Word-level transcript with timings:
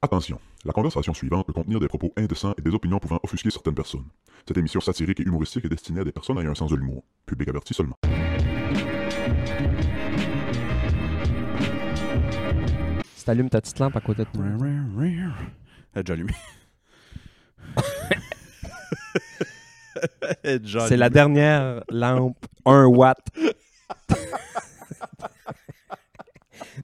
Attention, 0.00 0.38
la 0.64 0.72
conversation 0.72 1.12
suivante 1.12 1.46
peut 1.48 1.52
contenir 1.52 1.80
des 1.80 1.88
propos 1.88 2.12
indécents 2.16 2.54
et 2.56 2.62
des 2.62 2.70
opinions 2.72 3.00
pouvant 3.00 3.18
offusquer 3.24 3.50
certaines 3.50 3.74
personnes. 3.74 4.04
Cette 4.46 4.56
émission 4.56 4.78
satirique 4.80 5.18
et 5.18 5.24
humoristique 5.24 5.64
est 5.64 5.68
destinée 5.68 6.00
à 6.00 6.04
des 6.04 6.12
personnes 6.12 6.38
ayant 6.38 6.52
un 6.52 6.54
sens 6.54 6.70
de 6.70 6.76
l'humour. 6.76 7.02
Public 7.26 7.48
averti 7.48 7.74
seulement. 7.74 7.96
Si 13.16 13.24
t'allumes 13.24 13.50
ta 13.50 13.60
petite 13.60 13.78
lampe 13.78 13.96
à 13.96 14.00
côté 14.00 14.24
de 14.24 14.28
toi. 14.30 14.44
Elle 15.94 16.00
est 16.00 16.02
déjà 16.02 16.12
allumée. 16.14 16.34
Elle 20.44 20.50
est 20.54 20.58
déjà 20.60 20.86
C'est 20.86 20.96
la 20.96 21.06
allumée. 21.06 21.14
dernière 21.14 21.82
lampe 21.90 22.46
1 22.64 22.86
watt. 22.86 23.18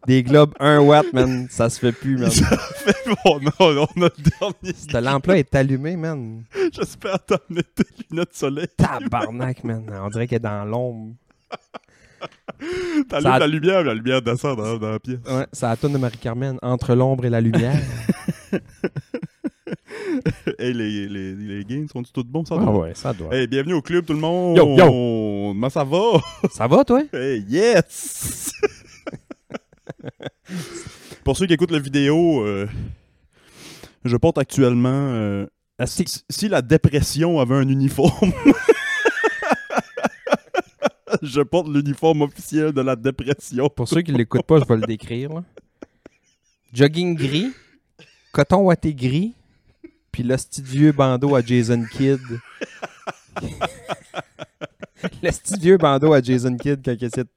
Des 0.06 0.22
globes 0.22 0.54
1 0.60 0.80
watt, 0.80 1.12
man. 1.12 1.46
Ça 1.50 1.68
se 1.70 1.78
fait 1.78 1.92
plus, 1.92 2.16
man. 2.18 2.30
Bon, 3.24 3.38
non, 3.40 3.72
non, 3.74 3.86
notre 3.96 4.16
dernier. 4.40 4.74
Cette 4.76 4.92
lampe-là 4.92 5.38
est 5.38 5.54
allumée, 5.54 5.96
man. 5.96 6.44
J'espère 6.72 7.18
t'amener 7.24 7.62
tes 7.74 7.84
lunettes 8.10 8.30
de 8.30 8.34
soleil. 8.36 8.66
Tabarnak, 8.76 9.62
man. 9.64 9.84
On 10.02 10.08
dirait 10.08 10.26
qu'elle 10.26 10.36
est 10.36 10.40
dans 10.40 10.64
l'ombre. 10.64 11.14
T'allumes 13.08 13.22
Ça 13.22 13.34
a- 13.34 13.38
la 13.38 13.46
lumière, 13.46 13.84
la 13.84 13.94
lumière 13.94 14.22
descend 14.22 14.56
dans, 14.56 14.76
dans 14.78 14.90
la 14.90 14.98
pièce. 14.98 15.18
Ouais, 15.28 15.46
c'est 15.52 15.66
la 15.66 15.76
tonne 15.76 15.92
de 15.92 15.98
Marie-Carmen. 15.98 16.58
Entre 16.62 16.94
l'ombre 16.94 17.24
et 17.26 17.30
la 17.30 17.40
lumière. 17.40 17.78
hey, 20.58 20.72
les, 20.72 21.08
les, 21.08 21.34
les 21.34 21.64
gains 21.64 21.86
sont 21.92 22.02
tous 22.02 22.22
bons, 22.24 22.44
ça 22.44 22.56
ah 22.58 22.70
ouais, 22.70 22.92
ça 22.94 23.12
doit. 23.12 23.34
Hey, 23.34 23.46
bienvenue 23.46 23.74
au 23.74 23.82
club, 23.82 24.04
tout 24.06 24.12
le 24.14 24.18
monde. 24.20 24.56
Yo, 24.56 24.76
yo. 24.76 24.86
Comment 25.52 25.70
ça 25.70 25.84
va? 25.84 25.98
Ça 26.50 26.66
va, 26.66 26.84
toi? 26.84 27.02
Hey, 27.12 27.44
yes! 27.48 28.52
Pour 31.24 31.36
ceux 31.36 31.46
qui 31.46 31.54
écoutent 31.54 31.70
la 31.70 31.78
vidéo, 31.78 32.44
euh, 32.44 32.68
je 34.04 34.16
porte 34.16 34.38
actuellement. 34.38 34.90
euh, 34.90 35.46
si, 35.86 36.48
la 36.48 36.62
dépression 36.62 37.40
avait 37.40 37.54
un 37.54 37.68
uniforme, 37.68 38.32
je 41.22 41.40
porte 41.40 41.68
l'uniforme 41.68 42.22
officiel 42.22 42.72
de 42.72 42.80
la 42.80 42.96
dépression. 42.96 43.68
Pour 43.68 43.88
ceux 43.88 44.02
qui 44.02 44.12
ne 44.12 44.18
l'écoutent 44.18 44.46
pas, 44.46 44.60
je 44.60 44.64
vais 44.64 44.76
le 44.76 44.86
décrire. 44.86 45.30
Jogging 46.72 47.14
gris, 47.14 47.52
coton 48.32 48.62
ouaté 48.62 48.94
gris, 48.94 49.34
puis 50.10 50.22
le 50.22 50.36
vieux 50.62 50.92
bandeau 50.92 51.34
à 51.34 51.40
Jason 51.40 51.84
Kidd. 51.90 52.20
le 55.22 55.58
vieux 55.60 55.76
bandeau 55.78 56.12
à 56.12 56.20
Jason 56.22 56.56
Kidd 56.56 56.80
quand 56.84 56.92
il 56.92 57.04
essaie 57.04 57.24
de 57.24 57.28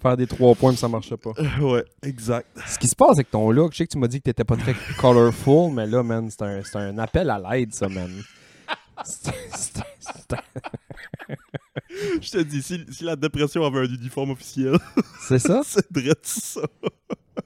faire 0.00 0.16
des 0.16 0.26
trois 0.26 0.54
points 0.54 0.70
mais 0.72 0.76
ça 0.76 0.88
marchait 0.88 1.16
pas. 1.16 1.32
ouais, 1.60 1.84
exact. 2.02 2.46
Ce 2.66 2.78
qui 2.78 2.88
se 2.88 2.96
passe 2.96 3.12
avec 3.16 3.30
ton 3.30 3.50
look, 3.50 3.72
je 3.72 3.78
sais 3.78 3.86
que 3.86 3.92
tu 3.92 3.98
m'as 3.98 4.08
dit 4.08 4.18
que 4.18 4.24
t'étais 4.24 4.44
pas 4.44 4.56
très 4.56 4.74
colorful, 4.98 5.72
mais 5.72 5.86
là, 5.86 6.02
man, 6.02 6.28
c'est 6.30 6.42
un, 6.42 6.60
c'est 6.62 6.76
un 6.78 6.98
appel 6.98 7.30
à 7.30 7.38
l'aide, 7.38 7.72
ça, 7.74 7.88
man. 7.88 8.10
C'est- 9.04 9.30
c'est- 9.54 9.82
c'est- 10.00 10.34
Je 12.20 12.30
te 12.30 12.38
dis, 12.42 12.62
si, 12.62 12.84
si 12.90 13.04
la 13.04 13.16
dépression 13.16 13.64
avait 13.64 13.80
un 13.80 13.84
uniforme 13.92 14.30
officiel, 14.30 14.76
C'est 15.20 15.38
ça? 15.38 15.62
c'est 15.64 15.90
direct 15.92 16.24
ça. 16.26 16.60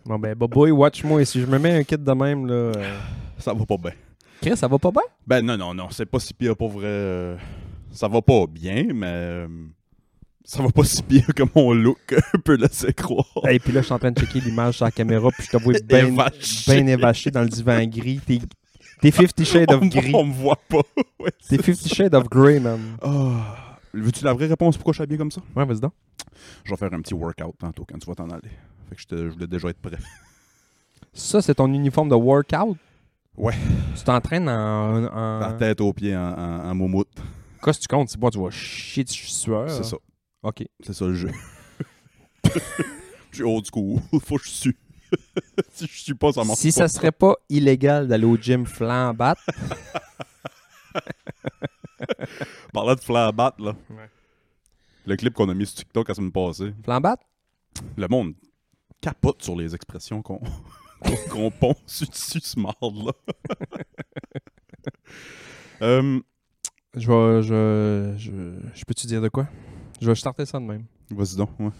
Bon, 0.05 0.19
ben, 0.19 0.35
boy, 0.35 0.71
watch-moi. 0.71 1.25
Si 1.25 1.41
je 1.41 1.47
me 1.47 1.59
mets 1.59 1.73
un 1.79 1.85
kit 1.85 1.97
de 1.99 2.13
même, 2.13 2.47
là. 2.47 2.55
euh, 2.55 2.99
Ça 3.39 3.53
va 3.53 3.65
pas 3.67 3.77
bien. 3.77 3.93
Chris, 4.41 4.57
ça 4.57 4.67
va 4.67 4.79
pas 4.79 4.91
bien? 4.91 5.03
Ben 5.27 5.43
non, 5.45 5.57
non, 5.57 5.75
non, 5.75 5.89
c'est 5.91 6.07
pas 6.07 6.19
si 6.19 6.35
pire 6.35 6.57
pour 6.57 6.71
vrai. 6.71 6.87
euh, 6.87 7.37
Ça 7.93 8.09
va 8.09 8.23
pas 8.23 8.47
bien, 8.47 8.87
mais 8.95 9.07
euh, 9.07 9.49
ça 10.45 10.63
va 10.63 10.71
pas 10.71 10.85
si 10.85 11.03
pire 11.03 11.27
que 11.37 11.43
mon 11.55 11.73
look 11.73 12.15
peut 12.45 12.57
laisser 12.57 12.93
croire. 12.93 13.27
Et 13.51 13.59
puis 13.59 13.73
là, 13.73 13.81
je 13.81 13.87
suis 13.87 13.95
en 13.95 13.99
train 13.99 14.11
de 14.11 14.19
checker 14.21 14.41
l'image 14.41 14.77
sur 14.77 14.85
la 14.87 14.91
caméra, 14.91 15.29
puis 15.31 15.47
je 15.47 15.51
te 15.57 15.63
vois 15.63 15.75
bien 15.85 16.07
Évaché. 16.07 16.65
ben 16.77 16.89
évaché 16.89 17.31
dans 17.31 17.43
le 17.43 17.49
divan 17.49 17.85
gris. 17.87 18.21
T'es 18.27 18.41
t'es 19.01 19.11
50 19.11 19.45
Shades 19.45 19.71
of 19.73 19.81
Gris. 19.89 20.13
on 20.15 20.25
me 20.25 20.33
voit 20.33 20.59
pas. 20.69 20.81
Ouais, 21.21 21.31
T'es 21.49 21.57
c'est 21.63 21.75
50 21.75 21.95
Shades 21.95 22.15
of 22.15 22.29
Grey, 22.29 22.59
man. 22.61 22.81
Ah. 23.03 23.77
Veux-tu 23.95 24.25
la 24.25 24.33
vraie 24.33 24.47
réponse 24.47 24.77
pourquoi 24.77 24.93
je 24.93 24.97
suis 24.97 25.03
habillé 25.03 25.19
comme 25.19 25.31
ça? 25.31 25.41
Ouais, 25.55 25.65
vas-y 25.65 25.81
donc. 25.81 25.93
Je 26.65 26.71
vais 26.71 26.77
faire 26.77 26.93
un 26.95 27.01
petit 27.01 27.15
workout 27.15 27.55
tantôt 27.59 27.85
quand 27.89 27.99
tu 27.99 28.07
vas 28.07 28.15
t'en 28.15 28.31
aller. 28.31 28.49
Fait 28.89 28.95
que 28.97 29.01
je, 29.03 29.07
te- 29.07 29.17
je 29.29 29.33
voulais 29.35 29.47
déjà 29.47 29.69
être 29.69 29.79
prêt. 29.81 29.99
Ça, 31.13 31.43
c'est 31.43 31.55
ton 31.57 31.73
uniforme 31.73 32.09
de 32.09 32.15
workout? 32.15 32.77
Ouais. 33.37 33.55
Tu 33.97 34.03
t'entraînes 34.05 34.49
en. 34.49 35.05
en... 35.07 35.39
La 35.41 35.53
tête 35.53 35.81
aux 35.81 35.93
pieds 35.93 36.17
en, 36.17 36.33
en, 36.33 36.71
en 36.71 36.75
moumoute. 36.75 37.09
Qu'est-ce 37.63 37.79
que 37.79 37.83
tu 37.83 37.89
comptes? 37.89 38.09
C'est 38.09 38.19
bon, 38.19 38.31
tu 38.31 38.39
vas 38.41 38.51
chier 38.51 39.05
de 39.05 39.11
sueur. 39.11 39.71
C'est 39.71 39.85
ça. 39.85 39.97
OK. 40.43 40.65
C'est 40.81 40.93
ça 40.93 41.07
le 41.07 41.15
jeu. 41.15 41.31
Je 43.31 43.37
suis 43.37 43.45
old 43.45 43.65
school. 43.73 44.01
Faut 44.25 44.37
que 44.37 44.45
je 44.45 44.51
suis. 44.51 44.77
si 45.73 45.87
je 45.87 46.03
suis 46.03 46.15
pas, 46.15 46.33
ça 46.33 46.45
marche 46.45 46.59
Si 46.59 46.69
pas. 46.69 46.73
ça 46.73 46.89
serait 46.89 47.13
pas 47.13 47.35
illégal 47.49 48.09
d'aller 48.09 48.25
au 48.27 48.37
gym 48.37 48.67
flambat, 48.67 49.37
Parlant 52.73 52.95
de 52.95 53.01
flambat, 53.01 53.55
là. 53.59 53.75
Ouais. 53.91 54.11
Le 55.07 55.17
clip 55.17 55.35
qu'on 55.35 55.49
a 55.49 55.55
mis 55.55 55.67
sur 55.67 55.77
TikTok 55.77 56.09
la 56.09 56.15
semaine 56.15 56.33
passée. 56.33 56.73
flambat? 56.85 57.19
Le 57.97 58.07
monde 58.09 58.35
capote 59.01 59.43
sur 59.43 59.57
les 59.57 59.75
expressions 59.75 60.21
qu'on 60.23 60.41
qu'on 61.31 61.51
ponce 61.51 62.05
dessus 62.09 62.41
ce 62.43 62.59
marde-là. 62.61 63.13
Euh, 65.83 66.21
Je 66.95 67.11
vais. 67.11 67.43
Je, 67.43 68.15
je, 68.19 68.31
je 68.75 68.85
peux-tu 68.85 69.07
dire 69.07 69.23
de 69.23 69.29
quoi? 69.29 69.47
Je 70.01 70.07
vais 70.09 70.15
starter 70.15 70.45
ça 70.47 70.59
de 70.61 70.65
même. 70.65 70.85
Vas-y 71.11 71.37
donc, 71.37 71.51
ouais. 71.61 71.71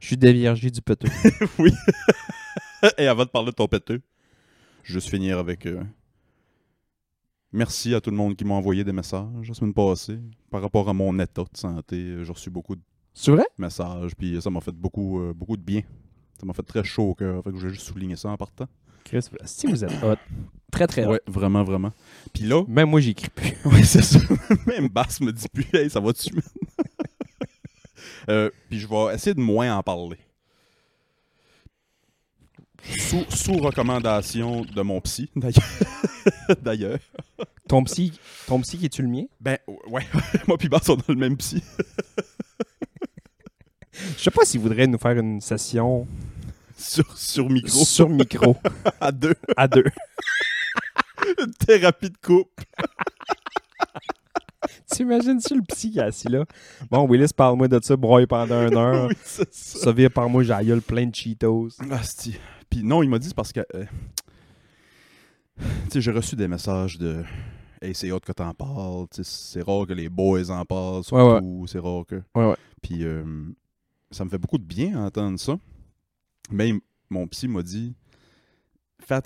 Je 0.00 0.06
suis 0.06 0.16
déviergé 0.16 0.70
du 0.70 0.82
peteux. 0.82 1.08
oui. 1.58 1.70
Et 2.98 3.06
avant 3.06 3.24
de 3.24 3.30
parler 3.30 3.50
de 3.50 3.54
ton 3.56 3.66
péteux, 3.66 4.02
je 4.82 4.92
vais 4.92 5.00
juste 5.00 5.08
finir 5.08 5.38
avec. 5.38 5.66
euh, 5.66 5.82
Merci 7.52 7.94
à 7.94 8.00
tout 8.00 8.10
le 8.10 8.16
monde 8.16 8.34
qui 8.34 8.44
m'a 8.44 8.54
envoyé 8.54 8.82
des 8.82 8.92
messages 8.92 9.46
la 9.48 9.54
semaine 9.54 9.72
passée 9.72 10.18
par 10.50 10.60
rapport 10.60 10.88
à 10.88 10.92
mon 10.92 11.16
état 11.20 11.42
de 11.44 11.56
santé. 11.56 12.16
J'ai 12.24 12.32
reçu 12.32 12.50
beaucoup 12.50 12.74
de 12.74 12.82
C'est 13.14 13.30
vrai? 13.30 13.44
messages, 13.58 14.16
puis 14.16 14.42
ça 14.42 14.50
m'a 14.50 14.60
fait 14.60 14.72
beaucoup, 14.74 15.20
euh, 15.20 15.32
beaucoup 15.32 15.56
de 15.56 15.62
bien. 15.62 15.82
Ça 16.40 16.44
m'a 16.46 16.52
fait 16.52 16.64
très 16.64 16.82
chaud 16.82 17.10
au 17.10 17.14
cœur. 17.14 17.42
Fait 17.44 17.52
que 17.52 17.56
je 17.58 17.68
vais 17.68 17.72
juste 17.72 17.86
souligner 17.86 18.16
ça 18.16 18.28
en 18.30 18.36
partant. 18.36 18.66
Chris, 19.04 19.26
si 19.44 19.66
vous 19.66 19.84
êtes 19.84 20.02
hot. 20.02 20.16
Très, 20.72 20.86
très 20.86 21.04
hot. 21.04 21.10
Ouais, 21.10 21.20
vraiment, 21.26 21.62
vraiment. 21.62 21.92
Puis 22.32 22.44
là, 22.44 22.64
Même 22.66 22.90
moi, 22.90 23.00
j'écris 23.00 23.30
plus. 23.30 23.54
Ouais, 23.64 23.82
c'est 23.84 24.02
ça. 24.02 24.18
Même 24.66 24.88
Bass 24.88 25.20
me 25.20 25.32
dit 25.32 25.48
plus, 25.52 25.66
hey, 25.72 25.88
ça 25.90 26.00
va-tu? 26.00 26.30
Euh, 28.30 28.48
puis 28.70 28.78
je 28.80 28.88
vais 28.88 29.14
essayer 29.14 29.34
de 29.34 29.40
moins 29.40 29.76
en 29.76 29.82
parler. 29.82 30.16
Sous, 32.98 33.22
sous 33.28 33.58
recommandation 33.58 34.62
de 34.62 34.80
mon 34.80 34.98
psy, 35.02 35.30
d'ailleurs. 35.36 35.68
d'ailleurs. 36.62 36.98
Ton 37.68 37.84
psy, 37.84 38.18
ton 38.46 38.62
psy 38.62 38.78
qui 38.78 38.86
est-tu 38.86 39.02
le 39.02 39.08
mien? 39.08 39.24
Ben, 39.40 39.58
ouais, 39.88 40.06
moi 40.48 40.56
puis 40.56 40.70
Bass, 40.70 40.88
on 40.88 40.96
a 40.96 41.02
le 41.08 41.16
même 41.16 41.36
psy. 41.36 41.62
Je 44.16 44.22
sais 44.22 44.30
pas 44.30 44.44
s'il 44.46 44.60
voudrait 44.60 44.86
nous 44.86 44.98
faire 44.98 45.18
une 45.18 45.42
session 45.42 46.06
Sur, 46.86 47.16
sur 47.16 47.48
micro, 47.48 47.84
sur 47.84 48.08
micro 48.10 48.56
à 49.00 49.10
deux. 49.10 49.34
à 49.56 49.66
deux. 49.68 49.84
Une 51.40 51.52
thérapie 51.54 52.10
de 52.10 52.16
couple. 52.18 52.64
T'imagines-tu 54.90 55.54
le 55.56 55.62
psy 55.62 55.90
qui 55.92 55.98
est 55.98 56.02
assis 56.02 56.28
là? 56.28 56.44
Bon, 56.90 57.08
Willis, 57.08 57.32
parle-moi 57.34 57.68
de 57.68 57.80
ça, 57.82 57.96
broye 57.96 58.26
pendant 58.26 58.66
une 58.68 58.76
heure. 58.76 59.08
oui, 59.08 59.14
c'est 59.24 59.52
ça. 59.52 59.78
Ça 59.78 59.92
vire 59.92 60.10
par 60.10 60.28
moi, 60.28 60.44
gueule 60.44 60.82
plein 60.82 61.06
de 61.06 61.14
Cheetos. 61.14 61.70
Asti. 61.90 62.36
Puis 62.70 62.82
non, 62.82 63.02
il 63.02 63.08
m'a 63.08 63.18
dit 63.18 63.28
c'est 63.28 63.34
parce 63.34 63.52
que. 63.52 63.60
euh, 63.74 63.84
tu 65.58 65.64
sais, 65.90 66.00
j'ai 66.00 66.10
reçu 66.12 66.36
des 66.36 66.48
messages 66.48 66.98
de. 66.98 67.24
Hey, 67.80 67.94
c'est 67.94 68.10
hot 68.12 68.20
que 68.20 68.32
t'en 68.32 68.52
parles. 68.54 69.06
tu 69.12 69.24
sais, 69.24 69.30
C'est 69.58 69.62
rare 69.62 69.86
que 69.86 69.92
les 69.94 70.08
boys 70.08 70.50
en 70.50 70.64
parlent, 70.64 71.02
surtout. 71.04 71.64
C'est 71.66 71.78
rare 71.80 72.04
que. 72.06 72.16
Ouais, 72.34 72.46
ouais. 72.50 72.56
Puis 72.82 73.04
euh, 73.04 73.24
ça 74.10 74.24
me 74.24 74.30
fait 74.30 74.38
beaucoup 74.38 74.58
de 74.58 74.64
bien 74.64 75.02
entendre 75.04 75.38
ça. 75.38 75.56
Mais 76.50 76.72
mon 77.10 77.26
psy 77.26 77.48
m'a 77.48 77.62
dit. 77.62 77.94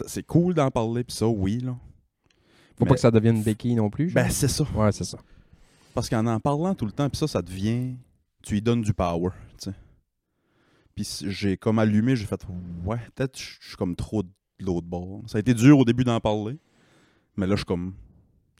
C'est 0.06 0.24
cool 0.24 0.54
d'en 0.54 0.70
parler, 0.70 1.04
puis 1.04 1.14
ça, 1.16 1.28
oui, 1.28 1.58
là. 1.60 1.76
Faut 2.76 2.84
Mais- 2.84 2.88
pas 2.88 2.94
que 2.94 3.00
ça 3.00 3.10
devienne 3.10 3.36
une 3.36 3.42
béquille 3.42 3.74
non 3.74 3.90
plus. 3.90 4.08
genre. 4.10 4.22
Ben, 4.24 4.30
c'est 4.30 4.48
ça. 4.48 4.64
ouais, 4.74 4.92
c'est 4.92 5.04
ça. 5.04 5.18
Parce 5.94 6.08
qu'en 6.08 6.26
en 6.26 6.38
parlant 6.40 6.74
tout 6.74 6.86
le 6.86 6.92
temps, 6.92 7.08
puis 7.08 7.18
ça, 7.18 7.26
ça 7.28 7.42
devient. 7.42 7.96
Tu 8.42 8.54
lui 8.54 8.62
donnes 8.62 8.82
du 8.82 8.92
power, 8.94 9.30
tu 9.60 9.70
sais. 9.70 9.74
Puis 10.94 11.08
j'ai 11.28 11.56
comme 11.56 11.78
allumé, 11.78 12.16
j'ai 12.16 12.26
fait. 12.26 12.40
Ouais, 12.84 12.98
peut-être 13.14 13.38
je 13.38 13.68
suis 13.68 13.76
comme 13.76 13.94
trop 13.96 14.22
de 14.22 14.28
l'autre 14.60 14.86
bord. 14.86 15.22
Ça 15.26 15.38
a 15.38 15.40
été 15.40 15.54
dur 15.54 15.78
au 15.78 15.84
début 15.84 16.04
d'en 16.04 16.18
parler. 16.20 16.58
Mais 17.36 17.46
là, 17.46 17.52
je 17.54 17.58
suis 17.58 17.64
comme. 17.66 17.94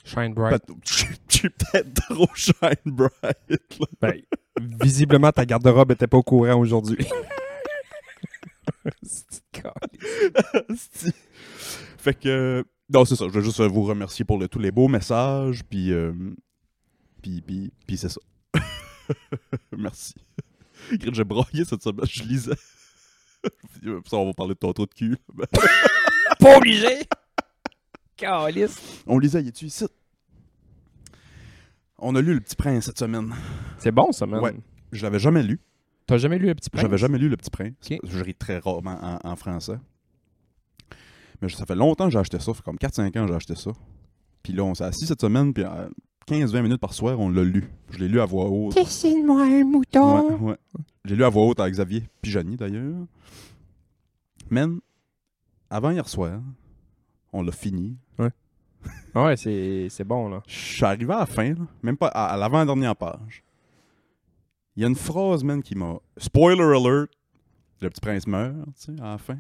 Shine 0.05 0.35
bright. 0.35 0.63
Je 0.85 1.05
je 1.29 1.37
suis 1.39 1.51
peut-être 1.51 1.95
trop 2.09 2.29
shine 2.35 2.59
bright. 2.87 3.13
là. 3.49 3.87
Ben, 4.01 4.15
visiblement, 4.83 5.31
ta 5.33 5.45
garde-robe 5.47 5.93
était 5.93 6.07
pas 6.07 6.17
au 6.19 6.23
courant 6.23 6.59
aujourd'hui. 6.61 6.99
Fait 11.99 12.15
que. 12.15 12.65
Non, 12.91 13.05
c'est 13.05 13.17
ça. 13.17 13.27
Je 13.29 13.33
veux 13.33 13.43
juste 13.43 13.61
vous 13.61 13.83
remercier 13.83 14.25
pour 14.25 14.39
le- 14.39 14.49
tous 14.49 14.59
les 14.59 14.71
beaux 14.71 14.89
messages. 14.89 15.63
Puis. 15.65 15.93
euh, 15.93 16.13
puis, 17.23 17.41
puis, 17.43 17.73
puis 17.87 17.97
c'est 17.97 18.09
ça. 18.09 18.21
Merci. 19.77 20.15
J'ai 21.13 21.25
braillé 21.25 21.65
cette 21.65 21.83
semaine. 21.83 22.07
Je 22.07 22.23
lisais. 22.23 22.53
Ça, 24.07 24.17
on 24.17 24.27
va 24.27 24.33
parler 24.35 24.55
de 24.55 24.59
ton 24.59 24.73
trou 24.73 24.87
de 24.87 24.95
cul. 24.95 25.17
Pas 26.41 26.57
obligé! 26.57 27.01
Calice! 28.17 29.03
On 29.07 29.19
lisait, 29.19 29.43
y 29.43 29.49
est-tu 29.49 29.67
ici? 29.67 29.87
On 31.99 32.15
a 32.17 32.21
lu 32.21 32.35
Le 32.35 32.41
Petit 32.41 32.57
Prince 32.57 32.87
cette 32.87 32.99
semaine. 32.99 33.33
C'est 33.79 33.93
bon, 33.93 34.11
ça, 34.13 34.27
man. 34.27 34.41
Ouais. 34.41 34.57
Je 34.93 35.03
l'avais 35.05 35.19
jamais 35.21 35.43
lu. 35.45 35.61
T'as 36.09 36.17
jamais 36.19 36.39
lu 36.39 36.47
Le 36.47 36.55
Petit 36.55 36.71
Prince? 36.71 36.83
J'avais 36.83 36.99
jamais 36.99 37.19
lu 37.19 37.29
Le 37.29 37.37
Petit 37.37 37.51
Prince. 37.51 37.75
Je 38.03 38.25
lis 38.25 38.35
très 38.35 38.59
rarement 38.59 38.99
en, 39.01 39.19
en 39.31 39.37
français. 39.37 39.79
Mais 41.41 41.49
ça 41.51 41.67
fait 41.67 41.77
longtemps 41.77 42.07
que 42.07 42.11
j'ai 42.13 42.19
acheté 42.19 42.39
ça. 42.39 42.47
Ça 42.47 42.55
fait 42.55 42.63
comme 42.63 42.77
4-5 42.77 43.07
ans 43.07 43.23
que 43.23 43.29
j'ai 43.29 43.35
acheté 43.35 43.55
ça. 43.55 43.71
Puis 44.43 44.53
là, 44.55 44.65
on 44.65 44.75
s'est 44.75 44.85
assis 44.85 45.07
cette 45.07 45.21
semaine, 45.21 45.53
puis 45.53 45.65
euh, 45.65 45.89
15-20 46.27 46.63
minutes 46.63 46.81
par 46.81 46.95
soir, 46.95 47.21
on 47.21 47.29
l'a 47.29 47.45
lu. 47.45 47.71
Je 47.91 47.99
l'ai 47.99 48.09
lu 48.09 48.21
à 48.21 48.25
voix 48.25 48.47
haute. 48.49 48.75
Dessine-moi 48.75 49.43
un 49.43 49.65
mouton! 49.65 50.39
Ouais, 50.39 50.51
ouais. 50.51 50.57
J'ai 51.05 51.15
lu 51.15 51.25
à 51.25 51.29
voix 51.29 51.45
haute 51.47 51.61
avec 51.61 51.75
Xavier 51.75 52.03
Pijani, 52.23 52.57
d'ailleurs. 52.57 52.97
Man, 54.51 54.81
avant 55.69 55.91
hier 55.91 56.09
soir, 56.09 56.41
on 57.33 57.43
l'a 57.43 57.53
fini. 57.53 57.97
Ouais, 59.15 59.37
c'est 59.37 59.89
c'est 59.91 60.05
bon, 60.05 60.29
là. 60.29 60.43
Je 60.47 60.55
suis 60.55 60.85
arrivé 60.85 61.13
à 61.13 61.21
la 61.21 61.27
fin, 61.27 61.49
là, 61.53 61.67
même 61.83 61.97
pas 61.97 62.07
à, 62.09 62.27
à 62.27 62.37
l'avant-dernière 62.37 62.95
page. 62.95 63.43
Il 64.79 64.83
y 64.83 64.85
a 64.85 64.87
une 64.87 64.95
phrase, 64.95 65.43
man, 65.43 65.61
qui 65.61 65.75
m'a. 65.75 65.97
Spoiler 66.19 66.63
alert! 66.63 67.09
Le 67.81 67.91
petit 67.91 68.01
prince 68.01 68.29
meurt, 68.29 68.55
tu 68.81 68.95
sais, 68.95 69.03
à 69.03 69.07
la 69.11 69.19
fin. 69.19 69.37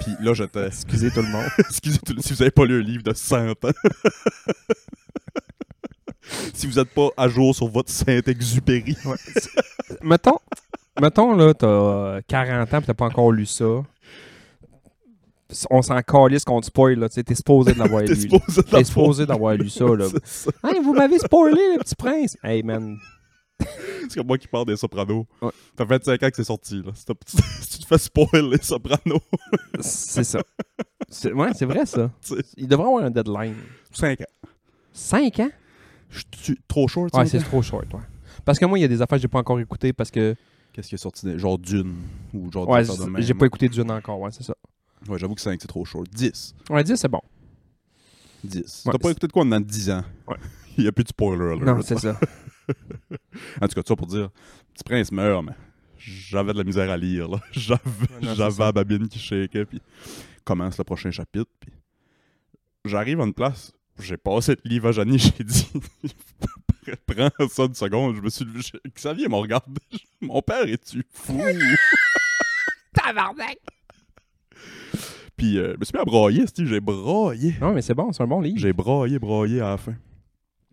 Puis 0.00 0.12
là, 0.20 0.34
j'étais. 0.34 0.66
Excusez 0.66 1.10
tout 1.10 1.22
le 1.22 1.28
monde. 1.32 1.46
Excusez 1.58 1.98
tout- 2.00 2.14
si 2.20 2.34
vous 2.34 2.42
avez 2.42 2.50
pas 2.50 2.66
lu 2.66 2.78
un 2.80 2.82
livre 2.82 3.02
de 3.02 3.14
100 3.14 3.52
ans. 3.52 3.54
si 6.52 6.66
vous 6.66 6.74
n'êtes 6.74 6.90
pas 6.90 7.08
à 7.16 7.26
jour 7.26 7.54
sur 7.54 7.68
votre 7.68 7.90
Saint-Exupéry. 7.90 8.98
mettons, 10.02 10.40
mettons, 11.00 11.34
là, 11.34 11.54
t'as 11.54 11.66
euh, 11.66 12.20
40 12.28 12.74
ans 12.74 12.80
pis 12.82 12.86
t'as 12.88 12.92
pas 12.92 13.06
encore 13.06 13.32
lu 13.32 13.46
ça. 13.46 13.82
On 15.70 15.80
s'en 15.80 16.02
calisse 16.02 16.44
qu'on 16.44 16.60
te 16.60 16.66
spoil, 16.66 16.98
là. 16.98 17.08
T'es 17.08 17.34
supposé 17.34 17.72
de 17.72 17.78
l'avoir 17.78 18.02
lu. 18.02 18.28
T'es 18.70 18.84
supposé 18.84 19.24
d'avoir 19.24 19.54
lu 19.54 19.70
ça, 19.70 19.86
là. 19.86 20.04
Hey, 20.64 20.80
vous 20.82 20.92
m'avez 20.92 21.18
spoilé, 21.18 21.62
le 21.76 21.78
petit 21.78 21.94
prince! 21.94 22.36
Hey, 22.44 22.62
man. 22.62 22.98
C'est 24.08 24.14
comme 24.16 24.26
moi 24.28 24.38
qui 24.38 24.46
parle 24.48 24.66
des 24.66 24.76
Sopranos. 24.76 25.26
Ouais. 25.42 25.50
Ça 25.76 25.84
fait 25.84 25.90
25 25.98 26.22
ans 26.22 26.28
que 26.30 26.36
c'est 26.36 26.44
sorti. 26.44 26.82
Là. 26.82 26.92
Si, 27.26 27.78
tu 27.78 27.78
te 27.80 27.86
fais 27.86 27.98
spoil 27.98 28.50
les 28.50 28.62
Sopranos, 28.62 29.20
C'est 29.80 30.24
ça. 30.24 30.40
C'est- 31.08 31.32
Ouais, 31.32 31.50
c'est 31.54 31.66
vrai, 31.66 31.84
ça. 31.86 32.10
Il 32.56 32.68
devrait 32.68 32.86
avoir 32.86 33.04
un 33.04 33.10
deadline. 33.10 33.54
5 33.92 34.20
ans. 34.20 34.24
5 34.92 35.40
ans? 35.40 35.50
Je 36.10 36.22
suis 36.36 36.58
trop 36.68 36.86
short. 36.88 37.14
Ouais, 37.14 37.26
c'est 37.26 37.40
trop 37.40 37.62
short, 37.62 37.92
ouais. 37.94 38.00
Parce 38.44 38.58
que 38.58 38.64
moi, 38.64 38.78
il 38.78 38.82
y 38.82 38.84
a 38.84 38.88
des 38.88 39.02
affaires 39.02 39.18
que 39.18 39.22
j'ai 39.22 39.28
pas 39.28 39.40
encore 39.40 39.58
écoutées 39.60 39.92
parce 39.92 40.10
que. 40.10 40.36
Qu'est-ce 40.72 40.88
qui 40.88 40.94
est 40.94 40.98
sorti 40.98 41.26
de- 41.26 41.38
Genre 41.38 41.58
Dune 41.58 41.94
ou 42.34 42.50
genre 42.52 42.68
Ouais, 42.68 42.84
de 42.84 43.20
j'ai 43.22 43.34
pas 43.34 43.46
écouté 43.46 43.68
Dune 43.68 43.90
encore, 43.90 44.20
ouais, 44.20 44.30
c'est 44.30 44.44
ça. 44.44 44.54
Ouais, 45.08 45.18
j'avoue 45.18 45.34
que 45.34 45.40
5 45.40 45.58
c'est 45.60 45.66
trop 45.68 45.84
short. 45.84 46.06
10. 46.10 46.54
On 46.70 46.74
va 46.74 46.82
dire 46.82 46.96
c'est 46.96 47.08
bon. 47.08 47.20
10. 48.44 48.82
Ouais, 48.86 48.92
T'as 48.92 48.98
pas 48.98 49.10
écouté 49.10 49.26
de 49.26 49.32
quoi 49.32 49.44
dans 49.44 49.60
10 49.60 49.90
ans? 49.90 50.04
Ouais. 50.28 50.36
Il 50.78 50.84
y 50.84 50.88
a 50.88 50.92
plus 50.92 51.04
de 51.04 51.08
spoiler 51.08 51.44
alert. 51.52 51.62
Non, 51.64 51.80
c'est 51.82 51.98
ça. 51.98 52.18
En 53.60 53.68
tout 53.68 53.74
cas, 53.74 53.82
ça 53.86 53.96
pour 53.96 54.06
dire, 54.06 54.30
Petit 54.74 54.84
Prince 54.84 55.12
meurt, 55.12 55.44
mais 55.44 55.52
j'avais 55.98 56.52
de 56.52 56.58
la 56.58 56.64
misère 56.64 56.90
à 56.90 56.96
lire. 56.96 57.28
là. 57.28 57.40
J'avais 57.52 57.80
j'avais 58.34 58.64
la 58.64 58.72
babine 58.72 59.08
qui 59.08 59.18
shakeait, 59.18 59.64
puis 59.64 59.80
commence 60.44 60.78
le 60.78 60.84
prochain 60.84 61.10
chapitre, 61.10 61.50
puis 61.60 61.72
j'arrive 62.84 63.20
à 63.20 63.24
une 63.24 63.34
place, 63.34 63.72
j'ai 63.98 64.16
passé 64.16 64.52
le 64.62 64.68
livre 64.70 64.88
à 64.88 64.92
Janie, 64.92 65.18
j'ai 65.38 65.44
dit, 65.44 65.68
prends 67.06 67.30
ça 67.48 67.64
une 67.64 67.74
seconde, 67.74 68.16
je 68.16 68.20
me 68.20 68.28
suis 68.30 68.44
levé, 68.44 68.60
je- 68.60 68.90
Xavier 68.94 69.26
m'a 69.28 69.38
regardé, 69.38 69.80
mon 70.20 70.40
père, 70.42 70.62
es-tu 70.68 71.02
fou? 71.12 71.40
Tabarnak! 72.92 73.58
puis 75.36 75.58
euh, 75.58 75.72
je 75.74 75.78
me 75.80 75.84
suis 75.84 75.92
mis 75.94 76.00
à 76.00 76.04
brailler, 76.04 76.46
Steve, 76.46 76.66
j'ai 76.66 76.80
braillé. 76.80 77.54
Non, 77.60 77.72
mais 77.72 77.82
c'est 77.82 77.94
bon, 77.94 78.10
c'est 78.12 78.22
un 78.22 78.26
bon 78.26 78.40
livre. 78.40 78.58
J'ai 78.58 78.72
braillé, 78.72 79.18
braillé 79.18 79.60
à 79.60 79.70
la 79.70 79.76
fin. 79.76 79.94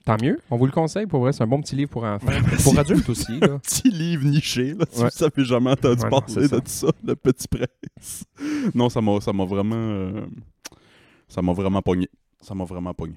Tant 0.05 0.17
mieux. 0.21 0.37
On 0.49 0.57
vous 0.57 0.65
le 0.65 0.71
conseille, 0.71 1.05
pour 1.05 1.21
vrai, 1.21 1.31
c'est 1.31 1.43
un 1.43 1.47
bon 1.47 1.61
petit 1.61 1.75
livre 1.77 1.89
pour 1.89 2.03
enfants. 2.03 2.27
Pour 2.63 2.77
adultes 2.77 3.07
aussi, 3.09 3.39
là. 3.41 3.59
Petit 3.59 3.89
livre 3.89 4.25
niché, 4.25 4.73
là, 4.73 4.85
si 4.91 5.01
Ouais. 5.01 5.09
vous 5.17 5.23
avez 5.23 5.45
jamais 5.45 5.71
entendu 5.71 6.03
Ouais, 6.03 6.09
parler 6.09 6.47
de 6.49 6.61
ça, 6.65 6.87
le 7.05 7.15
petit 7.15 7.47
prince. 7.47 8.25
non, 8.75 8.89
ça 8.89 8.99
m'a, 9.01 9.45
vraiment, 9.45 9.75
euh, 9.75 10.25
ça 11.29 11.41
m'a 11.41 11.53
vraiment 11.53 11.81
pogné. 11.81 12.09
Ça 12.41 12.53
m'a 12.53 12.65
vraiment 12.65 12.93
pogné. 12.93 13.15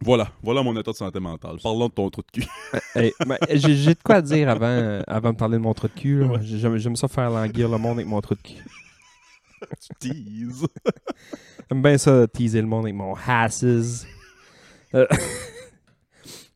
Voilà, 0.00 0.28
voilà 0.40 0.62
mon 0.62 0.78
état 0.78 0.92
de 0.92 0.96
santé 0.96 1.18
mentale. 1.18 1.56
Parlons 1.60 1.88
de 1.88 1.92
ton 1.92 2.08
trou 2.08 2.22
de 2.22 2.30
cul. 2.40 2.48
Hey, 2.94 3.12
ben, 3.26 3.36
j'ai 3.52 3.94
de 3.94 4.02
quoi 4.04 4.22
dire 4.22 4.48
avant, 4.48 4.66
euh, 4.66 5.02
avant 5.08 5.32
de 5.32 5.36
parler 5.36 5.56
de 5.58 5.62
mon 5.62 5.74
trou 5.74 5.88
de 5.88 6.00
cul. 6.00 6.22
Ouais. 6.22 6.38
J'aime 6.42 6.94
ça 6.94 7.08
faire 7.08 7.30
languir 7.30 7.68
le 7.68 7.78
monde 7.78 7.94
avec 7.98 8.06
mon 8.06 8.20
trou 8.20 8.36
de 8.36 8.40
cul. 8.40 8.62
tu 9.80 9.88
teases. 9.98 10.68
J'aime 11.68 11.82
bien 11.82 11.98
ça, 11.98 12.28
teaser 12.28 12.60
le 12.60 12.68
monde 12.68 12.84
avec 12.84 12.94
mon 12.94 13.14
hasses. 13.26 14.06
Euh, 14.94 15.04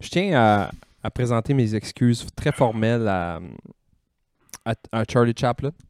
Je 0.03 0.09
tiens 0.11 0.33
à, 0.35 0.71
à 1.03 1.11
présenter 1.11 1.55
mes 1.55 1.75
excuses 1.75 2.27
très 2.37 2.53
formelles 2.53 3.09
à, 3.09 3.41
à, 4.65 4.75
à 4.93 5.05
Charlie 5.11 5.33
Chaplin. 5.39 5.71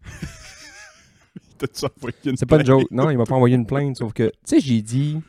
C'est 2.34 2.46
pas 2.46 2.58
une 2.60 2.66
joke. 2.66 2.90
Non, 2.90 3.08
il 3.10 3.16
m'a 3.16 3.24
pas 3.24 3.34
envoyé 3.36 3.54
une 3.56 3.66
plainte, 3.66 3.96
sauf 3.96 4.12
que, 4.12 4.24
tu 4.28 4.32
sais, 4.44 4.60
j'ai 4.60 4.82
dit, 4.82 5.16
tu 5.20 5.22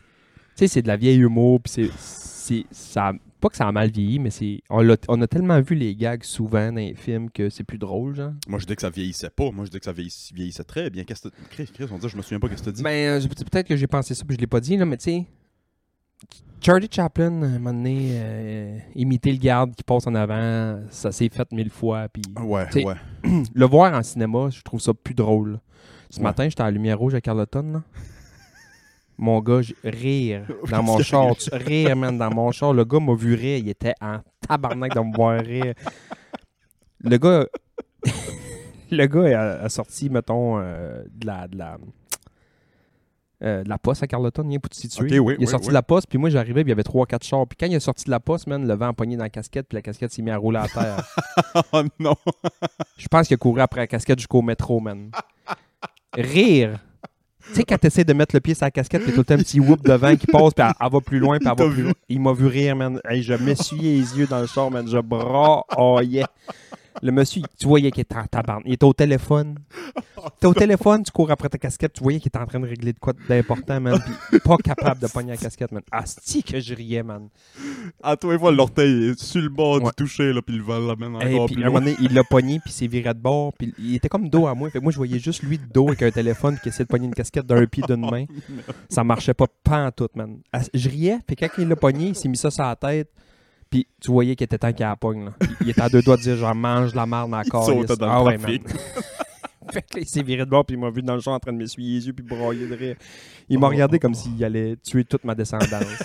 sais, 0.56 0.68
c'est 0.68 0.82
de 0.82 0.88
la 0.88 0.98
vieille 0.98 1.20
humour, 1.20 1.62
puis 1.62 1.90
c'est, 1.98 2.66
ça, 2.72 3.10
a- 3.10 3.14
pas 3.40 3.50
que 3.50 3.56
ça 3.56 3.68
a 3.68 3.72
mal 3.72 3.92
vieilli, 3.92 4.18
mais 4.20 4.32
c'est, 4.32 4.62
on, 4.70 4.82
l'a- 4.82 4.98
on 5.10 5.22
a 5.22 5.28
tellement 5.28 5.62
vu 5.62 5.76
les 5.76 5.96
gags 5.96 6.24
souvent 6.24 6.70
dans 6.72 6.78
les 6.80 6.96
films 6.96 7.30
que 7.30 7.50
c'est 7.52 7.64
plus 7.64 7.78
drôle, 7.78 8.16
genre. 8.16 8.32
Moi, 8.48 8.58
je 8.60 8.66
dis 8.66 8.76
que 8.76 8.82
ça 8.82 8.90
vieillissait 8.90 9.30
pas. 9.30 9.52
Moi, 9.52 9.66
je 9.66 9.70
dis 9.72 9.78
que 9.80 9.86
ça 9.86 9.92
vieillissait, 9.92 10.34
vieillissait 10.34 10.64
très 10.64 10.90
bien. 10.90 11.04
Qu'est-ce 11.04 11.28
que 11.28 11.34
Chris, 11.52 11.70
Chris, 11.72 11.86
on 11.92 11.98
dit, 12.00 12.10
je 12.10 12.18
me 12.18 12.22
souviens 12.24 12.40
pas 12.40 12.50
qu'est-ce 12.50 12.62
que 12.64 12.70
t'as 12.70 12.76
dit. 12.78 12.84
Ben, 12.84 13.22
euh, 13.22 13.28
peut-être 13.52 13.68
que 13.68 13.76
j'ai 13.76 13.88
pensé 13.88 14.16
ça, 14.16 14.24
puis 14.26 14.36
je 14.36 14.42
l'ai 14.42 14.48
pas 14.48 14.60
dit, 14.60 14.76
là, 14.76 14.86
mais 14.86 14.98
tu 14.98 15.04
sais, 15.04 15.26
Charlie 16.62 16.88
Chaplin, 16.90 17.42
à 17.42 17.46
un 17.46 17.60
moment 17.60 17.74
donné, 17.74 18.10
euh, 18.14 18.78
imiter 18.96 19.32
le 19.32 19.38
garde 19.38 19.76
qui 19.76 19.84
passe 19.84 20.08
en 20.08 20.16
avant, 20.16 20.80
ça 20.90 21.12
s'est 21.12 21.28
fait 21.30 21.52
mille 21.52 21.70
fois, 21.70 22.08
puis 22.12 22.24
ouais, 22.42 22.66
le 23.54 23.66
voir 23.66 23.94
en 23.94 24.02
cinéma, 24.02 24.48
je 24.50 24.62
trouve 24.62 24.80
ça 24.80 24.94
plus 24.94 25.14
drôle. 25.14 25.60
Ce 26.10 26.20
Ouais. 26.20 26.24
matin, 26.24 26.48
j'étais 26.48 26.62
à 26.62 26.66
la 26.66 26.72
lumière 26.72 26.98
rouge 27.00 27.16
à 27.16 27.22
Carleton, 27.22 27.74
là. 27.74 27.82
Mon 29.18 29.40
gars, 29.42 29.62
rire 29.84 30.46
dans 30.72 30.84
mon 30.84 31.00
char. 31.00 31.36
tu- 31.36 31.50
Rire, 31.54 31.96
man, 31.96 32.18
dans 32.18 32.34
mon 32.34 32.52
char. 32.52 32.74
Le 32.74 32.84
gars 32.84 33.00
m'a 33.00 33.14
vu 33.16 33.36
rire. 33.36 33.58
Il 33.60 33.70
était 33.70 33.94
en 34.02 34.20
tabarnak 34.48 34.94
de 34.96 35.00
me 35.02 35.16
voir 35.16 35.40
rire. 35.40 35.74
Le 37.00 37.18
gars... 37.18 37.46
le 38.92 39.06
gars 39.06 39.40
a, 39.40 39.64
a 39.66 39.70
sorti, 39.70 40.10
mettons, 40.10 40.58
euh, 40.60 41.04
de 41.14 41.28
la... 41.28 41.48
De 41.48 41.58
la 41.58 41.78
euh, 43.44 43.64
de 43.64 43.70
la 43.70 43.78
poste 43.78 44.04
à 44.04 44.08
Carleton, 44.08 44.46
il 44.50 44.56
est 44.56 44.60
pour 44.60 44.70
te 44.70 44.76
situer. 44.76 45.20
Ok, 45.20 45.26
oui, 45.26 45.36
il 45.38 45.44
est 45.44 45.46
oui, 45.46 45.52
sorti 45.52 45.68
oui. 45.68 45.72
de 45.72 45.74
la 45.74 45.82
poste, 45.82 46.08
puis 46.08 46.18
moi 46.18 46.30
j'arrivais, 46.30 46.64
puis 46.64 46.72
il 46.72 46.78
y 46.78 46.80
avait 46.80 46.84
3-4 46.84 47.24
chars. 47.24 47.48
Puis 47.48 47.58
quand 47.60 47.66
il 47.66 47.74
est 47.74 47.80
sorti 47.80 48.06
de 48.06 48.12
la 48.12 48.20
poste, 48.20 48.48
man, 48.48 48.66
le 48.66 48.74
vent 48.74 48.90
a 48.90 48.94
pogné 48.94 49.18
dans 49.18 49.24
la 49.24 49.30
casquette, 49.30 49.68
puis 49.68 49.76
la 49.76 49.82
casquette 49.82 50.12
s'est 50.14 50.22
mise 50.22 50.34
à 50.34 50.38
rouler 50.38 50.60
à 50.60 50.68
terre. 50.68 51.04
oh 51.74 51.84
non. 52.00 52.16
Je 52.98 53.08
pense 53.08 53.28
qu'il 53.28 53.36
a 53.36 53.38
couru 53.38 53.62
après 53.62 53.82
la 53.82 53.88
casquette 53.88 54.20
jusqu'au 54.20 54.42
métro, 54.42 54.80
man. 54.80 55.12
Rire. 56.16 56.80
Tu 57.48 57.56
sais, 57.56 57.64
quand 57.64 57.78
tu 57.78 57.88
essaies 57.88 58.06
de 58.06 58.14
mettre 58.14 58.34
le 58.34 58.40
pied 58.40 58.54
sur 58.54 58.66
la 58.66 58.72
casquette, 58.72 59.04
puis 59.04 59.12
tout 59.12 59.20
le 59.20 59.26
temps 59.26 59.34
un 59.34 59.40
petit 59.40 59.60
whoop 59.60 59.84
devant 59.84 60.16
qui 60.16 60.28
passe, 60.28 60.54
puis 60.54 60.64
elle, 60.66 60.74
elle 60.80 60.92
va 60.92 61.02
plus 61.02 61.20
loin, 61.20 61.38
puis 61.40 61.50
elle 61.50 61.58
va 61.66 61.70
plus 61.70 61.84
loin. 61.84 61.94
Il 62.08 62.22
m'a 62.22 62.32
vu 62.32 62.48
rire, 62.48 62.78
man. 62.78 63.02
Hey, 63.04 63.22
je 63.22 63.34
m'essuyais 63.34 64.00
les 64.00 64.18
yeux 64.18 64.28
dans 64.28 64.40
le 64.40 64.48
char, 64.48 64.72
man. 64.72 64.88
Je 64.88 64.98
braillais. 64.98 66.24
Le 67.02 67.12
monsieur, 67.12 67.42
tu 67.60 67.68
voyais 67.68 67.92
qu'il 67.92 68.02
était 68.02 68.16
en 68.16 68.26
tabarnak. 68.26 68.64
Il 68.68 68.74
était 68.74 68.86
au 68.86 68.94
téléphone. 68.94 69.58
T'es 70.40 70.48
au 70.48 70.54
téléphone, 70.54 71.04
tu 71.04 71.12
cours 71.12 71.30
après 71.32 71.50
ta 71.50 71.58
casquette, 71.58 71.92
tu 71.94 72.02
voyais 72.04 72.20
qu'il 72.20 72.30
était 72.30 72.38
en 72.40 72.46
train 72.46 72.60
de 72.60 72.68
régler 72.68 72.94
de 72.94 73.00
quoi 73.00 73.12
d'important, 73.28 73.82
man. 73.82 74.00
Puis 74.30 74.40
pas 74.40 74.56
capable 74.58 75.02
de 75.02 75.08
pogner 75.08 75.32
la 75.32 75.38
casquette, 75.38 75.72
man. 75.72 75.82
Asti 75.92 76.44
que 76.44 76.60
je 76.62 76.74
riais, 76.74 77.04
man. 77.04 77.28
À 78.02 78.16
toi, 78.16 78.38
fois, 78.40 78.52
l'orteil 78.52 79.10
est 79.10 79.20
sur 79.20 79.42
le 79.42 79.50
bord 79.50 79.82
Ouais. 79.82 79.90
du 79.90 79.92
toucher, 79.98 80.32
là, 80.32 80.42
puis 80.42 80.56
le 80.56 80.64
vent 80.64 80.80
l'amène 80.80 81.22
Hey, 81.22 81.34
encore 81.36 81.48
puis 81.48 81.56
plus 81.56 81.64
à 81.64 81.68
un 81.68 81.70
moment 81.72 81.80
donné, 81.84 81.98
il 82.02 82.14
l'a 82.14 82.24
pogné, 82.24 82.60
puis 82.60 82.70
il 82.70 82.74
s'est 82.74 82.88
viré 82.88 83.14
de 83.14 83.20
bord, 83.20 83.54
puis 83.58 83.74
il 83.78 83.96
était 83.96 84.08
comme 84.10 84.30
dos 84.30 84.48
à 84.48 84.54
moi. 84.54 84.70
Fait 84.70 84.80
moi, 84.80 84.92
je 84.92 84.98
voyais 84.98 85.20
juste 85.20 85.44
lui 85.44 85.58
de 85.58 85.66
dos 85.66 85.88
avec 85.88 86.02
un 86.04 86.12
téléphone 86.12 86.58
qui 86.62 86.70
essayait 86.70 86.86
de 86.86 86.90
pogner 86.90 87.08
une 87.08 87.14
casquette 87.16 87.46
d'un 87.46 87.66
pied 87.66 87.84
d'une 87.88 88.10
main. 88.10 88.26
Ça 88.90 89.04
marchait 89.04 89.34
pas 89.34 89.48
pas 89.64 89.86
en 89.88 89.92
tout, 89.92 90.08
man. 90.16 90.38
Je 90.74 90.90
riais, 90.90 91.20
puis 91.26 91.36
quand 91.36 91.50
il 91.58 91.68
l'a 91.68 91.76
pogné, 91.76 92.08
il 92.10 92.16
s'est 92.16 92.30
mis 92.30 92.38
ça 92.38 92.50
sur 92.52 92.64
la 92.64 92.76
tête, 92.76 93.10
puis 93.74 93.88
tu 94.00 94.12
voyais 94.12 94.36
qu'il 94.36 94.46
était 94.46 94.60
temps 94.60 94.72
qu'il 94.72 94.88
pogne. 95.00 95.32
Il 95.62 95.72
était 95.72 95.82
à 95.82 95.90
deux 95.90 96.04
doigts 96.04 96.16
de 96.16 96.22
dire 96.22 96.38
genre 96.38 96.54
mange 96.54 96.94
la 96.94 97.08
marde 97.08 97.34
encore. 97.34 97.66
dans 97.66 97.74
le 97.82 97.88
ah 98.02 98.22
trafic. 98.38 98.64
man. 98.68 98.78
fait 99.74 99.82
que 99.82 99.96
là, 99.96 100.02
il 100.02 100.08
s'est 100.08 100.22
viré 100.22 100.46
de 100.46 100.50
bord, 100.52 100.64
puis 100.64 100.76
il 100.76 100.80
m'a 100.80 100.92
vu 100.92 101.02
dans 101.02 101.16
le 101.16 101.22
champ 101.22 101.34
en 101.34 101.40
train 101.40 101.52
de 101.52 101.58
m'essuyer 101.58 101.96
les 101.96 102.06
yeux, 102.06 102.14
puis 102.14 102.24
broyer 102.24 102.68
de 102.68 102.76
rire. 102.76 102.98
Il 103.50 103.58
m'a 103.58 103.70
regardé 103.70 103.98
comme 103.98 104.14
s'il 104.14 104.44
allait 104.44 104.76
tuer 104.76 105.06
toute 105.06 105.24
ma 105.24 105.34
descendance. 105.34 105.64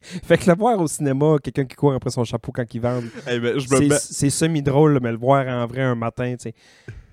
fait 0.00 0.38
que 0.38 0.48
le 0.48 0.56
voir 0.56 0.78
au 0.78 0.86
cinéma, 0.86 1.38
quelqu'un 1.42 1.64
qui 1.64 1.74
court 1.74 1.92
après 1.92 2.10
son 2.10 2.22
chapeau 2.22 2.52
quand 2.52 2.72
il 2.72 2.80
vend, 2.80 3.00
Eh 3.28 3.40
ben, 3.40 3.56
me 3.56 3.98
c'est 3.98 4.30
semi-drôle, 4.30 5.00
mais 5.02 5.10
le 5.10 5.18
voir 5.18 5.44
en 5.48 5.66
vrai 5.66 5.82
un 5.82 5.96
matin, 5.96 6.36
tu 6.36 6.50
sais. 6.50 6.54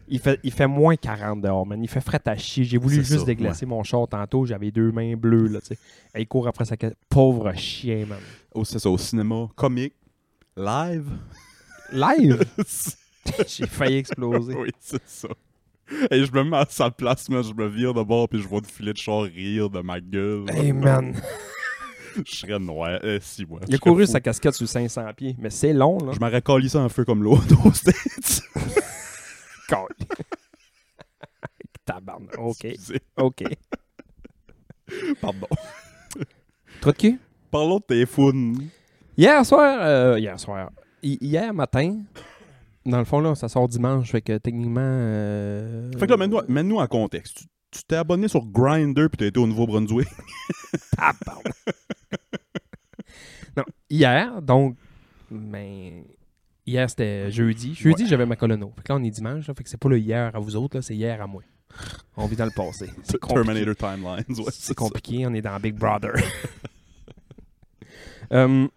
Il 0.10 0.20
fait, 0.20 0.40
il 0.44 0.52
fait 0.52 0.68
moins 0.68 0.96
40 0.96 1.42
dehors, 1.42 1.66
man. 1.66 1.82
Il 1.84 1.90
fait 1.90 2.02
fret 2.02 2.22
à 2.26 2.36
chier. 2.38 2.64
J'ai 2.64 2.78
voulu 2.78 2.96
juste 2.96 3.20
ça, 3.20 3.26
déglacer 3.26 3.66
mon 3.66 3.84
char 3.84 4.08
tantôt. 4.08 4.46
J'avais 4.46 4.72
deux 4.72 4.92
mains 4.92 5.16
bleues, 5.16 5.48
là, 5.48 5.60
tu 5.60 5.68
sais. 5.68 5.80
Et 6.16 6.22
il 6.22 6.28
court 6.28 6.48
après 6.48 6.66
sa 6.66 6.76
Pauvre 7.10 7.54
chien, 7.56 8.06
man. 8.06 8.20
Oh, 8.54 8.64
c'est 8.64 8.80
ça, 8.80 8.90
au 8.90 8.98
cinéma, 8.98 9.48
comique, 9.56 9.94
live. 10.56 11.10
Live? 11.92 12.44
J'ai 13.48 13.68
failli 13.68 13.98
exploser. 13.98 14.56
oui, 14.56 14.70
c'est 14.80 15.06
ça. 15.06 15.28
Et 16.12 16.24
je 16.24 16.32
me 16.32 16.44
mets 16.44 16.58
à 16.58 16.66
sa 16.70 16.90
place, 16.90 17.30
mais 17.30 17.44
je 17.44 17.54
me 17.54 17.68
vire 17.68 17.94
de 17.94 18.04
bord 18.04 18.28
puis 18.28 18.42
je 18.42 18.48
vois 18.48 18.60
le 18.60 18.68
filet 18.68 18.94
de 18.94 18.98
char 18.98 19.22
rire 19.24 19.70
de 19.70 19.80
ma 19.80 20.02
gueule. 20.02 20.46
Hey 20.50 20.74
man, 20.74 21.14
Je 22.26 22.36
serais 22.36 22.60
noir. 22.60 23.00
Eh, 23.04 23.20
si, 23.22 23.46
moi. 23.46 23.60
il 23.68 23.76
a 23.76 23.78
couru 23.78 24.06
sa 24.06 24.20
casquette 24.20 24.56
sur 24.56 24.68
500 24.68 25.02
pieds, 25.16 25.36
mais 25.40 25.50
c'est 25.50 25.74
long, 25.74 25.98
là. 26.00 26.12
Je 26.14 26.20
m'aurais 26.20 26.42
collé 26.42 26.68
ça 26.70 26.80
en 26.80 26.90
feu 26.90 27.06
comme 27.06 27.24
l'autre 27.24 27.56
aux 27.66 27.74
States. 27.74 28.42
Tabarnak. 31.86 32.38
OK, 32.38 32.66
Excusez. 32.66 33.02
OK. 33.18 33.44
Pardon. 35.22 35.48
Trop 36.82 36.92
de 36.92 36.98
cul? 36.98 37.20
Parlons 37.52 37.82
de 37.90 38.06
founes. 38.06 38.70
Hier 39.18 39.46
soir, 39.46 39.80
euh, 39.82 40.20
hier 40.20 40.40
soir, 40.40 40.70
hi- 41.02 41.18
hier 41.22 41.54
matin, 41.54 42.02
dans 42.86 43.00
le 43.00 43.06
fond, 43.06 43.20
là, 43.20 43.34
ça 43.36 43.50
sort 43.50 43.68
dimanche, 43.68 44.12
fait 44.12 44.22
que 44.22 44.38
techniquement... 44.38 44.80
euh, 44.84 45.92
Fait 45.98 46.06
que 46.06 46.12
là, 46.12 46.18
mets-nous 46.18 46.42
mets-nous 46.48 46.78
en 46.78 46.88
contexte. 46.88 47.40
Tu- 47.40 47.46
Tu 47.72 47.84
t'es 47.84 47.96
abonné 47.98 48.28
sur 48.30 48.46
Grindr 48.46 49.10
puis 49.10 49.18
t'as 49.18 49.26
été 49.26 49.40
au 49.40 49.48
Nouveau-Brunswick. 49.48 50.08
Tabarnak. 50.96 51.54
non, 53.58 53.64
hier, 53.90 54.42
donc, 54.42 54.78
ben, 55.30 56.06
hier 56.68 56.90
c'était 56.90 57.32
jeudi. 57.32 57.74
Jeudi, 57.74 58.06
j'avais 58.08 58.26
ma 58.26 58.36
colono. 58.36 58.72
Fait 58.76 58.84
que 58.84 58.94
là, 58.94 59.00
on 59.00 59.04
est 59.04 59.10
dimanche, 59.10 59.48
là, 59.48 59.54
fait 59.56 59.64
que 59.64 59.70
c'est 59.70 59.80
pas 59.80 59.90
le 59.90 59.98
hier 60.00 60.36
à 60.36 60.40
vous 60.40 60.56
autres, 60.56 60.78
là, 60.78 60.82
c'est 60.82 60.96
hier 60.96 61.22
à 61.22 61.26
moi. 61.28 61.42
On 62.16 62.26
vit 62.28 62.36
dans 62.36 62.46
le 62.46 62.52
passé. 62.52 62.90
C'est. 63.04 63.20
Terminator 63.20 63.76
Timelines. 63.76 64.24
Ouais, 64.30 64.52
C'est 64.52 64.68
ça. 64.70 64.74
compliqué, 64.74 65.26
on 65.28 65.34
est 65.34 65.42
dans 65.44 65.60
Big 65.60 65.76
Brother. 65.80 66.14
Euh, 68.34 68.68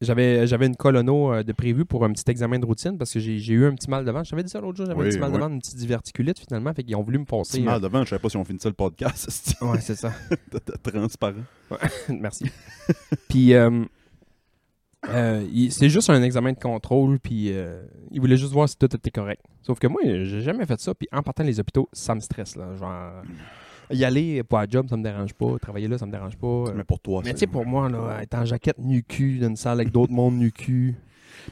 j'avais, 0.00 0.46
j'avais 0.46 0.66
une 0.66 0.76
colono 0.76 1.32
euh, 1.32 1.42
de 1.42 1.52
prévu 1.52 1.84
pour 1.84 2.04
un 2.04 2.12
petit 2.12 2.24
examen 2.30 2.58
de 2.58 2.66
routine 2.66 2.98
parce 2.98 3.12
que 3.12 3.20
j'ai, 3.20 3.38
j'ai 3.38 3.54
eu 3.54 3.66
un 3.66 3.74
petit 3.74 3.88
mal 3.88 4.04
de 4.04 4.10
ventre. 4.10 4.28
J'avais 4.28 4.42
dit 4.42 4.50
ça 4.50 4.60
l'autre 4.60 4.76
jour, 4.78 4.86
j'avais 4.86 4.98
Oui, 4.98 5.06
un 5.06 5.10
petit 5.10 5.18
mal 5.18 5.30
de 5.30 5.36
oui. 5.36 5.40
ventre, 5.42 5.52
une 5.54 5.60
petite 5.60 5.76
diverticulite 5.76 6.38
finalement. 6.38 6.72
Fait 6.74 6.82
qu'ils 6.84 6.96
ont 6.96 7.02
voulu 7.02 7.18
me 7.18 7.24
passer. 7.24 7.58
Petit 7.58 7.62
mal 7.64 7.80
devant, 7.80 8.02
je 8.04 8.10
savais 8.10 8.20
pas 8.20 8.28
si 8.28 8.36
on 8.36 8.44
finissait 8.44 8.68
le 8.68 8.74
podcast. 8.74 9.54
euh, 9.62 9.66
Ouais, 9.72 9.80
c'est 9.80 9.94
ça. 9.96 10.12
transparent. 10.82 11.34
Merci. 12.08 12.50
puis, 13.28 13.54
euh, 13.54 13.84
euh, 15.10 15.46
c'est 15.70 15.88
juste 15.88 16.10
un 16.10 16.22
examen 16.22 16.52
de 16.52 16.58
contrôle, 16.58 17.18
puis 17.20 17.52
euh, 17.52 17.82
il 18.10 18.20
voulait 18.20 18.36
juste 18.36 18.52
voir 18.52 18.68
si 18.68 18.76
tout 18.76 18.94
était 18.94 19.10
correct. 19.10 19.42
Sauf 19.62 19.78
que 19.78 19.86
moi, 19.86 20.00
j'ai 20.04 20.40
jamais 20.42 20.66
fait 20.66 20.80
ça, 20.80 20.94
puis 20.94 21.08
en 21.12 21.22
partant 21.22 21.44
les 21.44 21.58
hôpitaux, 21.60 21.88
ça 21.92 22.14
me 22.14 22.20
stresse, 22.20 22.56
là. 22.56 22.74
Genre, 22.76 23.22
y 23.90 24.04
aller 24.04 24.42
pour 24.42 24.58
un 24.58 24.66
job, 24.68 24.88
ça 24.88 24.96
me 24.96 25.02
dérange 25.02 25.34
pas. 25.34 25.58
Travailler 25.60 25.88
là, 25.88 25.96
ça 25.98 26.06
me 26.06 26.12
dérange 26.12 26.36
pas. 26.36 26.64
Mais 26.74 26.84
pour 26.84 27.00
toi, 27.00 27.22
Mais 27.24 27.32
tu 27.34 27.40
sais, 27.40 27.46
pour 27.46 27.64
moi, 27.66 27.88
là, 27.88 28.20
être 28.22 28.34
en 28.34 28.44
jaquette 28.44 28.78
nu-cul 28.78 29.38
dans 29.38 29.48
une 29.48 29.56
salle 29.56 29.80
avec 29.80 29.92
d'autres 29.92 30.12
mondes 30.12 30.34
nu-cul. 30.36 30.94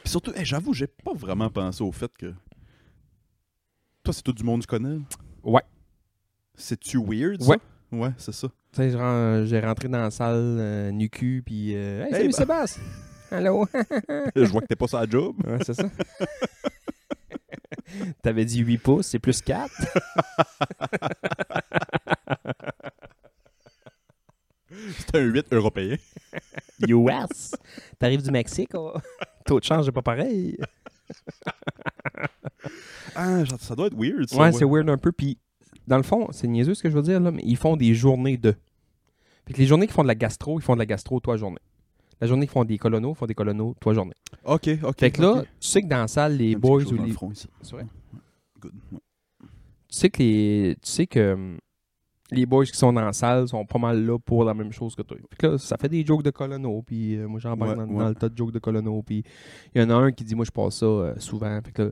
Puis 0.03 0.09
surtout, 0.11 0.31
hey, 0.35 0.43
j'avoue, 0.45 0.73
j'ai 0.73 0.87
pas 0.87 1.13
vraiment 1.13 1.49
pensé 1.49 1.83
au 1.83 1.91
fait 1.91 2.11
que. 2.17 2.33
Toi, 4.03 4.13
c'est 4.13 4.21
tout 4.21 4.33
du 4.33 4.43
monde 4.43 4.61
que 4.61 4.65
tu 4.65 4.69
connais? 4.81 4.99
Ouais. 5.43 5.63
C'est-tu 6.55 6.97
weird, 6.97 7.41
ça? 7.41 7.49
Ouais. 7.51 7.57
Ouais, 7.91 8.09
c'est 8.17 8.33
ça. 8.33 8.47
Tu 8.73 8.81
sais, 8.81 9.45
j'ai 9.45 9.59
rentré 9.61 9.87
dans 9.87 9.99
la 9.99 10.11
salle 10.11 10.35
euh, 10.59 10.91
nu-cul, 10.91 11.41
puis 11.45 11.73
euh, 11.75 12.01
Hey, 12.03 12.07
Hey, 12.07 12.11
salut 12.13 12.25
ben- 12.27 12.33
Sébastien! 12.33 12.83
Allô? 13.31 13.67
je 14.35 14.43
vois 14.51 14.61
que 14.61 14.67
t'es 14.67 14.75
pas 14.75 14.87
sur 14.87 14.99
la 14.99 15.09
job. 15.09 15.35
ouais, 15.45 15.57
c'est 15.65 15.73
ça. 15.73 15.89
T'avais 18.21 18.45
dit 18.45 18.59
8 18.59 18.77
pouces, 18.79 19.07
c'est 19.07 19.19
plus 19.19 19.41
4. 19.41 19.71
C'est 24.97 25.15
un 25.15 25.21
8 25.21 25.53
européen. 25.53 25.95
US. 26.87 27.55
T'arrives 27.97 28.21
du 28.21 28.31
Mexique, 28.31 28.71
oh. 28.73 28.93
taux 29.45 29.59
de 29.59 29.63
change 29.63 29.85
n'est 29.85 29.91
pas 29.91 30.01
pareil. 30.01 30.57
Ah, 33.15 33.43
ça- 33.59 33.75
doit 33.75 33.87
être 33.87 33.95
weird, 33.97 34.29
ça. 34.29 34.37
Ouais, 34.37 34.51
c'est 34.51 34.65
weird 34.65 34.89
un 34.89 34.97
peu. 34.97 35.11
Puis, 35.11 35.37
dans 35.87 35.97
le 35.97 36.03
fond, 36.03 36.27
c'est 36.31 36.47
niaiseux 36.47 36.73
ce 36.73 36.83
que 36.83 36.89
je 36.89 36.95
veux 36.95 37.01
dire, 37.01 37.19
là, 37.19 37.31
mais 37.31 37.41
ils 37.45 37.57
font 37.57 37.77
des 37.77 37.93
journées 37.93 38.37
de. 38.37 38.55
Fait 39.47 39.53
que 39.53 39.59
les 39.59 39.65
journées 39.65 39.87
qui 39.87 39.93
font 39.93 40.03
de 40.03 40.07
la 40.07 40.15
gastro, 40.15 40.59
ils 40.59 40.63
font 40.63 40.73
de 40.73 40.79
la 40.79 40.85
gastro 40.85 41.19
toi 41.19 41.37
journée. 41.37 41.59
La 42.21 42.27
journée 42.27 42.47
qui 42.47 42.53
font 42.53 42.63
des 42.63 42.77
colonos, 42.77 43.11
ils 43.11 43.15
font 43.15 43.25
des 43.25 43.35
colonos 43.35 43.75
toi 43.79 43.93
journée. 43.93 44.13
Ok, 44.45 44.69
ok. 44.83 44.99
Fait 44.99 45.11
que 45.11 45.21
là, 45.21 45.41
tu 45.59 45.67
sais 45.67 45.81
que 45.81 45.87
dans 45.87 45.97
la 46.01 46.07
salle, 46.07 46.37
les 46.37 46.55
boys 46.55 46.81
ou 46.83 46.95
dans 46.95 47.01
le 47.03 47.07
les. 47.09 47.13
front, 47.13 47.31
ici. 47.31 47.47
C'est 47.61 47.73
vrai. 47.75 47.85
Good. 48.61 48.73
ouais. 48.91 48.99
Tu 49.41 49.97
sais 49.97 50.09
que 50.09 50.23
les. 50.23 50.75
Tu 50.81 50.89
sais 50.89 51.07
que. 51.07 51.33
hum, 51.33 51.57
Les 52.31 52.45
boys 52.45 52.65
qui 52.65 52.75
sont 52.77 52.91
dans 52.93 53.05
la 53.05 53.13
salle 53.13 53.47
sont 53.47 53.65
pas 53.65 53.77
mal 53.79 54.03
là 54.05 54.17
pour 54.17 54.43
la 54.45 54.53
même 54.53 54.71
chose 54.71 54.95
que 54.95 55.01
toi. 55.03 55.17
Fait 55.29 55.35
que 55.37 55.47
là, 55.47 55.57
ça 55.57 55.77
fait 55.77 55.89
des 55.89 56.05
jokes 56.05 56.23
de 56.23 56.31
colono, 56.31 56.81
puis 56.81 57.15
euh, 57.17 57.27
moi 57.27 57.39
j'embarque 57.39 57.77
Ouais, 57.77 57.85
dans, 57.85 57.91
ouais. 57.91 57.99
dans 57.99 58.09
le 58.09 58.15
tas 58.15 58.29
de 58.29 58.37
jokes 58.37 58.51
de 58.53 58.59
colono, 58.59 59.03
puis 59.03 59.23
il 59.75 59.81
y 59.81 59.85
en 59.85 59.89
a 59.89 59.93
un 59.95 60.11
qui 60.11 60.23
dit 60.23 60.33
moi 60.35 60.45
je 60.45 60.51
passe 60.51 60.77
ça 60.77 60.85
euh, 60.85 61.13
souvent. 61.19 61.59
Fait 61.63 61.71
que 61.71 61.81
là, 61.83 61.89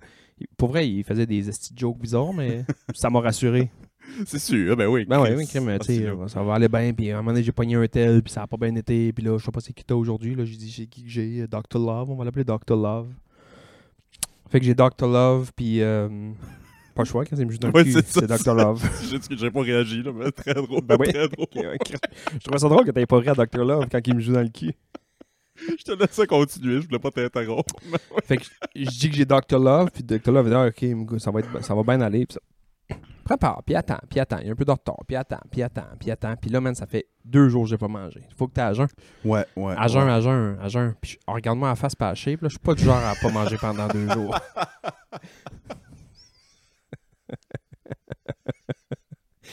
pour 0.58 0.70
vrai, 0.70 0.89
il 0.89 1.03
faisait 1.03 1.25
des 1.27 1.50
esti 1.50 1.74
de 1.74 1.80
jokes 1.80 2.00
bizarres, 2.00 2.34
mais 2.34 2.65
ça 2.96 3.10
m'a 3.10 3.20
rassuré. 3.20 3.70
C'est 4.26 4.40
sûr, 4.40 4.76
ben 4.76 4.88
oui. 4.88 5.06
Ben 5.06 5.22
oui, 5.22 5.48
crime, 5.48 5.70
Ah, 5.70 5.80
tu 5.80 5.86
sais, 5.88 5.96
c'est 6.00 6.06
euh, 6.08 6.28
ça 6.28 6.44
va 6.44 6.56
aller 6.56 6.68
bien. 6.68 6.94
Puis 6.94 7.10
à 7.12 7.16
un 7.16 7.22
moment 7.22 7.32
donné, 7.32 7.44
j'ai 7.44 7.52
pogné 7.52 7.76
un 7.76 7.88
tel, 7.88 8.22
puis 8.22 8.32
ça 8.32 8.44
a 8.44 8.48
pas 8.48 8.58
bien 8.58 8.76
été. 8.76 9.12
Puis 9.14 9.24
là, 9.24 9.38
je 9.38 9.46
sais 9.46 9.52
pas 9.52 9.60
c'est 9.60 9.74
qui 9.74 9.84
t'as 9.84 9.96
aujourd'hui. 9.96 10.36
Là, 10.36 10.46
j'ai 10.46 10.58
dit, 10.58 10.70
j'ai 10.70 10.88
qui 10.88 11.04
que 11.04 11.10
j'ai 11.10 11.42
euh, 11.42 11.48
Dr. 11.48 11.80
Love, 11.80 12.10
on 12.12 12.16
va 12.16 12.26
l'appeler 12.26 12.44
Dr. 12.44 12.76
Love. 12.76 13.08
Fait 14.50 14.60
que 14.60 14.66
j'ai 14.66 14.76
Dr. 14.76 15.08
Love, 15.08 15.52
puis. 15.56 15.82
euh, 15.82 16.32
pas 16.96 17.02
le 17.02 17.08
choix, 17.08 17.26
quand 17.26 17.36
joue 17.36 17.58
dans 17.58 17.70
le 17.70 17.74
Ouais, 17.74 17.84
cul, 17.84 17.92
c'est 17.94 18.06
c'est 18.06 18.28
c'est 18.28 18.44
Dr. 18.44 18.54
Love. 18.54 18.88
J'ai 19.32 19.50
pas 19.50 19.62
réagi, 19.62 20.04
là, 20.04 20.12
mais 20.14 20.32
très 20.32 20.54
drôle. 20.54 20.82
Ben 20.84 20.96
oui. 21.00 21.12
Très 21.12 21.28
drôle. 21.28 21.48
je 21.54 22.38
trouvais 22.40 22.60
ça 22.60 22.70
drôle 22.70 22.86
que 22.86 22.92
t'avais 22.92 23.08
pas 23.08 23.18
ri 23.18 23.30
à 23.30 23.34
Dr. 23.34 23.66
Love 23.66 23.88
quand 23.92 24.00
il 24.06 24.16
me 24.16 24.20
joue 24.20 24.34
dans 24.34 24.42
le 24.44 24.50
cul. 24.50 24.74
Je 25.56 25.84
te 25.84 25.92
laissais 25.92 26.28
continuer, 26.28 26.82
je 26.82 26.86
voulais 26.88 27.00
pas 27.00 27.10
t'interrompre. 27.10 27.76
Fait 28.26 28.38
que 28.38 28.44
je 28.76 28.90
dis 28.90 29.10
que 29.10 29.16
j'ai 29.16 29.26
Dr. 29.26 29.58
Love, 29.60 29.90
puis 29.92 30.04
Dr. 30.04 30.32
Love 30.32 30.50
dit, 30.50 30.56
ah, 30.56 30.68
ok, 30.68 31.20
ça 31.20 31.32
va, 31.32 31.40
être, 31.40 31.64
ça 31.64 31.74
va 31.74 31.84
bien 31.84 32.02
aller. 32.02 32.28
Ça. 32.30 32.40
Prépare, 33.24 33.63
puis 33.65 33.75
attends, 33.75 34.00
puis 34.10 34.20
attends. 34.20 34.39
Il 34.39 34.48
y 34.48 34.50
a 34.50 34.51
un 34.51 34.56
peu 34.56 34.65
de 34.65 34.72
retard, 34.72 35.00
puis 35.08 35.15
attends, 35.15 35.39
puis 35.50 35.63
attends, 35.63 35.88
puis 36.00 36.12
attends. 36.12 36.36
Puis 36.36 36.50
là, 36.50 36.60
man, 36.60 36.75
ça 36.75 36.86
fait 36.86 37.08
deux 37.24 37.48
jours 37.48 37.63
que 37.63 37.70
j'ai 37.70 37.77
pas 37.77 37.88
mangé. 37.88 38.22
Faut 38.36 38.48
que 38.48 38.53
t'es 38.53 38.62
à 38.62 38.74
jeun. 38.74 38.88
Ouais, 39.24 39.46
ouais. 39.56 39.75
À 39.77 39.88
jeun, 39.88 40.06
ouais. 40.06 40.12
à 40.12 40.20
jeun, 40.20 40.58
à 40.62 40.68
jeun. 40.68 40.94
Puis 41.00 41.18
oh, 41.27 41.34
regarde-moi 41.34 41.70
la 41.70 41.75
face 41.75 41.96
pas 41.96 42.10
à 42.10 42.15
shape, 42.15 42.42
là. 42.42 42.50
Je 42.50 42.53
suis 42.53 42.60
pas 42.60 42.74
du 42.74 42.84
genre 42.84 42.98
à 42.98 43.13
pas 43.22 43.30
manger 43.30 43.58
pendant 43.58 43.88
deux 43.88 44.10
jours. 44.10 44.38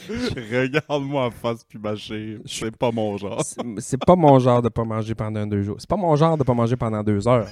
Regarde-moi 0.09 1.25
en 1.25 1.31
face 1.31 1.63
puis 1.63 1.79
mâcher. 1.79 2.39
C'est 2.45 2.75
pas 2.75 2.91
mon 2.91 3.17
genre. 3.17 3.41
C'est 3.77 4.03
pas 4.03 4.15
mon 4.15 4.39
genre 4.39 4.61
de 4.61 4.69
pas 4.69 4.83
manger 4.83 5.15
pendant 5.15 5.45
deux 5.45 5.61
jours. 5.63 5.77
C'est 5.79 5.89
pas 5.89 5.95
mon 5.95 6.15
genre 6.15 6.37
de 6.37 6.43
pas 6.43 6.53
manger 6.53 6.75
pendant 6.75 7.03
deux 7.03 7.27
heures. 7.27 7.47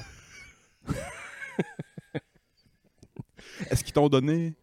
Est-ce 3.69 3.83
qu'ils 3.83 3.93
t'ont 3.93 4.09
donné. 4.09 4.55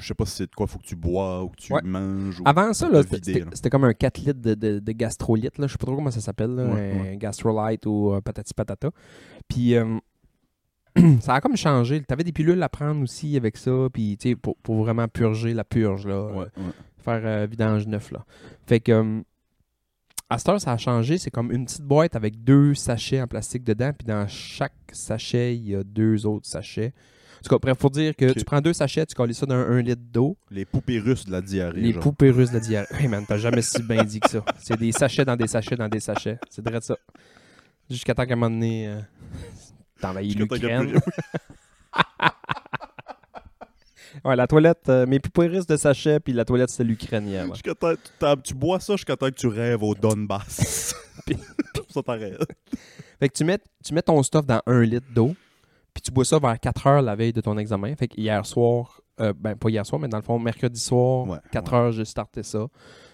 Je 0.00 0.06
sais 0.08 0.14
pas 0.14 0.24
si 0.26 0.36
c'est 0.36 0.50
de 0.50 0.54
quoi 0.54 0.66
faut 0.66 0.78
que 0.78 0.86
tu 0.86 0.96
bois 0.96 1.42
ou 1.44 1.48
que 1.48 1.56
tu 1.56 1.72
Ouais. 1.72 1.80
manges. 1.82 2.40
Ou... 2.40 2.42
Avant 2.46 2.72
ça, 2.72 2.88
c'était 3.02 3.70
comme 3.70 3.84
un 3.84 3.92
4 3.94 4.18
litres 4.18 4.40
de, 4.40 4.54
de, 4.54 4.78
de 4.78 4.92
gastrolyte. 4.92 5.58
Là. 5.58 5.66
Je 5.66 5.72
sais 5.72 5.78
pas 5.78 5.86
trop 5.86 5.96
comment 5.96 6.10
ça 6.10 6.20
s'appelle. 6.20 6.50
Ouais, 6.50 6.92
un 6.92 7.02
ouais. 7.02 7.16
gastrolyte 7.16 7.86
ou 7.86 8.12
euh, 8.12 8.20
patati 8.20 8.54
patata. 8.54 8.90
Puis 9.48 9.74
euh, 9.76 9.98
ça 11.20 11.34
a 11.34 11.40
comme 11.40 11.56
changé. 11.56 12.00
T'avais 12.02 12.24
des 12.24 12.32
pilules 12.32 12.62
à 12.62 12.68
prendre 12.68 13.02
aussi 13.02 13.36
avec 13.36 13.56
ça. 13.56 13.88
Puis, 13.92 14.16
tu 14.18 14.30
sais, 14.30 14.36
pour, 14.36 14.56
pour 14.56 14.76
vraiment 14.82 15.06
purger 15.08 15.54
la 15.54 15.64
purge, 15.64 16.06
là. 16.06 16.26
Ouais, 16.32 16.46
faire 16.98 17.20
euh, 17.24 17.46
vidange 17.50 17.86
neuf 17.86 18.10
là. 18.10 18.24
Fait 18.66 18.80
que 18.80 18.92
euh, 18.92 19.20
à 20.28 20.38
cette 20.38 20.48
heure, 20.48 20.60
ça 20.60 20.72
a 20.72 20.76
changé. 20.76 21.18
C'est 21.18 21.30
comme 21.30 21.50
une 21.50 21.64
petite 21.64 21.82
boîte 21.82 22.14
avec 22.16 22.44
deux 22.44 22.74
sachets 22.74 23.20
en 23.20 23.26
plastique 23.26 23.64
dedans, 23.64 23.92
puis 23.96 24.06
dans 24.06 24.26
chaque 24.28 24.72
sachet, 24.92 25.56
il 25.56 25.68
y 25.68 25.74
a 25.74 25.82
deux 25.82 26.26
autres 26.26 26.46
sachets. 26.46 26.92
En 27.40 27.42
tout 27.42 27.48
cas, 27.54 27.58
bref, 27.58 27.78
pour 27.78 27.90
dire 27.90 28.14
que 28.14 28.32
tu 28.32 28.44
prends 28.44 28.60
deux 28.60 28.74
sachets, 28.74 29.06
tu 29.06 29.14
colles 29.14 29.34
ça 29.34 29.46
dans 29.46 29.54
un 29.54 29.80
litre 29.80 30.02
d'eau. 30.12 30.36
Les 30.50 30.64
poupées 30.66 30.98
russes 30.98 31.24
de 31.24 31.32
la 31.32 31.40
diarrhée. 31.40 31.80
Les 31.80 31.92
genre. 31.92 32.02
poupées 32.02 32.30
russes 32.30 32.50
de 32.50 32.54
la 32.54 32.60
diarrhée. 32.60 32.94
Hey 32.98 33.08
man, 33.08 33.24
t'as 33.26 33.38
jamais 33.38 33.62
si 33.62 33.82
bien 33.82 34.04
dit 34.04 34.20
que 34.20 34.28
ça. 34.28 34.44
C'est 34.58 34.78
des 34.78 34.92
sachets 34.92 35.24
dans 35.24 35.36
des 35.36 35.46
sachets 35.46 35.76
dans 35.76 35.88
des 35.88 36.00
sachets. 36.00 36.38
C'est 36.50 36.62
vrai 36.66 36.80
ça. 36.82 36.96
Jusqu'à 37.88 38.14
temps 38.14 38.26
qu'à 38.26 38.34
un 38.34 38.36
moment 38.36 38.50
donné, 38.54 38.88
euh, 38.88 39.00
t'envahis 40.00 40.34
l'Ukraine. 40.34 41.00
Ouais, 44.24 44.34
la 44.36 44.46
toilette, 44.46 44.88
euh, 44.88 45.06
mes 45.06 45.20
poupées 45.20 45.46
russes 45.46 45.66
de 45.66 45.76
sachets, 45.76 46.18
puis 46.20 46.32
la 46.32 46.44
toilette, 46.44 46.70
c'est 46.70 46.84
l'Ukrainien. 46.84 47.48
ouais. 47.48 47.56
Tu 47.62 47.72
Tu 48.42 48.54
bois 48.54 48.80
ça 48.80 48.96
jusqu'à 48.96 49.16
temps 49.16 49.28
que 49.28 49.36
tu 49.36 49.46
rêves 49.46 49.82
au 49.82 49.94
Donbass. 49.94 50.94
Puis- 51.26 51.36
ça 51.88 52.02
t'arrête. 52.02 52.36
Fait 53.18 53.28
que 53.28 53.34
tu 53.34 53.44
mets, 53.44 53.58
tu 53.84 53.94
mets 53.94 54.02
ton 54.02 54.22
stuff 54.22 54.44
dans 54.46 54.60
un 54.66 54.82
litre 54.82 55.06
d'eau, 55.14 55.34
puis 55.94 56.02
tu 56.02 56.10
bois 56.10 56.24
ça 56.24 56.38
vers 56.38 56.58
4 56.58 56.86
heures 56.86 57.02
la 57.02 57.16
veille 57.16 57.32
de 57.32 57.40
ton 57.40 57.56
examen. 57.58 57.94
Fait 57.96 58.08
que 58.08 58.20
hier 58.20 58.44
soir, 58.46 59.00
euh, 59.20 59.32
ben 59.36 59.54
pas 59.56 59.68
hier 59.70 59.84
soir, 59.86 60.00
mais 60.00 60.08
dans 60.08 60.16
le 60.18 60.22
fond, 60.22 60.38
mercredi 60.38 60.80
soir, 60.80 61.26
Ouais, 61.28 61.38
4 61.52 61.72
ouais. 61.72 61.78
heures, 61.78 61.92
j'ai 61.92 62.04
starté 62.04 62.42
ça. 62.42 62.66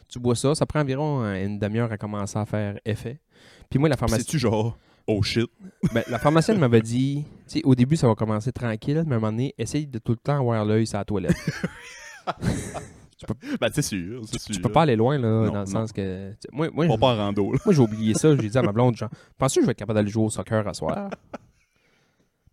Tu 0.08 0.18
bois 0.20 0.34
ça, 0.36 0.54
ça 0.54 0.66
prend 0.66 0.80
environ 0.80 1.22
euh, 1.24 1.44
une 1.44 1.58
demi-heure 1.58 1.90
à 1.90 1.98
commencer 1.98 2.38
à 2.38 2.46
faire 2.46 2.78
effet. 2.84 3.20
Puis 3.68 3.78
moi, 3.78 3.88
la 3.88 3.96
pharmacie, 3.96 4.22
C'est-tu 4.24 4.38
genre, 4.38 4.78
oh 5.08 5.20
shit? 5.22 5.50
ben, 5.92 6.04
la 6.08 6.18
pharmacienne 6.20 6.58
m'avait 6.58 6.80
dit, 6.82 7.24
tu 7.48 7.58
sais, 7.58 7.62
au 7.64 7.74
début, 7.74 7.96
ça 7.96 8.06
va 8.06 8.14
commencer 8.14 8.52
tranquille, 8.52 9.02
mais 9.06 9.14
à 9.14 9.16
un 9.16 9.20
moment 9.20 9.32
donné, 9.32 9.54
essaye 9.58 9.86
de 9.86 9.98
tout 9.98 10.12
le 10.12 10.18
temps 10.18 10.38
avoir 10.38 10.64
l'œil 10.64 10.86
sur 10.86 10.98
la 10.98 11.04
toilette. 11.04 11.36
Ben, 13.60 13.70
c'est 13.72 13.80
sûr, 13.82 14.28
sûr. 14.28 14.38
tu 14.54 14.60
peux 14.60 14.68
pas 14.70 14.82
aller 14.82 14.94
loin, 14.94 15.16
là, 15.18 15.26
Non, 15.28 15.46
dans 15.46 15.52
le 15.52 15.58
non. 15.60 15.66
sens 15.66 15.90
que. 15.90 16.32
tu 16.32 16.48
Moi, 16.52 16.68
moi, 16.70 16.86
Pas 16.86 16.98
pas 16.98 17.14
en 17.14 17.16
rando. 17.16 17.46
Moi, 17.64 17.74
j'ai 17.74 17.80
oublié 17.80 18.12
ça. 18.12 18.36
J'ai 18.36 18.48
dit 18.50 18.58
à 18.58 18.62
ma 18.62 18.72
blonde, 18.72 18.94
genre, 18.94 19.08
penses-tu 19.38 19.60
que 19.60 19.62
je 19.64 19.66
vais 19.66 19.72
être 19.72 19.78
capable 19.78 19.98
d'aller 19.98 20.10
jouer 20.10 20.24
au 20.24 20.28
soccer 20.30 20.68
à 20.68 20.74
soir? 20.74 21.08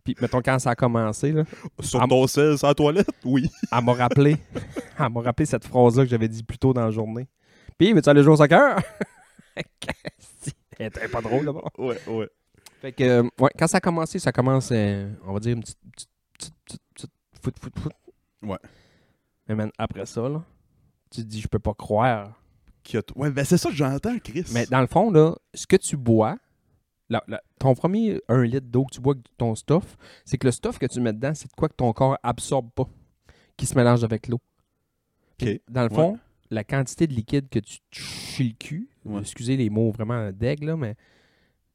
Puis, 0.04 0.14
mettons, 0.20 0.42
quand 0.42 0.58
ça 0.58 0.70
a 0.70 0.74
commencé, 0.74 1.32
là, 1.32 1.44
Sur 1.80 2.06
ton 2.06 2.26
sel, 2.26 2.58
sur 2.58 2.66
la 2.66 2.74
toilette? 2.74 3.08
Oui. 3.24 3.48
elle 3.72 3.84
m'a 3.84 3.94
rappelé, 3.94 4.36
elle 5.00 5.08
m'a 5.10 5.22
rappelé 5.22 5.46
cette 5.46 5.64
phrase-là 5.64 6.04
que 6.04 6.10
j'avais 6.10 6.28
dit 6.28 6.42
plus 6.42 6.58
tôt 6.58 6.72
dans 6.74 6.84
la 6.84 6.90
journée. 6.90 7.26
Puis, 7.78 7.92
veux-tu 7.92 8.08
aller 8.10 8.22
jouer 8.22 8.34
au 8.34 8.36
soccer? 8.36 8.78
Elle 10.78 10.86
était 10.86 11.08
pas 11.08 11.20
drôle, 11.20 11.44
là-bas. 11.44 11.62
Ouais, 11.78 11.96
ouais. 12.08 12.28
Fait 12.80 12.92
que, 12.92 13.04
euh, 13.04 13.22
ouais, 13.38 13.50
quand 13.58 13.66
ça 13.68 13.76
a 13.78 13.80
commencé, 13.80 14.18
ça 14.18 14.32
commence, 14.32 14.70
euh, 14.72 15.08
on 15.24 15.32
va 15.32 15.40
dire, 15.40 15.54
une 15.56 15.62
petite, 15.62 15.78
petite, 15.92 16.10
petite, 16.34 16.52
petite, 16.64 16.82
petite 16.94 17.10
foot, 17.42 17.54
foot, 17.60 17.72
foot. 17.78 17.92
Ouais. 18.42 18.58
Mais 19.48 19.54
man, 19.54 19.70
après 19.78 20.04
ça, 20.06 20.28
là, 20.28 20.42
tu 21.10 21.22
te 21.22 21.26
dis, 21.26 21.40
je 21.40 21.48
peux 21.48 21.58
pas 21.60 21.74
croire. 21.74 22.32
T- 22.82 22.98
Ouais, 23.16 23.30
ben 23.30 23.44
c'est 23.44 23.56
ça 23.56 23.70
que 23.70 23.74
j'entends, 23.76 24.18
Chris. 24.18 24.44
Mais 24.52 24.66
dans 24.66 24.80
le 24.80 24.86
fond, 24.86 25.10
là, 25.10 25.34
ce 25.54 25.66
que 25.66 25.76
tu 25.76 25.96
bois, 25.96 26.36
la- 27.10 27.22
la- 27.28 27.42
ton 27.58 27.74
premier 27.74 28.20
1 28.28 28.42
litre 28.44 28.66
d'eau 28.66 28.84
que 28.84 28.94
tu 28.94 29.00
bois 29.00 29.14
avec 29.14 29.26
ton 29.36 29.54
stuff, 29.54 29.96
c'est 30.24 30.38
que 30.38 30.46
le 30.46 30.52
stuff 30.52 30.78
que 30.78 30.86
tu 30.86 31.00
mets 31.00 31.12
dedans, 31.12 31.32
c'est 31.34 31.48
de 31.48 31.54
quoi 31.56 31.68
que 31.68 31.74
ton 31.74 31.92
corps 31.92 32.16
absorbe 32.22 32.70
pas, 32.74 32.88
qui 33.56 33.66
se 33.66 33.74
mélange 33.76 34.04
avec 34.04 34.28
l'eau. 34.28 34.40
Dans 35.68 35.82
le 35.82 35.88
fond, 35.90 36.18
la 36.50 36.64
quantité 36.64 37.06
de 37.06 37.12
liquide 37.14 37.48
que 37.48 37.58
tu 37.58 37.78
chies 37.90 38.48
le 38.50 38.54
cul, 38.54 38.88
Ouais. 39.04 39.20
excusez 39.20 39.56
les 39.56 39.68
mots 39.70 39.90
vraiment 39.90 40.30
d'aigle, 40.32 40.74
mais 40.76 40.94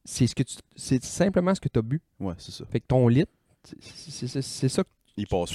c'est 0.06 0.26
ce 0.28 0.34
que 0.34 0.44
tu 0.44 0.56
c'est 0.76 1.04
simplement 1.04 1.54
ce 1.54 1.62
que 1.62 1.70
tu 1.70 1.78
as 1.78 1.82
bu. 1.84 2.02
Ouais, 2.20 2.34
c'est 2.38 2.52
ça. 2.52 2.66
Fait 2.66 2.80
que 2.80 2.88
ton 2.88 3.08
litre, 3.08 3.32
c'est- 3.64 4.68
ça 4.70 4.84
que 4.84 4.90
Il 5.18 5.28
passe. 5.28 5.50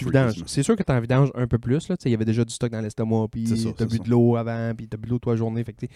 C'est 0.46 0.62
sûr 0.62 0.76
que 0.76 0.82
tu 0.82 0.92
en 0.92 1.00
vidanges 1.00 1.30
un 1.34 1.46
peu 1.46 1.58
plus. 1.58 1.88
là. 1.88 1.96
Tu 1.96 2.02
sais, 2.02 2.08
Il 2.10 2.12
y 2.12 2.14
avait 2.14 2.26
déjà 2.26 2.44
du 2.44 2.52
stock 2.52 2.70
dans 2.70 2.82
l'estomac, 2.82 3.28
puis 3.32 3.44
tu 3.44 3.82
as 3.82 3.86
bu 3.86 3.98
de 3.98 4.10
l'eau 4.10 4.36
avant, 4.36 4.74
puis 4.76 4.86
tu 4.86 4.94
as 4.94 4.98
bu 4.98 5.06
de 5.06 5.10
l'eau 5.12 5.18
toute 5.18 5.30
la 5.32 5.36
journée. 5.36 5.64
Fait 5.64 5.72
que, 5.72 5.86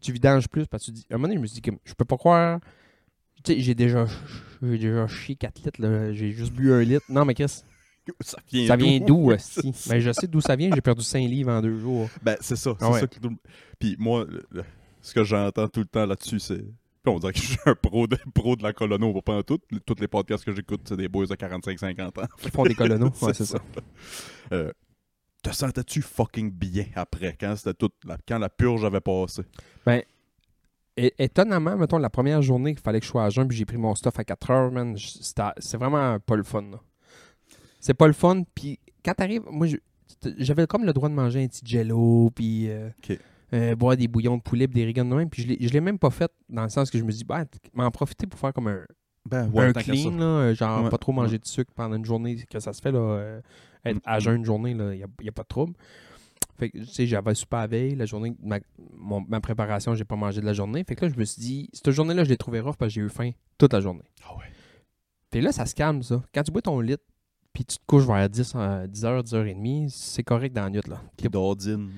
tu 0.00 0.10
vidanges 0.12 0.48
plus 0.48 0.66
parce 0.66 0.84
que 0.86 0.86
tu 0.86 0.92
dis. 0.92 1.06
À 1.10 1.14
un 1.14 1.18
moment 1.18 1.28
donné, 1.28 1.36
je 1.36 1.42
me 1.42 1.46
suis 1.46 1.56
dit, 1.56 1.60
comme, 1.62 1.78
je 1.84 1.92
peux 1.92 2.06
pas 2.06 2.16
croire. 2.16 2.60
Tu 3.44 3.54
sais, 3.54 3.60
j'ai 3.60 3.74
déjà, 3.74 4.06
j'ai 4.62 4.78
déjà 4.78 5.06
chié 5.06 5.34
4 5.36 5.62
litres. 5.64 5.80
là. 5.82 6.12
J'ai 6.12 6.32
juste 6.32 6.52
bu 6.52 6.72
un 6.72 6.82
litre. 6.82 7.04
Non, 7.08 7.24
mais 7.24 7.34
Chris, 7.34 7.62
Ça 8.20 8.38
vient 8.50 8.66
ça 8.66 8.76
vient 8.76 8.98
d'où, 9.00 9.30
aussi? 9.32 9.72
ça. 9.74 9.90
Ben, 9.94 10.00
je 10.00 10.12
sais 10.12 10.26
d'où 10.26 10.40
ça 10.40 10.56
vient. 10.56 10.70
J'ai 10.74 10.80
perdu 10.80 11.02
5 11.02 11.20
livres 11.28 11.50
en 11.52 11.60
deux 11.62 11.78
jours. 11.78 12.08
Ben, 12.22 12.36
c'est 12.40 12.56
ça. 12.56 12.74
C'est 12.78 12.84
Ah 12.84 12.90
ouais. 12.90 13.00
ça 13.00 13.06
que 13.06 13.18
tout 13.18 13.28
le- 13.30 13.36
Puis 13.78 13.96
moi, 13.98 14.26
ce 15.00 15.14
que 15.14 15.24
j'entends 15.24 15.68
tout 15.68 15.80
le 15.80 15.86
temps 15.86 16.06
là-dessus, 16.06 16.40
c'est. 16.40 16.62
Puis 17.02 17.14
on 17.14 17.18
dirait 17.18 17.32
que 17.32 17.38
je 17.38 17.46
suis 17.46 17.58
un 17.64 17.74
pro 17.74 18.06
de, 18.06 18.18
pro 18.34 18.56
de 18.56 18.62
la 18.62 18.74
colono, 18.74 19.22
pas 19.22 19.36
en 19.36 19.42
tout. 19.42 19.58
Tous 19.86 19.94
les 20.00 20.08
podcasts 20.08 20.44
que 20.44 20.54
j'écoute, 20.54 20.82
c'est 20.84 20.96
des 20.98 21.08
boys 21.08 21.24
de 21.26 21.34
45-50 21.34 22.20
ans. 22.20 22.26
Qui 22.38 22.50
font 22.50 22.64
des 22.64 22.74
colonos. 22.74 23.10
Ouais, 23.22 23.32
c'est 23.32 23.46
ça. 23.46 23.58
Euh, 24.52 24.70
te 25.42 25.50
sentais-tu 25.50 26.02
fucking 26.02 26.50
bien 26.52 26.84
après, 26.94 27.34
quand 27.40 27.56
c'était 27.56 27.72
tout, 27.72 27.88
la- 28.04 28.18
quand 28.28 28.38
la 28.38 28.50
purge 28.50 28.84
avait 28.84 29.00
passé? 29.00 29.42
Et, 30.96 31.14
étonnamment, 31.18 31.76
mettons, 31.76 31.98
la 31.98 32.10
première 32.10 32.42
journée 32.42 32.74
qu'il 32.74 32.82
fallait 32.82 33.00
que 33.00 33.06
je 33.06 33.10
sois 33.10 33.24
à 33.24 33.30
jeun, 33.30 33.46
puis 33.48 33.56
j'ai 33.56 33.64
pris 33.64 33.76
mon 33.78 33.94
stuff 33.94 34.18
à 34.18 34.24
4 34.24 34.50
heures, 34.50 34.70
man, 34.72 34.96
c'est 34.96 35.76
vraiment 35.76 36.18
pas 36.20 36.36
le 36.36 36.42
fun. 36.42 36.64
C'est 37.80 37.94
pas 37.94 38.06
le 38.06 38.12
fun, 38.12 38.42
puis 38.54 38.78
quand 39.04 39.14
t'arrives, 39.14 39.42
moi, 39.50 39.66
j'avais 40.38 40.66
comme 40.66 40.84
le 40.84 40.92
droit 40.92 41.08
de 41.08 41.14
manger 41.14 41.42
un 41.44 41.46
petit 41.48 41.64
jello, 41.64 42.30
puis 42.34 42.68
euh, 42.68 42.90
euh, 43.54 43.74
boire 43.74 43.96
des 43.96 44.08
bouillons 44.08 44.36
de 44.36 44.42
poulet, 44.42 44.68
puis 44.68 44.74
des 44.80 44.84
rigoles 44.84 45.08
de 45.08 45.14
même, 45.14 45.30
puis 45.30 45.42
je 45.58 45.72
l'ai- 45.72 45.80
même 45.80 45.98
pas 45.98 46.10
fait 46.10 46.30
dans 46.48 46.64
le 46.64 46.68
sens 46.68 46.90
que 46.90 46.98
je 46.98 47.04
me 47.04 47.12
dis, 47.12 47.24
bah, 47.24 47.44
m'en 47.72 47.90
profiter 47.90 48.26
pour 48.26 48.38
faire 48.38 48.52
comme 48.52 48.68
un, 48.68 48.84
Ben, 49.26 49.50
un 49.56 49.72
clean, 49.72 50.10
là, 50.18 50.52
genre 50.54 50.84
Ouais, 50.84 50.90
pas 50.90 50.98
trop 50.98 51.12
manger 51.12 51.32
ouais. 51.32 51.38
de 51.38 51.46
sucre 51.46 51.72
pendant 51.74 51.96
une 51.96 52.04
journée, 52.04 52.36
que 52.50 52.60
ça 52.60 52.72
se 52.74 52.82
fait, 52.82 52.92
là, 52.92 52.98
euh, 52.98 53.40
être 53.84 54.00
à 54.04 54.18
mm. 54.18 54.20
jeun 54.20 54.36
une 54.36 54.44
journée, 54.44 54.70
il 54.72 54.76
n'y 54.76 55.02
a, 55.02 55.06
a 55.28 55.32
pas 55.32 55.42
de 55.42 55.48
trouble. 55.48 55.72
Fait 56.58 56.70
que, 56.70 56.78
tu 56.78 56.86
sais, 56.86 57.06
j'avais 57.06 57.34
super 57.34 57.60
la 57.60 57.66
veille, 57.66 57.94
la 57.94 58.04
journée, 58.06 58.34
ma, 58.42 58.58
mon- 58.96 59.24
ma 59.26 59.40
préparation, 59.40 59.94
j'ai 59.94 60.04
pas 60.04 60.16
mangé 60.16 60.40
de 60.40 60.46
la 60.46 60.52
journée. 60.52 60.84
Fait 60.86 60.94
que 60.94 61.06
là, 61.06 61.12
je 61.14 61.18
me 61.18 61.24
suis 61.24 61.40
dit, 61.40 61.70
cette 61.72 61.90
journée-là, 61.90 62.24
je 62.24 62.28
l'ai 62.28 62.36
trouvé 62.36 62.60
rough 62.60 62.76
parce 62.76 62.90
que 62.92 63.00
j'ai 63.00 63.00
eu 63.00 63.08
faim 63.08 63.30
toute 63.56 63.72
la 63.72 63.80
journée. 63.80 64.04
Ah 64.28 64.36
ouais. 64.36 64.44
Puis 65.30 65.40
là, 65.40 65.52
ça 65.52 65.64
se 65.64 65.74
calme, 65.74 66.02
ça. 66.02 66.22
Quand 66.34 66.42
tu 66.42 66.50
bois 66.52 66.60
ton 66.62 66.80
litre, 66.80 67.02
puis 67.52 67.64
tu 67.64 67.76
te 67.78 67.82
couches 67.86 68.06
vers 68.06 68.28
10, 68.28 68.52
euh, 68.56 68.86
10h, 68.86 69.22
10h30, 69.22 69.88
c'est 69.88 70.22
correct 70.22 70.52
dans 70.54 70.64
la 70.64 70.70
nuit, 70.70 70.80
là. 70.88 71.00
Qui 71.16 71.28
dordine. 71.28 71.90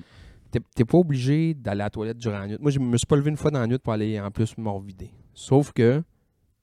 T'es 0.51 0.59
t'es 0.75 0.85
pas 0.85 0.97
obligé 0.99 1.53
d'aller 1.55 1.81
à 1.81 1.85
la 1.85 1.89
toilette 1.89 2.17
durant 2.17 2.39
la 2.39 2.47
nuit. 2.47 2.57
Moi, 2.59 2.71
je 2.71 2.79
me 2.79 2.95
suis 2.97 3.07
pas 3.07 3.15
levé 3.15 3.31
une 3.31 3.37
fois 3.37 3.51
dans 3.51 3.59
la 3.59 3.67
nuit 3.67 3.79
pour 3.79 3.91
aller 3.93 4.19
en 4.19 4.29
plus 4.31 4.55
me 4.57 4.69
revider. 4.69 5.09
Sauf 5.33 5.71
que, 5.73 6.03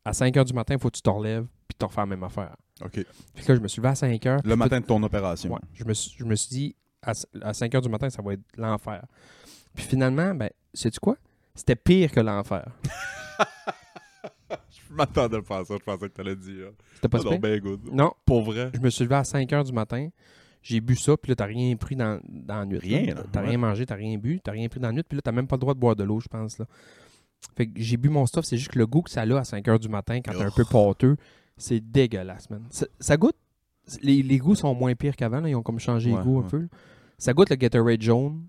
à 0.04 0.12
5h 0.12 0.44
du 0.44 0.52
matin, 0.54 0.74
il 0.74 0.80
faut 0.80 0.88
que 0.90 0.96
tu 0.96 1.02
te 1.02 1.10
relèves, 1.10 1.44
puis 1.68 1.76
tu 1.78 1.84
refais 1.84 2.00
la 2.00 2.06
même 2.06 2.22
affaire. 2.22 2.56
OK. 2.84 2.94
Fait 3.34 3.42
que 3.44 3.52
là, 3.52 3.56
je 3.58 3.60
me 3.62 3.68
suis 3.68 3.80
levé 3.82 3.88
à 3.90 3.94
5h. 3.94 4.40
Le 4.44 4.56
matin 4.56 4.80
de 4.80 4.86
ton 4.86 5.02
opération. 5.02 5.52
Ouais. 5.52 5.58
Je, 5.74 5.84
me 5.84 5.92
suis, 5.92 6.14
je 6.16 6.24
me 6.24 6.34
suis 6.36 6.48
dit, 6.48 6.76
à, 7.02 7.14
5 7.54 7.72
h 7.72 7.80
du 7.82 7.88
matin, 7.88 8.10
ça 8.10 8.22
va 8.22 8.34
être 8.34 8.42
l'enfer. 8.56 9.04
Puis 9.74 9.84
finalement, 9.84 10.34
ben, 10.34 10.50
sais-tu 10.74 11.00
quoi? 11.00 11.16
C'était 11.54 11.76
pire 11.76 12.10
que 12.12 12.20
l'enfer. 12.20 12.66
Je 14.50 14.94
m'attendais 14.94 15.40
pas 15.42 15.58
à 15.58 15.64
ça. 15.64 15.74
Je 15.78 15.84
pensais 15.84 16.08
que 16.08 16.14
t'allais 16.14 16.36
dire. 16.36 16.70
C'était 16.94 17.08
pas 17.08 17.18
Ah 17.24 17.30
non, 17.30 17.38
ben 17.38 17.60
good. 17.60 17.80
Non, 17.92 18.12
Pour 18.24 18.42
vrai. 18.42 18.70
je 18.74 18.80
me 18.80 18.90
suis 18.90 19.04
levé 19.04 19.14
à 19.16 19.24
5 19.24 19.48
h 19.48 19.64
du 19.64 19.72
matin. 19.72 20.08
J'ai 20.62 20.80
bu 20.80 20.94
ça, 20.96 21.16
puis 21.16 21.30
là, 21.30 21.36
t'as 21.36 21.46
rien 21.46 21.74
pris 21.76 21.96
dans, 21.96 22.20
dans 22.28 22.58
la 22.58 22.66
nuit. 22.66 22.78
Rien, 22.78 23.14
là, 23.14 23.22
T'as 23.32 23.40
ouais. 23.40 23.48
rien 23.48 23.58
mangé, 23.58 23.86
t'as 23.86 23.94
rien 23.94 24.18
bu, 24.18 24.40
t'as 24.44 24.52
rien 24.52 24.68
pris 24.68 24.78
dans 24.78 24.88
la 24.88 24.92
nuit, 24.92 25.02
puis 25.08 25.16
là, 25.16 25.22
t'as 25.22 25.32
même 25.32 25.46
pas 25.46 25.56
le 25.56 25.60
droit 25.60 25.72
de 25.72 25.78
boire 25.78 25.96
de 25.96 26.04
l'eau, 26.04 26.20
je 26.20 26.28
pense. 26.28 26.58
Là. 26.58 26.66
Fait 27.56 27.66
que 27.66 27.72
j'ai 27.80 27.96
bu 27.96 28.10
mon 28.10 28.26
stuff, 28.26 28.44
c'est 28.44 28.58
juste 28.58 28.70
que 28.72 28.78
le 28.78 28.86
goût 28.86 29.00
que 29.00 29.10
ça 29.10 29.22
a 29.22 29.38
à 29.38 29.44
5 29.44 29.64
h 29.64 29.78
du 29.78 29.88
matin, 29.88 30.20
quand 30.22 30.32
t'es 30.32 30.42
un 30.42 30.50
peu 30.50 30.64
pâteux, 30.66 31.16
c'est 31.56 31.80
dégueulasse, 31.80 32.50
man. 32.50 32.66
Ça, 32.70 32.86
ça 32.98 33.16
goûte. 33.16 33.36
Les, 34.02 34.22
les 34.22 34.36
goûts 34.38 34.54
sont 34.54 34.74
moins 34.74 34.94
pires 34.94 35.16
qu'avant, 35.16 35.40
là, 35.40 35.48
ils 35.48 35.54
ont 35.54 35.62
comme 35.62 35.78
changé 35.78 36.10
Ouais, 36.12 36.18
les 36.18 36.22
goûts 36.24 36.40
un 36.40 36.48
peu. 36.48 36.58
là. 36.58 36.66
Ça 37.20 37.32
goûte 37.32 37.50
le 37.50 37.56
Gatorade 37.56 38.00
jaune, 38.02 38.46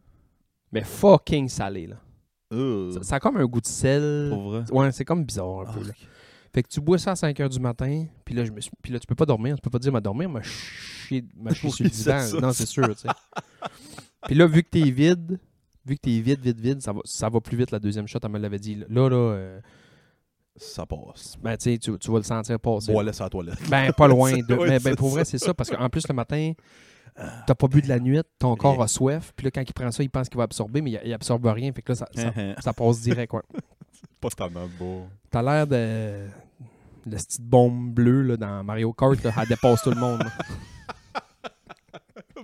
mais 0.71 0.81
fucking 0.83 1.47
salé, 1.49 1.87
là. 1.87 1.97
Euh, 2.53 2.91
Ça, 2.93 3.03
ça 3.03 3.15
a 3.15 3.19
comme 3.19 3.37
un 3.37 3.45
goût 3.45 3.61
de 3.61 3.65
sel. 3.67 4.29
Pour 4.31 4.49
vrai? 4.49 4.63
Ouais, 4.71 4.91
c'est 4.91 5.05
comme 5.05 5.23
bizarre 5.23 5.61
un 5.61 5.73
peu. 5.73 5.81
Là. 5.85 5.93
Ah, 6.01 6.05
Fait 6.53 6.63
que 6.63 6.67
tu 6.69 6.81
bois 6.81 6.97
ça 6.97 7.11
à 7.11 7.15
5 7.15 7.37
h 7.37 7.49
du 7.49 7.59
matin, 7.59 8.05
puis 8.25 8.33
là, 8.35 8.43
je 8.45 8.51
me 8.51 8.59
suis... 8.59 8.71
puis 8.81 8.91
là, 8.91 8.99
tu 8.99 9.05
peux 9.07 9.15
pas 9.15 9.25
dormir. 9.25 9.55
Tu 9.55 9.61
peux 9.61 9.69
pas 9.69 9.79
dire, 9.79 9.91
m'a 9.91 10.01
dormir, 10.01 10.29
m'a 10.29 10.41
chier, 10.41 11.23
m'a 11.37 11.53
chier 11.53 11.69
Oui, 11.69 11.75
sur 11.75 11.83
le 11.85 11.89
c'est 11.89 12.03
divan. 12.03 12.19
ça, 12.19 12.39
non, 12.39 12.51
c'est 12.53 12.65
sûr, 12.65 12.87
tu 12.95 13.01
sais. 13.03 13.09
puis 14.25 14.35
là, 14.35 14.47
vu 14.47 14.63
que 14.63 14.69
t'es 14.69 14.89
vide, 14.89 15.39
vu 15.85 15.95
que 15.95 16.01
t'es 16.01 16.19
vide, 16.19 16.41
vide, 16.41 16.59
vide, 16.59 16.81
ça 16.81 16.91
va, 16.93 17.01
ça 17.05 17.29
va 17.29 17.39
plus 17.39 17.55
vite 17.57 17.71
la 17.71 17.79
deuxième 17.79 18.07
shot, 18.07 18.19
elle 18.23 18.29
me 18.31 18.39
l'avait 18.39 18.59
dit. 18.59 18.75
Là, 18.89 19.09
là, 19.09 19.15
euh, 19.15 19.59
Ça 20.57 20.85
passe. 20.85 21.35
ben, 21.41 21.55
tu 21.57 21.73
sais, 21.73 21.77
tu 21.77 22.11
vas 22.11 22.17
le 22.17 22.23
sentir 22.23 22.59
passer. 22.59 22.91
Bois 22.91 23.03
laisse 23.03 23.21
à 23.21 23.25
la 23.25 23.29
toilette. 23.29 23.69
Ben, 23.69 23.91
pas 23.93 24.07
loin. 24.09 24.33
De... 24.47 24.55
Mais 24.67 24.79
ben, 24.79 24.95
pour 24.95 25.09
vrai, 25.09 25.23
c'est 25.25 25.37
ça, 25.37 25.53
parce 25.53 25.69
qu'en 25.69 25.89
plus, 25.89 26.05
le 26.07 26.13
matin, 26.13 26.51
t'as 27.15 27.55
pas 27.55 27.67
bu 27.67 27.81
de 27.81 27.87
la 27.87 27.99
nuit, 27.99 28.21
ton 28.39 28.55
corps 28.55 28.81
a 28.81 28.87
soif, 28.87 29.33
puis 29.35 29.45
là, 29.45 29.51
quand 29.51 29.61
il 29.61 29.73
prend 29.73 29.91
ça, 29.91 30.03
il 30.03 30.09
pense 30.09 30.29
qu'il 30.29 30.37
va 30.37 30.43
absorber, 30.43 30.81
mais 30.81 30.91
il, 30.91 31.01
il 31.05 31.13
absorbe 31.13 31.45
rien, 31.45 31.71
fait 31.73 31.81
que 31.81 31.91
là, 31.91 31.95
ça, 31.95 32.07
ça, 32.13 32.31
ça 32.61 32.73
passe 32.73 33.01
direct, 33.01 33.33
ouais. 33.33 33.41
pas 34.19 34.29
tellement 34.29 34.67
beau. 34.79 35.07
T'as 35.29 35.41
l'air 35.41 35.67
de. 35.67 36.27
La 37.07 37.17
petite 37.17 37.41
bombe 37.41 37.91
bleue 37.91 38.21
là, 38.21 38.37
dans 38.37 38.63
Mario 38.63 38.93
Kart, 38.93 39.21
là, 39.23 39.31
elle 39.41 39.47
dépasse 39.47 39.81
tout 39.81 39.89
le 39.89 39.99
monde. 39.99 40.23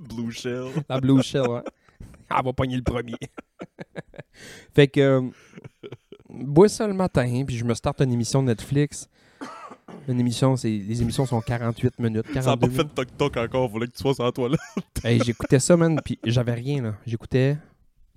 Blue 0.10 0.32
Shell. 0.32 0.66
La 0.90 1.00
Blue 1.00 1.22
Shell, 1.22 1.48
ouais. 1.48 1.62
Elle 2.30 2.44
va 2.44 2.54
pogner 2.54 2.76
le 2.76 2.84
premier. 2.84 3.16
fait 4.74 4.88
que. 4.88 5.00
euh, 5.00 5.30
bois 6.30 6.70
ça 6.70 6.88
le 6.88 6.94
matin, 6.94 7.44
puis 7.46 7.56
je 7.56 7.66
me 7.66 7.74
starte 7.74 8.02
une 8.02 8.12
émission 8.12 8.42
Netflix. 8.42 9.08
Une 10.08 10.20
émission, 10.20 10.56
c'est 10.56 10.70
les 10.70 11.02
émissions 11.02 11.26
sont 11.26 11.42
48 11.42 12.00
minutes. 12.00 12.24
42 12.34 12.42
Ça 12.42 12.52
a 12.52 12.58
pas 12.58 12.70
fait 12.70 12.84
de 12.84 12.90
toc-toc 12.90 13.38
encore. 13.38 13.72
Fallait 13.72 13.88
que 13.88 13.92
tu 13.92 14.00
sois 14.02 14.14
sur 14.14 14.24
la 14.24 14.32
toilette. 14.32 14.60
Hey, 15.04 15.22
j'écoutais 15.24 15.60
ça, 15.60 15.76
man, 15.78 16.00
puis 16.04 16.20
j'avais 16.26 16.54
rien, 16.54 16.82
là. 16.82 16.94
J'écoutais. 17.06 17.58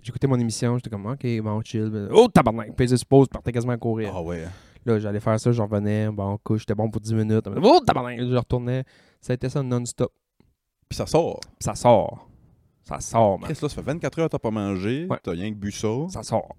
J'écoutais 0.03 0.27
mon 0.27 0.39
émission, 0.39 0.77
j'étais 0.79 0.89
comme, 0.89 1.07
ok, 1.07 1.27
bon, 1.43 1.61
chill. 1.63 2.09
Oh, 2.13 2.27
tabarnak, 2.33 2.75
pesais 2.75 2.97
sur 2.97 3.07
pause, 3.07 3.29
partais 3.29 3.53
quasiment 3.53 3.75
à 3.75 3.77
courir. 3.77 4.13
Ah 4.15 4.23
ouais. 4.23 4.47
Là, 4.87 4.99
j'allais 4.99 5.21
faire 5.21 5.39
ça, 5.39 5.53
je 5.53 5.61
revenais, 5.61 6.09
bon, 6.11 6.39
couche, 6.43 6.61
j'étais 6.61 6.75
bon 6.75 6.89
pour 6.91 7.03
10 7.03 7.13
minutes. 7.15 7.47
Oh, 7.63 7.81
tabarnak, 7.87 8.19
je 8.19 8.35
retournais. 8.37 8.85
Ça 9.21 9.33
a 9.33 9.35
été 9.35 9.49
ça 9.51 9.63
non-stop. 9.63 10.11
Puis 10.89 10.97
ça 10.97 11.07
sort. 11.07 11.41
Puis 11.41 11.65
ça 11.67 11.75
sort. 11.75 12.29
Ça 12.85 12.99
sort, 12.99 13.39
man. 13.39 13.51
Chris, 13.51 13.59
là, 13.63 13.69
ça 13.69 13.75
fait 13.75 13.83
24 13.83 14.19
heures 14.21 14.27
que 14.29 14.33
t'as 14.33 14.39
pas 14.39 14.51
mangé. 14.51 15.07
Ouais. 15.09 15.19
T'as 15.23 15.33
rien 15.33 15.51
que 15.51 15.57
bu 15.57 15.71
ça. 15.71 15.89
Ça 16.09 16.23
sort. 16.23 16.57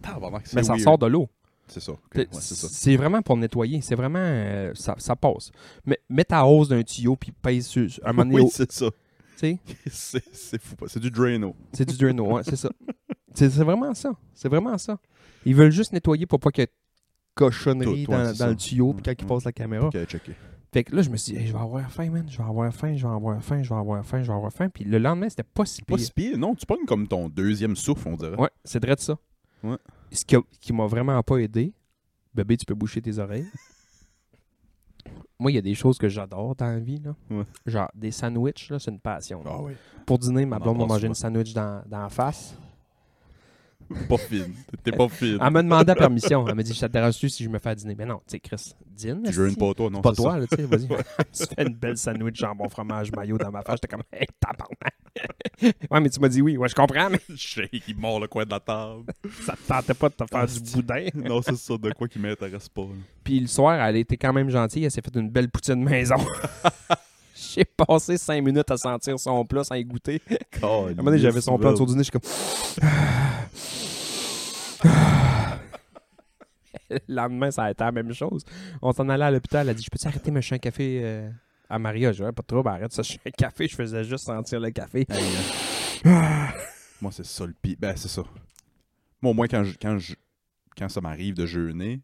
Tabarnak, 0.00 0.46
c'est 0.46 0.56
Mais 0.56 0.62
ça 0.62 0.72
weird. 0.72 0.82
sort 0.84 0.98
de 0.98 1.06
l'eau. 1.06 1.28
C'est 1.68 1.80
ça. 1.80 1.92
C'est- 2.40 2.90
ouais, 2.90 2.96
vraiment 2.96 3.22
pour 3.22 3.36
nettoyer. 3.36 3.80
C'est 3.80 3.94
vraiment. 3.94 4.18
euh, 4.20 4.72
ça, 4.74 4.94
ça 4.98 5.14
passe. 5.16 5.50
Mais 5.84 5.98
mets 6.08 6.24
ta 6.24 6.44
hausse 6.44 6.68
d'un 6.68 6.82
tuyau 6.82 7.16
puis 7.16 7.32
pèse 7.32 7.66
sur. 7.66 7.88
Un 8.04 8.12
moment 8.12 8.30
donné, 8.30 8.44
Oui, 8.44 8.50
c'est 8.52 8.72
ça. 8.72 8.90
C'est 9.86 10.60
fou. 10.60 10.74
C'est 10.88 10.98
du 10.98 11.10
Drano. 11.10 11.54
c'est 11.72 11.88
du 11.88 11.96
Drano, 11.96 12.32
ouais, 12.32 12.42
c'est 12.44 12.56
ça. 12.56 12.70
C'est 13.32 13.48
vraiment 13.48 13.94
ça. 13.94 14.10
C'est 14.34 14.48
vraiment 14.48 14.76
ça. 14.78 14.98
Ils 15.44 15.54
veulent 15.54 15.70
juste 15.70 15.92
nettoyer 15.92 16.26
pour 16.26 16.40
pas 16.40 16.50
qu'il 16.50 16.62
y 16.62 16.64
ait 16.64 16.72
cochonnerie 17.34 18.04
ouais, 18.06 18.06
dans, 18.06 18.32
dans 18.32 18.46
le 18.48 18.56
tuyau 18.56 18.92
puis 18.94 19.02
quand 19.04 19.12
ils 19.16 19.24
mm. 19.24 19.28
passent 19.28 19.44
la 19.44 19.52
caméra. 19.52 19.86
Ok, 19.86 20.04
checké. 20.06 20.32
Fait 20.72 20.84
que 20.84 20.94
là, 20.94 21.02
je 21.02 21.08
me 21.08 21.16
suis 21.16 21.32
dit, 21.32 21.38
Hey, 21.38 21.46
je 21.46 21.52
vais 21.52 21.58
avoir 21.58 21.90
faim, 21.90 22.10
man. 22.10 22.26
Je 22.28 22.36
vais 22.36 22.44
avoir 22.44 22.72
faim, 22.74 22.94
je 22.94 23.06
vais 23.06 23.12
avoir 23.12 23.42
faim, 23.42 23.62
je 23.62 23.68
vais 23.68 23.78
avoir 23.78 24.04
faim, 24.04 24.22
je 24.22 24.26
vais 24.26 24.34
avoir 24.34 24.52
faim. 24.52 24.68
Puis 24.68 24.84
le 24.84 24.98
lendemain, 24.98 25.28
c'était 25.28 25.44
pas 25.44 25.64
si 25.64 25.82
Pas 25.82 25.96
pire. 25.96 26.04
si 26.04 26.12
pire. 26.12 26.38
Non, 26.38 26.54
tu 26.54 26.66
pognes 26.66 26.84
comme 26.86 27.06
ton 27.06 27.28
deuxième 27.28 27.76
souffle, 27.76 28.08
on 28.08 28.16
dirait. 28.16 28.36
Ouais, 28.36 28.50
c'est 28.64 28.82
vrai 28.82 28.96
de 28.96 29.00
ça. 29.00 29.16
Ouais. 29.62 29.78
Ce 30.10 30.24
qui, 30.24 30.36
a- 30.36 30.42
qui 30.60 30.72
m'a 30.72 30.86
vraiment 30.86 31.22
pas 31.22 31.36
aidé, 31.38 31.72
bébé, 32.34 32.56
tu 32.56 32.64
peux 32.64 32.74
boucher 32.74 33.00
tes 33.02 33.18
oreilles. 33.18 33.46
Moi, 35.38 35.52
il 35.52 35.54
y 35.54 35.58
a 35.58 35.62
des 35.62 35.74
choses 35.74 35.98
que 35.98 36.08
j'adore 36.08 36.56
dans 36.56 36.66
la 36.66 36.80
vie. 36.80 36.98
Là. 36.98 37.14
Ouais. 37.30 37.44
Genre, 37.64 37.88
des 37.94 38.10
sandwichs, 38.10 38.70
là, 38.70 38.78
c'est 38.78 38.90
une 38.90 38.98
passion. 38.98 39.42
là. 39.44 39.50
Ah 39.54 39.62
oui. 39.62 39.72
Pour 40.04 40.18
dîner, 40.18 40.44
ma 40.44 40.58
blonde 40.58 40.78
m'a 40.78 40.86
parle 40.86 40.90
mangé 40.90 41.06
une 41.06 41.14
sandwich 41.14 41.52
dans, 41.54 41.82
dans 41.86 42.00
la 42.02 42.08
face. 42.08 42.56
Pas 44.08 44.18
fine. 44.18 44.54
T'es 44.82 44.92
pas 44.92 45.08
fine. 45.08 45.38
Elle 45.40 45.50
m'a 45.50 45.62
demandé 45.62 45.86
la 45.86 45.94
permission. 45.94 46.46
Elle 46.46 46.54
m'a 46.54 46.62
dit, 46.62 46.78
te 46.78 46.86
dérange-tu 46.86 47.28
si 47.28 47.44
je 47.44 47.48
me 47.48 47.58
fais 47.58 47.74
dîner? 47.74 47.94
Mais 47.96 48.04
non, 48.04 48.18
tu 48.18 48.32
sais, 48.32 48.40
Chris, 48.40 48.74
dîne. 48.86 49.22
Je 49.30 49.42
veux 49.42 49.48
esti. 49.48 49.58
pas 49.58 49.72
toi, 49.74 49.90
non. 49.90 50.00
Pas 50.02 50.12
toi, 50.12 50.38
tu 50.46 50.56
sais, 50.56 50.62
vas-y. 50.62 50.86
tu 51.32 51.44
fais 51.54 51.62
une 51.66 51.74
belle 51.74 51.96
sandwich 51.96 52.36
jambon 52.36 52.68
fromage 52.68 53.10
maillot 53.12 53.38
dans 53.38 53.50
ma 53.50 53.62
face. 53.62 53.76
J'étais 53.76 53.88
comme, 53.88 54.04
hey, 54.12 54.26
tabarnak. 54.40 54.94
ouais, 55.90 56.00
mais 56.00 56.10
tu 56.10 56.20
m'as 56.20 56.28
dit 56.28 56.42
oui. 56.42 56.56
Ouais, 56.56 56.68
je 56.68 56.74
comprends, 56.74 57.08
mais 57.10 57.20
Shake, 57.34 57.82
il 57.88 57.96
mord 57.96 58.20
le 58.20 58.28
coin 58.28 58.44
de 58.44 58.50
la 58.50 58.60
table. 58.60 59.04
ça 59.44 59.54
te 59.54 59.66
tentait 59.66 59.94
pas 59.94 60.08
de 60.08 60.14
te 60.14 60.24
faire 60.26 60.46
du 60.46 60.60
boudin? 60.60 61.06
non, 61.14 61.42
c'est 61.42 61.56
ça, 61.56 61.76
de 61.76 61.90
quoi 61.92 62.08
qui 62.08 62.18
m'intéresse 62.18 62.68
pas. 62.68 62.86
Puis 63.24 63.40
le 63.40 63.46
soir, 63.46 63.80
elle 63.80 63.96
était 63.96 64.16
quand 64.16 64.32
même 64.32 64.50
gentille. 64.50 64.84
Elle 64.84 64.90
s'est 64.90 65.02
fait 65.02 65.18
une 65.18 65.30
belle 65.30 65.50
poutine 65.50 65.82
maison. 65.82 66.16
J'ai 67.38 67.64
passé 67.64 68.16
cinq 68.16 68.42
minutes 68.42 68.68
à 68.70 68.76
sentir 68.76 69.18
son 69.18 69.44
plat 69.44 69.62
sans 69.62 69.76
y 69.76 69.84
goûter. 69.84 70.20
À 70.62 70.66
un 70.66 70.88
moment 70.88 71.04
donné, 71.04 71.18
j'avais 71.18 71.40
son 71.40 71.56
plat 71.58 71.70
autour 71.70 71.86
du 71.86 71.94
nez. 71.94 72.02
Je 72.02 72.10
suis 72.10 72.10
comme. 72.10 72.20
le 76.90 76.98
lendemain, 77.08 77.50
ça 77.50 77.64
a 77.64 77.70
été 77.70 77.84
la 77.84 77.92
même 77.92 78.12
chose. 78.12 78.44
On 78.82 78.92
s'en 78.92 79.08
allait 79.08 79.24
à 79.24 79.30
l'hôpital. 79.30 79.66
Elle 79.66 79.70
a 79.70 79.74
dit 79.74 79.84
Je 79.84 79.90
peux-tu 79.90 80.08
arrêter 80.08 80.30
me 80.32 80.40
chier 80.40 80.56
un 80.56 80.58
café 80.58 81.00
euh, 81.04 81.30
à 81.70 81.78
Maria? 81.78 82.12
Je 82.12 82.24
dis 82.24 82.32
Pas 82.32 82.42
de 82.42 82.46
trouble, 82.46 82.68
arrête 82.68 82.92
ça. 82.92 83.02
Je 83.02 83.10
suis 83.10 83.20
un 83.24 83.30
café. 83.30 83.68
Je 83.68 83.76
faisais 83.76 84.02
juste 84.02 84.24
sentir 84.24 84.58
le 84.58 84.70
café. 84.70 85.06
Moi, 86.04 87.12
c'est 87.12 87.26
ça 87.26 87.46
le 87.46 87.54
pire. 87.62 87.76
Ben, 87.78 87.94
c'est 87.96 88.08
ça. 88.08 88.24
Moi, 89.22 89.30
au 89.30 89.34
moins, 89.34 89.46
quand, 89.46 89.62
je, 89.62 89.76
quand, 89.80 89.96
je, 89.98 90.14
quand 90.76 90.88
ça 90.88 91.00
m'arrive 91.00 91.34
de 91.34 91.46
jeûner, 91.46 92.00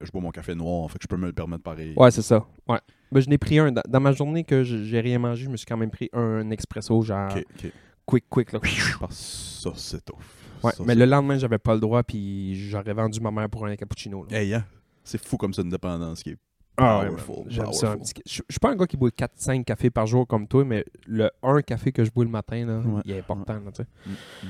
je 0.00 0.10
bois 0.10 0.20
mon 0.20 0.30
café 0.30 0.54
noir. 0.54 0.90
Fait 0.90 0.98
que 0.98 1.02
je 1.04 1.08
peux 1.08 1.16
me 1.16 1.26
le 1.26 1.32
permettre 1.32 1.62
pareil. 1.62 1.94
Ouais, 1.96 2.10
c'est 2.10 2.22
ça. 2.22 2.46
Ouais. 2.68 2.78
Ben, 3.12 3.20
je 3.20 3.28
n'ai 3.28 3.38
pris 3.38 3.58
un. 3.58 3.72
Dans, 3.72 4.00
ma 4.00 4.12
journée 4.12 4.44
que 4.44 4.62
je- 4.64 4.84
j'ai 4.84 5.00
rien 5.00 5.18
mangé, 5.18 5.44
je 5.44 5.50
me 5.50 5.56
suis 5.56 5.66
quand 5.66 5.76
même 5.76 5.90
pris 5.90 6.08
un 6.12 6.50
expresso, 6.50 7.00
genre 7.02 7.30
Ok, 7.36 7.44
ok. 7.64 7.72
quick, 8.06 8.24
quick. 8.28 8.52
Là. 8.52 8.60
Que 8.60 8.68
ça, 9.10 9.70
c'est 9.76 10.04
tough. 10.04 10.16
Ouais, 10.62 10.72
Ça, 10.72 10.84
mais 10.86 10.94
le 10.94 11.06
lendemain, 11.06 11.38
j'avais 11.38 11.58
pas 11.58 11.74
le 11.74 11.80
droit, 11.80 12.02
puis 12.02 12.54
j'aurais 12.68 12.92
vendu 12.92 13.18
ma 13.20 13.30
mère 13.30 13.48
pour 13.48 13.64
un 13.66 13.74
cappuccino. 13.76 14.26
là. 14.30 14.38
Hey, 14.38 14.54
hein? 14.54 14.64
C'est 15.02 15.22
fou 15.24 15.36
comme 15.36 15.54
ça, 15.54 15.62
une 15.62 15.70
dépendance 15.70 16.22
qui 16.22 16.30
est. 16.30 16.36
Ah 16.76 17.00
ouais, 17.00 17.08
Powerful, 17.08 17.74
ça. 17.74 17.96
petit- 17.96 18.12
Je 18.24 18.30
je 18.36 18.42
suis 18.48 18.58
pas 18.60 18.70
un 18.70 18.76
gars 18.76 18.86
qui 18.86 18.96
boit 18.96 19.10
4-5 19.10 19.64
cafés 19.64 19.90
par 19.90 20.06
jour 20.06 20.26
comme 20.26 20.46
toi, 20.46 20.64
mais 20.64 20.84
le 21.06 21.30
1 21.42 21.60
café 21.62 21.92
que 21.92 22.04
je 22.04 22.10
bois 22.10 22.24
le 22.24 22.30
matin, 22.30 22.64
là, 22.64 22.78
Ouais, 22.78 23.02
il 23.04 23.10
est 23.12 23.18
important. 23.18 23.54
là, 23.54 23.70
sais. 23.74 23.86
Mm, 24.06 24.10
mm. 24.10 24.48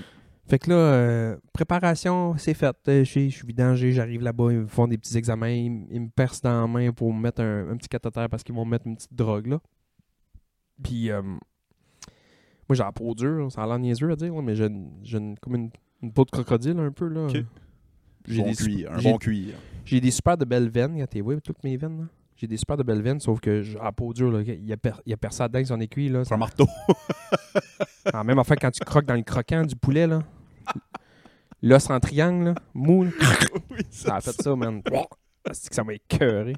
Fait 0.50 0.58
que 0.58 0.68
là, 0.70 0.76
euh, 0.76 1.36
préparation, 1.52 2.34
c'est 2.36 2.54
fait. 2.54 2.76
Euh, 2.88 3.04
Je 3.04 3.28
suis 3.28 3.30
vidangé, 3.46 3.92
j'arrive 3.92 4.20
là-bas, 4.22 4.50
ils 4.50 4.58
me 4.58 4.66
font 4.66 4.88
des 4.88 4.98
petits 4.98 5.16
examens, 5.16 5.48
ils, 5.50 5.86
ils 5.90 6.00
me 6.00 6.08
percent 6.08 6.42
dans 6.42 6.60
la 6.62 6.66
main 6.66 6.90
pour 6.90 7.14
me 7.14 7.20
mettre 7.20 7.40
un, 7.40 7.70
un 7.70 7.76
petit 7.76 7.88
cathéter 7.88 8.26
parce 8.28 8.42
qu'ils 8.42 8.54
vont 8.56 8.64
me 8.64 8.70
mettre 8.72 8.86
une 8.88 8.96
petite 8.96 9.14
drogue 9.14 9.46
là. 9.46 9.60
Puis, 10.82 11.10
euh, 11.10 11.22
moi 11.22 11.38
j'ai 12.72 12.82
la 12.82 12.90
peau 12.90 13.14
dure, 13.14 13.50
ça 13.52 13.62
a 13.62 13.66
l'air 13.66 13.78
niaiseux 13.78 14.10
à 14.10 14.16
dire, 14.16 14.34
là, 14.34 14.42
mais 14.42 14.56
j'ai 14.56 14.66
une- 14.66 15.36
comme 15.40 15.54
une, 15.54 15.70
une 16.02 16.12
peau 16.12 16.24
de 16.24 16.30
crocodile 16.30 16.78
un 16.80 16.90
peu. 16.90 17.06
là. 17.08 17.28
J'ai 18.26 18.42
Bon 18.42 18.48
des, 18.50 18.54
cuir, 18.56 18.92
un 18.92 19.00
bon 19.02 19.18
cuir. 19.18 19.54
j'ai 19.84 20.00
des 20.00 20.10
super 20.10 20.36
de 20.36 20.44
belles 20.44 20.68
veines, 20.68 20.98
quand 20.98 21.06
t'es 21.06 21.22
toutes 21.44 21.62
mes 21.64 21.76
veines. 21.76 21.98
là. 22.00 22.04
J'ai 22.36 22.46
des 22.46 22.56
super 22.56 22.76
de 22.76 22.82
belles 22.82 23.02
veines, 23.02 23.20
sauf 23.20 23.38
que 23.40 23.62
j'ai 23.62 23.78
la 23.78 23.92
peau 23.92 24.12
dure, 24.12 24.30
là, 24.32 24.40
il 24.42 24.64
y 24.66 24.72
a, 24.72 24.76
per- 24.76 25.00
il 25.06 25.10
y 25.10 25.12
a 25.12 25.16
percé 25.16 25.42
dedans 25.44 25.54
avec 25.56 25.66
son 25.68 25.80
aiguille. 25.80 26.08
Là, 26.08 26.24
C'est 26.24 26.34
un 26.34 26.38
marteau. 26.38 26.66
Ah, 28.12 28.24
même 28.24 28.38
enfin 28.38 28.56
quand 28.56 28.70
tu 28.70 28.80
croques 28.84 29.04
dans 29.04 29.14
le 29.14 29.22
croquant 29.22 29.62
du 29.64 29.76
poulet, 29.76 30.06
là. 30.06 30.20
L'os 31.62 31.90
en 31.90 32.00
triangle, 32.00 32.44
là, 32.46 32.54
mou, 32.74 33.04
là. 33.04 33.10
oui, 33.70 33.78
ça 33.90 34.16
a 34.16 34.20
fait 34.20 34.40
ça, 34.40 34.56
man. 34.56 34.82
C'est 35.52 35.68
que 35.68 35.74
ça 35.74 35.84
m'a 35.84 35.94
écœuré. 35.94 36.54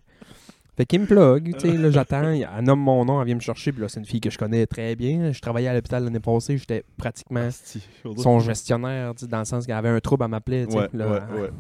Fait 0.77 0.87
qu'il 0.87 1.01
me 1.01 1.07
plug, 1.07 1.53
tu 1.55 1.61
sais, 1.61 1.77
là, 1.77 1.91
j'attends, 1.91 2.23
elle 2.31 2.49
nomme 2.65 2.81
mon 2.81 3.05
nom, 3.05 3.21
elle 3.21 3.27
vient 3.27 3.35
me 3.35 3.41
chercher, 3.41 3.73
puis 3.73 3.83
là, 3.83 3.89
c'est 3.89 4.01
une 4.01 4.07
fille 4.07 4.21
que 4.21 4.31
je 4.31 4.39
connais 4.39 4.67
très 4.67 4.97
bien. 4.97 5.33
Je 5.33 5.41
travaillais 5.41 5.69
à 5.69 5.75
l'hôpital 5.75 6.03
l'année 6.05 6.21
passée, 6.21 6.57
j'étais 6.57 6.85
pratiquement 6.97 7.41
Asti, 7.41 7.87
son 8.17 8.39
gestionnaire, 8.41 9.13
tu 9.15 9.25
sais, 9.25 9.27
dans 9.31 9.41
le 9.41 9.45
sens 9.45 9.67
qu'elle 9.67 9.75
avait 9.77 9.89
un 9.91 10.01
trouble, 10.01 10.25
elle 10.25 10.31
m'appelait, 10.31 10.67
tu 10.67 10.73
sais, 10.73 10.79
Ouais, 10.79 10.89
puis 10.89 10.99
là, 10.99 11.09
ouais, 11.11 11.21
elle- 11.29 11.41
ouais. 11.41 11.51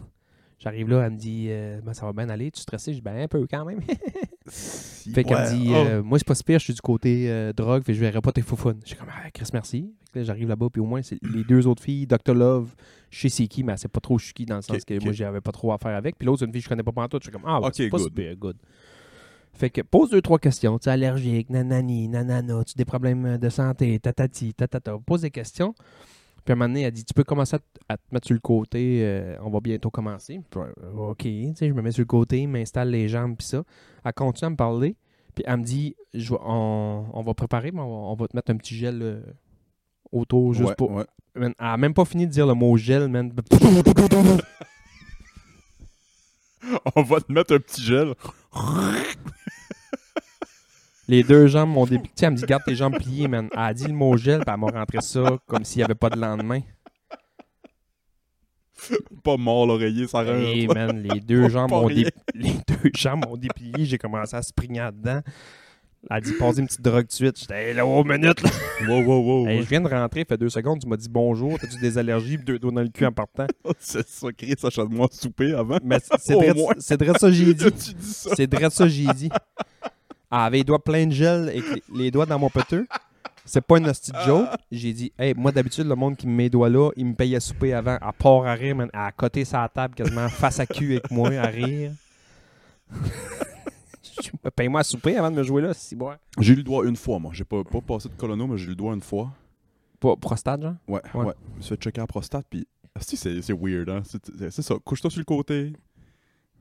J'arrive 0.59 0.89
là, 0.89 1.03
elle 1.07 1.13
me 1.13 1.19
dit, 1.19 1.49
euh, 1.51 1.81
Ben, 1.85 1.93
ça 1.93 2.07
va 2.07 2.13
bien 2.13 2.29
aller, 2.31 2.51
tu 2.53 2.61
es 2.61 2.63
stressé? 2.63 2.93
Je 2.93 2.99
dis, 2.99 3.03
ben, 3.03 3.17
un 3.19 3.29
peu 3.29 3.45
quand 3.51 3.65
même. 3.65 3.81
Si- 4.47 5.11
Fait 5.13 5.25
qu'elle 5.25 5.37
ouais, 5.37 5.53
me 5.53 5.59
dit, 5.59 5.71
oh. 5.71 5.75
euh, 5.75 6.03
moi, 6.03 6.19
c'est 6.19 6.27
pas 6.27 6.35
si 6.35 6.45
pire, 6.45 6.59
je 6.59 6.65
suis 6.65 6.75
du 6.75 6.81
côté 6.81 7.31
euh, 7.31 7.53
drogue, 7.53 7.83
fait 7.85 7.95
je 7.95 8.01
verrai 8.01 8.21
pas 8.21 8.33
tes 8.33 8.43
foufounes. 8.43 8.81
J'ai 8.85 8.95
comme, 8.97 9.09
ah, 9.11 9.31
Chris, 9.31 9.47
merci. 9.53 9.93
Fait 10.05 10.13
que 10.13 10.19
là, 10.21 10.25
j'arrive 10.25 10.49
là-bas, 10.49 10.67
puis 10.73 10.81
au 10.81 10.85
moins, 10.87 11.03
c'est 11.03 11.19
les 11.23 11.45
deux 11.45 11.67
autres 11.67 11.83
filles, 11.83 12.07
Dr. 12.07 12.35
Love, 12.35 12.75
je 13.11 13.21
sais 13.21 13.29
c'est 13.29 13.47
qui, 13.47 13.63
mais 13.65 13.73
elle 13.73 13.79
sait 13.79 13.89
pas 13.89 14.01
trop 14.01 14.19
je 14.19 14.27
suis 14.27 14.35
qui, 14.35 14.47
dans 14.47 14.57
le 14.57 14.63
sens 14.63 14.85
que 14.85 15.03
moi, 15.03 15.13
j'avais 15.13 15.41
pas 15.41 15.53
trop 15.53 15.73
à 15.73 15.79
faire 15.79 15.97
avec. 15.97 16.17
Puis 16.19 16.27
l'autre, 16.27 16.41
c'est 16.41 16.47
une 16.47 16.53
fille 16.53 16.61
que 16.61 16.65
je 16.65 16.69
connais 16.69 16.83
pas 16.83 16.93
pantoute. 16.93 17.23
Je 17.23 17.29
suis 17.29 17.33
comme, 17.33 17.47
ah, 17.47 17.61
ouais, 17.61 17.71
c'est 17.73 17.89
pas 17.89 17.99
si 17.99 18.05
good. 18.05 18.15
pire, 18.15 18.37
good. 18.37 18.57
Fait 19.55 19.71
que 19.71 19.83
pose 19.83 20.11
deux, 20.11 20.23
trois 20.23 20.39
questions. 20.39 20.79
Tu 20.79 20.89
es 20.89 20.93
allergique, 20.93 21.51
nanani, 21.51 22.09
nanana, 22.09 22.65
tu 22.65 22.73
as 22.75 22.77
des 22.77 22.85
problèmes 22.85 23.37
de 23.37 23.49
santé, 23.51 23.99
tatati, 23.99 24.55
tatata. 24.55 24.97
Pose 25.05 25.23
des 25.23 25.31
questions. 25.31 25.75
Puis 26.45 26.53
à 26.53 26.55
un 26.55 26.57
moment 26.57 26.69
donné, 26.69 26.83
elle 26.83 26.93
dit 26.93 27.05
Tu 27.05 27.15
peux 27.15 27.25
commencer 27.25 27.57
à, 27.57 27.59
t- 27.59 27.65
à 27.89 27.97
te 27.97 28.03
mettre 28.13 28.27
sur 28.27 28.35
le 28.35 28.41
côté, 28.41 29.01
euh, 29.05 29.37
on 29.43 29.51
va 29.51 29.61
bientôt 29.61 29.91
commencer. 29.91 30.41
Puis, 30.51 30.61
euh, 30.61 30.93
ok, 31.11 31.19
tu 31.23 31.53
sais, 31.57 31.69
je 31.69 31.73
me 31.73 31.83
mets 31.83 31.93
sur 31.93 32.01
le 32.03 32.07
côté, 32.07 32.47
m'installe 32.47 32.91
les 32.91 33.09
jambes, 33.09 33.37
puis 33.37 33.47
ça. 33.47 33.63
Elle 34.05 34.13
continue 34.13 34.47
à 34.47 34.51
me 34.51 34.57
parler. 34.57 34.97
Puis 35.35 35.45
elle 35.47 35.59
me 35.59 35.65
dit 35.65 35.95
je 36.15 36.35
on, 36.35 37.07
on 37.13 37.23
va 37.23 37.35
préparer, 37.35 37.71
mais 37.73 37.81
on 37.81 37.89
va, 37.89 37.95
on 38.11 38.15
va 38.15 38.29
te 38.29 38.37
mettre 38.37 38.51
un 38.51 38.57
petit 38.57 38.75
gel 38.77 39.01
euh, 39.03 39.21
autour 40.11 40.53
juste 40.53 40.69
Ouais, 40.71 40.75
pour. 40.77 40.91
ouais. 40.93 41.07
Man, 41.35 41.55
elle 41.59 41.67
a 41.67 41.77
même 41.79 41.95
pas 41.95 42.05
fini 42.05 42.27
de 42.27 42.33
dire 42.33 42.47
le 42.47 42.53
mot 42.55 42.77
gel, 42.77 43.09
man. 43.09 43.33
On 46.95 47.03
va 47.03 47.21
te 47.21 47.33
mettre 47.33 47.55
un 47.55 47.59
petit 47.59 47.83
gel. 47.83 48.15
Les 51.13 51.23
deux 51.23 51.47
jambes 51.47 51.69
m'ont 51.69 51.85
déplié. 51.85 52.11
Elle 52.23 52.31
me 52.31 52.37
dit 52.37 52.45
garde 52.47 52.63
tes 52.65 52.75
jambes 52.75 52.97
pliées, 52.97 53.29
man. 53.29 53.47
Elle 53.53 53.59
a 53.59 53.75
dit 53.75 53.87
le 53.87 53.93
mot 53.93 54.17
gel, 54.17 54.41
puis 54.41 54.55
elle 54.55 54.59
m'a 54.59 54.69
rentré 54.69 54.99
ça 55.03 55.37
comme 55.47 55.63
s'il 55.63 55.81
n'y 55.81 55.85
avait 55.85 55.95
pas 55.95 56.09
de 56.09 56.19
lendemain. 56.19 56.61
Pas 59.23 59.37
mort 59.37 59.67
l'oreiller, 59.67 60.07
ça 60.09 60.21
rentre. 60.21 60.31
Hey, 60.31 60.67
man, 60.67 61.03
les 61.03 61.21
deux 61.21 61.51
jambes 61.51 61.71
m'ont 61.71 61.87
dé- 61.87 62.07
les 62.35 62.55
deux 62.67 62.91
jambes 62.97 63.27
m'ont 63.27 63.37
déplié. 63.37 63.85
J'ai 63.85 63.99
commencé 63.99 64.35
à 64.35 64.41
springer 64.41 64.89
dedans. 64.91 65.21
Elle 66.11 66.17
a 66.17 66.21
dit 66.23 66.33
passe 66.33 66.57
une 66.57 66.67
petite 66.67 66.81
drogue 66.81 67.07
de 67.07 67.13
suite. 67.13 67.39
J'étais 67.39 67.69
hey, 67.69 67.75
là, 67.75 67.85
oh, 67.87 68.03
minute, 68.05 68.41
là. 68.43 68.51
Wow, 68.89 69.03
wow, 69.05 69.21
wow. 69.43 69.47
Hey, 69.49 69.63
je 69.63 69.69
viens 69.69 69.83
de 69.83 69.89
rentrer, 69.89 70.21
il 70.21 70.27
fait 70.27 70.39
deux 70.39 70.49
secondes. 70.49 70.81
Tu 70.81 70.89
m'as 70.89 70.97
dit 70.97 71.11
bonjour. 71.11 71.59
T'as-tu 71.59 71.79
des 71.79 71.99
allergies, 71.99 72.39
deux 72.39 72.59
doigts 72.59 72.73
dans 72.73 72.81
le 72.81 72.89
cul 72.89 73.05
en 73.05 73.13
partant. 73.13 73.47
C'est 73.79 74.09
ça, 74.09 74.29
Chris, 74.33 74.55
achète-moi 74.63 75.09
souper 75.13 75.53
avant. 75.53 75.79
Mais 75.85 75.99
c'est- 76.19 76.35
vrai- 76.97 77.19
ça 77.19 77.31
j'ai 77.31 77.53
dit. 77.53 77.67
C'est 78.01 78.53
vrai 78.53 78.71
ça 78.71 78.89
j'ai 78.89 79.07
dit. 79.13 79.29
Elle 80.33 80.39
avait 80.39 80.59
les 80.59 80.65
doigts 80.65 80.83
pleins 80.83 81.07
de 81.07 81.13
gel 81.13 81.51
et 81.55 81.63
les, 81.95 82.11
doigts 82.11 82.25
dans 82.25 82.39
mon 82.39 82.49
peteux. 82.49 82.87
C'est 83.45 83.61
pas 83.61 83.77
une 83.77 83.87
hostie 83.89 84.13
de 84.13 84.19
joke. 84.25 84.49
J'ai 84.71 84.93
dit, 84.95 85.13
hey, 85.19 85.35
moi 85.37 85.53
d'habitude, 85.53 85.87
le 85.87 85.95
monde 85.95 86.17
qui 86.17 86.27
me 86.27 86.33
met 86.33 86.45
les 86.45 86.51
doigts 86.51 86.71
là, 86.71 86.91
il 86.97 87.05
me 87.07 87.15
paye 87.15 87.37
à 87.37 87.41
souper 87.41 87.75
avant, 87.75 87.99
à 88.01 88.13
part 88.13 88.47
à 88.47 88.55
rire, 88.55 88.75
man, 88.75 88.89
à 88.95 89.13
côté 89.13 89.45
sa 89.45 89.69
table, 89.69 89.95
quasiment 89.95 90.29
face 90.31 90.59
à 90.59 90.67
cul 90.67 90.93
avec 90.93 91.11
moi, 91.11 91.29
à 91.33 91.47
rire. 91.47 91.93
Paye-moi 94.57 94.81
à 94.81 94.85
souper 94.85 95.17
avant 95.17 95.31
de 95.31 95.37
me 95.37 95.43
jouer 95.43 95.61
là, 95.63 95.75
si 95.75 95.95
bon. 95.97 96.13
J'ai 96.39 96.53
eu 96.55 96.57
le 96.57 96.63
doigt 96.63 96.87
une 96.87 96.97
fois, 96.97 97.19
moi. 97.19 97.33
J'ai 97.35 97.45
pas, 97.45 97.63
pas 97.65 97.81
passé 97.81 98.09
de 98.09 98.15
colono, 98.15 98.47
mais 98.47 98.57
j'ai 98.57 98.67
eu 98.67 98.71
le 98.71 98.75
doigt 98.77 98.95
une 98.95 99.01
fois. 99.01 99.31
Pas 100.01 100.17
prostate, 100.17 100.63
genre? 100.63 100.75
Ouais, 100.89 101.01
Ouais. 101.15 101.25
ouais. 101.27 101.35
Je 101.53 101.57
me 101.59 101.63
suis 101.63 101.75
fait 101.77 101.83
checker 101.83 102.01
la 102.01 102.07
prostate, 102.07 102.47
puis. 102.49 102.67
Asti, 102.95 103.17
c'est 103.17 103.41
c'est 103.43 103.55
weird, 103.55 103.89
hein. 103.89 104.03
C'est- 104.05 104.63
ça. 104.63 104.75
Couche-toi 104.85 105.11
sur 105.11 105.21
le 105.21 105.25
côté. 105.25 105.73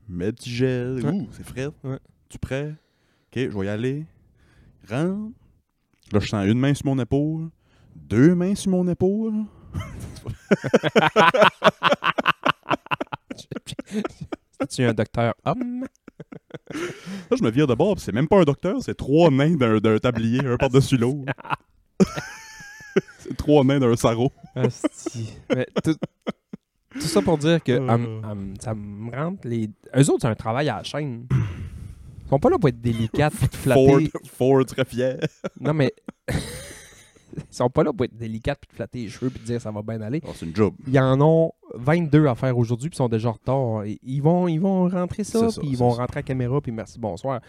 Mets 0.08 0.32
petit 0.32 0.50
gel. 0.50 1.04
Ouh, 1.06 1.28
c'est 1.32 1.44
frais. 1.46 1.68
Ouais. 1.84 1.98
Tu 2.28 2.38
prêt? 2.38 2.74
Ok, 3.34 3.48
je 3.50 3.58
vais 3.58 3.66
y 3.66 3.68
aller. 3.68 4.06
Rentre. 4.88 5.32
Là, 6.12 6.20
je 6.20 6.28
sens 6.28 6.46
une 6.46 6.58
main 6.58 6.74
sur 6.74 6.86
mon 6.86 6.98
épaule. 6.98 7.48
Deux 7.96 8.34
mains 8.34 8.54
sur 8.54 8.70
mon 8.72 8.86
épaule. 8.88 9.44
tu 14.70 14.84
un 14.84 14.94
docteur 14.94 15.34
homme? 15.44 15.84
Là, 16.72 17.36
je 17.36 17.42
me 17.42 17.50
vire 17.50 17.66
de 17.66 17.74
bord, 17.74 17.98
c'est 17.98 18.12
même 18.12 18.28
pas 18.28 18.38
un 18.40 18.44
docteur, 18.44 18.76
c'est 18.82 18.94
trois 18.94 19.30
nains 19.30 19.56
d'un 19.56 19.98
tablier, 19.98 20.40
un 20.46 20.56
par-dessus 20.56 20.96
l'autre. 20.96 21.32
c'est 23.18 23.36
trois 23.36 23.64
nains 23.64 23.80
d'un 23.80 23.96
sarrau. 23.96 24.30
Mais 24.54 25.66
tout, 25.82 25.96
tout 26.94 27.00
ça 27.00 27.22
pour 27.22 27.38
dire 27.38 27.62
que 27.62 27.72
Euh. 27.72 27.86
elle 27.88 28.00
m- 28.00 28.20
elle 28.24 28.30
m- 28.30 28.54
ça 28.60 28.74
me 28.74 29.10
rentre 29.14 29.46
les. 29.48 29.70
Eux 29.96 30.10
autres, 30.10 30.20
c'est 30.22 30.28
un 30.28 30.34
travail 30.34 30.68
à 30.68 30.78
la 30.78 30.82
chaîne. 30.84 31.26
Ils 32.32 32.36
sont 32.36 32.38
pas 32.40 32.48
là 32.48 32.58
pour 32.58 32.68
être 32.70 32.80
délicates 32.80 33.34
et 33.44 33.48
te 33.48 33.56
Ford, 33.56 33.98
flatter. 33.98 34.10
Ford 34.24 34.64
très 34.64 34.84
fier. 34.86 35.18
Non, 35.60 35.74
mais. 35.74 35.92
Ils 37.34 37.42
sont 37.54 37.70
pas 37.70 37.82
là 37.82 37.92
pour 37.92 38.04
être 38.04 38.16
délicates 38.16 38.58
puis 38.60 38.68
te 38.68 38.74
flatter 38.74 39.02
les 39.04 39.08
cheveux 39.08 39.30
puis 39.30 39.40
te 39.40 39.46
dire 39.46 39.60
ça 39.60 39.70
va 39.70 39.80
bien 39.82 40.00
aller. 40.02 40.20
Oh, 40.26 40.30
c'est 40.34 40.44
une 40.46 40.54
job. 40.54 40.74
Ils 40.86 40.98
en 40.98 41.18
ont 41.20 41.52
22 41.74 42.26
à 42.26 42.34
faire 42.34 42.56
aujourd'hui 42.58 42.90
puis 42.90 42.96
ils 42.96 42.98
sont 42.98 43.08
déjà 43.08 43.30
en 43.30 43.32
retard. 43.32 43.84
Et 43.84 43.98
Ils 44.02 44.20
vont, 44.22 44.48
ils 44.48 44.58
vont 44.60 44.86
rentrer 44.88 45.24
ça, 45.24 45.48
puis 45.58 45.68
ils 45.70 45.76
vont 45.76 45.92
ça. 45.92 46.02
rentrer 46.02 46.18
à 46.18 46.20
la 46.20 46.22
caméra 46.24 46.60
puis 46.60 46.72
merci, 46.72 46.98
bonsoir. 46.98 47.40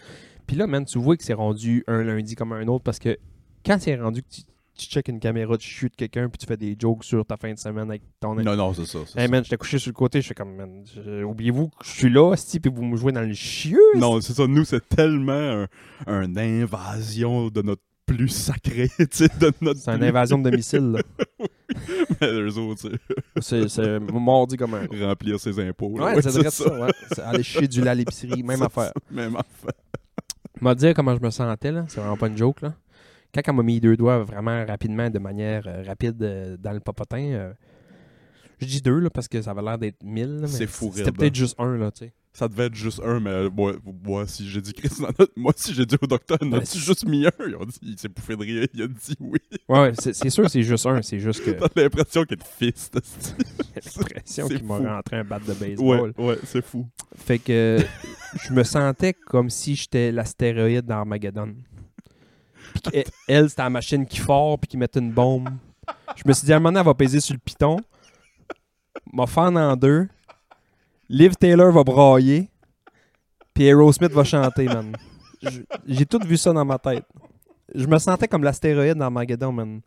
Puis 0.46 0.56
là, 0.56 0.66
man, 0.66 0.84
tu 0.86 0.98
vois 0.98 1.16
que 1.18 1.24
c'est 1.24 1.34
rendu 1.34 1.84
un 1.86 2.02
lundi 2.02 2.34
comme 2.34 2.52
un 2.52 2.66
autre 2.68 2.82
parce 2.84 2.98
que 2.98 3.18
quand 3.64 3.78
c'est 3.80 3.96
rendu 3.96 4.22
que 4.22 4.28
tu, 4.28 4.42
tu 4.76 4.86
checkes 4.86 5.08
une 5.08 5.20
caméra, 5.20 5.56
tu 5.56 5.68
chutes 5.68 5.96
quelqu'un 5.96 6.28
puis 6.28 6.38
tu 6.38 6.46
fais 6.46 6.56
des 6.56 6.76
jokes 6.78 7.04
sur 7.04 7.24
ta 7.24 7.36
fin 7.36 7.52
de 7.52 7.58
semaine 7.58 7.88
avec 7.88 8.02
ton 8.20 8.34
Non, 8.34 8.56
non, 8.56 8.72
c'est 8.74 8.86
ça. 8.86 8.98
Hey 9.16 9.26
ça. 9.26 9.28
man, 9.28 9.44
j'étais 9.44 9.56
couché 9.56 9.78
sur 9.78 9.90
le 9.90 9.94
côté, 9.94 10.20
je 10.20 10.28
fais 10.28 10.34
comme, 10.34 10.54
man, 10.56 10.84
oubliez-vous 11.24 11.68
que 11.68 11.84
je 11.84 11.90
suis 11.90 12.10
là, 12.10 12.32
esti, 12.34 12.60
puis 12.60 12.70
vous 12.74 12.84
me 12.84 12.96
jouez 12.96 13.12
dans 13.12 13.20
le 13.26 13.34
chieux. 13.34 13.78
Non, 13.96 14.20
c'est 14.20 14.32
ça. 14.34 14.46
Nous, 14.46 14.64
c'est 14.64 14.86
tellement 14.88 15.66
un, 16.06 16.22
une 16.22 16.38
invasion 16.38 17.48
de 17.48 17.62
notre 17.62 17.82
plus 18.06 18.28
sacré, 18.28 18.88
tu 18.98 19.06
sais, 19.10 19.28
de 19.40 19.50
notre 19.62 19.80
C'est 19.80 19.94
une 19.94 20.04
invasion 20.04 20.36
de 20.38 20.50
domicile, 20.50 20.92
là. 20.92 21.00
Mais 22.20 22.28
eux 22.30 22.58
autres, 22.58 22.90
C'est 23.40 23.68
c'est 23.68 23.98
mordi 24.00 24.56
comme 24.58 24.74
un. 24.74 24.86
remplir 25.06 25.40
ses 25.40 25.58
impôts. 25.60 25.96
là. 25.98 26.04
Ouais, 26.06 26.14
Ouais, 26.16 26.22
c'est 26.22 26.30
vrai 26.38 26.50
ça. 26.50 26.80
ouais. 26.80 26.90
Aller 27.24 27.42
chier 27.42 27.66
du 27.66 27.80
lait 27.80 27.90
à 27.90 27.94
l'épicerie, 27.94 28.42
même 28.42 28.60
affaire. 28.62 28.92
ça, 28.94 29.00
Même 29.10 29.34
affaire. 29.36 29.72
m'a 30.60 30.74
dire 30.74 30.92
comment 30.94 31.16
je 31.16 31.22
me 31.22 31.30
sentais, 31.30 31.72
là. 31.72 31.84
C'est 31.88 32.00
vraiment 32.00 32.16
pas 32.18 32.28
une 32.28 32.36
joke, 32.36 32.60
là. 32.60 32.74
Quand 33.34 33.42
elle 33.46 33.54
m'a 33.54 33.62
mis 33.62 33.80
deux 33.80 33.96
doigts 33.96 34.22
vraiment 34.22 34.64
rapidement, 34.64 35.10
de 35.10 35.18
manière 35.18 35.64
euh, 35.66 35.82
rapide 35.86 36.22
euh, 36.22 36.56
dans 36.56 36.72
le 36.72 36.80
popotin, 36.80 37.18
euh, 37.32 37.52
je 38.60 38.66
dis 38.66 38.80
deux, 38.80 39.00
là, 39.00 39.10
parce 39.10 39.26
que 39.28 39.42
ça 39.42 39.50
avait 39.50 39.62
l'air 39.62 39.76
d'être 39.78 40.02
mille. 40.04 40.36
là, 40.36 40.40
mais 40.42 40.46
C'est 40.48 40.66
fou 40.68 40.90
C'était 40.92 41.04
raide, 41.06 41.16
peut-être 41.18 41.34
juste 41.34 41.56
un, 41.58 41.76
là, 41.76 41.90
tu 41.90 42.04
sais. 42.06 42.12
Ça 42.36 42.48
devait 42.48 42.64
être 42.66 42.74
juste 42.74 43.00
un, 43.04 43.20
mais 43.20 43.48
moi, 43.48 43.74
moi 44.04 44.26
si 44.26 44.48
j'ai 44.48 44.60
dit 44.60 44.72
Chris, 44.72 44.88
dans 44.98 45.06
notre- 45.16 45.32
moi, 45.36 45.52
si 45.54 45.72
j'ai 45.72 45.86
dit 45.86 45.94
au 46.02 46.06
docteur, 46.08 46.36
on 46.42 46.48
a 46.52 46.58
Ben, 46.58 46.64
dit 46.64 46.78
juste 46.80 47.06
mis 47.06 47.24
un. 47.26 47.30
Ils 47.46 47.54
ont 47.54 47.64
dit, 47.64 47.78
il 47.82 47.96
s'est 47.98 48.08
bouffé 48.08 48.34
de 48.34 48.40
rire, 48.42 48.66
il 48.74 48.82
a 48.82 48.86
dit 48.88 49.14
oui. 49.20 49.38
Ouais, 49.68 49.78
ouais, 49.80 49.92
c'est 50.00 50.12
c'est 50.14 50.30
sûr, 50.30 50.50
c'est 50.50 50.62
juste 50.64 50.84
un. 50.86 51.00
C'est 51.00 51.20
juste 51.20 51.44
que 51.44 51.50
T'as 51.52 51.68
l'impression 51.76 52.24
qu'il 52.24 52.36
est 52.38 52.44
fist. 52.72 52.98
j'ai 53.76 54.00
l'impression 54.00 54.48
c'est 54.48 54.56
qu'il 54.56 54.66
m'a 54.66 54.78
fou. 54.78 54.82
rentré 54.84 55.16
un 55.18 55.24
bat 55.24 55.38
de 55.38 55.52
Ouais, 55.52 55.54
baseball. 55.76 56.12
ouais, 56.18 56.38
c'est 56.44 56.64
fou. 56.64 56.88
Fait 57.14 57.38
que 57.38 57.78
je 58.42 58.52
me 58.52 58.64
sentais 58.64 59.12
comme 59.12 59.48
si 59.48 59.76
j'étais 59.76 60.10
l'astéroïde 60.10 60.86
d'Armageddon. 60.86 61.54
Puis 62.74 63.04
elle, 63.28 63.48
c'était 63.48 63.62
la 63.62 63.70
machine 63.70 64.04
qui 64.04 64.18
fort 64.18 64.58
puis 64.58 64.68
qui 64.68 64.76
mettait 64.76 65.00
une 65.00 65.12
bombe. 65.12 65.48
Je 66.16 66.22
me 66.26 66.32
suis 66.32 66.46
dit, 66.46 66.52
à 66.52 66.56
un 66.56 66.58
moment 66.58 66.70
donné, 66.70 66.80
elle 66.80 66.86
va 66.86 66.94
peser 66.94 67.20
sur 67.20 67.34
le 67.34 67.40
piton. 67.40 67.78
M'a 69.12 69.26
fendre 69.26 69.60
en 69.60 69.76
deux. 69.76 70.08
Liv 71.08 71.36
Taylor 71.36 71.72
va 71.72 71.84
brailler. 71.84 72.50
Puis 73.52 73.64
Aerosmith 73.64 74.12
va 74.12 74.24
chanter, 74.24 74.64
man. 74.64 74.96
J'ai 75.86 76.06
tout 76.06 76.20
vu 76.24 76.36
ça 76.36 76.52
dans 76.52 76.64
ma 76.64 76.78
tête. 76.78 77.04
Je 77.74 77.86
me 77.86 77.98
sentais 77.98 78.28
comme 78.28 78.44
l'astéroïde 78.44 78.96
man. 78.96 79.80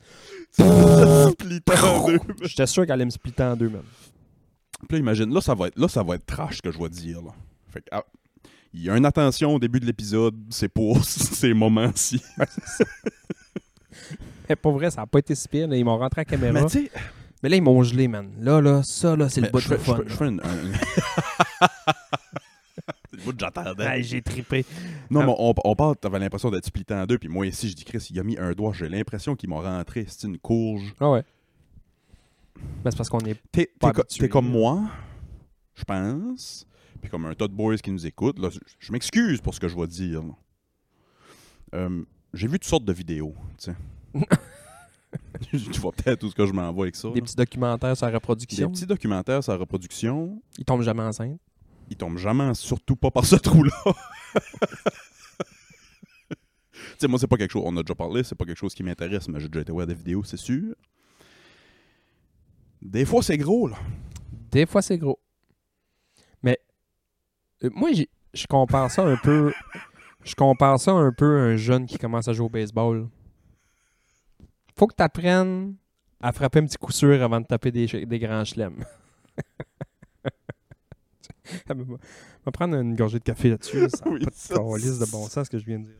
Split 0.52 1.62
en 1.84 2.08
deux. 2.08 2.19
J'étais 2.43 2.67
sûr 2.67 2.84
qu'elle 2.86 2.93
allait 2.93 3.06
me 3.06 3.10
splitter 3.10 3.43
en 3.43 3.56
deux, 3.56 3.69
man. 3.69 3.84
Puis 4.88 4.97
là, 4.97 5.00
imagine, 5.00 5.34
là, 5.34 5.41
ça 5.41 5.56
va 5.56 5.67
être, 5.67 5.78
là, 5.78 5.88
ça 5.88 6.04
va 6.04 6.15
être 6.15 6.26
trash 6.26 6.58
ce 6.58 6.62
que 6.62 6.71
je 6.71 6.80
vais 6.80 6.89
dire. 6.89 7.21
Là. 7.21 7.32
Fait 7.69 7.82
que, 7.82 7.88
ah, 7.91 8.04
il 8.74 8.84
y 8.84 8.90
a 8.90 8.98
une 8.98 9.06
attention 9.06 9.54
au 9.56 9.60
début 9.60 9.80
de 9.80 9.86
l'épisode, 9.86 10.36
c'est 10.50 10.70
pour 10.70 11.04
ces 11.06 11.54
moments-ci. 11.54 12.22
Mais 14.50 14.56
pour 14.56 14.74
vrai, 14.74 14.90
ça 14.92 15.02
n'a 15.02 15.08
pas 15.08 15.20
été 15.20 15.36
si 15.36 15.48
pire. 15.48 15.68
là. 15.68 15.76
Ils 15.76 15.84
m'ont 15.84 15.98
rentré 15.98 16.22
à 16.22 16.24
la 16.24 16.26
caméra. 16.26 16.54
Mais 16.74 16.90
Mais, 17.44 17.50
là, 17.50 17.56
ils 17.58 17.62
m'ont 17.62 17.84
gelé, 17.84 18.08
man. 18.08 18.30
Là, 18.40 18.62
là, 18.62 18.82
ça, 18.84 19.16
là, 19.16 19.28
c'est 19.30 19.42
le 19.42 19.48
mais 19.48 19.52
bout 19.52 19.60
de 19.60 19.76
fun. 19.78 19.98
fais- 19.98 20.04
je 20.08 20.14
fais 20.14 20.28
une- 20.28 20.42
un- 20.42 20.74
C'est 23.10 23.18
le 23.18 23.24
bout 23.24 23.34
que 23.34 23.40
j'attendais. 23.40 24.04
J'ai 24.04 24.22
trippé. 24.22 24.66
Non, 25.10 25.22
Ah. 25.22 25.26
mais 25.28 25.36
on, 25.38 25.54
on 25.64 25.76
parle, 25.76 25.96
t'avais 25.98 26.20
l'impression 26.20 26.50
d'être 26.52 26.66
splitté 26.66 26.94
en 26.94 27.06
deux, 27.06 27.18
puis 27.18 27.30
moi 27.30 27.46
ici, 27.48 27.70
je 27.70 27.76
dis 27.76 27.84
Chris, 27.86 28.06
il 28.12 28.20
a 28.20 28.24
mis 28.24 28.38
un 28.38 28.52
doigt, 28.52 28.74
j'ai 28.74 28.88
l'impression 28.90 29.36
qu'il 29.36 29.50
m'a 29.50 29.60
rentré, 29.60 30.06
c'est 30.08 30.28
une 30.28 30.38
courge. 30.38 30.94
Ah 31.00 31.10
ouais. 31.12 31.24
Ben, 32.84 32.92
c'est 32.92 32.98
parce 32.98 33.10
qu'on 33.10 33.20
est. 33.20 33.38
T'es 33.52 33.70
Pas 33.80 33.92
t'es 33.92 34.00
habitué, 34.02 34.20
t'es 34.26 34.30
comme 34.30 34.46
là. 34.46 34.52
moi, 34.52 34.82
je 35.76 35.84
pense, 35.84 36.67
puis 37.02 37.10
comme 37.10 37.26
un 37.26 37.34
tas 37.34 37.48
de 37.48 37.54
boys 37.54 37.78
qui 37.78 37.92
nous 37.92 38.06
écoutent, 38.06 38.40
là, 38.40 38.50
je, 38.80 38.92
m'excuse 38.92 39.42
pour 39.42 39.54
ce 39.54 39.60
que 39.60 39.68
je 39.68 39.76
vais 39.76 39.88
dire. 39.88 40.24
Euh, 41.74 42.04
j'ai 42.34 42.48
vu 42.48 42.54
toutes 42.60 42.70
sortes 42.70 42.86
de 42.86 42.94
vidéos, 42.94 43.34
tu 43.58 43.72
vois 45.80 45.92
peut-être 45.92 46.24
où 46.24 46.30
ce 46.30 46.36
que 46.36 46.46
je 46.46 46.54
m'envoie 46.54 46.86
avec 46.86 46.96
ça. 46.96 47.10
Des 47.10 47.16
là. 47.16 47.22
petits 47.22 47.36
documentaires 47.36 47.96
sur 47.96 48.06
la 48.06 48.12
Des 48.12 48.18
reproduction. 48.18 48.72
petits 48.72 48.86
documentaires 48.86 49.44
sur 49.44 49.54
la 49.54 49.60
reproduction, 49.60 50.42
Ils 50.58 50.66
tombent 50.66 50.82
jamais 50.82 51.04
enceintes? 51.04 51.40
ils 51.90 51.96
tombent 51.96 52.18
jamais, 52.18 52.54
surtout 52.54 52.96
pas 52.98 53.12
par 53.12 53.26
ce 53.26 53.36
trou-là. 53.38 53.72
tu 56.30 56.36
sais, 56.98 57.08
moi, 57.08 57.18
c'est 57.20 57.28
pas 57.28 57.38
quelque 57.38 57.52
chose, 57.52 57.64
on 57.66 57.76
a 57.78 57.82
déjà 57.84 57.96
parlé, 57.96 58.24
c'est 58.24 58.36
pas 58.36 58.46
quelque 58.46 58.58
chose 58.58 58.74
qui 58.74 58.84
m'intéresse, 58.84 59.28
mais 59.30 59.40
j'ai 59.40 59.48
déjà 59.48 59.62
été 59.62 59.72
voir 59.72 59.88
des 59.88 59.94
vidéos, 59.94 60.24
c'est 60.24 60.38
sûr. 60.38 60.76
Des 62.82 63.06
fois, 63.06 63.24
c'est 63.24 63.38
gros, 63.38 63.68
là. 63.68 63.78
Des 64.52 64.66
fois, 64.66 64.82
c'est 64.82 64.98
gros. 64.98 65.20
Euh, 67.63 67.70
moi, 67.74 67.91
j'ai- 67.93 68.10
je 68.34 68.46
compare 68.48 68.91
ça 68.91 69.04
un 69.04 69.17
peu. 69.17 69.54
Je 70.24 70.36
compare 70.36 70.80
ça 70.80 70.91
un 70.91 71.12
peu 71.12 71.39
à 71.39 71.43
un 71.43 71.56
jeune 71.56 71.86
qui 71.86 71.98
commence 71.98 72.28
à 72.28 72.34
jouer 72.34 72.46
au 72.46 72.50
baseball. 72.50 73.08
Faut 74.78 74.88
que 74.88 74.96
tu 74.96 75.04
apprennes 75.04 75.76
à 76.22 76.32
frapper 76.32 76.60
un 76.60 76.65
petit 76.65 76.78
coup 76.78 76.91
sûr 76.91 77.22
avant 77.24 77.39
de 77.41 77.46
taper 77.46 77.72
des, 77.72 77.88
grands 78.20 78.43
chelems. 78.43 78.84
Je 81.46 81.74
vais 81.74 82.52
prendre 82.52 82.76
une 82.76 82.96
gorgée 82.96 83.20
de 83.20 83.24
café 83.24 83.50
là-dessus. 83.50 83.80
là. 83.80 83.89
Ça 83.89 84.08
Oui, 84.10 84.20
pas 84.20 84.30
de 84.32 85.12
bon 85.12 85.28
sens 85.28 85.46
ce 85.46 85.50
que 85.50 85.58
je 85.58 85.65
viens 85.65 85.80
de 85.80 85.86
dire. 85.86 85.96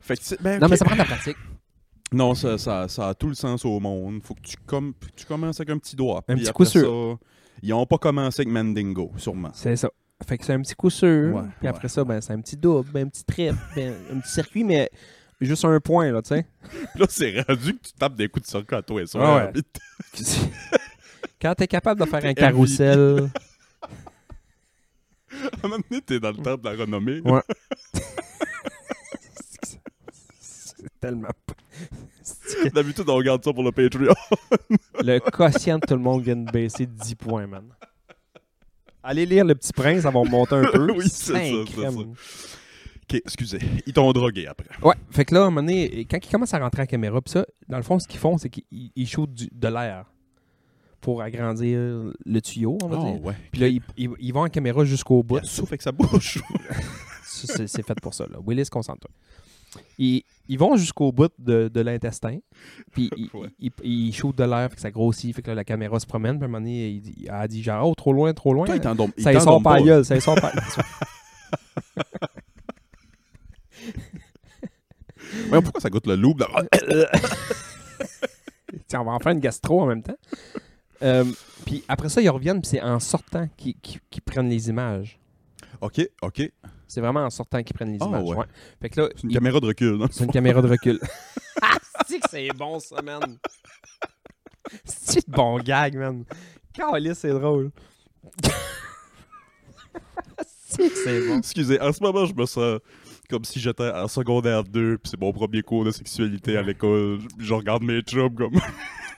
Fait 0.00 0.16
que, 0.16 0.22
c'est- 0.22 0.40
ben, 0.40 0.60
Non, 0.60 0.68
mais 0.68 0.76
ça 0.76 0.84
prend 0.84 0.94
de 0.94 1.00
la 1.00 1.04
pratique. 1.04 1.36
Non, 2.12 2.34
ça, 2.34 2.56
ça, 2.56 2.88
ça 2.88 3.08
a 3.08 3.14
tout 3.14 3.28
le 3.28 3.34
sens 3.34 3.64
au 3.64 3.78
monde. 3.80 4.22
Faut 4.22 4.34
que 4.34 4.40
tu, 4.40 4.56
com- 4.66 4.94
tu 5.14 5.26
commences 5.26 5.60
avec 5.60 5.70
un 5.70 5.78
petit 5.78 5.96
doigt. 5.96 6.22
Un 6.28 6.36
petit 6.36 6.52
coup 6.52 6.64
sûr. 6.64 7.18
ça, 7.20 7.26
ils 7.62 7.72
ont 7.72 7.86
pas 7.86 7.98
commencé 7.98 8.42
avec 8.42 8.52
Mandingo, 8.52 9.12
sûrement. 9.16 9.50
C'est 9.52 9.76
ça. 9.76 9.90
Fait 10.26 10.36
que 10.36 10.44
c'est 10.44 10.52
un 10.52 10.60
petit 10.60 10.74
coup 10.74 10.90
sûr. 10.90 11.34
Ouais, 11.34 11.42
puis 11.58 11.68
après 11.68 11.84
ouais, 11.84 11.88
ça, 11.88 12.04
ben, 12.04 12.20
c'est 12.20 12.32
un 12.32 12.40
petit 12.40 12.56
double, 12.56 12.90
ben, 12.90 13.06
un 13.06 13.08
petit 13.08 13.24
trip, 13.24 13.54
ben, 13.76 13.94
un 14.12 14.18
petit 14.18 14.32
circuit, 14.32 14.64
mais 14.64 14.90
juste 15.40 15.64
un 15.64 15.80
point, 15.80 16.10
là, 16.10 16.22
tu 16.22 16.28
sais. 16.28 16.46
Là, 16.96 17.06
c'est 17.08 17.40
rendu 17.42 17.74
que 17.74 17.86
tu 17.86 17.92
tapes 17.92 18.16
des 18.16 18.28
coups 18.28 18.44
de 18.44 18.50
circuit 18.50 18.76
à 18.76 18.82
toi 18.82 19.02
et 19.02 19.06
ça. 19.06 19.18
Ah 19.22 19.50
ouais. 19.52 19.62
Quand 21.40 21.54
t'es 21.54 21.68
capable 21.68 22.00
de 22.00 22.06
faire 22.06 22.24
un 22.24 22.28
MVP. 22.28 22.34
carrousel, 22.34 23.30
À 25.30 25.36
un 25.36 25.68
moment 25.68 25.82
donné, 25.88 26.02
t'es 26.02 26.18
dans 26.18 26.30
le 26.30 26.36
temple 26.36 26.64
de 26.64 26.68
la 26.68 26.76
renommée. 26.76 27.20
Ouais. 27.20 27.42
c'est 30.40 31.00
tellement 31.00 31.28
D'habitude, 32.74 33.04
on 33.08 33.14
regarde 33.16 33.44
ça 33.44 33.52
pour 33.52 33.62
le 33.64 33.72
Patreon. 33.72 34.14
Le 35.00 35.18
quotient 35.20 35.78
de 35.78 35.86
tout 35.86 35.94
le 35.94 36.00
monde 36.00 36.22
vient 36.22 36.36
de 36.36 36.50
baisser 36.50 36.86
de 36.86 36.92
10 36.92 37.14
points, 37.14 37.46
man. 37.46 37.64
Allez 39.02 39.26
lire 39.26 39.44
Le 39.44 39.54
Petit 39.54 39.72
Prince, 39.72 40.02
ça 40.02 40.10
va 40.10 40.22
monter 40.24 40.54
un 40.56 40.64
peu. 40.72 40.92
Oui, 40.92 41.08
c'est 41.08 41.32
ça, 41.32 41.38
c'est 41.38 41.64
crème. 41.72 41.98
Ok, 41.98 43.14
excusez. 43.24 43.58
Ils 43.86 43.92
t'ont 43.92 44.12
drogué 44.12 44.46
après. 44.46 44.68
Ouais, 44.82 44.94
fait 45.10 45.24
que 45.24 45.34
là, 45.34 45.42
à 45.42 45.44
un 45.44 45.50
moment 45.50 45.62
donné, 45.62 46.06
quand 46.10 46.18
ils 46.22 46.30
commencent 46.30 46.52
à 46.54 46.58
rentrer 46.58 46.80
à 46.80 46.82
la 46.82 46.86
caméra, 46.88 47.20
pis 47.22 47.30
ça, 47.32 47.46
dans 47.68 47.78
le 47.78 47.82
fond, 47.82 47.98
ce 47.98 48.06
qu'ils 48.06 48.20
font, 48.20 48.36
c'est 48.36 48.50
qu'ils 48.50 48.90
ils 48.94 49.06
shootent 49.08 49.32
du- 49.32 49.48
de 49.50 49.68
l'air 49.68 50.04
pour 51.00 51.22
agrandir 51.22 51.78
le 52.26 52.40
tuyau, 52.42 52.76
on 52.82 52.88
va 52.88 52.96
dire. 52.96 53.20
Oh, 53.22 53.28
ouais. 53.28 53.34
Puis 53.52 53.60
là, 53.62 53.68
ils, 53.68 53.80
ils- 53.96 54.10
ils 54.18 54.32
vont 54.34 54.42
en 54.42 54.48
caméra 54.48 54.84
jusqu'au 54.84 55.22
bout. 55.22 55.38
Il 55.42 55.48
souffle 55.48 55.70
avec 55.74 55.82
sa 55.82 55.92
bouche. 55.92 56.38
Ça, 57.24 57.54
C'est 57.56 57.66
c'est 57.68 57.86
fait 57.86 57.98
pour 58.00 58.12
ça. 58.14 58.26
Là. 58.26 58.38
Willis, 58.46 58.66
concentre-toi. 58.68 59.10
Ils, 59.98 60.22
ils 60.48 60.58
vont 60.58 60.76
jusqu'au 60.76 61.12
bout 61.12 61.30
de, 61.38 61.68
de 61.68 61.80
l'intestin. 61.80 62.38
Puis 62.92 63.10
ils, 63.16 63.30
Ouais. 63.34 63.48
ils, 63.58 63.72
ils 63.82 64.12
shootent 64.14 64.38
de 64.38 64.44
l'air, 64.44 64.68
fait 64.70 64.76
que 64.76 64.80
ça 64.80 64.90
grossit, 64.90 65.34
fait 65.34 65.42
que 65.42 65.48
là, 65.48 65.54
la 65.54 65.64
caméra 65.64 66.00
se 66.00 66.06
promène. 66.06 66.36
Puis 66.38 66.44
à 66.44 66.46
un 66.46 66.48
moment 66.48 66.60
donné, 66.60 66.88
il, 66.88 67.30
a 67.30 67.46
dit 67.46 67.62
genre, 67.62 67.88
oh, 67.88 67.94
trop 67.94 68.12
loin, 68.12 68.32
trop 68.32 68.52
loin. 68.54 68.66
Toi, 68.66 68.76
il 68.76 68.82
ça 68.82 68.94
sort 69.34 69.44
t'endorme 69.44 69.62
pas 69.62 69.80
gueule, 69.80 70.04
ça 70.04 70.16
pas. 70.20 70.52
Mais 75.50 75.60
pourquoi 75.62 75.80
ça 75.80 75.90
goûte 75.90 76.06
le 76.06 76.16
loup? 76.16 76.34
Tiens, 78.86 79.00
on 79.02 79.04
va 79.04 79.12
en 79.12 79.18
faire 79.18 79.32
une 79.32 79.40
gastro 79.40 79.82
en 79.82 79.86
même 79.86 80.02
temps. 80.02 80.16
Euh, 81.02 81.24
puis 81.66 81.84
après 81.88 82.08
ça, 82.08 82.20
ils 82.20 82.28
reviennent, 82.30 82.60
puis 82.60 82.70
c'est 82.70 82.80
en 82.82 82.98
sortant 83.00 83.48
qu'ils 83.56 83.76
prennent 84.24 84.48
les 84.48 84.68
images. 84.68 85.18
Ok, 85.80 86.00
ok. 86.22 86.50
C'est 86.88 87.00
vraiment 87.00 87.20
en 87.24 87.30
sortant 87.30 87.62
qu'ils 87.62 87.74
prennent 87.76 87.92
les 87.92 87.98
Ah, 88.00 88.06
images. 88.06 88.24
ouais. 88.24 88.36
ouais. 88.36 88.44
Fait 88.80 88.88
que 88.88 89.00
là, 89.02 89.08
C'est 89.14 89.24
une 89.24 89.32
caméra 89.32 89.60
de 89.60 89.66
recul, 89.66 89.96
non? 89.96 90.08
C'est 90.10 90.24
une 90.24 90.30
caméra 90.32 90.60
de 90.62 90.68
recul. 90.68 90.98
ah, 91.62 91.76
c'est 92.06 92.18
que 92.18 92.28
c'est 92.30 92.48
bon, 92.56 92.80
ça, 92.80 93.00
man. 93.02 93.20
C'est 94.84 95.28
bon 95.28 95.58
gag, 95.60 95.96
man. 95.96 96.24
Calice, 96.72 97.18
c'est 97.18 97.30
drôle. 97.32 97.70
c'est 100.56 100.88
que 100.88 100.94
c'est 101.04 101.28
bon. 101.28 101.38
Excusez, 101.38 101.80
en 101.80 101.92
ce 101.92 102.02
moment, 102.02 102.24
je 102.26 102.34
me 102.34 102.46
sens 102.46 102.80
comme 103.28 103.44
si 103.44 103.60
j'étais 103.60 103.90
en 103.90 104.08
secondaire 104.08 104.64
2, 104.64 104.98
puis 104.98 105.10
c'est 105.10 105.20
mon 105.20 105.32
premier 105.32 105.62
cours 105.62 105.84
de 105.84 105.90
sexualité 105.90 106.56
à 106.56 106.62
l'école. 106.62 107.18
Je- 107.38 107.44
Je 107.44 107.54
regarde 107.54 107.82
mes 107.82 108.00
chums 108.02 108.34
comme. 108.34 108.54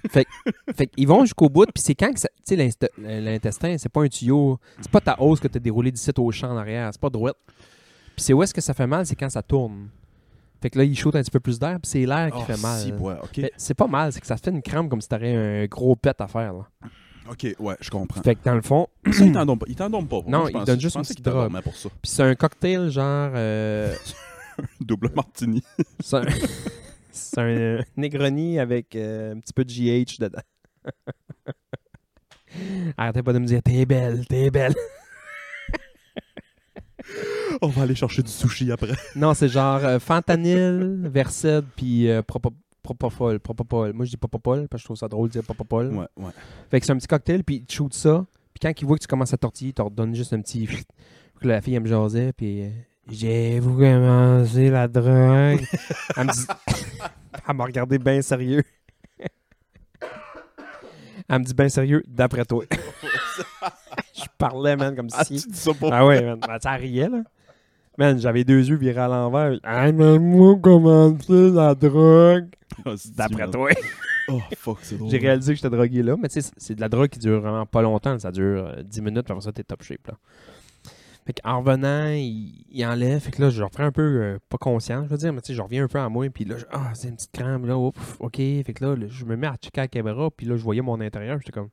Fait 0.08 0.86
qu'ils 0.86 1.06
vont 1.06 1.24
jusqu'au 1.24 1.48
bout, 1.48 1.66
puis 1.72 1.82
c'est 1.82 1.94
quand 1.94 2.12
que 2.12 2.20
ça. 2.20 2.28
Tu 2.46 2.56
sais, 2.56 2.78
l'intestin, 2.98 3.76
c'est 3.78 3.88
pas 3.88 4.02
un 4.02 4.08
tuyau. 4.08 4.58
C'est 4.80 4.90
pas 4.90 5.00
ta 5.00 5.20
hausse 5.20 5.40
que 5.40 5.48
t'as 5.48 5.58
déroulé 5.58 5.90
d'ici 5.92 6.10
au 6.16 6.30
champ 6.30 6.50
en 6.50 6.56
arrière. 6.56 6.88
C'est 6.92 7.00
pas 7.00 7.10
droite. 7.10 7.36
Puis 8.16 8.24
c'est 8.24 8.32
où 8.32 8.42
est-ce 8.42 8.54
que 8.54 8.60
ça 8.60 8.74
fait 8.74 8.86
mal, 8.86 9.04
c'est 9.06 9.16
quand 9.16 9.30
ça 9.30 9.42
tourne. 9.42 9.88
Fait 10.62 10.68
que 10.70 10.78
là, 10.78 10.84
il 10.84 10.94
shoot 10.96 11.14
un 11.16 11.22
petit 11.22 11.30
peu 11.30 11.40
plus 11.40 11.58
d'air, 11.58 11.78
puis 11.80 11.90
c'est 11.90 12.04
l'air 12.04 12.30
qui 12.30 12.38
Ah, 12.42 12.44
fait 12.44 12.60
mal. 12.60 12.80
si, 12.80 12.92
ouais, 12.92 13.50
c'est 13.56 13.74
pas 13.74 13.86
mal, 13.86 14.12
c'est 14.12 14.20
que 14.20 14.26
ça 14.26 14.36
fait 14.36 14.50
une 14.50 14.60
crampe 14.62 14.90
comme 14.90 15.00
si 15.00 15.08
t'aurais 15.08 15.34
un 15.34 15.64
gros 15.66 15.96
pet 15.96 16.20
à 16.20 16.28
faire. 16.28 16.52
Là. 16.52 16.66
Ok, 17.30 17.46
ouais, 17.58 17.76
je 17.80 17.88
comprends. 17.90 18.20
Fait 18.22 18.34
que 18.34 18.40
dans 18.44 18.54
le 18.56 18.60
fond, 18.62 18.88
Ça, 19.12 19.24
il 19.24 19.32
t'endorme 19.32 19.58
pas. 19.58 19.66
Il 19.68 19.74
t'endorme 19.76 20.06
pas. 20.08 20.20
Non, 20.26 20.44
je 20.44 20.50
il 20.50 20.52
pensais- 20.52 20.66
donne 20.66 20.76
je 20.76 20.82
juste 20.82 20.96
une 20.96 21.02
petite 21.02 21.24
ça. 21.24 21.88
puis 22.02 22.10
c'est 22.10 22.22
un 22.22 22.34
cocktail 22.34 22.90
genre. 22.90 23.30
euh, 23.34 23.94
Double 24.80 25.10
martini. 25.14 25.62
C'est 26.00 26.16
un, 26.16 26.22
c'est 27.12 27.38
un 27.38 27.78
Negroni 27.96 28.58
avec 28.58 28.94
euh, 28.96 29.34
un 29.34 29.40
petit 29.40 29.52
peu 29.52 29.64
de 29.64 29.70
GH 29.70 30.18
dedans. 30.18 30.40
Arrêtez 32.96 33.22
pas 33.22 33.32
de 33.32 33.38
me 33.38 33.46
dire 33.46 33.62
T'es 33.62 33.84
belle, 33.86 34.26
t'es 34.26 34.50
belle. 34.50 34.74
On 37.62 37.68
va 37.68 37.82
aller 37.82 37.94
chercher 37.94 38.22
du 38.22 38.30
sushi 38.30 38.70
après. 38.72 38.92
Non, 39.16 39.34
c'est 39.34 39.48
genre 39.48 39.84
euh, 39.84 39.98
fentanyl, 39.98 41.00
Versed, 41.04 41.64
puis 41.76 42.08
euh, 42.08 42.22
propo- 42.22 42.54
propofol, 42.82 43.40
propopol. 43.40 43.92
Moi, 43.92 44.04
je 44.06 44.10
dis 44.10 44.16
propopol 44.16 44.68
parce 44.68 44.80
que 44.80 44.82
je 44.82 44.84
trouve 44.86 44.96
ça 44.96 45.08
drôle 45.08 45.28
de 45.28 45.32
dire 45.32 45.42
propopol. 45.42 45.88
Ouais, 45.92 46.06
ouais. 46.16 46.30
Fait 46.70 46.80
que 46.80 46.86
c'est 46.86 46.92
un 46.92 46.96
petit 46.96 47.06
cocktail, 47.08 47.44
puis 47.44 47.56
il 47.56 47.64
te 47.64 47.72
shoot 47.72 47.92
ça. 47.92 48.24
Puis 48.54 48.60
quand 48.62 48.72
il 48.80 48.86
voit 48.86 48.96
que 48.96 49.02
tu 49.02 49.08
commences 49.08 49.34
à 49.34 49.36
tortiller, 49.38 49.70
il 49.70 49.74
te 49.74 49.82
redonne 49.82 50.14
juste 50.14 50.32
un 50.32 50.40
petit. 50.40 50.66
Là, 51.42 51.54
la 51.54 51.60
fille, 51.60 51.74
elle 51.74 51.82
me 51.82 51.88
jasait, 51.88 52.32
puis. 52.32 52.64
Euh, 53.10 53.14
J'ai 53.14 53.60
vous 53.60 53.76
commencé 53.78 54.70
la 54.70 54.88
drogue. 54.88 55.64
elle 56.16 56.26
me 56.26 56.32
dit. 56.32 56.46
elle 57.48 57.56
m'a 57.56 57.64
regardé 57.64 57.98
bien 57.98 58.20
sérieux. 58.22 58.62
elle 61.28 61.38
me 61.40 61.44
dit 61.44 61.54
bien 61.54 61.68
sérieux, 61.68 62.02
d'après 62.06 62.44
toi. 62.44 62.64
je 64.14 64.24
parlais, 64.38 64.76
man, 64.76 64.94
comme 64.96 65.08
Ah, 65.12 65.24
si. 65.24 65.40
tu 65.42 65.48
dis 65.50 65.56
ça 65.58 65.72
pour 65.74 65.92
Ah 65.92 66.04
ouais, 66.06 66.22
man. 66.22 66.38
Ben, 66.46 66.58
ça 66.60 66.72
riait, 66.72 67.08
là. 67.08 67.22
Man, 67.98 68.18
j'avais 68.18 68.44
deux 68.44 68.66
yeux 68.68 68.76
virés 68.76 69.00
à 69.00 69.08
l'envers. 69.08 69.58
Ah, 69.62 69.90
mais 69.92 70.18
moi, 70.18 70.56
commencé 70.60 71.50
la 71.50 71.74
drogue? 71.74 72.46
Ah, 72.84 72.94
D'après 73.16 73.50
toi. 73.50 73.70
Oh, 74.28 74.40
fuck, 74.56 74.78
c'est 74.82 74.96
drôle. 74.96 75.10
J'ai 75.10 75.18
réalisé 75.18 75.52
que 75.52 75.56
j'étais 75.56 75.70
drogué 75.70 76.02
là, 76.02 76.14
mais 76.20 76.28
tu 76.28 76.40
sais, 76.40 76.50
c'est- 76.56 76.74
de 76.76 76.80
la 76.80 76.88
drogue 76.88 77.08
qui 77.08 77.18
dure 77.18 77.40
vraiment 77.40 77.66
pas 77.66 77.82
longtemps. 77.82 78.16
Ça 78.18 78.30
dure 78.30 78.64
euh, 78.66 78.82
10 78.82 79.02
minutes, 79.02 79.24
puis 79.24 79.32
après 79.32 79.44
ça, 79.44 79.52
t'es 79.52 79.64
top 79.64 79.82
shape. 79.82 80.06
Là. 80.06 80.14
Fait 81.26 81.34
qu'en 81.34 81.60
revenant, 81.60 82.08
il, 82.12 82.64
il 82.70 82.84
enlève. 82.86 83.20
Fait 83.20 83.30
que 83.30 83.42
là, 83.42 83.50
je 83.50 83.62
reprends 83.62 83.84
un 83.84 83.92
peu, 83.92 84.02
euh, 84.22 84.38
pas 84.48 84.58
conscient, 84.58 85.04
je 85.04 85.08
veux 85.10 85.18
dire, 85.18 85.32
mais 85.32 85.40
tu 85.40 85.48
sais, 85.48 85.54
je 85.54 85.62
reviens 85.62 85.84
un 85.84 85.88
peu 85.88 85.98
à 85.98 86.08
moi, 86.08 86.28
puis 86.30 86.44
là, 86.44 86.56
ah, 86.72 86.92
c'est 86.94 87.08
une 87.08 87.16
petite 87.16 87.32
crampe, 87.32 87.66
là, 87.66 87.76
ouf, 87.78 88.16
ok. 88.20 88.36
Fait 88.36 88.74
que 88.74 88.84
là, 88.84 88.96
là, 88.96 89.06
je 89.08 89.24
me 89.24 89.36
mets 89.36 89.46
à 89.46 89.56
checker 89.56 89.82
la 89.82 89.88
caméra, 89.88 90.30
puis 90.30 90.46
là, 90.46 90.56
je 90.56 90.62
voyais 90.62 90.82
mon 90.82 91.00
intérieur, 91.00 91.38
j'étais 91.38 91.52
comme, 91.52 91.68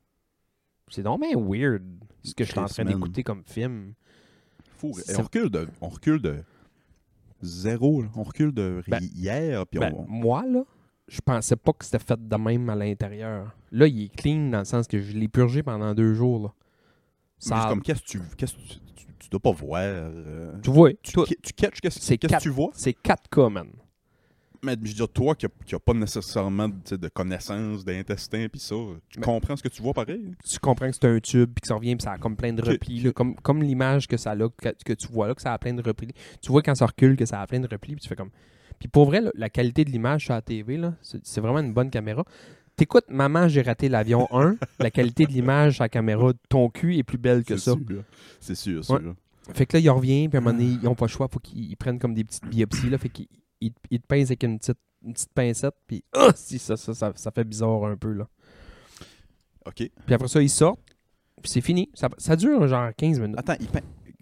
c'est 0.88 1.02
donc 1.02 1.20
bien 1.20 1.36
weird 1.36 1.82
ce 2.22 2.34
que 2.34 2.44
je 2.44 2.50
suis 2.50 2.58
en 2.60 2.66
train 2.66 2.84
d'écouter 2.84 3.22
comme 3.22 3.42
film. 3.44 3.94
Fou. 4.76 4.92
Et 5.08 5.16
on 5.16 5.22
recule 5.22 5.50
de, 5.50 5.68
on 5.80 5.88
recule 5.88 6.22
de 6.22 6.36
zéro. 7.42 8.02
là. 8.02 8.08
On 8.14 8.22
recule 8.22 8.52
de 8.52 8.82
Ben, 8.88 9.00
hier. 9.14 9.66
Puis 9.66 9.80
Ben, 9.80 9.92
on... 9.96 10.06
moi, 10.08 10.44
là, 10.46 10.64
je 11.08 11.20
pensais 11.20 11.56
pas 11.56 11.72
que 11.72 11.84
c'était 11.84 11.98
fait 11.98 12.28
de 12.28 12.36
même 12.36 12.68
à 12.70 12.76
l'intérieur. 12.76 13.54
Là, 13.72 13.86
il 13.86 14.04
est 14.04 14.14
clean 14.14 14.50
dans 14.50 14.58
le 14.60 14.64
sens 14.64 14.86
que 14.86 15.00
je 15.00 15.16
l'ai 15.16 15.28
purgé 15.28 15.62
pendant 15.62 15.94
deux 15.94 16.14
jours. 16.14 16.42
Là. 16.42 16.52
Ça, 17.38 17.66
comme 17.68 17.82
qu'est-ce 17.82 18.02
que 18.02 18.06
tu, 18.06 18.20
qu'est-ce 18.36 18.54
que 18.54 18.60
tu, 18.60 18.78
tu, 19.18 19.28
dois 19.28 19.40
pas 19.40 19.52
voir. 19.52 19.82
euh, 19.82 20.52
tu 20.62 20.70
vois, 20.70 20.92
tu, 21.02 21.12
tout- 21.12 21.24
tu 21.26 21.52
catches 21.52 21.80
qu'est-ce 21.80 22.00
C'est 22.00 22.18
qu'est-ce 22.18 22.28
que 22.28 22.32
quatre- 22.34 22.42
tu 22.42 22.48
vois? 22.50 22.70
c'est 22.74 22.92
4K, 23.02 23.50
man. 23.50 23.68
Mais 24.60 24.72
je 24.82 24.88
veux 24.88 24.94
dire, 24.94 25.08
toi 25.08 25.36
qui 25.36 25.46
n'as 25.46 25.78
pas 25.78 25.94
nécessairement 25.94 26.68
tu 26.68 26.76
sais, 26.86 26.98
de 26.98 27.06
connaissances 27.08 27.84
d'intestin 27.84 28.48
puis 28.50 28.58
ça, 28.60 28.74
tu 29.08 29.20
comprends 29.20 29.54
ce 29.56 29.62
que 29.62 29.68
tu 29.68 29.80
vois 29.82 29.92
pareil? 29.94 30.32
Tu 30.44 30.58
comprends 30.58 30.88
que 30.90 30.94
c'est 30.96 31.04
un 31.06 31.20
tube, 31.20 31.52
puis 31.54 31.60
que 31.60 31.68
ça 31.68 31.76
revient, 31.76 31.94
puis 31.94 32.02
ça 32.02 32.12
a 32.12 32.18
comme 32.18 32.34
plein 32.36 32.52
de 32.52 32.60
Ok. 32.62 32.68
replis. 32.70 32.98
là, 33.00 33.12
comme 33.12 33.36
comme 33.36 33.62
l'image 33.62 34.08
que 34.08 34.16
ça 34.16 34.32
a, 34.32 34.34
là, 34.34 34.48
que, 34.48 34.70
que 34.84 34.92
tu 34.94 35.06
vois 35.12 35.28
là, 35.28 35.34
que 35.36 35.42
ça 35.42 35.52
a 35.52 35.58
plein 35.58 35.74
de 35.74 35.82
replis. 35.82 36.08
Tu 36.42 36.50
vois 36.50 36.62
quand 36.62 36.74
ça 36.74 36.86
recule 36.86 37.14
que 37.16 37.24
ça 37.24 37.40
a 37.40 37.46
plein 37.46 37.60
de 37.60 37.68
replis, 37.70 37.94
puis 37.94 38.02
tu 38.02 38.08
fais 38.08 38.16
comme. 38.16 38.30
Puis 38.80 38.88
pour 38.88 39.06
vrai, 39.06 39.20
là, 39.20 39.30
la 39.34 39.48
qualité 39.48 39.84
de 39.84 39.90
l'image 39.90 40.24
sur 40.24 40.34
la 40.34 40.42
TV, 40.42 40.76
là, 40.76 40.94
c'est 41.02 41.24
c'est 41.24 41.40
vraiment 41.40 41.60
une 41.60 41.72
bonne 41.72 41.90
caméra. 41.90 42.24
T'écoutes 42.78 43.10
Maman, 43.10 43.48
j'ai 43.48 43.60
raté 43.60 43.88
l'avion 43.88 44.26
1, 44.30 44.56
la 44.78 44.90
qualité 44.90 45.26
de 45.26 45.32
l'image 45.32 45.74
sur 45.74 45.82
la 45.84 45.88
caméra 45.88 46.32
de 46.32 46.38
ton 46.48 46.70
cul 46.70 46.96
est 46.96 47.02
plus 47.02 47.18
belle 47.18 47.44
que 47.44 47.56
ça. 47.56 47.74
C'est 48.40 48.54
sûr, 48.54 48.78
Ouais. 48.78 48.82
sûr. 49.00 49.14
Fait 49.52 49.66
que 49.66 49.76
là, 49.76 49.80
il 49.80 49.90
revient, 49.90 50.28
puis 50.28 50.36
à 50.36 50.40
un 50.40 50.44
moment 50.44 50.56
donné, 50.56 50.70
ils 50.80 50.84
n'ont 50.84 50.94
pas 50.94 51.06
le 51.06 51.10
choix, 51.10 51.26
faut 51.28 51.40
qu'ils 51.40 51.70
ils 51.70 51.76
prennent 51.76 51.98
comme 51.98 52.14
des 52.14 52.22
petites 52.24 52.46
biopsies, 52.46 52.88
là. 52.88 52.96
Fait 52.98 53.08
qu'ils 53.08 53.26
ils- 53.60 53.72
ils 53.90 54.00
te 54.00 54.06
pincent 54.06 54.28
avec 54.30 54.42
une 54.44 54.58
petite, 54.58 54.78
une 55.04 55.12
petite 55.12 55.32
pincette, 55.34 55.74
puis 55.88 56.04
ah, 56.14 56.30
si, 56.36 56.58
ça, 56.60 56.76
ça, 56.76 56.94
ça, 56.94 57.12
ça 57.16 57.30
fait 57.32 57.44
bizarre 57.44 57.84
un 57.84 57.96
peu, 57.96 58.12
là. 58.12 58.28
OK. 59.66 59.74
Puis 60.06 60.14
après 60.14 60.28
ça, 60.28 60.40
ils 60.40 60.48
sortent, 60.48 60.80
puis 61.42 61.50
c'est 61.50 61.60
fini. 61.60 61.90
Ça, 61.94 62.08
ça 62.18 62.36
dure 62.36 62.66
genre 62.68 62.90
15 62.96 63.18
minutes. 63.18 63.38
Attends, 63.38 63.56
il 63.58 63.66
peint. 63.66 63.80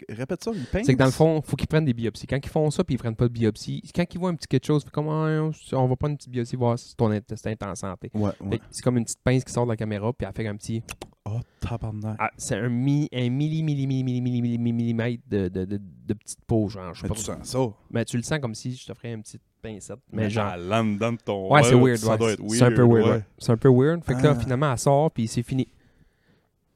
Répète 0.09 0.41
ça, 0.43 0.51
il 0.53 0.63
peint. 0.65 0.83
C'est 0.85 0.93
que 0.93 0.97
dans 0.99 1.05
le 1.05 1.11
fond, 1.11 1.41
faut 1.41 1.57
qu'ils 1.57 1.67
prennent 1.67 1.83
des 1.83 1.93
biopsies. 1.93 2.27
Quand 2.27 2.37
ils 2.41 2.47
font 2.49 2.71
ça, 2.71 2.83
puis 2.83 2.95
ils 2.95 2.97
prennent 2.97 3.15
pas 3.15 3.27
de 3.27 3.33
biopsie, 3.33 3.81
quand 3.93 4.05
ils 4.13 4.17
voient 4.17 4.29
un 4.29 4.35
petit 4.35 4.47
quelque 4.47 4.65
chose, 4.65 4.85
comme, 4.85 5.09
Ah, 5.09 5.49
on 5.73 5.87
va 5.87 5.95
prendre 5.97 6.11
une 6.11 6.17
petite 6.17 6.31
biopsie, 6.31 6.55
voir 6.55 6.79
si 6.79 6.95
ton 6.95 7.11
intestin 7.11 7.51
est 7.51 7.63
en 7.63 7.75
santé. 7.75 8.09
Ouais, 8.13 8.31
ouais. 8.41 8.59
C'est 8.71 8.81
comme 8.83 8.97
une 8.97 9.03
petite 9.03 9.21
pince 9.21 9.43
qui 9.43 9.51
sort 9.51 9.65
de 9.65 9.71
la 9.71 9.75
caméra, 9.77 10.13
puis 10.13 10.25
elle 10.25 10.33
fait 10.33 10.47
un 10.47 10.55
petit. 10.55 10.81
Oh, 11.25 11.41
tabarnak. 11.59 12.15
Ah, 12.19 12.29
c'est 12.37 12.55
un, 12.55 12.69
mi, 12.69 13.09
un 13.13 13.29
milli, 13.29 13.61
milli, 13.63 13.85
milli, 13.85 14.01
milli, 14.03 14.21
milli, 14.21 14.41
milli, 14.41 14.57
milli- 14.57 14.73
millimètre 14.73 15.23
de, 15.27 15.49
de, 15.49 15.65
de, 15.65 15.81
de 16.05 16.13
petite 16.13 16.39
peau, 16.47 16.69
genre. 16.69 16.93
Je 16.93 17.01
sais 17.01 17.03
Mais 17.03 17.09
pas 17.09 17.15
tu 17.15 17.21
sens 17.23 17.37
ça. 17.43 17.59
Mais 17.91 18.05
tu 18.05 18.15
le 18.15 18.23
sens 18.23 18.39
comme 18.39 18.55
si 18.55 18.73
je 18.75 18.85
te 18.85 18.93
ferais 18.93 19.11
une 19.11 19.23
petite 19.23 19.41
pincette. 19.61 19.99
Mais 20.13 20.29
genre. 20.29 20.53
dans 20.57 21.17
ton. 21.17 21.51
Ouais, 21.51 21.63
c'est 21.63 21.75
weird. 21.75 21.97
Ça 21.97 22.11
ouais. 22.11 22.17
doit 22.17 22.31
être 22.31 22.39
weird. 22.39 22.53
C'est 22.53 22.63
un 22.63 22.71
peu 22.71 22.83
weird. 22.87 23.07
ouais. 23.09 23.23
C'est 23.39 23.51
un 23.51 23.57
peu 23.57 23.69
weird. 23.69 24.01
Fait 24.05 24.13
que 24.13 24.21
là, 24.23 24.35
Ah. 24.37 24.39
finalement, 24.39 24.71
elle 24.71 24.77
sort, 24.77 25.11
puis 25.11 25.27
c'est 25.27 25.43
fini. 25.43 25.67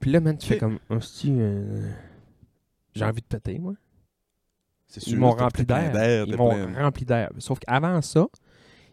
Puis 0.01 0.11
là, 0.11 0.19
man, 0.19 0.37
tu 0.37 0.47
fais 0.47 0.57
comme. 0.57 0.79
Hostie, 0.89 1.31
euh, 1.37 1.89
J'ai 2.93 3.05
envie 3.05 3.21
de 3.21 3.27
péter, 3.27 3.57
moi. 3.59 3.73
C'est 4.87 5.05
Ils 5.07 5.11
sûr. 5.11 5.19
m'ont 5.19 5.33
t'es 5.35 5.43
rempli 5.43 5.65
d'air. 5.65 6.25
Ils 6.27 6.35
m'ont 6.35 6.73
rempli 6.75 7.05
d'air. 7.05 7.29
Sauf 7.37 7.59
qu'avant 7.59 8.01
ça, 8.01 8.27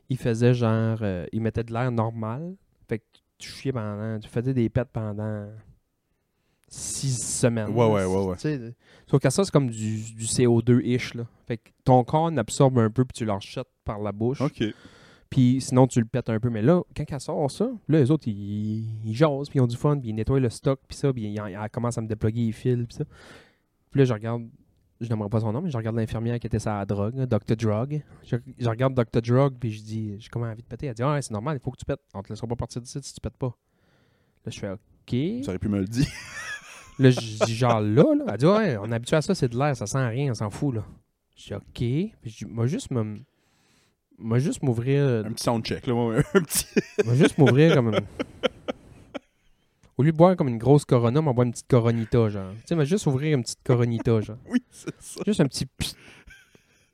ils 0.09 0.17
faisaient 0.17 0.55
genre. 0.55 0.99
euh, 1.03 1.27
ils 1.33 1.41
mettaient 1.41 1.65
de 1.65 1.73
l'air 1.73 1.91
normal. 1.91 2.55
Fait 2.89 2.99
que 3.01 3.05
tu 3.39 3.51
chiais 3.51 3.73
pendant. 3.73 4.19
Tu 4.21 4.29
faisais 4.29 4.55
des 4.55 4.69
pets 4.69 4.89
pendant. 4.93 5.49
Six 6.71 7.17
semaines. 7.41 7.71
Ouais, 7.71 7.87
ouais, 7.87 8.05
ouais, 8.05 8.25
ouais. 8.27 8.75
Sauf 9.07 9.23
que 9.23 9.31
ça, 9.31 9.43
c'est 9.43 9.51
comme 9.51 9.71
du, 9.71 10.03
du 10.15 10.25
CO2-ish. 10.27 11.17
là. 11.17 11.27
Fait 11.47 11.57
que 11.57 11.71
ton 11.83 12.05
corps 12.05 12.25
en 12.25 12.37
absorbe 12.37 12.79
un 12.79 12.91
peu, 12.91 13.07
puis 13.07 13.15
tu 13.27 13.51
jettes 13.51 13.67
par 13.85 13.99
la 14.01 14.13
bouche. 14.13 14.43
OK. 14.43 14.63
Puis 15.31 15.61
sinon, 15.63 15.87
tu 15.87 15.99
le 15.99 16.05
pètes 16.07 16.29
un 16.29 16.39
peu. 16.39 16.51
Mais 16.51 16.61
là, 16.63 16.83
quand 16.95 17.05
elle 17.11 17.21
sort 17.21 17.51
ça, 17.51 17.71
là, 17.89 17.99
les 18.01 18.11
autres, 18.11 18.29
ils, 18.29 19.01
ils 19.03 19.15
jasent, 19.15 19.49
puis 19.49 19.59
ils 19.59 19.63
ont 19.63 19.67
du 19.67 19.77
fun, 19.77 19.99
puis 19.99 20.11
ils 20.11 20.15
nettoient 20.15 20.41
le 20.41 20.51
stock, 20.51 20.79
puis 20.87 20.97
ça, 20.97 21.11
puis 21.13 21.23
ils, 21.25 21.35
ils 21.35 21.69
commencent 21.73 21.97
à 21.99 22.03
me 22.03 22.07
déploguer 22.09 22.47
les 22.47 22.53
fils, 22.53 22.85
puis 22.87 22.97
ça. 22.97 23.05
Puis 23.99 24.03
là, 24.03 24.05
je 24.05 24.13
regarde, 24.13 24.49
je 25.01 25.09
n'aimerais 25.09 25.29
pas 25.29 25.41
son 25.41 25.53
nom, 25.53 25.61
mais 25.61 25.71
je 25.71 25.77
regarde 25.77 25.97
l'infirmière 25.97 26.39
qui 26.39 26.47
était 26.47 26.59
la 26.65 26.87
drogue, 26.87 27.17
là, 27.17 27.27
Dr. 27.27 27.57
Drug. 27.57 28.01
Je, 28.23 28.37
je 28.57 28.69
regarde 28.69 28.95
Dr. 28.95 29.21
Drug, 29.21 29.57
puis 29.59 29.73
je 29.73 29.83
dis, 29.83 30.21
j'ai 30.21 30.29
comme 30.29 30.45
envie 30.45 30.63
de 30.63 30.69
péter. 30.69 30.87
Elle 30.87 30.95
dit, 30.95 31.03
ah, 31.03 31.15
ouais, 31.15 31.23
c'est 31.23 31.33
normal, 31.33 31.57
il 31.57 31.61
faut 31.61 31.73
que 31.73 31.79
tu 31.79 31.85
pètes. 31.85 31.99
On 32.15 32.23
te 32.23 32.29
laissera 32.29 32.47
pas 32.47 32.55
partir 32.55 32.81
d'ici 32.81 32.97
si 33.03 33.13
tu 33.13 33.21
pètes 33.21 33.37
pas. 33.37 33.57
Là, 34.45 34.53
je 34.53 34.61
fais, 34.61 34.71
OK. 34.71 34.79
Tu 35.09 35.43
aurais 35.49 35.59
pu 35.59 35.69
me 35.69 35.81
le 35.81 35.87
dire. 35.89 36.07
Là, 37.01 37.11
je 37.11 37.45
dis, 37.45 37.57
genre 37.57 37.81
là, 37.81 38.15
là. 38.15 38.25
Elle 38.29 38.37
dit, 38.37 38.47
ouais, 38.47 38.77
on 38.77 38.93
est 38.93 38.95
habitué 38.95 39.17
à 39.17 39.23
ça, 39.23 39.35
c'est 39.35 39.49
de 39.49 39.59
l'air, 39.59 39.77
ça 39.77 39.87
sent 39.87 40.09
rien, 40.09 40.31
on 40.31 40.35
s'en 40.35 40.51
fout, 40.51 40.77
là. 40.77 40.85
Je 41.37 41.47
dis, 41.47 41.55
OK. 41.55 41.63
Puis 41.75 42.15
je 42.25 42.39
dis, 42.39 42.47
moi, 42.47 42.69
juste 42.69 42.93
me. 42.93 43.17
Moi, 44.17 44.39
juste 44.39 44.63
m'ouvrir. 44.63 45.25
Un 45.27 45.33
petit 45.33 45.43
soundcheck, 45.43 45.89
là. 45.89 45.95
ouais, 45.95 46.19
Un 46.35 46.43
petit. 46.43 46.67
Va 47.05 47.15
juste 47.17 47.37
m'ouvrir 47.37 47.75
comme. 47.75 47.93
Au 49.99 50.05
lieu 50.05 50.13
de 50.13 50.17
boire 50.17 50.37
comme 50.37 50.47
une 50.47 50.59
grosse 50.59 50.85
Corona, 50.85 51.19
on 51.19 51.25
va 51.25 51.33
boire 51.33 51.45
une 51.45 51.51
petite 51.51 51.67
Coronita, 51.69 52.29
genre. 52.29 52.53
Tu 52.53 52.61
sais, 52.67 52.77
mais 52.77 52.87
juste 52.87 53.07
ouvrir 53.07 53.37
une 53.37 53.43
petite 53.43 53.59
Coronita, 53.65 54.21
genre. 54.21 54.37
Oui, 54.49 54.63
c'est 54.71 54.95
ça. 55.01 55.21
Juste 55.27 55.41
un 55.41 55.47
petit... 55.47 55.67
pssst. 55.67 55.97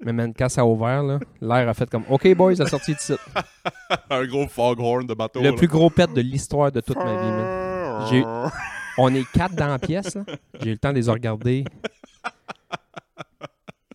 Mais 0.00 0.12
man, 0.12 0.32
quand 0.36 0.48
ça 0.48 0.62
a 0.62 0.64
ouvert, 0.64 1.02
là, 1.02 1.18
l'air 1.40 1.68
a 1.68 1.74
fait 1.74 1.88
comme 1.88 2.04
«OK, 2.10 2.34
boys, 2.34 2.56
ça 2.56 2.66
sorti 2.66 2.94
de 2.94 2.98
site. 2.98 3.20
Un 4.10 4.24
gros 4.26 4.46
foghorn 4.48 5.06
de 5.06 5.14
bateau. 5.14 5.40
Le 5.40 5.50
là. 5.50 5.56
plus 5.56 5.68
gros 5.68 5.88
pet 5.88 6.12
de 6.12 6.20
l'histoire 6.20 6.72
de 6.72 6.80
toute 6.80 6.96
ma 6.96 7.04
vie, 7.04 7.30
man. 7.30 8.06
J'ai- 8.10 8.24
On 8.98 9.14
est 9.14 9.24
quatre 9.32 9.54
dans 9.54 9.68
la 9.68 9.78
pièce, 9.78 10.14
là. 10.14 10.24
J'ai 10.60 10.70
eu 10.70 10.72
le 10.72 10.78
temps 10.78 10.92
de 10.92 10.98
les 10.98 11.08
regarder. 11.10 11.64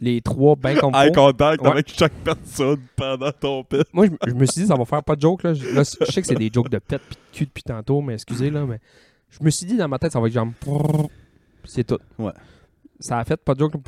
Les 0.02 0.22
trois, 0.22 0.56
ben 0.56 0.78
comme 0.78 0.94
Eye 0.96 1.12
contact 1.12 1.62
Ouais. 1.62 1.72
avec 1.72 1.90
chaque 1.94 2.14
personne 2.24 2.80
pendant 2.96 3.32
ton 3.34 3.64
pet. 3.66 3.86
Moi, 3.92 4.06
je, 4.06 4.30
je 4.30 4.34
me 4.34 4.46
suis 4.46 4.62
dit, 4.62 4.68
ça 4.68 4.76
va 4.76 4.86
faire 4.86 5.04
pas 5.04 5.16
de 5.18 5.22
joke. 5.22 5.44
Là. 5.44 5.54
Je, 5.54 5.66
là, 5.76 5.84
je 5.84 6.06
sais 6.12 6.22
que 6.22 6.28
c'est 6.28 6.36
des 6.36 6.50
jokes 6.54 6.70
de 6.70 6.78
pète 6.80 7.02
puis 7.02 7.16
de 7.16 7.38
cul 7.38 7.46
depuis 7.46 7.64
tantôt, 7.64 8.00
mais 8.02 8.14
excusez, 8.14 8.50
là, 8.50 8.66
mais 8.66 8.80
je 9.30 9.44
me 9.44 9.50
suis 9.50 9.66
dit 9.66 9.76
dans 9.76 9.90
ma 9.90 10.00
tête, 10.00 10.14
ça 10.14 10.20
va 10.22 10.28
être 10.28 10.34
genre. 10.34 10.48
C'est 11.66 11.84
tout. 11.86 12.00
Ouais. 12.18 12.32
Ça 13.02 13.18
a 13.20 13.26
fait 13.26 13.38
pas 13.38 13.54
de 13.56 13.60
joke. 13.60 13.74
là. 13.74 13.80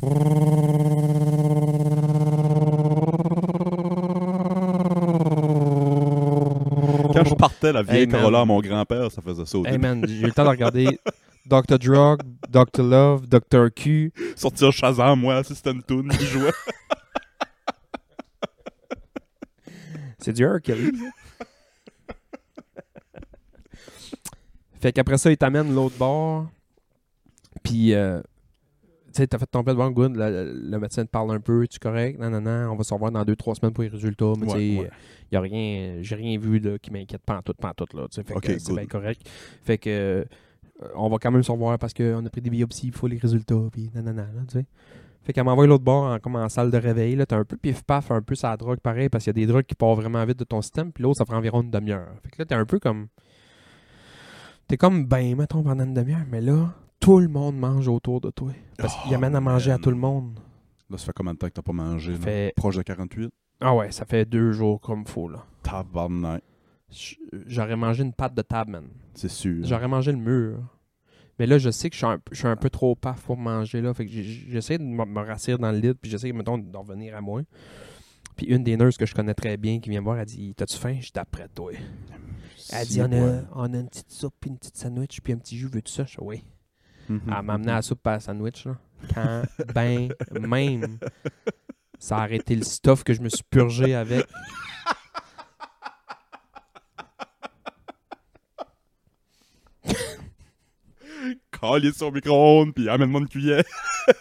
Quand 7.14 7.24
je 7.24 7.34
partais 7.34 7.72
la 7.72 7.82
vieille 7.82 8.02
Hey. 8.02 8.08
Corolla 8.08 8.40
à 8.40 8.44
mon 8.44 8.60
grand-père, 8.60 9.10
ça 9.10 9.20
faisait 9.22 9.44
ça 9.44 9.58
au 9.58 9.64
Hey 9.66 9.72
début. 9.72 9.82
man, 9.82 10.04
j'ai 10.08 10.14
eu 10.20 10.22
le 10.24 10.32
temps 10.32 10.44
de 10.44 10.48
regarder 10.48 10.98
Dr. 11.46 11.78
Drug, 11.78 12.20
Dr. 12.52 12.82
Love, 12.82 13.26
Dr. 13.26 13.70
Q. 13.74 14.12
Sortir 14.36 14.70
Shazam, 14.72 15.18
moi, 15.20 15.42
si 15.42 15.54
c'était 15.54 15.72
une 15.72 15.82
toune 15.82 16.08
qui 16.10 16.24
jouait. 16.26 16.52
C'est 20.18 20.32
du 20.32 20.44
Hercules. 20.44 20.92
fait 24.80 24.92
qu'après 24.92 25.18
ça, 25.18 25.30
il 25.30 25.36
t'amène 25.36 25.74
l'autre 25.74 25.96
bord. 25.96 26.48
Puis, 27.62 27.94
euh, 27.94 28.20
tu 29.06 29.12
sais, 29.14 29.26
t'as 29.26 29.38
fait 29.38 29.46
ton 29.46 29.62
pet 29.64 29.74
bon 29.74 29.90
good. 29.90 30.14
Le, 30.16 30.52
le 30.54 30.78
médecin 30.78 31.04
te 31.04 31.10
parle 31.10 31.32
un 31.32 31.40
peu. 31.40 31.66
Tu 31.68 31.76
es 31.76 31.78
correct? 31.78 32.18
Non, 32.20 32.30
non, 32.30 32.40
non. 32.40 32.70
On 32.72 32.76
va 32.76 32.84
se 32.84 32.92
revoir 32.94 33.10
dans 33.12 33.24
deux, 33.24 33.36
trois 33.36 33.54
semaines 33.54 33.72
pour 33.72 33.82
les 33.82 33.88
résultats. 33.90 34.32
Mais 34.38 34.46
Ouais, 34.46 34.52
tu 34.54 34.74
sais, 34.76 34.80
ouais. 34.82 34.90
y 35.32 35.36
a 35.36 35.40
rien, 35.40 35.96
j'ai 36.02 36.14
rien 36.14 36.38
vu 36.38 36.58
là, 36.58 36.78
qui 36.78 36.90
m'inquiète 36.92 37.22
pas 37.24 37.38
en 37.38 37.42
tout, 37.42 37.54
pas 37.54 37.70
en 37.70 37.74
tout. 37.74 37.96
Là, 37.96 38.06
fait 38.10 38.22
que 38.40 38.58
c'est 38.58 38.72
bien 38.74 38.86
correct. 38.86 39.22
Fait 39.64 39.78
que, 39.78 40.24
on 40.94 41.08
va 41.08 41.18
quand 41.18 41.30
même 41.30 41.42
se 41.42 41.52
revoir 41.52 41.78
parce 41.78 41.94
qu'on 41.94 42.24
a 42.24 42.30
pris 42.30 42.40
des 42.40 42.50
biopsies, 42.50 42.88
il 42.88 42.92
faut 42.92 43.06
les 43.06 43.18
résultats. 43.18 43.54
Puis, 43.70 43.90
non, 43.94 44.12
là, 44.12 44.24
tu 44.48 44.58
sais. 44.58 44.66
Fait 45.24 45.32
qu'elle 45.32 45.44
m'envoie 45.44 45.68
l'autre 45.68 45.84
bord 45.84 46.04
en, 46.12 46.18
comme 46.18 46.34
en 46.34 46.48
salle 46.48 46.70
de 46.72 46.76
réveil. 46.78 47.14
Là, 47.14 47.26
t'as 47.26 47.36
un 47.38 47.44
peu 47.44 47.56
pif-paf, 47.56 48.10
un 48.10 48.22
peu 48.22 48.34
sa 48.34 48.56
drogue 48.56 48.80
pareil, 48.80 49.08
parce 49.08 49.22
qu'il 49.24 49.30
y 49.30 49.36
a 49.42 49.46
des 49.46 49.46
drogues 49.46 49.64
qui 49.66 49.76
partent 49.76 50.00
vraiment 50.00 50.24
vite 50.24 50.38
de 50.40 50.44
ton 50.44 50.60
système, 50.62 50.90
puis 50.90 51.04
l'autre, 51.04 51.18
ça 51.18 51.24
prend 51.24 51.36
environ 51.36 51.62
une 51.62 51.70
demi-heure. 51.70 52.08
Fait 52.24 52.30
que 52.30 52.36
là, 52.40 52.44
t'es 52.44 52.54
un 52.56 52.66
peu 52.66 52.80
comme. 52.80 53.06
T'es 54.66 54.76
comme 54.76 55.06
ben, 55.06 55.36
mettons, 55.36 55.62
pendant 55.62 55.84
une 55.84 55.94
demi-heure, 55.94 56.24
mais 56.28 56.40
là, 56.40 56.72
tout 56.98 57.18
le 57.20 57.28
monde 57.28 57.56
mange 57.56 57.86
autour 57.88 58.20
de 58.20 58.30
toi. 58.30 58.50
Parce 58.78 58.94
qu'il 59.02 59.12
Oh, 59.12 59.16
amène 59.16 59.36
à 59.36 59.40
manger 59.40 59.70
à 59.70 59.78
tout 59.78 59.90
le 59.90 59.96
monde. 59.96 60.38
Là, 60.90 60.98
ça 60.98 61.06
fait 61.06 61.12
combien 61.14 61.34
de 61.34 61.38
temps 61.38 61.48
que 61.48 61.52
t'as 61.52 61.62
pas 61.62 61.72
mangé? 61.72 62.12
là? 62.12 62.18
Fait- 62.18 62.52
Proche 62.56 62.76
de 62.76 62.82
48? 62.82 63.30
Ah 63.60 63.74
ouais, 63.74 63.92
ça 63.92 64.04
fait 64.04 64.24
deux 64.24 64.52
jours 64.52 64.80
comme 64.80 65.06
faut, 65.06 65.28
là. 65.28 65.44
Tabarnak. 65.62 66.42
J'aurais 67.46 67.76
mangé 67.76 68.02
une 68.02 68.12
pâte 68.12 68.34
de 68.34 68.42
table, 68.42 68.72
man. 68.72 68.84
C'est 69.14 69.28
sûr. 69.30 69.64
J'aurais 69.64 69.88
mangé 69.88 70.12
le 70.12 70.18
mur. 70.18 70.58
Mais 71.38 71.46
là, 71.46 71.58
je 71.58 71.70
sais 71.70 71.88
que 71.88 71.94
je 71.94 71.98
suis 71.98 72.06
un, 72.06 72.20
je 72.30 72.38
suis 72.38 72.46
un 72.46 72.56
peu 72.56 72.70
trop 72.70 72.94
paf 72.94 73.22
pour 73.22 73.36
manger, 73.36 73.80
là. 73.80 73.94
Fait 73.94 74.06
que 74.06 74.12
j'essaie 74.12 74.78
de 74.78 74.82
me 74.84 75.20
rassurer 75.20 75.58
dans 75.58 75.72
le 75.72 75.78
lit, 75.78 75.94
puis 75.94 76.10
j'essaie, 76.10 76.32
mettons, 76.32 76.58
d'en 76.58 76.82
revenir 76.82 77.16
à 77.16 77.20
moi. 77.20 77.42
Puis 78.36 78.46
une 78.46 78.62
des 78.62 78.76
nurses 78.76 78.96
que 78.96 79.06
je 79.06 79.14
connais 79.14 79.34
très 79.34 79.56
bien 79.56 79.80
qui 79.80 79.90
vient 79.90 80.00
me 80.00 80.04
voir, 80.04 80.18
elle 80.18 80.26
dit 80.26 80.54
T'as-tu 80.54 80.76
faim 80.76 80.96
Je 81.00 81.10
d'après 81.12 81.48
toi. 81.48 81.72
Elle 82.72 82.86
dit 82.86 83.00
on 83.02 83.12
a, 83.12 83.42
on 83.54 83.74
a 83.74 83.78
une 83.78 83.88
petite 83.88 84.10
soupe, 84.10 84.34
puis 84.40 84.50
une 84.50 84.58
petite 84.58 84.76
sandwich, 84.76 85.20
puis 85.20 85.32
un 85.32 85.38
petit 85.38 85.56
jus, 85.56 85.68
veux-tu 85.68 85.92
ça 85.92 86.04
Je 86.04 86.12
dis 86.12 86.16
Oui. 86.20 86.44
Mhm. 87.08 87.20
Elle 87.26 87.42
m'a 87.42 87.54
amené 87.54 87.72
à 87.72 87.76
la 87.76 87.82
soupe 87.82 88.06
à 88.06 88.12
la 88.12 88.20
sandwich, 88.20 88.66
là. 88.66 88.76
Quand, 89.14 89.42
ben, 89.74 90.10
même, 90.40 90.98
ça 91.98 92.18
a 92.18 92.22
arrêté 92.22 92.54
le 92.54 92.62
stuff 92.62 93.02
que 93.02 93.14
je 93.14 93.20
me 93.20 93.28
suis 93.28 93.44
purgé 93.50 93.94
avec. 93.94 94.26
Calisse 101.62 101.96
son 101.96 102.10
micro-ondes, 102.10 102.74
puis 102.74 102.88
amène-moi 102.88 103.20
une 103.20 103.28
cuillère. 103.28 103.62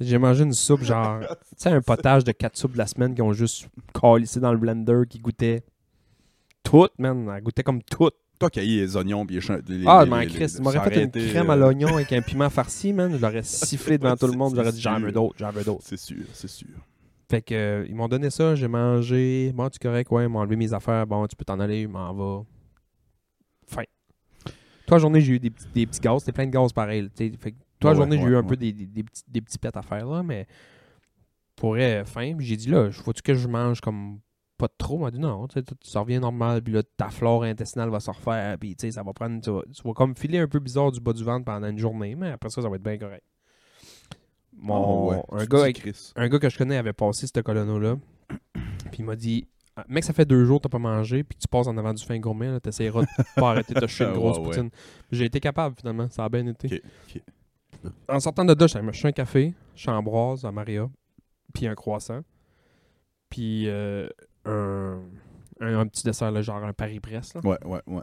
J'ai 0.00 0.16
mangé 0.18 0.44
une 0.44 0.52
soupe, 0.54 0.82
genre, 0.82 1.20
tu 1.28 1.36
sais, 1.58 1.68
un 1.70 1.82
potage 1.82 2.24
de 2.24 2.32
quatre 2.32 2.56
soupes 2.56 2.72
de 2.72 2.78
la 2.78 2.86
semaine 2.86 3.14
qui 3.14 3.20
ont 3.22 3.32
juste 3.34 3.68
calissé 3.92 4.40
dans 4.40 4.52
le 4.52 4.58
blender, 4.58 5.02
qui 5.08 5.18
goûtait 5.18 5.62
tout, 6.62 6.88
man. 6.98 7.30
Elle 7.36 7.42
goûtait 7.42 7.62
comme 7.62 7.82
tout. 7.82 8.10
Toi 8.38 8.48
qui 8.48 8.60
les 8.60 8.96
oignons, 8.96 9.26
puis 9.26 9.38
les, 9.68 9.78
les- 9.78 9.84
Ah, 9.86 10.06
mais 10.06 10.24
il 10.26 10.62
m'aurait 10.62 10.78
ça 10.78 10.84
fait 10.84 11.04
une 11.04 11.10
crème 11.10 11.50
à 11.50 11.52
euh, 11.52 11.56
l'oignon 11.56 11.88
avec 11.96 12.10
un 12.14 12.22
piment 12.22 12.48
farci, 12.48 12.94
man. 12.94 13.12
Je 13.14 13.20
l'aurais 13.20 13.42
sifflé 13.42 13.98
devant 13.98 14.16
tout 14.16 14.26
le 14.28 14.32
monde. 14.38 14.54
J'aurais 14.56 14.72
dit, 14.72 14.80
j'en 14.80 14.98
veux 14.98 15.12
d'autres, 15.12 15.34
j'en 15.38 15.50
veux 15.50 15.64
d'autres. 15.64 15.84
C'est 15.84 15.98
sûr, 15.98 16.24
c'est 16.32 16.48
sûr. 16.48 16.68
Fait 17.30 17.42
que, 17.42 17.54
euh, 17.54 17.86
ils 17.86 17.94
m'ont 17.94 18.08
donné 18.08 18.30
ça, 18.30 18.54
j'ai 18.54 18.66
mangé. 18.68 19.52
Bon, 19.54 19.68
tu 19.68 19.76
es 19.76 19.78
correct, 19.78 20.10
ouais, 20.10 20.24
ils 20.24 20.28
m'ont 20.30 20.38
enlevé 20.38 20.56
mes 20.56 20.72
affaires. 20.72 21.06
Bon, 21.06 21.26
tu 21.26 21.36
peux 21.36 21.44
t'en 21.44 21.60
aller, 21.60 21.86
m'en 21.86 22.14
va. 22.14 22.42
Fin. 23.66 23.82
Toi, 24.90 24.96
la 24.98 25.02
journée, 25.02 25.20
j'ai 25.20 25.34
eu 25.34 25.38
des, 25.38 25.50
petits- 25.50 25.68
des 25.72 25.86
petits 25.86 26.00
gaz. 26.00 26.18
C'était 26.20 26.32
plein 26.32 26.46
de 26.46 26.50
gaz 26.50 26.72
pareil. 26.72 27.08
Fait 27.16 27.30
que, 27.30 27.56
toi, 27.78 27.90
la 27.90 27.90
Ouais, 27.90 27.96
journée, 27.96 28.16
j'ai 28.18 28.24
eu 28.24 28.36
un 28.36 28.42
peu 28.42 28.56
des, 28.56 28.72
des, 28.72 28.86
des 28.86 29.02
petits, 29.04 29.22
des 29.28 29.40
petits 29.40 29.58
pets 29.58 29.76
à 29.76 29.82
faire, 29.82 30.04
là, 30.06 30.22
mais 30.24 30.46
pour 31.54 31.70
vrai, 31.70 32.04
fin. 32.04 32.34
J'ai 32.40 32.56
dit, 32.56 32.68
là, 32.68 32.90
faut-tu 32.90 33.22
que 33.22 33.34
je 33.34 33.46
mange 33.46 33.80
comme 33.80 34.18
pas 34.58 34.66
de 34.66 34.72
trop? 34.76 34.96
Il 34.96 35.00
m'a 35.02 35.10
dit, 35.12 35.18
non, 35.20 35.46
tu 35.46 35.60
ça 35.82 36.00
revient 36.00 36.18
normal. 36.18 36.60
Puis 36.62 36.72
là, 36.72 36.82
ta 36.82 37.08
flore 37.10 37.44
intestinale 37.44 37.88
va 37.90 38.00
se 38.00 38.10
refaire. 38.10 38.58
Puis, 38.58 38.74
tu 38.74 38.86
sais, 38.86 38.90
ça 38.92 39.02
va 39.04 39.12
prendre. 39.12 39.40
Tu 39.40 39.50
vas, 39.50 39.62
tu 39.72 39.82
vas 39.84 39.92
comme 39.94 40.16
filer 40.16 40.38
un 40.38 40.48
peu 40.48 40.58
bizarre 40.58 40.90
du 40.90 41.00
bas 41.00 41.12
du 41.12 41.22
ventre 41.22 41.44
pendant 41.44 41.68
une 41.68 41.78
journée, 41.78 42.14
mais 42.16 42.30
après 42.30 42.50
ça, 42.50 42.60
ça 42.60 42.68
va 42.68 42.76
être 42.76 42.82
bien 42.82 42.98
correct. 42.98 43.24
Mon, 44.52 45.12
Ah 45.12 45.16
ouais, 45.16 45.42
un 45.42 45.44
gars 45.46 45.60
avec 45.62 45.88
un 46.16 46.28
gars 46.28 46.38
que 46.38 46.48
je 46.50 46.58
connais 46.58 46.76
avait 46.76 46.92
passé 46.92 47.26
cette 47.26 47.42
colono-là. 47.42 47.96
Puis 48.90 48.98
il 48.98 49.04
m'a 49.04 49.16
dit 49.16 49.46
Ah, 49.46 49.59
Mec, 49.88 50.04
ça 50.04 50.12
fait 50.12 50.24
deux 50.24 50.44
jours 50.44 50.58
que 50.58 50.64
t'as 50.64 50.68
pas 50.68 50.78
mangé, 50.78 51.22
puis 51.24 51.36
que 51.36 51.42
tu 51.42 51.48
passes 51.48 51.66
en 51.66 51.76
avant 51.76 51.92
du 51.94 52.04
fin 52.04 52.18
gourmet, 52.18 52.58
t'essaieras 52.60 53.02
de 53.02 53.06
pas 53.40 53.50
arrêter 53.50 53.74
de 53.74 53.80
te 53.80 53.86
chier 53.86 54.06
une 54.06 54.12
Ouais, 54.12 54.18
grosse 54.18 54.38
ouais. 54.38 54.44
poutine. 54.44 54.70
J'ai 55.12 55.24
été 55.26 55.40
capable 55.40 55.74
finalement, 55.78 56.08
ça 56.10 56.24
a 56.24 56.28
bien 56.28 56.46
été. 56.46 56.82
En 58.08 58.20
sortant 58.20 58.44
de 58.44 58.54
là, 58.58 58.66
j'allais 58.66 58.84
me 58.86 58.92
chercher 58.92 59.08
un 59.08 59.12
café, 59.12 59.54
chambroise 59.74 60.44
à 60.44 60.52
Maria, 60.52 60.88
puis 61.54 61.66
un 61.66 61.74
croissant, 61.74 62.20
puis 63.28 63.68
euh, 63.68 64.08
un, 64.44 65.00
un, 65.60 65.78
un 65.80 65.86
petit 65.86 66.02
dessert, 66.04 66.30
là, 66.30 66.42
genre 66.42 66.62
un 66.64 66.72
Paris-Brest. 66.72 67.34
Là. 67.34 67.40
Ouais, 67.44 67.58
ouais, 67.64 67.80
ouais. 67.86 68.02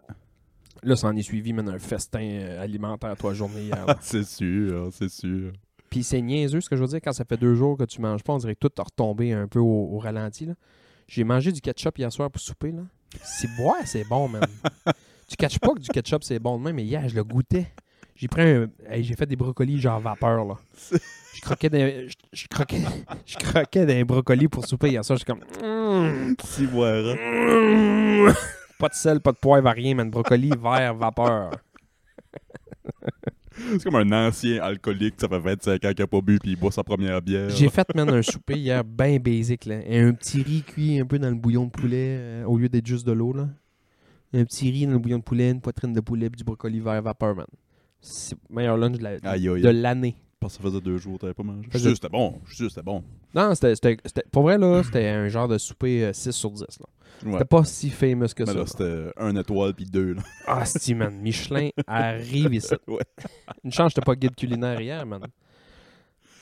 là, 0.84 0.96
ça 0.96 1.08
en 1.08 1.16
est 1.16 1.22
suivi, 1.22 1.54
man, 1.54 1.70
un 1.70 1.80
festin 1.80 2.22
euh, 2.24 2.62
alimentaire 2.64 3.16
toi 3.18 3.34
journée 3.34 3.64
hier. 3.66 3.86
c'est 4.02 4.24
sûr, 4.26 4.90
c'est 4.92 5.10
sûr. 5.10 5.52
Puis 5.90 6.04
c'est 6.04 6.22
niaiseux 6.22 6.60
ce 6.60 6.70
que 6.70 6.76
je 6.76 6.82
veux 6.82 6.88
dire 6.88 7.00
quand 7.02 7.14
ça 7.14 7.24
fait 7.24 7.38
deux 7.38 7.56
jours 7.56 7.78
que 7.78 7.86
tu 7.86 8.02
manges 8.02 8.24
pas, 8.24 8.34
on 8.34 8.38
dirait 8.38 8.56
que 8.56 8.68
tout 8.68 8.82
a 8.82 8.84
retombé 8.84 9.32
un 9.34 9.48
peu 9.48 9.60
au, 9.60 9.90
au 9.94 10.00
ralenti. 10.00 10.46
là. 10.46 10.54
J'ai 11.08 11.24
mangé 11.24 11.52
du 11.52 11.62
ketchup 11.62 11.98
hier 11.98 12.12
soir 12.12 12.30
pour 12.30 12.42
souper. 12.42 12.72
là. 12.72 12.82
C'est 13.24 13.48
ouais, 13.60 13.86
c'est 13.86 14.04
bon, 14.04 14.28
man. 14.28 14.46
tu 15.28 15.36
catches 15.38 15.60
pas 15.60 15.74
que 15.74 15.80
du 15.80 15.88
ketchup 15.90 16.24
c'est 16.24 16.40
bon 16.40 16.58
de 16.58 16.64
même, 16.64 16.76
mais 16.76 16.84
hier 16.84 17.08
je 17.08 17.16
le 17.16 17.24
goûtais. 17.24 17.68
J'ai 18.16 18.28
pris 18.28 18.42
un. 18.42 18.68
hey, 18.90 19.04
j'ai 19.04 19.16
fait 19.16 19.26
des 19.28 19.36
brocolis 19.36 19.80
genre 19.80 20.00
vapeur 20.00 20.44
là. 20.44 20.56
Je 21.36 21.42
croquais 21.42 21.70
des. 21.70 22.10
Je, 22.10 22.16
je 22.34 22.48
croquais. 22.48 22.82
Je 23.26 23.38
croquais 23.38 23.86
des 23.86 24.04
brocolis 24.04 24.48
pour 24.48 24.66
souper 24.66 24.90
hier 24.90 25.06
soir. 25.06 25.18
J'étais 25.20 25.34
comme. 25.34 25.44
Mm, 25.64 26.36
Si 26.44 26.66
voilà. 26.66 27.14
mm. 27.14 28.34
Pas 28.80 28.90
de 28.90 28.94
sel, 28.96 29.22
pas 29.22 29.32
de 29.32 29.38
poivre, 29.38 29.70
rien, 29.72 29.96
man. 29.96 30.10
Brocoli 30.10 30.50
vert 30.50 30.96
vapeur. 30.96 31.52
C'est 33.58 33.84
comme 33.84 33.96
un 33.96 34.28
ancien 34.28 34.62
alcoolique, 34.62 35.16
ça 35.20 35.28
fait 35.28 35.40
25 35.40 35.86
ans 35.86 35.92
qu'il 35.94 36.02
a 36.02 36.08
pas 36.08 36.22
bu, 36.22 36.40
puis 36.40 36.52
il 36.52 36.56
boit 36.58 36.72
sa 36.72 36.84
première 36.84 37.22
bière. 37.22 37.50
J'ai 37.50 37.70
fait, 37.70 37.88
man, 37.96 38.10
un 38.10 38.22
souper 38.22 38.56
hier 38.58 38.84
bien 38.84 39.18
basic, 39.18 39.66
là. 39.66 39.80
Et 39.86 40.00
un 40.00 40.14
petit 40.14 40.42
riz 40.44 40.64
cuit 40.64 41.00
un 41.00 41.06
peu 41.06 41.18
dans 41.20 41.30
le 41.30 41.36
bouillon 41.36 41.66
de 41.66 41.72
poulet 41.72 42.18
euh, 42.20 42.44
au 42.46 42.58
lieu 42.58 42.70
d'être 42.70 42.86
juste 42.88 43.06
de 43.08 43.12
l'eau, 43.12 43.34
là. 43.34 43.48
Un 44.34 44.44
petit 44.46 44.70
riz 44.72 44.86
dans 44.86 44.94
le 44.94 45.00
bouillon 45.00 45.20
de 45.20 45.24
poulet, 45.24 45.50
une 45.52 45.62
poitrine 45.62 45.94
de 45.94 46.00
poulet, 46.02 46.30
puis 46.30 46.38
du 46.38 46.44
brocoli 46.44 46.80
vert 46.80 47.02
vapeur, 47.02 47.36
man. 47.36 47.46
C'est 48.02 48.36
le 48.50 48.56
meilleur 48.56 48.78
lunch 48.78 48.98
la- 49.02 49.20
de 49.64 49.70
l'année. 49.70 50.16
Parce 50.40 50.56
que 50.58 50.64
ça 50.64 50.70
faisait 50.70 50.82
deux 50.82 50.98
jours 51.00 51.16
que 51.16 51.22
t'avais 51.22 51.34
pas 51.34 51.44
mangé. 51.44 51.68
Je 51.72 51.78
suis 51.78 51.88
sûr 51.88 51.96
c'était 51.96 52.10
bon. 52.10 52.40
Je 52.46 52.50
suis 52.50 52.58
sûr 52.58 52.70
c'était 52.70 52.84
bon. 52.84 53.04
Non, 53.34 53.56
c'était, 53.56 53.74
c'était, 53.76 53.98
c'était- 54.06 54.26
pour 54.32 54.44
vrai, 54.44 54.58
là, 54.60 54.84
c'était 54.84 55.08
un 55.08 55.28
genre 55.30 55.48
de 55.48 55.58
souper 55.58 56.06
euh, 56.06 56.14
6 56.14 56.32
sur 56.32 56.52
10, 56.52 56.62
là. 56.62 56.68
Ouais. 57.26 57.32
C'était 57.34 57.46
pas 57.46 57.64
si 57.64 57.90
famous 57.90 58.28
que 58.36 58.44
Mais 58.44 58.46
ça. 58.46 58.54
là, 58.54 58.60
là. 58.60 58.66
c'était 58.68 59.12
un 59.18 59.36
étoile 59.36 59.74
puis 59.74 59.86
deux. 59.86 60.14
Là. 60.14 60.22
Ah, 60.46 60.64
si, 60.66 60.94
man. 60.94 61.16
Michelin 61.20 61.70
arrive 61.88 62.54
ici. 62.54 62.76
Ouais. 62.88 63.02
Une 63.64 63.72
chance, 63.72 63.94
j'étais 63.96 64.06
pas 64.06 64.16
guide 64.16 64.36
culinaire 64.36 64.80
hier, 64.80 65.04
man. 65.08 65.24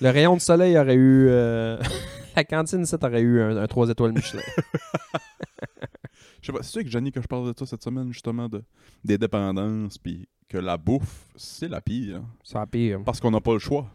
Le 0.01 0.09
rayon 0.09 0.35
de 0.35 0.41
soleil 0.41 0.77
aurait 0.77 0.95
eu. 0.95 1.27
euh, 1.29 1.77
La 2.35 2.43
cantine, 2.43 2.85
ça, 2.85 2.97
aurait 3.01 3.21
eu 3.21 3.41
un, 3.41 3.65
3 3.65 3.89
étoiles 3.91 4.11
Michelin. 4.11 4.41
Je 6.41 6.47
sais 6.47 6.51
pas, 6.51 6.61
c'est 6.61 6.71
sûr 6.71 6.83
que 6.83 6.89
Johnny 6.89 7.11
que 7.11 7.21
je 7.21 7.27
parle 7.27 7.51
de 7.53 7.57
ça 7.57 7.65
cette 7.65 7.81
semaine, 7.83 8.11
justement, 8.11 8.47
de, 8.49 8.61
des 9.03 9.17
dépendances, 9.17 9.97
puis 9.97 10.27
que 10.55 10.61
la 10.61 10.77
bouffe, 10.77 11.27
c'est 11.35 11.67
la 11.67 11.81
pire. 11.81 12.17
hein. 12.17 12.25
Ça 12.43 12.61
a 12.61 12.65
pire. 12.65 13.01
Parce 13.03 13.19
qu'on 13.19 13.31
n'a 13.31 13.41
pas 13.41 13.53
le 13.53 13.59
choix. 13.59 13.89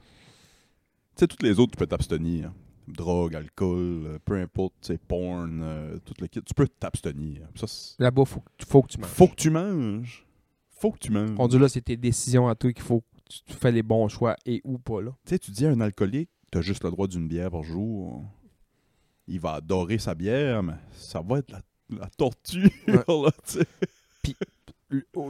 Tu 1.17 1.21
sais, 1.21 1.27
toutes 1.27 1.43
les 1.43 1.59
autres, 1.59 1.73
tu 1.73 1.79
peux 1.79 1.87
t'abstenir. 1.87 2.53
Drogue, 2.87 3.35
alcool, 3.37 4.03
euh, 4.07 4.19
peu 4.25 4.35
importe, 4.41 4.75
tu 4.83 4.89
sais, 4.89 4.99
porn, 4.99 5.61
euh, 5.63 5.99
tout 6.05 6.15
le 6.21 6.27
kit. 6.27 6.43
Tu 6.43 6.53
peux 6.55 6.67
t'abstenir. 6.69 7.47
Ça, 7.55 7.67
c'est- 7.67 7.95
Là-bas, 8.03 8.25
faut, 8.25 8.41
que- 8.41 8.67
faut 8.67 8.83
que 8.83 8.89
tu 8.89 8.99
manges. 8.99 9.11
faut 9.11 9.29
que 9.29 9.35
tu 9.37 9.51
manges. 9.51 10.27
Faut 10.71 10.91
que 10.93 10.99
tu 10.99 11.11
manges. 11.13 11.37
Rendu 11.37 11.59
là, 11.59 11.69
c'est 11.69 11.83
tes 11.83 11.97
décisions 11.97 12.49
à 12.49 12.55
toi 12.55 12.73
qu'il 12.73 12.83
faut 12.83 13.01
que 13.01 13.07
tu 13.47 13.55
fais 13.55 13.71
les 13.73 13.83
bons 13.83 14.09
choix 14.09 14.37
et 14.45 14.61
ou 14.65 14.79
pas, 14.79 15.01
là. 15.01 15.13
Tu 15.25 15.31
sais, 15.31 15.39
tu 15.39 15.51
dis 15.51 15.65
à 15.67 15.71
un 15.71 15.81
alcoolique, 15.81 16.31
t'as 16.51 16.63
juste 16.63 16.85
le 16.85 16.91
droit 16.91 17.07
d'une 17.07 17.29
bière 17.29 17.51
par 17.51 17.63
jour. 17.63 18.25
Il 19.29 19.39
va 19.41 19.53
adorer 19.55 19.99
sa 19.99 20.15
bière, 20.15 20.63
mais 20.63 20.75
ça 20.93 21.21
va 21.21 21.39
être 21.39 21.53
la, 21.53 21.61
la 21.91 22.07
torture, 22.09 22.69
Ouais. 22.89 22.95
là, 23.09 23.31
tu 23.47 23.59
sais. 23.59 23.67
Lui, 24.27 24.37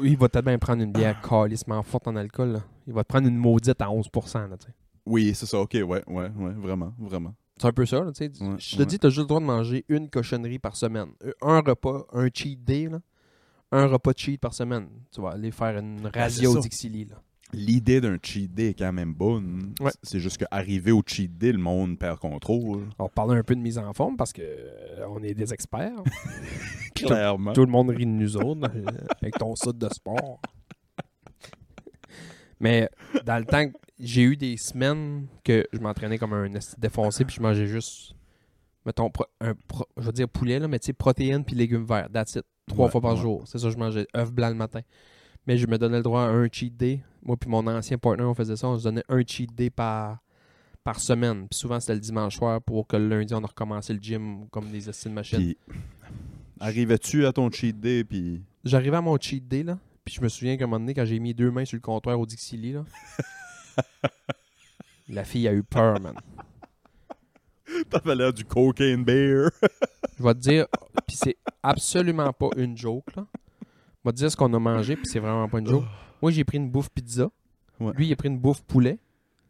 Il 0.03 0.17
va 0.17 0.29
peut-être 0.29 0.45
bien 0.45 0.59
prendre 0.59 0.83
une 0.83 0.93
bière 0.93 1.21
calissement 1.21 1.83
forte 1.83 2.09
en 2.09 2.17
alcool, 2.17 2.53
là. 2.53 2.61
Il 2.87 2.93
va 2.95 3.03
te 3.05 3.09
prendre 3.09 3.29
une 3.29 3.37
maudite 3.37 3.81
à 3.81 3.87
11%, 3.87 4.49
là, 4.49 4.57
tu 4.57 4.67
sais. 4.67 4.75
Oui, 5.07 5.35
c'est 5.35 5.47
ça, 5.47 5.59
ok, 5.61 5.73
ouais, 5.75 5.85
ouais, 5.87 6.03
ouais, 6.07 6.53
vraiment, 6.57 6.95
vraiment. 6.99 7.35
C'est 7.61 7.67
un 7.67 7.73
peu 7.73 7.85
ça, 7.85 8.03
là, 8.03 8.13
tu 8.13 8.25
sais. 8.25 8.43
Ouais, 8.43 8.55
Je 8.59 8.75
te 8.77 8.81
ouais. 8.81 8.87
dis, 8.87 8.99
t'as 8.99 9.09
juste 9.09 9.21
le 9.21 9.27
droit 9.27 9.41
de 9.41 9.45
manger 9.45 9.85
une 9.89 10.09
cochonnerie 10.09 10.59
par 10.59 10.77
semaine. 10.77 11.09
Euh, 11.25 11.33
Un 11.43 11.61
repas, 11.61 12.07
un 12.13 12.29
cheat 12.33 12.65
day, 12.65 12.89
là. 12.89 13.01
Un 13.73 13.87
repas 13.87 14.13
de 14.13 14.19
cheat 14.19 14.41
par 14.41 14.55
semaine. 14.55 14.89
Tu 15.13 15.21
vas 15.21 15.31
aller 15.31 15.51
faire 15.51 15.77
une 15.79 16.07
au 16.07 16.11
ça. 16.55 16.61
Dixili, 16.61 17.05
là. 17.05 17.17
L'idée 17.53 18.01
d'un 18.01 18.17
cheat 18.23 18.55
day 18.55 18.71
est 18.71 18.75
quand 18.79 18.93
même 18.93 19.13
bonne. 19.13 19.75
Ouais. 19.81 19.91
C'est 20.03 20.21
juste 20.21 20.39
qu'arriver 20.39 20.93
au 20.93 21.03
cheat 21.05 21.37
day, 21.37 21.53
le 21.53 21.59
monde 21.59 21.99
perd 21.99 22.19
contrôle. 22.19 22.87
On 22.99 23.05
va 23.05 23.09
parler 23.09 23.39
un 23.39 23.43
peu 23.43 23.57
de 23.57 23.61
mise 23.61 23.77
en 23.79 23.93
forme 23.93 24.17
parce 24.17 24.33
que 24.33 24.43
euh, 24.43 25.07
on 25.09 25.23
est 25.23 25.35
des 25.35 25.53
experts. 25.53 26.03
Clairement. 26.95 27.53
Tout 27.53 27.65
le 27.65 27.71
monde 27.71 27.91
rit 27.91 28.07
de 28.07 28.11
nous 28.11 28.37
autres 28.37 28.71
euh, 28.75 28.85
avec 29.21 29.35
ton 29.39 29.55
site 29.57 29.79
de 29.79 29.89
sport. 29.93 30.41
Mais 32.61 32.89
dans 33.25 33.39
le 33.39 33.45
temps, 33.47 33.67
que 33.69 33.75
j'ai 33.99 34.23
eu 34.23 34.37
des 34.37 34.57
semaines 34.57 35.27
que 35.45 35.67
je 35.73 35.79
m'entraînais 35.79 36.19
comme 36.19 36.33
un 36.35 36.49
défoncé 36.79 37.25
puis 37.25 37.35
je 37.37 37.41
mangeais 37.43 37.67
juste, 37.67 38.15
mettons, 38.85 39.11
un 39.41 39.55
pro- 39.67 39.87
je 39.97 40.03
veux 40.03 40.13
dire 40.13 40.29
poulet, 40.29 40.59
là, 40.59 40.69
mais 40.69 40.79
tu 40.79 40.87
sais, 40.87 40.93
protéines 40.93 41.45
puis 41.45 41.57
légumes 41.57 41.85
verts. 41.87 42.09
That's 42.13 42.35
it. 42.37 42.45
Trois 42.67 42.87
Ouais, 42.87 42.93
fois 42.93 43.01
par 43.01 43.15
ouais. 43.15 43.21
jour. 43.21 43.43
C'est 43.49 43.59
ça, 43.59 43.71
je 43.71 43.77
mangeais 43.77 44.07
œuf 44.17 44.31
blanc 44.31 44.49
le 44.51 44.55
matin. 44.55 44.81
Mais 45.47 45.57
je 45.57 45.67
me 45.67 45.79
donnais 45.79 45.97
le 45.97 46.03
droit 46.03 46.23
à 46.23 46.27
un 46.27 46.49
cheat 46.53 46.77
day. 46.77 47.03
Moi 47.23 47.37
puis 47.37 47.51
mon 47.51 47.67
ancien 47.67 47.99
partner, 47.99 48.25
on 48.25 48.35
faisait 48.35 48.57
ça. 48.57 48.69
On 48.69 48.79
se 48.79 48.85
donnait 48.85 49.05
un 49.09 49.23
cheat 49.27 49.55
day 49.55 49.71
par, 49.71 50.19
par 50.85 50.99
semaine. 51.01 51.47
Puis 51.49 51.59
souvent, 51.59 51.81
c'était 51.81 51.95
le 51.95 52.01
dimanche 52.01 52.37
soir 52.37 52.61
pour 52.63 52.87
que 52.87 52.97
le 52.97 53.09
lundi, 53.09 53.35
on 53.35 53.45
a 53.45 53.47
recommencé 53.47 53.93
le 53.93 54.01
gym 54.01 54.49
comme 54.51 54.71
des 54.71 54.89
estimes 54.89 55.13
machines. 55.13 55.39
Puis, 55.39 55.59
arrivais-tu 56.59 57.27
à 57.27 57.33
ton 57.33 57.51
cheat 57.51 57.79
day, 57.79 58.05
puis 58.05 58.43
J'arrivais 58.65 58.97
à 58.97 59.01
mon 59.01 59.19
cheat 59.19 59.47
day, 59.47 59.63
là. 59.63 59.79
Puis 60.05 60.15
je 60.15 60.21
me 60.21 60.29
souviens 60.29 60.57
qu'à 60.57 60.65
un 60.65 60.67
moment 60.67 60.81
donné, 60.81 60.95
quand 60.95 61.05
j'ai 61.05 61.19
mis 61.19 61.35
deux 61.35 61.51
mains 61.51 61.65
sur 61.65 61.77
le 61.77 61.81
comptoir 61.81 62.19
au 62.19 62.27
Dixili, 62.27 62.73
là. 62.73 62.85
la 65.09 65.25
fille 65.25 65.49
a 65.49 65.53
eu 65.53 65.63
peur, 65.63 66.01
man. 66.01 66.15
t'avais 67.89 68.15
l'air 68.15 68.33
du 68.33 68.45
cocaine 68.45 69.05
bear. 69.05 69.51
Je 70.19 70.23
vais 70.23 70.35
te 70.35 70.41
dire, 70.41 70.67
puis 71.07 71.17
c'est 71.17 71.37
absolument 71.63 72.33
pas 72.33 72.51
une 72.57 72.77
joke, 72.77 73.17
là. 73.17 73.27
Je 73.63 74.09
vais 74.09 74.13
te 74.13 74.17
dire 74.17 74.31
ce 74.31 74.37
qu'on 74.37 74.53
a 74.53 74.59
mangé, 74.59 74.97
puis 74.97 75.07
c'est 75.07 75.19
vraiment 75.19 75.49
pas 75.49 75.59
une 75.59 75.67
joke. 75.67 75.85
Moi, 76.23 76.31
j'ai 76.31 76.45
pris 76.45 76.59
une 76.59 76.71
bouffe 76.71 76.91
pizza. 76.91 77.31
Ouais. 77.79 77.93
Lui, 77.97 78.09
il 78.09 78.13
a 78.13 78.17
pris 78.17 78.29
une 78.29 78.39
bouffe 78.39 78.63
poulet, 78.63 78.99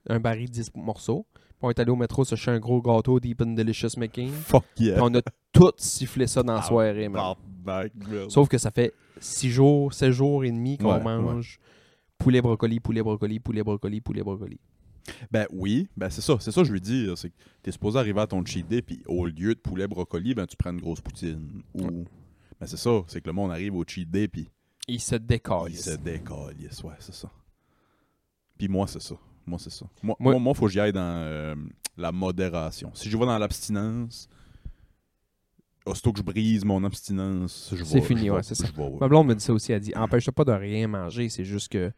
un 0.09 0.21
baril 0.21 0.49
de 0.49 0.55
10 0.55 0.73
morceaux. 0.77 1.27
On 1.62 1.68
est 1.68 1.79
allé 1.79 1.91
au 1.91 1.97
métro 1.97 2.25
se 2.25 2.35
chercher 2.37 2.53
un 2.53 2.59
gros 2.61 2.81
gâteau 2.81 3.21
Deep 3.21 3.43
and 3.43 3.53
Delicious 3.55 3.99
Making. 3.99 4.31
Fuck 4.31 4.64
Puis 4.75 4.87
yeah. 4.87 5.03
on 5.03 5.14
a 5.14 5.21
tout 5.53 5.73
sifflé 5.77 6.27
ça 6.27 6.43
dans 6.43 6.55
la 6.55 6.61
Ah, 6.61 6.62
soirée, 6.62 7.09
man. 7.09 7.35
Tabarnak, 7.64 7.93
man. 8.09 8.31
Sauf 8.31 8.49
que 8.49 8.57
ça 8.57 8.71
fait 8.71 8.95
6 9.21 9.51
jours, 9.51 9.93
7 9.93 10.11
jours 10.12 10.45
et 10.45 10.51
demi 10.51 10.79
qu'on 10.79 10.95
Ouais, 10.95 11.03
mange 11.03 11.59
poulet 12.16 12.41
brocoli, 12.41 12.81
poulet 12.81 13.03
brocoli, 13.03 13.41
poulet 13.41 13.62
brocoli, 13.62 14.01
poulet 14.01 14.23
brocoli. 14.23 14.59
Ben 15.31 15.47
oui, 15.51 15.89
ben 15.97 16.09
c'est 16.11 16.21
ça, 16.21 16.37
c'est 16.39 16.53
ça 16.53 16.61
que 16.61 16.66
je 16.68 16.73
veux 16.73 16.81
dire. 16.81 17.16
C'est 17.18 17.31
que 17.31 17.35
t'es 17.62 17.73
supposé 17.73 17.99
arriver 17.99 18.21
à 18.21 18.27
ton 18.27 18.45
cheat 18.45 18.68
day, 18.68 18.83
puis 18.83 19.03
au 19.07 19.27
lieu 19.27 19.55
de 19.55 19.59
poulet 19.61 19.89
brocoli, 19.89 20.35
ben 20.35 20.47
tu 20.47 20.57
prends 20.57 20.71
une 20.71 20.81
grosse 20.81 21.01
poutine. 21.01 21.62
Ou. 21.75 22.05
Ben 22.61 22.66
c'est 22.66 22.77
ça, 22.77 23.03
c'est 23.07 23.21
que 23.21 23.27
le 23.27 23.33
monde 23.33 23.51
arrive 23.51 23.75
au 23.75 23.85
cheat 23.87 24.11
day, 24.11 24.29
puis 24.29 24.49
Il 24.93 25.01
se 25.01 25.14
décolle. 25.16 25.70
il 25.70 25.76
se 25.78 25.91
décalisse. 25.97 26.82
Ouais, 26.82 26.95
c'est 26.99 27.14
ça. 27.14 27.30
Puis 28.59 28.68
moi, 28.68 28.86
c'est 28.86 29.01
ça. 29.01 29.14
Moi, 29.47 29.59
c'est 29.59 29.70
ça. 29.70 29.86
Moi, 30.03 30.16
Moi- 30.18 30.38
moi, 30.38 30.55
faut 30.55 30.66
que 30.66 30.72
j'y 30.72 30.80
aille 30.80 30.93
dans 30.93 31.01
euh, 31.01 31.55
la 31.97 32.12
modération. 32.12 32.91
Si 32.95 33.09
je 33.09 33.16
vais 33.16 33.26
dans 33.26 33.38
l'abstinence, 33.38 34.28
aussitôt 35.86 36.12
que 36.12 36.18
je 36.18 36.22
brise 36.24 36.64
mon 36.64 36.84
abstinence, 36.84 37.68
je 37.72 37.76
vais. 37.76 37.84
C'est 37.84 38.01
fini, 38.03 38.26
je 38.26 38.30
ouais, 38.32 38.43
c'est 38.43 38.55
ça. 38.55 38.66
je 38.66 38.72
vais- 38.72 38.99
Ma 39.01 39.09
blonde 39.09 39.26
me 39.28 39.34
dit 39.34 39.43
ça 39.45 39.53
aussi. 39.53 39.72
Elle 39.72 39.80
dit 39.80 39.93
Empêche-toi 39.97 40.32
pas 40.34 40.45
de 40.45 40.53
rien 40.53 40.86
manger, 40.88 41.28
c'est 41.28 41.45
juste 41.45 41.68
que 41.68 41.93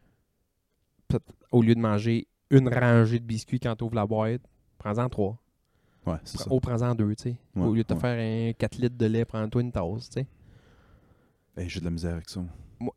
au 1.51 1.61
lieu 1.61 1.75
de 1.75 1.79
manger 1.79 2.27
une 2.49 2.69
rangée 2.73 3.19
de 3.19 3.25
biscuits 3.25 3.59
quand 3.59 3.75
tu 3.75 3.83
ouvres 3.83 3.95
la 3.95 4.05
boîte, 4.07 4.41
prends-en 4.77 5.09
trois. 5.09 5.37
Ouais, 6.05 6.17
c'est 6.23 6.37
ça. 6.39 6.51
Ou 6.51 6.59
prends-en 6.59 6.95
deux, 6.95 7.15
tu 7.15 7.23
sais. 7.23 7.37
Ouais, 7.55 7.65
au 7.65 7.73
lieu 7.73 7.83
de 7.83 7.87
te 7.87 7.93
ouais. 7.93 7.99
faire 7.99 8.17
un 8.49 8.53
4 8.53 8.75
litres 8.77 8.97
de 8.97 9.05
lait, 9.05 9.25
prends-toi 9.25 9.61
une 9.61 9.71
tasse, 9.71 10.09
tu 10.09 10.21
sais. 10.21 10.27
Hey, 11.55 11.69
J'ai 11.69 11.79
de 11.79 11.85
la 11.85 11.91
misère 11.91 12.13
avec 12.15 12.29
ça. 12.29 12.41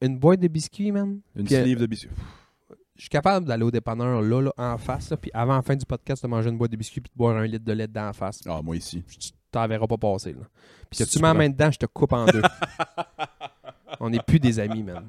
Une 0.00 0.18
boîte 0.18 0.40
de 0.40 0.48
biscuits, 0.48 0.92
man. 0.92 1.20
Une 1.34 1.44
euh, 1.44 1.48
sleeve 1.48 1.78
de 1.78 1.86
biscuits. 1.86 2.10
Je 2.96 3.02
suis 3.02 3.10
capable 3.10 3.46
d'aller 3.46 3.62
au 3.62 3.70
dépanneur 3.70 4.22
là, 4.22 4.40
là, 4.40 4.52
en 4.56 4.78
face, 4.78 5.10
là, 5.10 5.18
puis 5.18 5.30
avant 5.34 5.56
la 5.56 5.62
fin 5.62 5.76
du 5.76 5.84
podcast, 5.84 6.22
de 6.22 6.28
manger 6.28 6.48
une 6.48 6.56
boîte 6.56 6.70
de 6.70 6.76
biscuits 6.76 7.02
puis 7.02 7.10
de 7.12 7.18
boire 7.18 7.36
un 7.36 7.46
litre 7.46 7.64
de 7.64 7.72
lait 7.72 7.86
dedans 7.86 8.08
en 8.08 8.12
face. 8.14 8.40
Ah, 8.46 8.60
moi 8.62 8.76
ici. 8.76 9.04
Tu 9.06 9.30
t'en 9.50 9.68
verras 9.68 9.86
pas 9.86 9.98
passer. 9.98 10.32
Là. 10.32 10.46
Puis 10.88 10.98
Si 10.98 11.06
tu 11.06 11.18
tu 11.18 11.22
mets 11.22 11.48
dedans, 11.50 11.70
je 11.70 11.78
te 11.78 11.86
coupe 11.86 12.12
en 12.12 12.24
deux. 12.24 12.42
on 14.00 14.08
n'est 14.08 14.20
plus 14.20 14.40
des 14.40 14.58
amis, 14.58 14.82
man. 14.82 15.06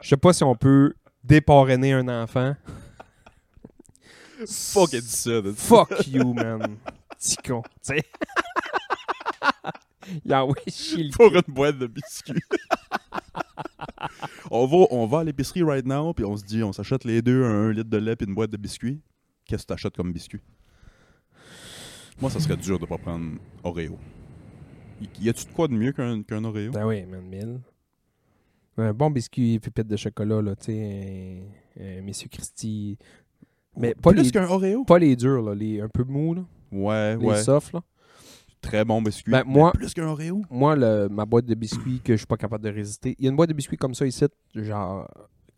Je 0.00 0.08
sais 0.08 0.16
pas 0.16 0.32
si 0.32 0.42
on 0.42 0.54
peut 0.54 0.94
déparrainer 1.22 1.92
un 1.92 2.08
enfant. 2.22 2.56
Fuck, 4.46 4.90
dit 4.90 5.00
ça. 5.02 5.40
Fuck 5.54 6.06
you, 6.08 6.32
man. 6.32 6.76
Petit 7.10 7.36
con. 7.36 7.62
Tu 7.62 7.94
sais. 7.94 8.02
Il 10.24 10.32
a 10.32 10.44
envoyé 10.44 10.70
chier 10.70 11.04
le 11.04 11.10
pour 11.10 11.34
une 11.34 11.54
boîte 11.54 11.78
de 11.78 11.86
biscuits. 11.86 12.40
on, 14.50 14.66
va, 14.66 14.86
on 14.90 15.06
va 15.06 15.20
à 15.20 15.24
l'épicerie 15.24 15.62
right 15.62 15.86
now, 15.86 16.12
puis 16.12 16.24
on 16.24 16.36
se 16.36 16.44
dit, 16.44 16.62
on 16.62 16.72
s'achète 16.72 17.04
les 17.04 17.22
deux 17.22 17.44
un, 17.44 17.72
litre 17.72 17.90
de 17.90 17.96
lait 17.98 18.16
et 18.20 18.24
une 18.24 18.34
boîte 18.34 18.50
de 18.50 18.56
biscuits. 18.56 19.00
Qu'est-ce 19.46 19.62
que 19.62 19.68
tu 19.68 19.72
achètes 19.74 19.96
comme 19.96 20.12
biscuit? 20.12 20.40
Moi, 22.20 22.30
ça 22.30 22.40
serait 22.40 22.56
dur 22.56 22.78
de 22.78 22.86
pas 22.86 22.98
prendre 22.98 23.32
Oreo. 23.64 23.98
Y 25.20 25.28
a-tu 25.28 25.46
de 25.46 25.50
quoi 25.50 25.66
de 25.66 25.72
mieux 25.74 25.92
qu'un 25.92 26.22
qu'un 26.22 26.44
Oreo? 26.44 26.70
Ben 26.70 26.86
oui, 26.86 27.02
man, 27.04 27.22
mille. 27.22 27.60
Un 28.78 28.92
bon 28.92 29.10
biscuit 29.10 29.58
pépite 29.58 29.88
de 29.88 29.96
chocolat, 29.96 30.40
là, 30.40 30.54
tu 30.56 30.66
sais, 30.66 31.42
un, 31.80 31.98
un 31.98 32.02
Monsieur 32.02 32.28
Christie. 32.28 32.96
Mais 33.76 33.94
pas 33.94 34.12
Plus 34.12 34.22
les, 34.24 34.30
qu'un 34.30 34.46
Oreo? 34.46 34.84
pas 34.84 34.98
les 34.98 35.16
durs, 35.16 35.42
là, 35.42 35.54
les 35.54 35.80
un 35.80 35.88
peu 35.88 36.04
mous, 36.04 36.34
là, 36.34 36.44
Ouais, 36.70 37.16
les 37.16 37.26
ouais. 37.26 37.42
soft, 37.42 37.72
là. 37.74 37.82
Très 38.62 38.84
bon 38.84 39.02
biscuit. 39.02 39.30
Ben, 39.30 39.42
moi- 39.44 39.72
plus 39.72 39.92
qu'un 39.92 40.06
Oreo? 40.06 40.40
Moi, 40.50 40.76
le, 40.76 41.08
ma 41.08 41.26
boîte 41.26 41.44
de 41.46 41.54
biscuits 41.54 42.00
que 42.02 42.12
je 42.14 42.18
suis 42.18 42.26
pas 42.26 42.36
capable 42.36 42.64
de 42.64 42.70
résister. 42.70 43.14
Il 43.18 43.24
y 43.24 43.28
a 43.28 43.30
une 43.30 43.36
boîte 43.36 43.48
de 43.50 43.54
biscuits 43.54 43.76
comme 43.76 43.94
ça 43.94 44.06
ici, 44.06 44.24
genre, 44.54 45.08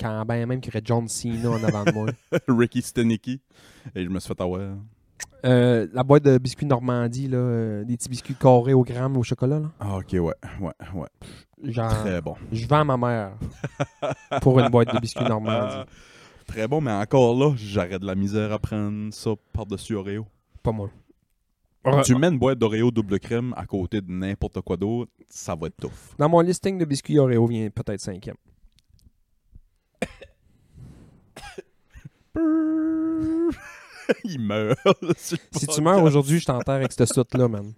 quand 0.01 0.25
ben 0.25 0.45
même 0.47 0.61
qu'il 0.61 0.73
y 0.73 0.77
aurait 0.77 0.83
John 0.85 1.07
Cena 1.07 1.51
en 1.51 1.63
avant 1.63 1.85
de 1.85 1.93
moi. 1.93 2.07
Ricky 2.49 2.83
Stenicky. 2.83 3.41
Et 3.95 4.03
je 4.05 4.09
me 4.09 4.19
suis 4.19 4.29
fait 4.29 4.41
avoir. 4.41 4.61
Euh, 5.45 5.87
la 5.93 6.03
boîte 6.03 6.25
de 6.25 6.39
biscuits 6.39 6.65
Normandie, 6.67 7.29
là, 7.29 7.37
euh, 7.37 7.85
des 7.85 7.97
petits 7.99 8.09
biscuits 8.09 8.35
carrés 8.35 8.73
au 8.73 8.83
gramme 8.83 9.17
au 9.19 9.23
chocolat, 9.23 9.61
là. 9.61 9.71
Ah, 9.79 9.99
ok, 9.99 10.13
ouais. 10.15 10.21
Ouais, 10.61 10.73
ouais. 10.95 11.09
Genre, 11.71 11.91
Très 12.01 12.21
bon. 12.23 12.35
je 12.51 12.67
vends 12.67 12.85
ma 12.85 12.97
mère 12.97 13.33
pour 14.41 14.59
une 14.59 14.69
boîte 14.71 14.93
de 14.95 14.99
biscuits 14.99 15.25
Normandie. 15.25 15.85
Très 16.47 16.67
bon, 16.67 16.81
mais 16.81 16.93
encore 16.93 17.39
là, 17.39 17.55
j'aurais 17.57 17.99
de 17.99 18.07
la 18.07 18.15
misère 18.15 18.53
à 18.53 18.59
prendre 18.59 19.13
ça 19.13 19.31
par-dessus 19.53 19.95
Oreo. 19.95 20.27
Pas 20.63 20.73
moi. 20.73 20.91
Tu 22.05 22.15
mets 22.15 22.29
une 22.29 22.39
boîte 22.39 22.59
d'Oreo 22.59 22.91
double 22.91 23.19
crème 23.21 23.53
à 23.57 23.67
côté 23.67 24.01
de 24.01 24.11
n'importe 24.11 24.61
quoi 24.63 24.77
d'autre, 24.77 25.11
ça 25.29 25.55
va 25.55 25.67
être 25.67 25.77
tough. 25.77 26.17
Dans 26.19 26.29
mon 26.29 26.41
listing 26.41 26.79
de 26.79 26.85
biscuits 26.85 27.19
Oreo 27.19 27.47
vient 27.47 27.69
peut-être 27.71 28.01
cinquième. 28.01 28.37
Il 34.25 34.41
meurt. 34.41 34.79
Si 35.17 35.67
tu 35.67 35.81
meurs 35.81 36.03
aujourd'hui, 36.03 36.39
je 36.39 36.47
t'enterre 36.47 36.75
avec 36.75 36.93
cette 36.93 37.13
soute-là, 37.13 37.49
man. 37.49 37.73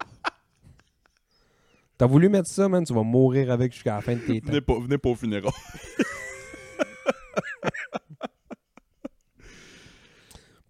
T'as 1.99 2.07
voulu 2.07 2.29
mettre 2.29 2.49
ça, 2.49 2.69
man, 2.69 2.85
tu 2.85 2.93
vas 2.93 3.03
mourir 3.03 3.51
avec 3.51 3.73
jusqu'à 3.73 3.95
la 3.97 4.01
fin 4.03 4.15
de 4.15 4.21
tes 4.21 4.41
temps. 4.41 4.49
Venez 4.49 4.61
pas, 4.61 4.79
venez 4.79 4.99
pas 4.99 5.09
au 5.09 5.15
funérail. 5.15 5.51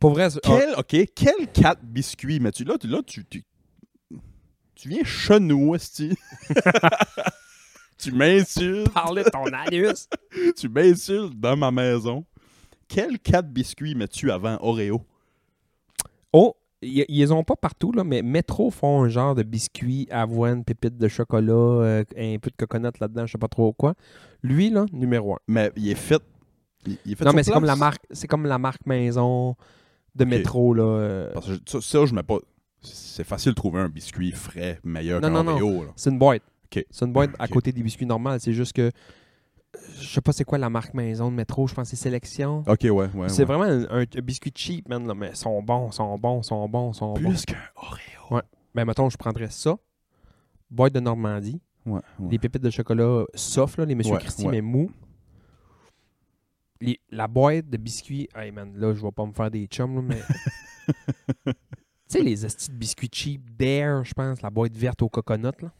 Pour 0.06 0.14
vrai, 0.14 0.30
c'est- 0.30 0.38
Quel, 0.40 0.72
ok, 0.78 0.96
quel 1.16 1.48
4 1.52 1.80
biscuits, 1.82 2.38
mais 2.38 2.52
tu 2.52 2.62
là, 2.62 2.78
tu, 2.78 2.86
là, 2.86 3.00
tu, 3.04 3.24
tu, 3.24 3.42
tu 4.76 4.88
viens 4.88 5.02
chenou, 5.02 5.74
tu 7.98 8.12
m'insultes, 8.12 8.92
parler 8.92 9.24
de 9.24 9.30
ton 9.30 9.46
anus. 9.46 10.08
tu 10.56 10.68
m'insultes 10.68 11.34
dans 11.40 11.56
ma 11.56 11.72
maison. 11.72 12.24
Quel 12.86 13.18
4 13.18 13.48
biscuits 13.48 13.96
mets-tu 13.96 14.30
avant 14.30 14.58
Oreo? 14.60 15.02
Oh, 16.32 16.54
ils 16.82 17.32
ont 17.32 17.42
pas 17.42 17.56
partout, 17.56 17.90
là, 17.90 18.04
mais 18.04 18.22
Metro 18.22 18.70
font 18.70 19.02
un 19.02 19.08
genre 19.08 19.34
de 19.34 19.42
biscuit, 19.42 20.06
avoine, 20.12 20.62
pépites 20.62 20.98
de 20.98 21.08
chocolat, 21.08 21.52
euh, 21.52 22.04
un 22.16 22.38
peu 22.38 22.50
de 22.50 22.56
coconut 22.56 22.90
là-dedans, 23.00 23.26
je 23.26 23.32
sais 23.32 23.38
pas 23.38 23.48
trop 23.48 23.72
quoi. 23.72 23.94
Lui, 24.44 24.70
là, 24.70 24.86
numéro 24.92 25.34
un. 25.34 25.38
Mais 25.48 25.72
il 25.74 25.90
est 25.90 25.96
fait. 25.96 26.22
Il, 26.86 26.96
il 27.06 27.12
est 27.12 27.14
fait 27.16 27.24
Non, 27.24 27.32
mais 27.32 27.42
c'est 27.42 27.50
comme 27.50 27.64
la 27.64 27.74
marque, 27.74 28.04
c'est 28.12 28.28
comme 28.28 28.46
la 28.46 28.58
marque 28.58 28.86
maison 28.86 29.56
de 30.16 30.24
Ok. 30.24 30.30
Metro, 30.30 30.74
là. 30.74 30.82
euh, 30.82 31.30
Parce 31.34 31.46
que 31.46 31.54
ça, 31.66 31.80
ça, 31.80 32.06
je 32.06 32.14
mets 32.14 32.22
pas. 32.22 32.38
C'est 32.82 33.24
facile 33.24 33.50
de 33.52 33.56
trouver 33.56 33.80
un 33.80 33.88
biscuit 33.88 34.32
frais 34.32 34.78
meilleur 34.84 35.20
qu'un 35.20 35.34
Oreo. 35.34 35.86
C'est 35.96 36.10
une 36.10 36.18
boîte. 36.18 36.42
C'est 36.90 37.04
une 37.06 37.12
boîte 37.12 37.30
à 37.38 37.48
côté 37.48 37.72
des 37.72 37.82
biscuits 37.82 38.06
normaux. 38.06 38.38
C'est 38.38 38.52
juste 38.52 38.72
que. 38.74 38.90
Je 40.00 40.08
sais 40.08 40.20
pas 40.22 40.32
c'est 40.32 40.44
quoi 40.44 40.56
la 40.56 40.70
marque 40.70 40.94
maison 40.94 41.30
de 41.30 41.36
Metro, 41.36 41.66
je 41.66 41.74
pense 41.74 41.90
que 41.90 41.96
c'est 41.96 42.02
Sélection. 42.02 42.62
Ok, 42.66 42.80
ouais, 42.84 42.90
ouais. 42.92 43.28
c'est 43.28 43.40
ouais. 43.40 43.44
vraiment 43.44 43.64
un, 43.64 43.82
un- 43.90 44.00
un 44.02 44.20
biscuit 44.22 44.52
cheap, 44.54 44.88
man, 44.88 45.06
là, 45.06 45.14
mais 45.14 45.30
ils 45.30 45.36
sont 45.36 45.62
bons, 45.62 45.90
sont 45.90 46.16
bons, 46.18 46.42
sont 46.42 46.66
bons, 46.68 46.92
sont 46.94 47.12
bons. 47.12 47.20
Plus 47.28 47.44
qu'un 47.44 47.56
Oreo. 47.76 48.40
Ben, 48.74 48.84
mettons, 48.86 49.10
je 49.10 49.16
prendrais 49.18 49.50
ça, 49.50 49.76
boîte 50.70 50.94
de 50.94 51.00
Normandie, 51.00 51.60
Ouais, 51.84 52.00
ouais. 52.18 52.28
des 52.28 52.38
pépites 52.38 52.62
de 52.62 52.70
chocolat 52.70 53.24
soft, 53.34 53.78
là, 53.78 53.84
les 53.84 53.94
Monsieur 53.94 54.14
Ouais, 54.14 54.18
Christie, 54.20 54.44
ouais. 54.46 54.52
mais 54.52 54.60
mou. 54.62 54.90
Les- 56.80 57.00
la 57.10 57.26
boîte 57.28 57.68
de 57.70 57.76
biscuits, 57.76 58.28
hey 58.34 58.50
man, 58.52 58.72
là, 58.76 58.92
je 58.94 59.00
vais 59.02 59.12
pas 59.12 59.24
me 59.26 59.32
faire 59.32 59.50
des 59.50 59.66
chums, 59.66 59.94
là, 59.96 60.02
mais. 60.02 60.20
tu 61.46 61.52
sais, 62.08 62.22
les 62.22 62.44
astis 62.44 62.70
de 62.70 62.76
biscuits 62.76 63.08
cheap 63.12 63.56
Dare, 63.56 64.04
je 64.04 64.14
pense, 64.14 64.42
la 64.42 64.50
boîte 64.50 64.76
verte 64.76 65.02
au 65.02 65.08
coconut, 65.08 65.50
là. 65.62 65.70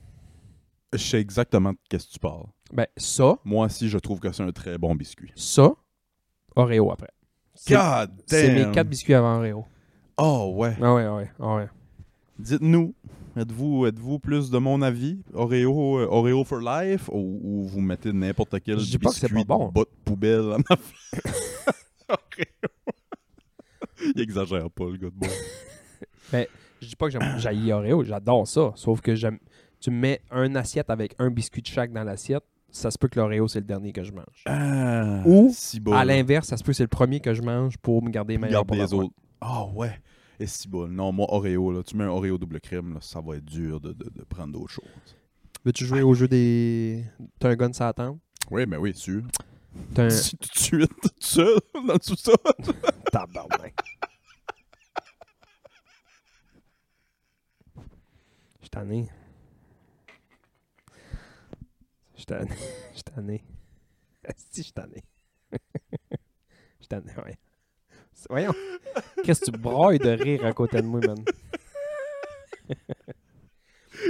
Je 0.93 0.99
sais 0.99 1.21
exactement 1.21 1.73
de 1.73 1.79
qu'est-ce 1.89 2.07
que 2.09 2.13
tu 2.13 2.19
parles. 2.19 2.47
Ben, 2.73 2.87
ça, 2.97 3.37
Moi 3.45 3.67
aussi, 3.67 3.89
je 3.89 3.99
trouve 3.99 4.19
que 4.21 4.33
c'est 4.33 4.43
un 4.43 4.53
très 4.53 4.79
bon 4.79 4.95
biscuit. 4.95 5.33
ça, 5.35 5.73
Oreo 6.55 6.91
après. 6.91 7.11
C'est- 7.55 7.75
God 7.75 8.23
C'est 8.27 8.55
damn! 8.55 8.69
mes 8.69 8.75
quatre 8.75 8.89
biscuits 8.89 9.15
avant 9.15 9.37
Oreo. 9.37 9.65
Oh, 10.19 10.55
ouais. 10.57 10.77
Ah 10.81 10.95
ouais, 10.95 11.05
ah 11.05 11.15
ouais, 11.17 11.31
ah 11.41 11.57
ouais. 11.57 11.69
Dites-nous, 12.39 12.95
êtes-vous 13.37 13.87
êtes-vous 13.87 14.19
plus 14.19 14.51
de 14.51 14.59
mon 14.59 14.83
avis, 14.83 15.23
Oreo, 15.35 15.99
euh, 15.99 16.07
Oreo 16.11 16.45
for 16.45 16.61
life, 16.61 17.09
ou, 17.11 17.41
ou 17.43 17.67
vous 17.67 17.81
mettez 17.81 18.13
n'importe 18.13 18.57
quel 18.65 18.79
Je 18.79 18.85
dis 18.85 18.99
pas 18.99 19.11
que 19.11 19.17
c'est 19.17 19.29
biscuit 19.29 19.45
pas 19.45 19.57
bon. 19.57 19.69
de 19.69 19.73
bas 19.73 19.81
de 19.83 20.05
poubelle 20.05 20.41
en 20.53 20.61
affaire? 20.71 21.35
Oreo. 22.09 22.95
Il 24.15 24.21
exagère 24.21 24.71
pas, 24.71 24.85
le 24.85 24.97
gars 24.97 25.09
de 25.09 25.15
bon. 25.15 25.27
Je 26.83 26.89
dis 26.89 26.97
pas 26.97 27.07
que 27.07 27.13
j'aime- 27.13 27.39
j'haïs 27.39 27.73
Oreo, 27.73 28.05
j'adore 28.05 28.47
ça. 28.47 28.73
Sauf 28.75 29.01
que 29.01 29.15
j'aime. 29.15 29.39
Tu 29.81 29.91
me 29.91 29.97
mets 29.99 30.21
un 30.31 30.55
assiette 30.57 30.91
avec 30.91 31.15
un 31.19 31.31
biscuit 31.31 31.63
de 31.63 31.67
chaque 31.67 31.91
dans 31.93 32.05
l'assiette, 32.05 32.45
ça 32.71 32.91
se 32.91 32.99
peut 32.99 33.09
que 33.09 33.19
l'Oreo, 33.19 33.49
c'est 33.49 33.61
le 33.61 33.65
dernier 33.67 33.93
que 33.93 34.03
je 34.03 34.13
mange. 34.13 34.43
Ah, 34.47 35.23
Ou, 35.25 35.51
si 35.53 35.81
bon. 35.81 35.93
À 35.93 36.05
l'inverse, 36.05 36.49
ça 36.49 36.57
se 36.59 36.63
peut 36.65 36.73
que 36.73 36.77
c'est 36.77 36.83
le 36.85 36.89
premier 36.89 37.21
que 37.21 37.33
je 37.33 37.41
mange 37.43 37.79
pour 37.79 38.03
me 38.03 38.11
garder 38.11 38.37
meilleur 38.39 38.67
pour 38.67 38.77
les 38.77 38.93
autres. 38.93 39.11
Ah 39.41 39.65
ouais. 39.75 39.99
Et 40.39 40.47
si 40.47 40.69
bon. 40.69 40.87
Non, 40.89 41.13
moi, 41.13 41.27
Oreo, 41.33 41.73
là, 41.73 41.83
tu 41.83 41.97
mets 41.97 42.05
un 42.05 42.09
Oreo 42.09 42.37
double 42.39 42.61
crème, 42.61 42.95
là, 42.95 43.01
ça 43.01 43.21
va 43.21 43.37
être 43.37 43.45
dur 43.45 43.81
de, 43.81 43.93
de, 43.93 44.11
de 44.15 44.23
prendre 44.25 44.53
d'autres 44.53 44.73
choses. 44.73 45.17
Veux-tu 45.65 45.85
jouer 45.87 46.03
au 46.03 46.15
jeu 46.15 46.29
des. 46.29 47.05
T'as 47.39 47.51
un 47.51 47.57
gun 47.57 47.73
sur 47.73 47.85
la 47.85 47.93
table? 47.93 48.19
Oui, 48.51 48.65
mais 48.67 48.77
oui, 48.77 48.95
sûr. 48.95 49.23
T'as 49.95 50.05
un. 50.05 50.09
Tu- 50.09 50.37
Tout 50.37 50.49
de 50.49 50.59
suite, 50.59 50.91
tout 51.03 51.09
seul, 51.21 51.59
dans 51.75 51.95
le 51.95 51.99
sous-sol. 52.03 52.35
Tabarnak. 53.13 53.75
Je 57.77 58.61
suis 58.63 58.71
tanné. 58.71 59.09
Je 62.15 62.19
suis 62.19 62.27
tanné. 62.27 62.51
Je 62.91 62.95
suis 62.95 63.03
tanné. 63.05 63.45
Esti, 64.25 64.61
je 64.61 64.63
suis 64.63 64.73
tanné. 64.73 65.03
Je 65.53 65.59
suis 66.81 66.89
tanné, 66.89 67.13
ouais. 67.25 67.39
Voyons. 68.29 68.55
Qu'est-ce 69.25 69.41
que 69.41 69.51
tu 69.51 69.59
broyes 69.59 69.99
de 69.99 70.11
rire 70.11 70.45
à 70.47 70.53
côté 70.53 70.81
de 70.81 70.87
moi, 70.87 71.01
man? 71.07 71.23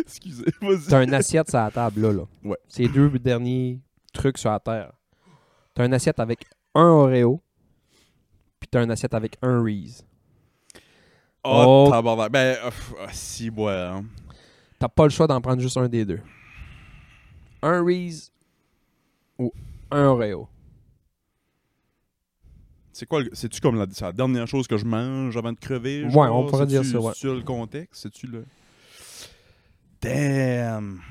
Excusez, 0.01 0.45
vas-y. 0.61 0.87
T'as 0.89 1.05
une 1.05 1.15
assiette 1.15 1.49
sur 1.49 1.59
la 1.59 1.71
table, 1.71 2.01
là. 2.01 2.13
là. 2.13 2.23
Ouais. 2.45 2.57
C'est 2.69 2.83
les 2.83 2.89
deux 2.89 3.09
derniers 3.19 3.81
trucs 4.13 4.39
sur 4.39 4.51
la 4.51 4.61
terre. 4.61 4.93
T'as 5.75 5.87
une 5.87 5.95
assiette 5.95 6.19
avec 6.21 6.45
un 6.75 6.85
Oreo, 6.85 7.41
puis 8.59 8.69
t'as 8.71 8.83
une 8.83 8.91
assiette 8.91 9.15
avec 9.15 9.37
un 9.43 9.63
Reese. 9.63 10.05
Oh, 11.45 11.87
Oh. 11.87 11.91
tabarnak. 11.91 12.33
Ben, 12.33 12.57
euh, 12.61 12.65
pff, 12.71 12.95
ah, 13.01 13.09
si, 13.13 13.51
ouais. 13.51 13.73
hein. 13.73 14.05
T'as 14.79 14.89
pas 14.89 15.05
le 15.05 15.11
choix 15.11 15.27
d'en 15.27 15.41
prendre 15.41 15.61
juste 15.63 15.77
un 15.77 15.89
des 15.89 16.05
deux. 16.05 16.21
Un 17.63 17.85
Reese 17.85 18.33
ou 19.39 19.53
un 19.91 20.05
Oreo. 20.07 20.49
C'est 22.97 23.05
quoi, 23.05 23.21
c'est-tu 23.35 23.61
comme 23.61 23.77
la, 23.77 24.13
dernière 24.15 24.47
chose 24.47 24.67
que 24.67 24.79
je 24.79 24.87
mange 24.87 25.37
avant 25.37 25.53
de 25.53 25.59
crever? 25.59 26.05
Ouais, 26.05 26.11
genre? 26.11 26.35
on 26.35 26.47
pourrait 26.47 26.67
dire 26.67 26.83
ça, 26.83 26.99
ouais. 26.99 27.13
C'est-tu 27.13 27.27
le 27.27 27.43
contexte? 27.43 28.05
C'est-tu 28.05 28.27
le... 28.27 28.47
Damn! 30.01 31.03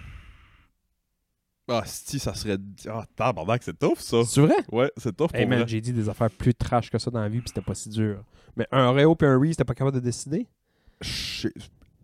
Ah, 1.68 1.84
si, 1.86 2.18
ça 2.18 2.34
serait... 2.34 2.58
Ah, 2.88 3.06
tabarnak, 3.16 3.62
c'est 3.62 3.78
tough, 3.78 4.00
ça. 4.00 4.24
C'est 4.26 4.42
vrai? 4.42 4.56
Ouais, 4.72 4.92
c'est 4.98 5.16
tough 5.16 5.28
pour 5.28 5.36
Hey 5.36 5.46
man, 5.46 5.68
j'ai 5.68 5.80
dit 5.80 5.94
des 5.94 6.10
affaires 6.10 6.32
plus 6.32 6.56
trash 6.56 6.90
que 6.90 6.98
ça 6.98 7.12
dans 7.12 7.22
la 7.22 7.30
vie, 7.30 7.38
puis 7.38 7.50
c'était 7.50 7.62
pas 7.62 7.76
si 7.76 7.90
dur. 7.90 8.24
Mais 8.58 8.66
un 8.72 8.86
Oreo 8.86 9.14
puis 9.14 9.28
un 9.28 9.40
Reese, 9.40 9.56
t'es 9.56 9.64
pas 9.64 9.76
capable 9.76 9.98
de 9.98 10.04
décider? 10.04 10.48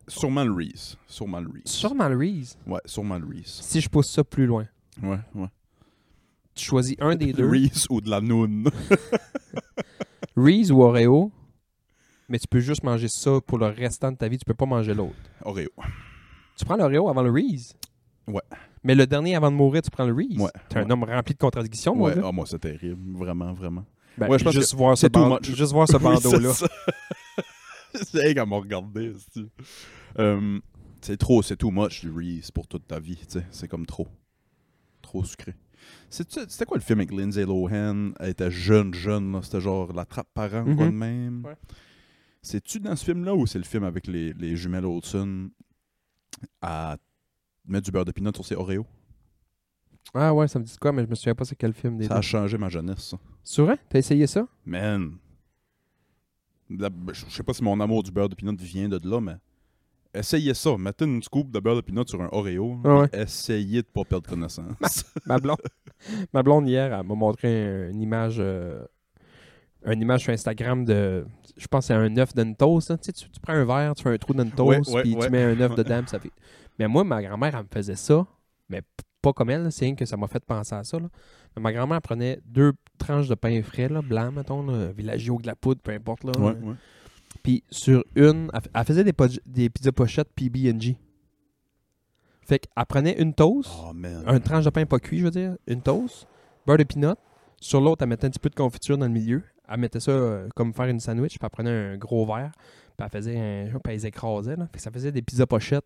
Sûrement 0.08 0.44
le 0.44 0.54
Reese. 0.54 0.96
Sûrement 1.08 1.40
le 1.40 1.50
Reese. 1.50 1.66
Sûrement 1.66 2.08
le 2.08 2.18
Reese. 2.18 2.56
Ouais, 2.68 2.82
sûrement 2.86 3.18
le 3.18 3.26
Reese. 3.26 3.62
Si 3.64 3.82
je 3.82 3.90
pousse 3.90 4.12
ça 4.12 4.24
plus 4.24 4.46
loin, 4.46 4.68
Ouais, 5.02 5.18
ouais. 5.34 5.48
tu 6.54 6.66
choisis 6.66 6.96
un 7.00 7.16
des 7.16 7.34
deux, 7.34 7.50
Reese 7.50 7.88
ou 7.90 8.00
de 8.00 8.12
la 8.12 8.22
noune. 8.22 8.70
Reese 10.44 10.72
ou 10.72 10.82
Oreo, 10.82 11.32
mais 12.30 12.40
tu 12.40 12.48
peux 12.48 12.60
juste 12.60 12.84
manger 12.84 13.08
ça 13.08 13.40
pour 13.46 13.58
le 13.58 13.68
restant 13.68 14.12
de 14.12 14.18
ta 14.18 14.28
vie, 14.28 14.38
tu 14.38 14.46
peux 14.46 14.54
pas 14.54 14.66
manger 14.66 14.94
l'autre. 14.94 15.16
Oreo. 15.44 15.70
Tu 16.58 16.66
prends 16.66 16.76
l'Oreo 16.78 17.10
avant 17.10 17.22
le 17.24 17.32
Reese? 17.32 17.76
Ouais. 18.28 18.42
Mais 18.84 18.96
le 18.96 19.06
dernier 19.06 19.36
avant 19.36 19.52
de 19.52 19.56
mourir, 19.56 19.82
tu 19.82 19.90
prends 19.92 20.06
le 20.06 20.14
Reese? 20.14 20.38
Ouais, 20.40 20.50
T'es 20.70 20.80
un 20.80 20.86
ouais. 20.86 20.92
homme 20.92 21.04
rempli 21.04 21.34
de 21.34 21.40
contradictions, 21.40 21.96
moi. 21.96 22.12
Ouais, 22.16 22.22
ah, 22.24 22.32
moi, 22.32 22.46
c'est 22.48 22.60
terrible. 22.60 23.18
Vraiment, 23.18 23.54
vraiment. 23.54 23.86
Ben, 24.18 24.28
ouais, 24.30 24.40
je 24.40 24.44
pense 24.44 24.54
juste, 24.54 24.74
voir 24.76 24.98
ce 24.98 25.08
ban- 25.08 25.40
juste 25.42 25.72
voir 25.72 25.88
ce 25.88 25.98
bandeau-là. 25.98 26.54
c'est 27.94 28.28
regardé. 28.28 29.14
c'est-tu. 29.18 29.48
Euh, 30.20 30.60
c'est 31.02 31.18
trop, 31.18 31.42
c'est 31.42 31.56
too 31.58 31.72
much 31.72 32.02
du 32.02 32.12
Reese 32.12 32.52
pour 32.52 32.68
toute 32.68 32.88
ta 32.88 33.00
vie. 33.00 33.20
C'est 33.52 33.68
comme 33.68 33.86
trop. 33.86 34.08
Trop 35.02 35.24
sucré. 35.24 35.54
C'était 36.10 36.66
quoi 36.66 36.78
le 36.78 36.84
film 36.84 37.00
avec 37.00 37.12
Lindsay 37.12 37.46
Lohan? 37.46 38.12
Elle 38.20 38.30
était 38.30 38.52
jeune, 38.52 38.94
jeune. 38.94 39.42
C'était 39.44 39.62
genre 39.62 39.94
La 39.94 40.06
Trappe 40.06 40.28
Parent, 40.34 40.64
quoi 40.64 40.86
de 40.88 40.92
Mhm. 40.92 40.98
même? 40.98 41.46
Ouais. 41.46 41.56
C'est-tu 42.42 42.80
dans 42.80 42.96
ce 42.96 43.06
film-là 43.06 43.36
ou 43.36 43.46
c'est 43.46 43.60
le 43.60 43.64
film 43.66 43.84
avec 43.84 44.08
les, 44.08 44.34
les 44.34 44.56
jumelles 44.56 44.86
Olsen 44.86 45.50
à 46.62 46.98
mettre 47.66 47.86
du 47.86 47.92
beurre 47.92 48.06
de 48.06 48.12
pinot 48.12 48.32
sur 48.34 48.46
ses 48.46 48.56
Oreos? 48.56 48.86
Ah 50.14 50.34
ouais, 50.34 50.48
ça 50.48 50.60
me 50.60 50.64
dit 50.66 50.76
quoi, 50.78 50.92
mais 50.92 51.04
je 51.04 51.08
me 51.10 51.16
souviens 51.16 51.36
pas 51.36 51.46
c'est 51.46 51.56
quel 51.56 51.74
film 51.74 51.98
des 51.98 52.06
Ça 52.06 52.16
deux. 52.16 52.20
a 52.20 52.22
changé 52.22 52.58
ma 52.58 52.68
jeunesse, 52.68 53.10
ça. 53.12 53.18
C'est 53.44 53.62
vrai? 53.62 53.78
T'as 53.88 54.00
essayé 54.00 54.28
ça? 54.28 54.48
Man. 54.66 55.18
La- 56.70 56.90
Je 57.14 57.26
sais 57.30 57.44
pas 57.44 57.54
si 57.54 57.64
mon 57.64 57.80
amour 57.80 58.02
du 58.04 58.12
beurre 58.12 58.30
de 58.30 58.36
pinot 58.36 58.56
vient 58.60 58.90
de 58.90 59.00
là, 59.10 59.22
mais 59.22 59.36
essayez 60.14 60.54
ça. 60.54 60.76
Mettez 60.78 61.06
une 61.06 61.22
scoop 61.24 61.52
de 61.52 61.60
beurre 61.60 61.76
de 61.78 61.82
pinot 61.82 62.06
sur 62.08 62.22
un 62.22 62.30
Oreo. 62.32 62.78
Ah 62.84 63.00
ouais. 63.02 63.10
Essayez 63.14 63.82
de 63.82 63.88
pas 63.88 64.04
perdre 64.04 64.30
connaissance. 64.30 65.06
Ma 65.26 65.38
blonde, 65.40 65.58
ma 66.34 66.44
blonde 66.44 66.68
hier, 66.68 66.94
elle 66.94 67.06
m'a 67.08 67.16
montré 67.16 67.66
un- 67.66 67.90
une 67.90 68.02
image 68.02 68.38
euh, 68.40 68.84
une 69.86 70.02
image 70.02 70.22
sur 70.22 70.34
Instagram 70.34 70.86
de 70.86 71.26
je 71.58 71.68
pense 71.68 71.86
que 71.86 71.88
c'est 71.88 71.94
un 71.94 72.18
œuf 72.18 72.34
d'une 72.34 72.56
toast. 72.56 72.90
là. 72.90 72.98
Tu, 72.98 73.06
sais, 73.06 73.14
tu, 73.14 73.30
tu 73.30 73.40
prends 73.40 73.54
un 73.54 73.66
verre, 73.66 73.94
tu 73.96 74.04
fais 74.04 74.10
un 74.10 74.18
trou 74.18 74.34
dans 74.34 74.44
une 74.44 74.50
Ouais, 74.64 74.78
toast, 74.78 74.94
ouais, 74.94 75.02
puis 75.04 75.16
tu 75.16 75.30
mets 75.30 75.44
un 75.44 75.60
œuf 75.60 75.76
dedans, 75.76 76.02
ça 76.08 76.20
fait. 76.20 76.32
Mais 76.80 76.88
moi, 76.88 77.04
ma 77.04 77.22
grand-mère, 77.22 77.56
elle 77.56 77.64
me 77.64 77.68
faisait 77.72 77.96
ça, 77.96 78.26
mais 78.70 78.82
pas 79.22 79.34
comme 79.34 79.50
elle, 79.50 79.72
c'est 79.72 79.86
rien 79.86 79.96
que 79.96 80.06
ça 80.06 80.18
m'a 80.18 80.28
fait 80.28 80.44
penser 80.44 80.74
à 80.76 80.84
ça. 80.84 80.98
là. 81.00 81.08
Mais 81.56 81.62
ma 81.62 81.74
grand-mère 81.74 82.02
prenait 82.02 82.40
deux 82.46 82.74
tranches 82.98 83.28
de 83.28 83.36
pain 83.36 83.62
frais, 83.62 83.90
là, 83.90 84.02
blanc, 84.02 84.32
mettons, 84.32 84.64
là, 84.66 84.92
villageois 84.92 85.40
de 85.42 85.48
la 85.48 85.56
poudre, 85.56 85.82
peu 85.82 85.92
importe. 85.92 86.24
Là. 86.24 86.32
Puis 87.44 87.64
sur 87.70 88.04
une, 88.16 88.52
elle, 88.74 88.84
faisait 88.86 89.04
des, 89.04 89.14
des 89.46 89.70
pizzas 89.70 89.92
pochettes 89.92 90.30
PB&J. 90.36 90.98
Fait 92.42 92.60
qu'elle 92.60 92.86
prenait 92.86 93.20
une 93.20 93.34
toast, 93.34 93.72
Oh 93.84 93.94
un 94.26 94.40
tranche 94.40 94.66
de 94.66 94.70
pain 94.70 94.86
pas 94.86 95.00
cuit, 95.00 95.20
je 95.20 95.26
veux 95.26 95.32
dire, 95.32 95.56
une 95.68 95.82
toast, 95.82 96.28
beurre 96.66 96.78
de 96.78 96.84
peanut. 96.84 97.18
Sur 97.60 97.80
l'autre, 97.82 98.04
elle 98.04 98.10
mettait 98.10 98.28
un 98.28 98.30
petit 98.30 98.40
peu 98.40 98.50
de 98.50 98.56
confiture 98.56 98.98
dans 98.98 99.06
le 99.06 99.12
milieu. 99.12 99.44
Elle 99.70 99.80
mettait 99.80 100.00
ça 100.00 100.12
euh, 100.12 100.50
comme 100.56 100.74
faire 100.74 100.88
une 100.88 101.00
sandwich, 101.00 101.38
puis 101.38 101.40
elle 101.44 101.50
prenait 101.50 101.94
un 101.94 101.98
gros 101.98 102.26
verre, 102.26 102.52
puis 102.98 103.06
elle 103.06 103.10
faisait 103.10 103.40
un. 103.40 103.66
Puis 103.68 103.80
elle 103.86 103.92
les 103.94 104.08
écrasait, 104.08 104.56
là. 104.56 104.66
Fait 104.66 104.78
que 104.78 104.82
ça 104.82 104.92
faisait 104.92 105.12
des 105.12 105.22
pizzas 105.22 105.46
pochettes. 105.46 105.86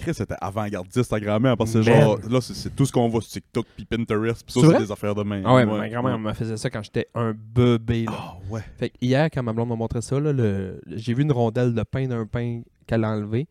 Chris 0.00 0.10
était 0.20 0.34
avant-gardiste, 0.40 1.10
ta 1.10 1.20
grand-mère, 1.20 1.56
parce 1.56 1.72
que 1.72 1.78
Man. 1.78 1.84
genre, 2.00 2.18
là, 2.28 2.40
c'est- 2.40 2.74
tout 2.74 2.84
ce 2.86 2.92
qu'on 2.92 3.08
voit 3.08 3.20
sur 3.20 3.30
TikTok 3.32 3.66
puis 3.76 3.84
Pinterest, 3.84 4.42
puis 4.44 4.60
ça, 4.60 4.66
C'est 4.72 4.78
des 4.78 4.90
affaires 4.92 5.14
de 5.14 5.22
main. 5.22 5.42
Ah 5.44 5.54
ouais, 5.54 5.66
mais 5.66 5.78
ma 5.78 5.88
grand-mère 5.88 6.18
me 6.18 6.32
faisait 6.32 6.56
ça 6.56 6.70
quand 6.70 6.82
j'étais 6.82 7.06
un 7.14 7.32
bébé. 7.32 8.06
Ah 8.08 8.36
ouais. 8.48 8.62
Fait 8.78 8.90
que 8.90 8.96
hier, 9.00 9.28
quand 9.32 9.42
ma 9.42 9.52
blonde 9.52 9.68
m'a 9.68 9.76
montré 9.76 10.00
ça, 10.02 10.18
là, 10.18 10.32
le- 10.32 10.80
j'ai 10.88 11.14
vu 11.14 11.22
une 11.22 11.32
rondelle 11.32 11.74
de 11.74 11.82
pain 11.82 12.06
d'un 12.08 12.26
pain 12.26 12.62
qu'elle 12.86 13.04
a 13.04 13.10
enlevé. 13.10 13.46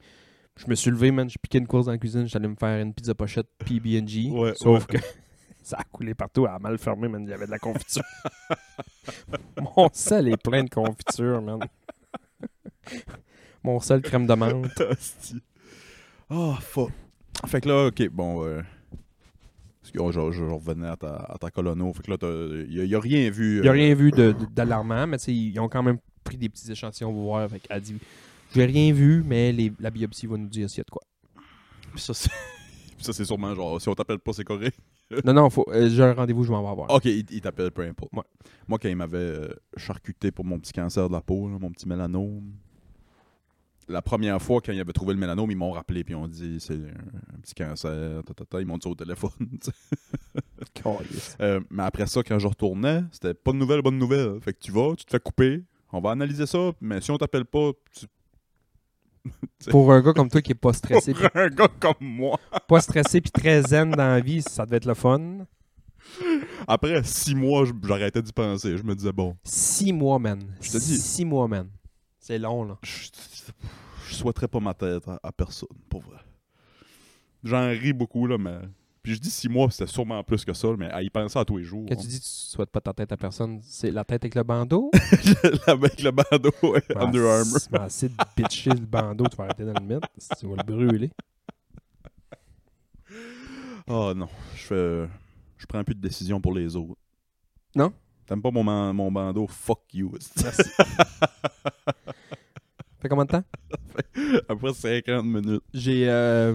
Je 0.57 0.65
me 0.69 0.75
suis 0.75 0.91
levé, 0.91 1.11
man, 1.11 1.29
j'ai 1.29 1.37
piqué 1.41 1.57
une 1.59 1.67
course 1.67 1.85
dans 1.85 1.93
la 1.93 1.97
cuisine, 1.97 2.27
j'allais 2.27 2.49
me 2.49 2.55
faire 2.55 2.81
une 2.81 2.93
pizza 2.93 3.13
pochette 3.15 3.47
PB&J. 3.59 4.31
Ouais, 4.31 4.53
sauf 4.55 4.85
ouais. 4.89 4.97
que 4.99 5.05
ça 5.63 5.77
a 5.77 5.83
coulé 5.85 6.13
partout, 6.13 6.45
elle 6.45 6.53
a 6.55 6.59
mal 6.59 6.77
fermé, 6.77 7.07
man, 7.07 7.23
il 7.23 7.29
y 7.29 7.33
avait 7.33 7.45
de 7.45 7.51
la 7.51 7.59
confiture. 7.59 8.03
Mon 9.77 9.89
sel 9.93 10.27
est 10.27 10.37
plein 10.41 10.63
de 10.65 10.69
confiture, 10.69 11.41
man. 11.41 11.59
Mon 13.63 13.79
sel 13.79 14.01
crème 14.01 14.25
de 14.25 14.33
menthe. 14.33 14.81
Ah, 16.29 16.57
fuck. 16.61 16.91
Fait 17.47 17.61
que 17.61 17.69
là, 17.69 17.87
ok, 17.87 18.09
bon. 18.09 18.45
Euh... 18.45 18.61
parce 19.81 19.91
que, 19.91 19.99
oh, 19.99 20.11
je, 20.11 20.31
je 20.31 20.43
revenais 20.43 20.87
à 20.87 20.95
ta, 20.97 21.15
à 21.15 21.37
ta 21.37 21.49
colono. 21.49 21.91
Fait 21.93 22.03
que 22.03 22.11
là, 22.11 22.17
il 22.69 22.83
n'y 22.85 22.95
a, 22.95 22.99
rien 22.99 23.29
vu. 23.29 23.57
Il 23.57 23.61
n'y 23.61 23.67
a 23.67 23.71
euh, 23.71 23.73
rien 23.73 23.95
vu 23.95 24.11
de- 24.11 24.33
de- 24.33 24.45
d'alarmant, 24.45 25.07
mais 25.07 25.17
ils 25.27 25.59
ont 25.59 25.69
quand 25.69 25.83
même 25.83 25.97
pris 26.23 26.37
des 26.37 26.49
petits 26.49 26.71
échantillons 26.71 27.11
pour 27.13 27.23
voir. 27.23 27.49
Fait 27.49 27.59
qu'elle 27.59 27.81
dit 27.81 27.95
J'ai 28.53 28.65
rien 28.65 28.93
vu, 28.93 29.23
mais 29.25 29.51
les- 29.51 29.71
la 29.79 29.89
biopsie 29.89 30.27
va 30.27 30.37
nous 30.37 30.47
dire 30.49 30.69
s'il 30.69 30.79
y 30.79 30.81
a 30.81 30.83
de 30.83 30.89
quoi. 30.91 31.01
Ça, 31.95 32.13
c'est. 32.13 32.29
ça, 32.99 33.13
c'est 33.13 33.25
sûrement 33.25 33.55
genre, 33.55 33.81
si 33.81 33.89
on 33.89 33.95
t'appelle 33.95 34.19
pas, 34.19 34.33
c'est 34.33 34.43
correct. 34.43 34.77
Non, 35.25 35.33
non, 35.33 35.49
faut, 35.49 35.65
euh, 35.69 35.89
j'ai 35.89 36.03
un 36.03 36.13
rendez-vous, 36.13 36.43
je 36.43 36.49
vais 36.49 36.55
en 36.55 36.69
avoir. 36.69 36.91
Ok, 36.91 37.05
il, 37.05 37.25
il 37.31 37.41
t'appelle 37.41 37.71
peu 37.71 37.81
importe. 37.81 38.13
Ouais. 38.13 38.21
Moi, 38.67 38.77
quand 38.77 38.89
il 38.89 38.95
m'avait 38.95 39.17
euh, 39.17 39.47
charcuté 39.75 40.31
pour 40.31 40.45
mon 40.45 40.59
petit 40.59 40.71
cancer 40.71 41.07
de 41.07 41.13
la 41.13 41.19
peau, 41.21 41.49
là, 41.49 41.57
mon 41.59 41.71
petit 41.71 41.87
mélanome, 41.87 42.51
la 43.89 44.01
première 44.01 44.41
fois, 44.41 44.61
quand 44.61 44.71
il 44.71 44.79
avait 44.79 44.93
trouvé 44.93 45.13
le 45.13 45.19
mélanome, 45.19 45.49
ils 45.51 45.57
m'ont 45.57 45.71
rappelé, 45.71 46.03
puis 46.03 46.13
ils 46.13 46.17
ont 46.17 46.27
dit 46.27 46.57
c'est 46.59 46.75
un, 46.75 47.41
petit 47.41 47.55
cancer, 47.55 48.23
ta, 48.23 48.33
ta, 48.33 48.45
ta, 48.45 48.61
ils 48.61 48.67
m'ont 48.67 48.77
dit 48.77 48.83
ça 48.83 48.89
au 48.89 48.95
téléphone. 48.95 49.31
Euh, 51.41 51.59
mais 51.69 51.83
après 51.83 52.05
ça, 52.05 52.21
quand 52.23 52.39
je 52.39 52.47
retournais, 52.47 53.03
c'était 53.11 53.33
pas 53.33 53.51
de 53.51 53.57
nouvelle, 53.57 53.81
bonne 53.81 53.97
nouvelle. 53.97 54.39
Fait 54.39 54.53
que 54.53 54.59
tu 54.59 54.71
vas, 54.71 54.95
tu 54.95 55.03
te 55.03 55.11
fais 55.11 55.19
couper, 55.19 55.63
on 55.91 55.99
va 55.99 56.11
analyser 56.11 56.45
ça, 56.45 56.71
mais 56.79 57.01
si 57.01 57.11
on 57.11 57.17
t'appelle 57.17 57.43
pas, 57.43 57.71
tu... 57.91 58.05
Pour 59.71 59.91
un 59.91 60.01
gars 60.01 60.13
comme 60.13 60.29
toi 60.29 60.41
qui 60.41 60.51
est 60.51 60.55
pas 60.55 60.71
stressé, 60.71 61.13
pour 61.13 61.29
un 61.33 61.49
gars 61.49 61.67
comme 61.79 61.95
moi, 61.99 62.39
pas 62.67 62.79
stressé 62.79 63.19
puis 63.19 63.31
très 63.31 63.61
zen 63.63 63.91
dans 63.91 63.97
la 63.97 64.21
vie, 64.21 64.41
ça 64.41 64.65
devait 64.65 64.77
être 64.77 64.85
le 64.85 64.93
fun. 64.93 65.45
après 66.67 67.03
six 67.03 67.35
mois, 67.35 67.65
j'arrêtais 67.83 68.21
d'y 68.21 68.31
penser. 68.31 68.77
Je 68.77 68.83
me 68.83 68.95
disais, 68.95 69.11
bon, 69.11 69.35
Six 69.43 69.91
mois, 69.91 70.19
man. 70.19 70.41
Je 70.61 70.71
te 70.71 70.77
dis. 70.77 70.97
Six 70.97 71.25
mois, 71.25 71.47
man. 71.47 71.67
C'est 72.19 72.39
long, 72.39 72.63
là. 72.63 72.77
je, 72.83 73.09
je 74.09 74.15
souhaiterais 74.15 74.47
pas 74.47 74.59
ma 74.59 74.73
tête 74.73 75.07
à, 75.07 75.19
à 75.23 75.31
personne, 75.31 75.69
pour 75.89 76.01
vrai. 76.01 76.17
J'en 77.43 77.69
ris 77.69 77.93
beaucoup, 77.93 78.27
là, 78.27 78.37
mais. 78.37 78.59
Puis 79.01 79.15
je 79.15 79.19
dis 79.19 79.31
six 79.31 79.47
mois, 79.47 79.71
c'était 79.71 79.87
sûrement 79.87 80.21
plus 80.25 80.43
que 80.43 80.51
ça, 80.51 80.67
mais 80.77 80.91
à 80.91 81.01
y 81.01 81.09
penser 81.09 81.39
à 81.39 81.45
tous 81.45 81.57
les 81.57 81.63
jours. 81.63 81.85
Quand 81.87 81.95
tu 81.95 82.07
dis 82.07 82.19
que 82.19 82.23
tu 82.23 82.29
souhaites 82.29 82.69
pas 82.69 82.81
ta 82.81 82.91
tête 82.91 83.11
à 83.13 83.17
personne, 83.17 83.61
c'est 83.63 83.91
la 83.91 84.03
tête 84.03 84.23
avec 84.23 84.35
le 84.35 84.43
bandeau? 84.43 84.91
Avec 85.67 86.03
le 86.03 86.11
bandeau, 86.11 86.51
ouais, 86.63 86.83
Under 86.95 87.25
Armour. 87.25 87.59
ben, 87.71 87.81
assez 87.83 88.09
de 88.09 88.15
bitcher 88.35 88.71
le 88.71 88.85
bandeau, 88.85 89.25
tu 89.27 89.37
vas 89.37 89.45
arrêter 89.45 89.63
dans 89.63 89.79
le 89.79 89.85
mettre. 89.85 90.07
Tu 90.37 90.45
vas 90.47 90.55
le 90.57 90.63
brûler. 90.63 91.11
Oh 93.87 94.13
non, 94.13 94.27
je 94.55 94.61
fais. 94.63 95.09
Je 95.57 95.65
prends 95.65 95.83
plus 95.83 95.95
de 95.95 96.01
décisions 96.01 96.41
pour 96.41 96.53
les 96.53 96.75
autres. 96.75 96.99
Non? 97.75 97.93
T'aimes 98.27 98.41
pas 98.41 98.51
mon, 98.51 99.11
bandeau? 99.11 99.47
Fuck 99.47 99.93
you. 99.93 100.11
Merci. 100.43 100.69
fait 103.01 103.09
combien 103.09 103.25
de 103.25 103.31
temps? 103.31 103.43
Après 104.49 104.73
50 104.73 105.25
minutes. 105.25 105.63
J'ai 105.73 106.09
euh, 106.09 106.53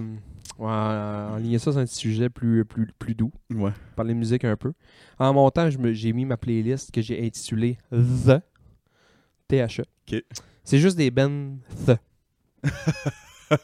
ouais, 0.58 0.66
enligné 0.68 1.58
ça 1.58 1.72
sur 1.72 1.80
un 1.80 1.84
petit 1.84 1.94
sujet 1.96 2.28
plus, 2.28 2.64
plus, 2.64 2.88
plus 2.98 3.14
doux. 3.14 3.32
Ouais. 3.52 3.72
Parler 3.96 4.14
de 4.14 4.18
musique 4.18 4.44
un 4.44 4.56
peu. 4.56 4.72
En 5.18 5.32
montant, 5.32 5.68
j'ai 5.70 6.12
mis 6.12 6.24
ma 6.24 6.36
playlist 6.36 6.90
que 6.92 7.00
j'ai 7.02 7.24
intitulée 7.24 7.78
The. 7.90 8.40
T-H-E. 9.48 9.82
Ok. 10.12 10.22
C'est 10.64 10.78
juste 10.78 10.96
des 10.96 11.10
ben 11.10 11.58
The. 11.86 11.96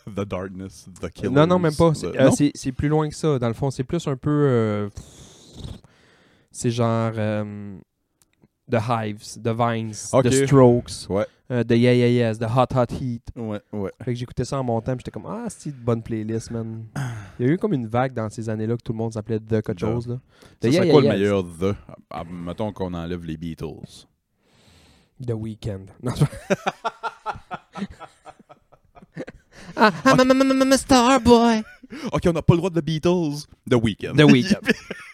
the 0.07 0.20
Darkness, 0.26 0.89
The 1.01 1.11
Killers. 1.11 1.31
Non, 1.31 1.47
non, 1.47 1.59
même 1.59 1.74
pas. 1.74 1.93
the- 1.93 2.05
euh, 2.16 2.31
c'est- 2.55 2.72
plus 2.72 2.89
loin 2.89 3.09
que 3.09 3.14
ça. 3.14 3.39
Dans 3.39 3.49
le 3.49 3.55
fond, 3.55 3.70
c'est 3.70 3.85
plus 3.85 4.07
un 4.07 4.16
peu. 4.16 4.31
euh, 4.31 4.89
c'est 6.51 6.70
genre. 6.70 7.12
Euh, 8.75 8.79
The 8.79 8.83
Hives, 8.89 9.39
The 9.43 9.49
Vines, 9.49 10.09
Ok. 10.12 10.25
The 10.25 10.47
Strokes, 10.47 11.07
Ouais. 11.09 11.27
euh, 11.51 11.64
The 11.64 11.73
Yeah 11.73 11.95
Yeah 11.95 12.09
Yes, 12.09 12.39
The 12.39 12.45
Hot 12.45 12.75
Hot 12.75 12.93
Heat. 13.01 13.23
Ouais, 13.37 13.61
ouais. 13.73 13.91
Fait 14.05 14.12
que 14.12 14.18
j'écoutais 14.18 14.45
ça 14.45 14.59
en 14.59 14.64
montant, 14.64 14.95
j'étais 14.99 15.11
comme 15.11 15.27
ah 15.27 15.47
c'est 15.49 15.71
une 15.71 15.77
bonne 15.77 16.03
playlist 16.03 16.51
man. 16.51 16.85
Il 17.39 17.47
y 17.47 17.49
a 17.49 17.53
eu 17.53 17.59
comme 17.59 17.73
une 17.75 17.87
vague 17.87 18.12
dans 18.12 18.29
ces 18.31 18.49
années-là 18.49 18.77
que 18.77 18.83
tout 18.83 18.93
le 18.93 18.99
monde 18.99 19.12
s'appelait 19.12 19.39
The 19.41 19.62
quelque 19.62 19.81
chose 19.81 20.07
là. 20.09 20.18
Ça 20.62 20.68
Yeah 20.68 20.87
quoi 20.91 21.03
Yeah 21.03 21.12
le 21.12 21.18
meilleur 21.18 21.43
The? 21.45 21.75
Ah, 22.11 22.25
mettons 22.25 22.73
qu'on 22.73 22.93
enlève 22.95 23.25
les 23.25 23.37
Beatles. 23.37 24.07
The 25.25 25.33
Weeknd. 25.33 25.87
Non, 26.03 26.12
ah, 29.77 29.93
I'm 30.05 30.31
a, 30.31 30.35
a- 30.35 30.64
a- 30.71 30.75
a 30.75 30.79
star 30.79 31.21
boy. 31.21 31.62
Ok, 32.12 32.23
on 32.27 32.33
n'a 32.33 32.43
pas 32.43 32.55
le 32.55 32.59
droit 32.59 32.71
de 32.71 32.81
The 32.81 32.85
Beatles. 32.85 33.47
The 33.68 33.75
Weeknd. 33.75 34.16
The 34.16 34.25
Weeknd. 34.25 34.61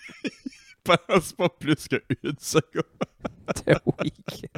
Pense 0.87 1.33
pas 1.33 1.49
plus 1.49 1.89
qu'une 1.89 2.39
seconde. 2.39 2.85
The 3.55 3.79
Weeknd. 3.87 4.49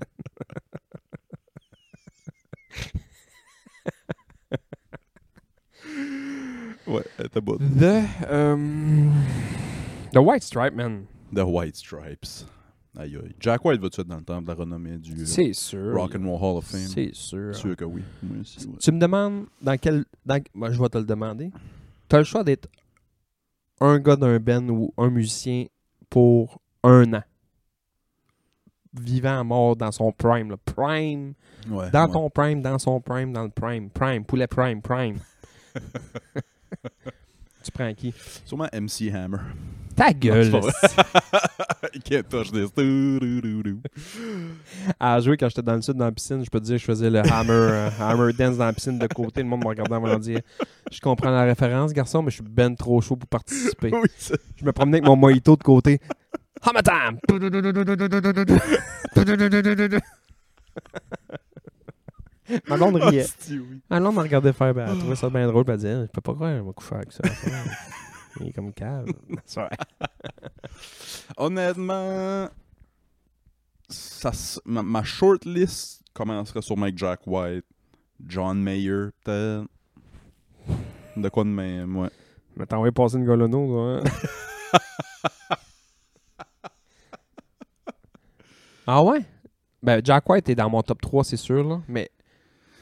Ouais, 6.86 7.04
t'as 7.18 7.40
bon. 7.40 7.58
The 7.58 8.30
um, 8.30 9.12
The 10.12 10.18
White 10.18 10.42
Stripe 10.42 10.74
man. 10.74 11.04
The 11.34 11.44
White 11.44 11.76
Stripes. 11.76 12.46
Aïe 12.96 13.16
aïe. 13.16 13.34
Jack 13.38 13.64
White 13.64 13.80
va-tu 13.80 14.00
être 14.00 14.08
dans 14.08 14.16
le 14.16 14.24
temple 14.24 14.44
de 14.44 14.48
la 14.48 14.54
renommée 14.54 14.96
du 14.98 15.12
euh, 15.12 15.26
C'est 15.26 15.52
sûr. 15.52 15.94
Rock 15.94 16.16
and 16.16 16.24
Roll 16.24 16.42
Hall 16.42 16.56
of 16.56 16.64
Fame? 16.64 16.80
C'est 16.80 17.14
sûr. 17.14 17.54
Sûr 17.54 17.76
que 17.76 17.84
oui. 17.84 18.02
Ouais. 18.22 18.40
Tu 18.80 18.90
me 18.90 18.98
demandes 18.98 19.46
dans 19.60 19.76
quel. 19.76 20.04
Dans, 20.24 20.42
moi, 20.54 20.70
je 20.72 20.80
vais 20.80 20.88
te 20.88 20.98
le 20.98 21.04
demander. 21.04 21.50
Tu 22.08 22.16
as 22.16 22.18
le 22.20 22.24
choix 22.24 22.42
d'être 22.42 22.68
un 23.80 23.98
gars 23.98 24.16
d'un 24.16 24.38
band 24.40 24.68
ou 24.68 24.92
un 24.96 25.10
musicien 25.10 25.66
pour 26.10 26.60
un 26.82 27.12
an. 27.14 27.22
Vivant 28.98 29.40
à 29.40 29.44
mort 29.44 29.76
dans 29.76 29.92
son 29.92 30.10
prime. 30.12 30.50
là. 30.50 30.56
Prime. 30.64 31.34
Ouais, 31.68 31.90
Dans 31.90 32.06
ouais. 32.06 32.12
ton 32.12 32.30
prime, 32.30 32.62
dans 32.62 32.78
son 32.78 33.00
prime, 33.00 33.32
dans 33.32 33.44
le 33.44 33.50
prime. 33.50 33.90
Prime. 33.90 34.24
Poulet 34.24 34.46
prime, 34.46 34.80
prime. 34.82 35.18
tu 37.68 37.72
prends 37.72 37.94
qui? 37.94 38.12
Sûrement 38.44 38.66
MC 38.72 39.12
Hammer. 39.14 39.38
Ta 39.94 40.12
gueule. 40.12 40.50
À 45.00 45.20
jouer 45.20 45.36
quand 45.36 45.48
j'étais 45.48 45.62
dans 45.62 45.74
le 45.74 45.82
sud 45.82 45.94
dans 45.94 46.04
la 46.06 46.12
piscine, 46.12 46.44
je 46.44 46.50
peux 46.50 46.60
te 46.60 46.64
dire 46.64 46.76
que 46.76 46.80
je 46.80 46.84
faisais 46.84 47.10
le 47.10 47.18
hammer, 47.20 47.50
euh, 47.50 47.90
hammer 48.00 48.32
dance 48.32 48.56
dans 48.56 48.66
la 48.66 48.72
piscine 48.72 48.98
de 48.98 49.06
côté. 49.08 49.42
Le 49.42 49.48
monde 49.48 49.62
me 49.64 49.68
regardait 49.68 49.94
en 49.94 50.00
me 50.00 50.16
dire 50.18 50.40
Je 50.90 51.00
comprends 51.00 51.30
la 51.30 51.44
référence, 51.44 51.92
garçon, 51.92 52.22
mais 52.22 52.30
je 52.30 52.36
suis 52.36 52.44
ben 52.44 52.74
trop 52.76 53.00
chaud 53.00 53.16
pour 53.16 53.28
participer. 53.28 53.90
oui, 53.92 54.08
Je 54.56 54.64
me 54.64 54.72
promenais 54.72 54.98
avec 54.98 55.08
mon 55.08 55.16
mojito 55.16 55.56
de 55.56 55.62
côté. 55.62 56.00
Hamatam! 56.62 57.18
Ma 62.68 62.76
blonde 62.76 62.96
riait. 63.02 63.24
Hostie, 63.24 63.58
oui. 63.58 63.80
Ma 63.90 64.00
blonde 64.00 64.14
me 64.16 64.20
regardait 64.20 64.52
faire, 64.52 64.74
ben, 64.74 64.88
elle 64.90 64.98
trouvait 64.98 65.16
ça 65.16 65.30
bien 65.30 65.46
drôle, 65.46 65.64
puis 65.64 65.72
elle 65.74 65.80
disait 65.80 66.00
Je 66.02 66.12
peux 66.12 66.20
pas 66.20 66.34
croire, 66.34 66.50
elle 66.50 66.62
m'a 66.62 66.72
couché 66.72 66.94
avec 66.94 67.12
ça. 67.12 67.22
Il 68.40 68.48
est 68.48 68.52
comme 68.52 68.72
cave. 68.72 69.06
C'est 69.44 69.60
vrai. 69.60 69.70
Honnêtement, 71.36 72.48
ça, 73.88 74.30
ma, 74.64 74.82
ma 74.82 75.02
shortlist 75.02 76.02
commencerait 76.14 76.62
sur 76.62 76.76
Mike 76.76 76.96
Jack 76.98 77.20
White, 77.26 77.64
John 78.26 78.62
Mayer, 78.62 79.08
peut-être. 79.24 79.66
De 81.16 81.28
quoi 81.28 81.44
de 81.44 81.48
même, 81.48 81.96
ouais. 81.96 82.10
Mais 82.56 82.66
t'as 82.66 82.76
envoyé 82.76 82.92
passer 82.92 83.16
une 83.16 83.24
golono, 83.24 83.66
toi. 83.66 84.00
hein? 84.00 84.78
ah 88.86 89.02
ouais? 89.02 89.24
Ben, 89.82 90.00
Jack 90.04 90.28
White 90.28 90.48
est 90.48 90.54
dans 90.54 90.68
mon 90.70 90.82
top 90.82 91.00
3, 91.00 91.24
c'est 91.24 91.36
sûr, 91.36 91.62
là. 91.68 91.80
Mais 91.88 92.10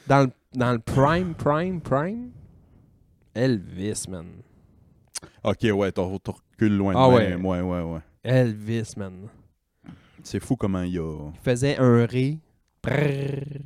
dans 0.07 0.21
le, 0.25 0.31
dans 0.55 0.73
le 0.73 0.79
prime, 0.79 1.35
prime, 1.35 1.81
prime, 1.81 2.31
Elvis, 3.35 4.05
man. 4.09 4.27
Ok, 5.45 5.59
ouais, 5.73 5.93
t'as 5.93 6.03
t'as 6.23 6.33
reculé 6.33 6.77
loin 6.77 6.93
de 6.93 6.99
Ah 6.99 7.19
même. 7.19 7.45
Ouais, 7.45 7.61
ouais, 7.61 7.83
ouais. 7.83 8.01
Elvis, 8.25 8.93
man. 8.97 9.29
C'est 10.23 10.41
fou 10.41 10.57
comment 10.57 10.83
il 10.83 10.93
y 10.95 10.99
a. 10.99 11.31
Il 11.35 11.41
faisait 11.43 11.77
un 11.79 12.07
ré. 12.07 12.39
Prrrr. 12.83 13.61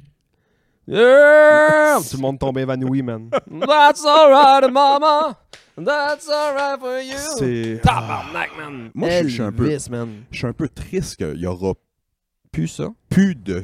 Yeah! 0.87 1.99
Tout 2.11 2.17
le 2.17 2.23
monde 2.23 2.39
tombait 2.41 2.63
évanoui, 2.63 3.01
man. 3.03 3.31
That's 3.49 4.05
alright, 4.05 4.73
mama. 4.73 5.39
That's 5.77 6.29
alright 6.29 6.81
for 6.81 7.01
you. 7.01 7.17
C'est. 7.39 7.81
Tabarnak, 7.81 8.51
man. 8.59 8.91
Moi, 8.93 9.09
je- 9.23 9.29
je 9.29 9.33
suis 9.35 9.43
un 9.43 9.53
peu- 9.53 9.71
Elvis, 9.71 9.89
man. 9.89 10.09
Je 10.33 10.39
suis 10.39 10.47
un 10.49 10.53
peu 10.53 10.69
triste 10.69 11.17
qu'il 11.17 11.37
y 11.41 11.47
aura 11.47 11.75
Plus 12.51 12.67
ça? 12.67 12.89
plus 13.09 13.37
de, 13.37 13.63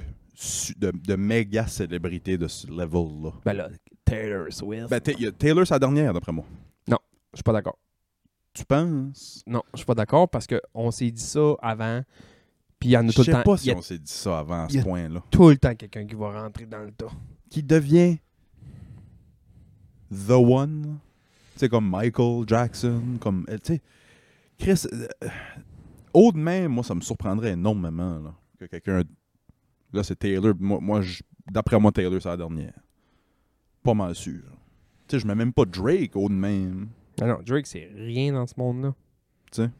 de, 0.76 0.90
de 0.90 1.14
méga 1.16 1.66
célébrités 1.66 2.36
de 2.38 2.46
ce 2.48 2.66
level-là. 2.66 3.32
Ben 3.44 3.52
là, 3.54 3.68
Taylor 4.04 4.46
Swift. 4.52 4.88
Ben, 4.90 5.00
y 5.18 5.26
a 5.26 5.32
Taylor, 5.32 5.66
sa 5.66 5.78
dernière, 5.78 6.12
d'après 6.12 6.32
moi. 6.32 6.44
je 6.88 6.94
suis 7.34 7.42
pas 7.42 7.52
d'accord. 7.52 7.78
Tu 8.54 8.64
penses? 8.64 9.42
Non, 9.46 9.62
je 9.74 9.78
suis 9.78 9.86
pas 9.86 9.94
d'accord 9.94 10.28
parce 10.30 10.46
qu'on 10.46 10.90
s'est 10.90 11.10
dit 11.10 11.22
ça 11.22 11.54
avant. 11.60 12.02
Puis 12.78 12.90
il 12.90 12.92
y 12.92 12.96
en 12.96 13.06
a 13.06 13.10
Je 13.10 13.14
tout 13.16 13.20
le 13.20 13.24
sais 13.26 13.32
temps. 13.32 13.42
pas 13.42 13.52
Il 13.54 13.58
si 13.58 13.68
y 13.68 13.70
a 13.72 13.76
on 13.76 13.82
s'est 13.82 13.98
dit 13.98 14.12
ça 14.12 14.38
avant 14.38 14.64
à 14.64 14.68
ce 14.68 14.78
point-là. 14.78 15.22
tout 15.30 15.48
le 15.50 15.56
temps 15.58 15.74
quelqu'un 15.74 16.06
qui 16.06 16.14
va 16.14 16.42
rentrer 16.42 16.64
dans 16.66 16.78
le 16.82 16.92
tas. 16.92 17.10
Qui 17.50 17.62
devient 17.62 18.16
The 20.10 20.30
One. 20.30 20.98
C'est 21.56 21.68
comme 21.68 21.88
Michael 21.90 22.44
Jackson, 22.46 23.02
comme. 23.20 23.44
euh, 23.48 23.58
Tu 23.62 23.74
sais, 23.74 23.82
Chris. 24.58 24.86
euh, 24.92 25.28
haut 26.12 26.32
de 26.32 26.38
même, 26.38 26.72
moi, 26.72 26.84
ça 26.84 26.94
me 26.94 27.00
surprendrait 27.00 27.52
énormément 27.52 28.18
là, 28.18 28.34
que 28.58 28.66
quelqu'un. 28.66 29.02
Là, 29.92 30.02
c'est 30.02 30.16
Taylor. 30.18 30.54
Moi, 30.58 30.78
moi 30.80 31.00
d'après 31.50 31.78
moi, 31.78 31.92
Taylor, 31.92 32.20
c'est 32.20 32.28
la 32.28 32.36
dernière. 32.36 32.74
Pas 33.82 33.94
mal 33.94 34.14
sûr. 34.14 34.42
Tu 35.08 35.16
sais, 35.16 35.18
je 35.20 35.26
mets 35.26 35.34
même 35.34 35.52
pas 35.52 35.64
Drake 35.64 36.16
haut 36.16 36.28
de 36.28 36.34
même. 36.34 36.88
Non, 37.20 37.26
non, 37.28 37.38
Drake, 37.46 37.66
c'est 37.66 37.88
rien 37.94 38.32
dans 38.32 38.46
ce 38.46 38.54
monde-là. 38.58 38.94
Tu 39.52 39.62
sais? 39.62 39.70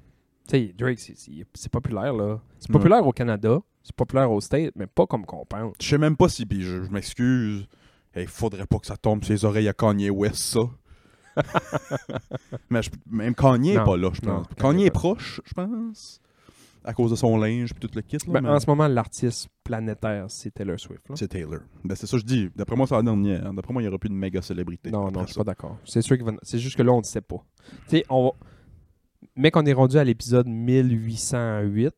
Tu 0.49 0.51
sais, 0.69 0.75
Drake, 0.79 0.99
c'est- 1.01 1.69
populaire, 1.69 2.13
là. 2.15 2.41
C'est 2.61 2.69
Ouais. 2.71 2.75
populaire 2.75 3.05
au 3.07 3.13
Canada, 3.13 3.59
c'est 3.83 3.95
populaire 3.95 4.31
au 4.31 4.41
States, 4.41 4.73
mais 4.77 4.87
pas 4.87 5.07
comme 5.07 5.27
qu'on 5.27 5.45
pense. 5.45 5.75
Je 5.81 5.87
sais 5.89 5.99
même 5.99 6.17
pas 6.17 6.29
si, 6.29 6.47
puis 6.47 6.63
je, 6.63 6.85
je 6.85 6.91
m'excuse, 6.91 7.67
il 8.15 8.29
faudrait 8.29 8.67
pas 8.67 8.79
que 8.79 8.87
ça 8.87 8.97
tombe 8.97 9.25
sur 9.25 9.33
les 9.33 9.45
oreilles 9.45 9.69
à 9.69 9.73
Kanye 9.75 10.09
West, 10.11 10.37
ça. 10.37 10.61
Mais 12.71 12.83
je- 12.83 12.91
même 13.11 13.35
Kanye 13.35 13.73
est 13.73 13.77
Non, 13.79 13.85
pas 13.85 13.97
là, 13.97 14.11
je 14.15 14.27
non, 14.27 14.37
pense. 14.37 14.47
Kanye 14.49 14.59
Kanye 14.61 14.85
est 14.87 14.91
proche, 14.91 15.41
je 15.45 15.53
pense, 15.53 16.21
à 16.87 16.95
cause 16.95 17.11
de 17.11 17.17
son 17.17 17.37
linge 17.37 17.75
puis 17.75 17.81
tout 17.87 17.95
le 17.95 18.03
kit. 18.03 18.17
Là, 18.17 18.33
Ben, 18.35 18.41
mais 18.41 18.49
En 18.49 18.61
ce 18.61 18.67
moment, 18.67 18.87
l'artiste 18.89 19.49
planétaire, 19.65 20.27
c'est 20.29 20.53
Taylor 20.53 20.79
Swift. 20.79 21.03
C'est 21.15 21.29
Taylor. 21.29 21.61
Ben, 21.85 21.95
c'est 21.95 22.07
ça 22.07 22.17
que 22.17 22.21
je 22.21 22.27
dis. 22.27 22.49
D'après 22.55 22.77
moi, 22.77 22.87
c'est 22.87 22.95
la 22.95 23.03
dernière. 23.03 23.53
D'après 23.53 23.73
moi, 23.73 23.83
il 23.83 23.85
n'y 23.85 23.89
aura 23.89 23.99
plus 23.99 24.09
de 24.09 24.15
méga 24.15 24.41
célébrité. 24.41 24.91
Non, 24.91 25.11
non, 25.11 25.23
je 25.23 25.33
suis 25.33 25.37
pas 25.37 25.45
d'accord. 25.45 25.77
C'est 25.85 26.03
sûr 26.03 26.17
va... 26.25 26.33
C'est 26.43 26.59
juste 26.59 26.77
que 26.77 26.83
là, 26.83 26.93
on 26.93 26.99
ne 26.99 27.05
sait 27.05 27.21
pas. 27.21 27.45
Tu 27.89 27.99
sais, 27.99 28.05
on 28.09 28.27
va... 28.27 28.31
Mais 29.35 29.51
qu'on 29.51 29.67
est 29.67 29.73
rendu 29.73 29.99
à 29.99 30.05
l'épisode 30.05 30.47
1808. 30.47 31.93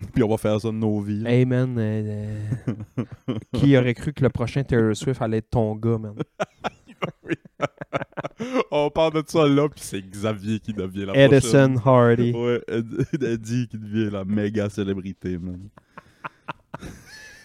Puis 0.14 0.22
on 0.22 0.28
va 0.28 0.36
faire 0.38 0.60
ça 0.60 0.68
de 0.68 0.74
nos 0.74 1.00
vies. 1.00 1.24
Hey 1.26 1.44
man, 1.44 1.76
euh, 1.78 2.40
euh, 2.68 3.34
qui 3.52 3.76
aurait 3.76 3.94
cru 3.94 4.12
que 4.12 4.22
le 4.22 4.30
prochain 4.30 4.62
Taylor 4.64 4.96
Swift 4.96 5.20
allait 5.20 5.38
être 5.38 5.50
ton 5.50 5.76
gars, 5.76 5.98
man? 5.98 6.14
on 8.70 8.90
parle 8.90 9.22
de 9.22 9.22
ça 9.26 9.46
là, 9.46 9.68
puis 9.68 9.80
c'est 9.82 10.00
Xavier 10.02 10.60
qui 10.60 10.72
devient 10.72 11.06
la 11.06 11.16
Edison 11.16 11.76
Hardy. 11.84 12.32
Ouais, 12.32 12.62
Ed- 12.68 13.06
Eddie 13.22 13.68
qui 13.68 13.78
devient 13.78 14.10
la 14.10 14.24
méga 14.24 14.68
célébrité, 14.68 15.38
man. 15.38 15.68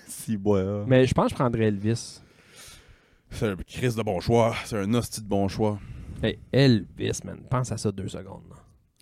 si, 0.08 0.38
ouais. 0.38 0.62
hein. 0.62 0.86
Mais 0.88 1.06
je 1.06 1.14
pense 1.14 1.26
que 1.26 1.30
je 1.32 1.36
prendrais 1.36 1.66
Elvis. 1.66 2.22
C'est 3.30 3.47
un 3.47 3.56
Chris 3.56 3.93
de 3.95 4.03
bon 4.03 4.20
choix. 4.20 4.56
C'est 4.66 4.78
un 4.78 4.93
hostie 4.93 5.22
de 5.22 5.28
bon 5.28 5.47
choix. 5.47 5.80
Hey, 6.24 6.39
Elvis, 6.51 7.20
man, 7.26 7.39
pense 7.49 7.72
à 7.72 7.78
ça 7.78 7.91
deux 7.91 8.08
secondes. 8.08 8.43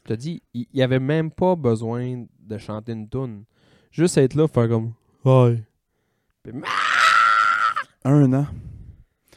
Je 0.06 0.14
te 0.14 0.20
dis, 0.20 0.42
il 0.54 0.68
n'y 0.74 0.82
avait 0.82 1.00
même 1.00 1.32
pas 1.32 1.56
besoin 1.56 2.26
de 2.40 2.58
chanter 2.58 2.92
une 2.94 3.08
tune. 3.08 3.44
Juste 3.92 4.18
être 4.18 4.34
là, 4.34 4.48
faire 4.48 4.68
comme 4.68 4.94
Hi. 5.24 5.62
Puis, 6.42 6.54
Un 8.04 8.34
an. 8.34 8.48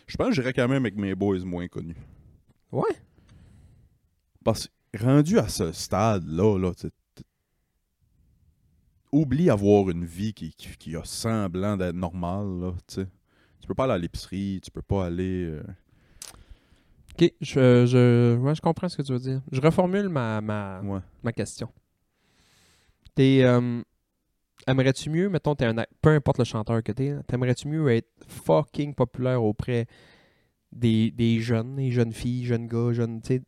Je 0.06 0.16
pense 0.16 0.28
que 0.28 0.34
j'irais 0.34 0.52
quand 0.52 0.68
même 0.68 0.82
avec 0.84 0.96
mes 0.96 1.14
boys 1.14 1.44
moins 1.44 1.66
connus. 1.68 1.96
Ouais. 2.72 2.84
Parce 4.44 4.68
que 4.92 5.02
rendu 5.04 5.38
à 5.38 5.48
ce 5.48 5.72
stade-là, 5.72 6.58
là, 6.58 6.72
t- 6.74 6.88
oublie 9.12 9.50
avoir 9.50 9.90
une 9.90 10.04
vie 10.04 10.32
qui, 10.32 10.52
qui, 10.54 10.68
qui 10.76 10.96
a 10.96 11.04
semblant 11.04 11.76
d'être 11.76 11.94
normale. 11.96 12.46
Là, 12.60 12.72
tu 12.86 12.94
sais. 12.94 13.08
Tu 13.60 13.66
peux 13.66 13.74
pas 13.74 13.84
aller 13.84 13.94
à 13.94 13.98
l'épicerie, 13.98 14.60
tu 14.62 14.70
peux 14.70 14.82
pas 14.82 15.06
aller. 15.06 15.44
euh, 15.46 15.62
Ok, 17.18 17.32
je, 17.40 17.86
je, 17.86 18.36
ouais, 18.36 18.54
je 18.54 18.60
comprends 18.60 18.88
ce 18.88 18.96
que 18.98 19.02
tu 19.02 19.12
veux 19.12 19.18
dire. 19.18 19.40
Je 19.50 19.60
reformule 19.60 20.08
ma, 20.08 20.40
ma, 20.40 20.80
ouais. 20.82 21.00
ma 21.22 21.32
question. 21.32 21.68
T'es. 23.14 23.42
euh, 23.42 23.82
Aimerais-tu 24.66 25.10
mieux, 25.10 25.28
mettons, 25.28 25.54
t'es 25.54 25.64
un. 25.66 25.74
Peu 26.02 26.10
importe 26.10 26.38
le 26.38 26.44
chanteur 26.44 26.82
que 26.82 26.92
t'es, 26.92 27.14
t'aimerais-tu 27.28 27.68
mieux 27.68 27.88
être 27.90 28.08
fucking 28.26 28.94
populaire 28.94 29.42
auprès 29.42 29.86
des, 30.72 31.10
des 31.12 31.40
jeunes, 31.40 31.76
des 31.76 31.90
jeunes 31.90 32.12
filles, 32.12 32.44
jeunes 32.44 32.66
gars, 32.66 32.92
jeunes, 32.92 33.20
tu 33.20 33.28
sais, 33.36 33.42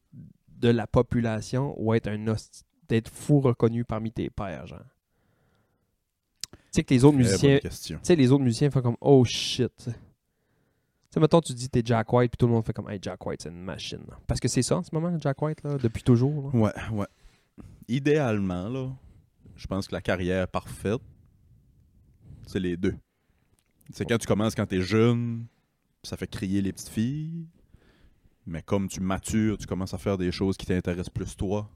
de 0.57 0.69
la 0.69 0.87
population 0.87 1.75
ou 1.77 1.93
être 1.95 2.09
un 2.09 2.27
host, 2.29 2.65
d'être 2.89 3.09
fou 3.11 3.41
reconnu 3.41 3.85
parmi 3.85 4.13
tes 4.13 4.31
pairs, 4.31 4.67
genre? 4.67 4.81
sais 6.71 6.85
que 6.85 6.95
les 6.95 7.05
autres 7.05 7.17
musiciens, 7.17 7.59
tu 7.61 7.69
sais, 8.03 8.15
les 8.17 8.31
autres 8.31 8.45
musiciens 8.45 8.71
font 8.71 8.83
comme 8.83 8.97
oh 9.01 9.25
shit. 9.25 9.73
Tu 9.79 9.85
sais, 9.85 9.93
Tu 9.93 9.99
sais, 11.11 11.21
mettons, 11.21 11.41
tu 11.41 11.53
dis 11.55 11.69
t'es 11.69 11.83
Jack 11.85 12.13
White, 12.13 12.31
puis 12.33 12.37
tout 12.37 12.47
le 12.47 12.53
monde 12.53 12.65
fait 12.65 12.73
comme 12.73 12.89
hey, 12.91 12.99
Jack 13.03 13.25
White, 13.27 13.43
c'est 13.43 13.49
une 13.49 13.63
machine. 13.63 14.01
là. 14.09 14.19
Parce 14.27 14.39
que 14.39 14.47
c'est 14.49 14.63
ça 14.63 14.77
en 14.77 14.83
ce 14.83 14.91
moment, 14.93 15.13
Jack 15.19 15.41
White, 15.43 15.63
là, 15.65 15.79
depuis 15.79 16.03
toujours. 16.03 16.51
là. 16.53 16.59
Ouais, 16.59 16.73
ouais. 16.93 17.07
Idéalement, 17.89 18.69
là, 18.69 18.91
je 19.59 19.67
pense 19.67 19.87
que 19.89 19.95
la 19.95 20.01
carrière 20.01 20.49
parfaite, 20.49 21.03
c'est 22.47 22.61
les 22.61 22.77
deux. 22.79 22.95
C'est 23.91 24.07
quand 24.07 24.17
tu 24.19 24.27
commences 24.27 24.55
quand 24.55 24.67
t'es 24.67 24.81
jeune, 24.81 25.45
ça 26.03 26.17
fait 26.17 26.27
crier 26.27 26.63
les 26.63 26.73
petites 26.73 26.89
filles. 26.89 27.47
Mais 28.47 28.63
comme 28.63 28.89
tu 28.89 29.01
matures, 29.01 29.59
tu 29.59 29.67
commences 29.67 29.93
à 29.93 29.99
faire 29.99 30.17
des 30.17 30.33
choses 30.33 30.57
qui 30.57 30.65
t'intéressent 30.65 31.11
plus 31.11 31.37
toi, 31.37 31.69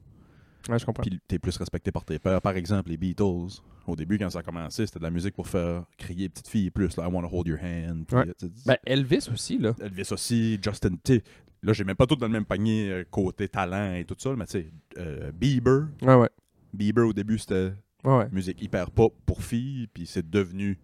Ouais, 0.69 0.79
je 0.79 0.85
comprends. 0.85 1.03
puis 1.03 1.19
t'es 1.27 1.37
plus 1.37 1.55
respecté 1.57 1.91
par 1.91 2.03
tes 2.05 2.17
pères. 2.17 2.41
Par 2.41 2.55
exemple, 2.55 2.89
les 2.89 2.97
Beatles. 2.97 3.61
Au 3.85 3.95
début, 3.97 4.17
quand 4.17 4.29
ça 4.29 4.39
a 4.39 4.43
commencé, 4.43 4.85
c'était 4.87 4.97
de 4.99 5.03
la 5.03 5.11
musique 5.11 5.35
pour 5.35 5.47
faire 5.47 5.83
crier 5.97 6.23
les 6.23 6.29
petites 6.29 6.47
filles 6.47 6.71
plus. 6.71 6.95
Là, 6.97 7.07
I 7.07 7.11
wanna 7.13 7.27
hold 7.31 7.47
your 7.47 7.59
hand. 7.61 8.05
puis, 8.07 8.15
Ouais. 8.15 8.25
euh, 8.43 8.47
Ben, 8.65 8.77
Elvis 8.85 9.27
aussi, 9.31 9.57
là. 9.59 9.75
Elvis 9.81 10.07
aussi, 10.11 10.57
Justin, 10.63 10.95
sais, 11.05 11.21
là, 11.61 11.73
j'ai 11.73 11.83
même 11.83 11.97
pas 11.97 12.07
tout 12.07 12.15
dans 12.15 12.27
le 12.27 12.31
même 12.31 12.45
panier 12.45 12.89
euh, 12.89 13.03
côté 13.11 13.49
talent 13.49 13.93
et 13.95 14.05
tout 14.05 14.15
ça, 14.17 14.33
mais 14.37 14.45
tu 14.45 14.51
sais, 14.53 14.71
euh, 14.97 15.31
Bieber. 15.33 15.87
Ouais, 16.01 16.15
ouais. 16.15 16.29
Bieber, 16.73 17.07
au 17.07 17.13
début, 17.13 17.37
c'était 17.37 17.73
Ouais, 18.03 18.17
ouais. 18.17 18.29
musique 18.31 18.61
hyper 18.61 18.91
pop 18.91 19.13
pour 19.25 19.41
filles, 19.43 19.87
puis 19.87 20.05
c'est 20.05 20.29
devenu 20.29 20.77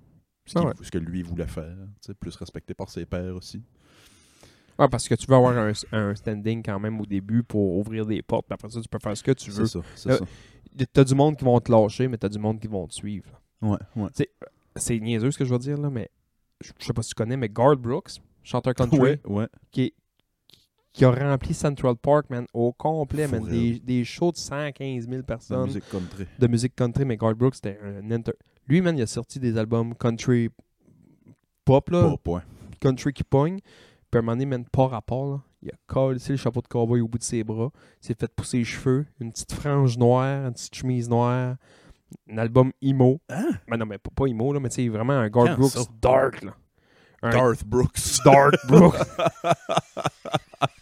ce, 0.46 0.90
que 0.90 0.98
lui 0.98 1.22
voulait 1.22 1.48
faire, 1.48 1.76
plus 2.20 2.36
respecté 2.38 2.74
par 2.74 2.90
ses 2.90 3.06
pères 3.06 3.36
aussi. 3.36 3.62
Ouais, 4.78 4.88
parce 4.88 5.08
que 5.10 5.16
tu 5.16 5.28
veux 5.28 5.36
avoir 5.36 5.58
un, 5.58 5.74
un 5.92 6.16
standing 6.16 6.64
quand 6.64 6.80
même 6.80 7.02
au 7.02 7.06
début 7.06 7.44
pour 7.44 7.78
ouvrir 7.78 8.06
des 8.06 8.22
portes, 8.22 8.46
puis 8.48 8.54
après 8.54 8.70
ça, 8.70 8.80
tu 8.82 8.88
peux 8.88 9.00
faire 9.00 9.16
ce 9.18 9.24
que 9.24 9.32
tu 9.34 9.52
veux. 9.52 9.66
C'est 9.66 9.80
ça, 9.80 9.86
c'est 9.96 10.10
Euh, 10.12 10.18
ça. 10.18 10.86
T'as 10.94 11.04
du 11.04 11.14
monde 11.16 11.36
qui 11.36 11.44
vont 11.44 11.60
te 11.60 11.70
lâcher, 11.72 12.08
mais 12.08 12.18
t'as 12.18 12.30
du 12.30 12.40
monde 12.40 12.60
qui 12.60 12.68
vont 12.68 12.88
te 12.88 12.94
suivre. 12.94 13.42
Ouais, 13.62 13.78
ouais. 13.98 14.10
C'est 14.78 15.00
niaiseux 15.00 15.32
ce 15.32 15.38
que 15.38 15.44
je 15.44 15.52
veux 15.52 15.60
dire, 15.60 15.78
là, 15.78 15.90
mais 15.90 16.10
je 16.62 16.72
sais 16.80 16.94
pas 16.94 17.02
si 17.02 17.10
tu 17.10 17.16
connais, 17.16 17.36
mais 17.36 17.50
Garth 17.50 17.80
Brooks, 17.80 18.12
chanteur 18.44 18.74
country, 18.74 18.98
Ouais, 19.00 19.20
ouais. 19.26 19.48
qui, 19.72 19.94
qui 20.94 21.06
a 21.06 21.12
rempli 21.12 21.54
Central 21.54 21.96
Park, 21.96 22.30
man, 22.30 22.46
au 22.54 22.74
complet, 22.74 23.28
man. 23.28 23.44
Des, 23.48 23.80
des 23.80 24.04
shows 24.04 24.32
de 24.32 24.38
115 24.38 25.06
000 25.06 25.16
La 25.18 25.24
personnes 25.24 25.66
musique 25.66 25.88
country. 25.90 26.26
de 26.38 26.48
musique 26.48 26.76
country, 26.76 27.06
mais 27.06 27.16
Garth 27.18 27.38
Brooks, 27.38 27.56
c'était 27.56 27.80
un 27.84 28.10
inter... 28.12 28.34
Lui, 28.68 28.82
man, 28.82 28.98
il 28.98 29.02
a 29.04 29.08
sorti 29.08 29.40
des 29.40 29.58
albums 29.58 29.96
country 29.96 30.50
pop, 31.66 31.90
là, 31.90 32.10
Pop, 32.10 32.28
ouais. 32.28 32.42
country 32.80 33.14
qui 33.14 33.24
pogne. 33.24 33.60
Puis 34.12 34.18
à 34.18 34.20
un 34.20 34.22
moment 34.22 34.34
donné, 34.34 34.46
man, 34.46 34.66
pas 34.66 34.88
rapport, 34.88 35.28
là. 35.32 35.42
Il 35.62 35.70
a 35.70 35.74
collé 35.88 36.20
le 36.30 36.36
chapeau 36.38 36.62
de 36.62 36.68
cowboy 36.68 37.02
au 37.02 37.08
bout 37.10 37.18
de 37.18 37.24
ses 37.24 37.44
bras. 37.44 37.70
Il 38.02 38.08
s'est 38.08 38.16
fait 38.18 38.34
pousser 38.34 38.60
les 38.60 38.64
cheveux, 38.64 39.06
une 39.20 39.32
petite 39.32 39.52
frange 39.52 39.98
noire, 39.98 40.46
une 40.48 40.54
petite 40.54 40.74
chemise 40.74 41.10
noire. 41.10 41.58
Un 42.32 42.38
album 42.38 42.72
emo. 42.82 43.20
Hein? 43.30 43.50
Mais 43.68 43.76
non, 43.78 43.86
mais 43.86 43.98
pas, 43.98 44.10
pas 44.16 44.26
emo, 44.28 44.54
là, 44.54 44.60
mais 44.62 44.70
tu 44.70 44.76
sais, 44.76 44.88
vraiment 44.88 45.14
un 45.14 45.30
Garth 45.30 45.50
Quand 45.50 45.58
Brooks 45.58 45.72
ça? 45.72 45.82
dark, 46.02 46.44
là. 46.44 46.56
Un 47.22 47.32
Darth 47.32 47.66
Brooks. 47.66 48.00
Darth 48.24 48.66
Brooks. 48.68 48.96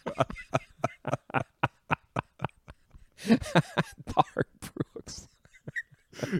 Dark 4.16 4.48
Brooks. 4.62 5.28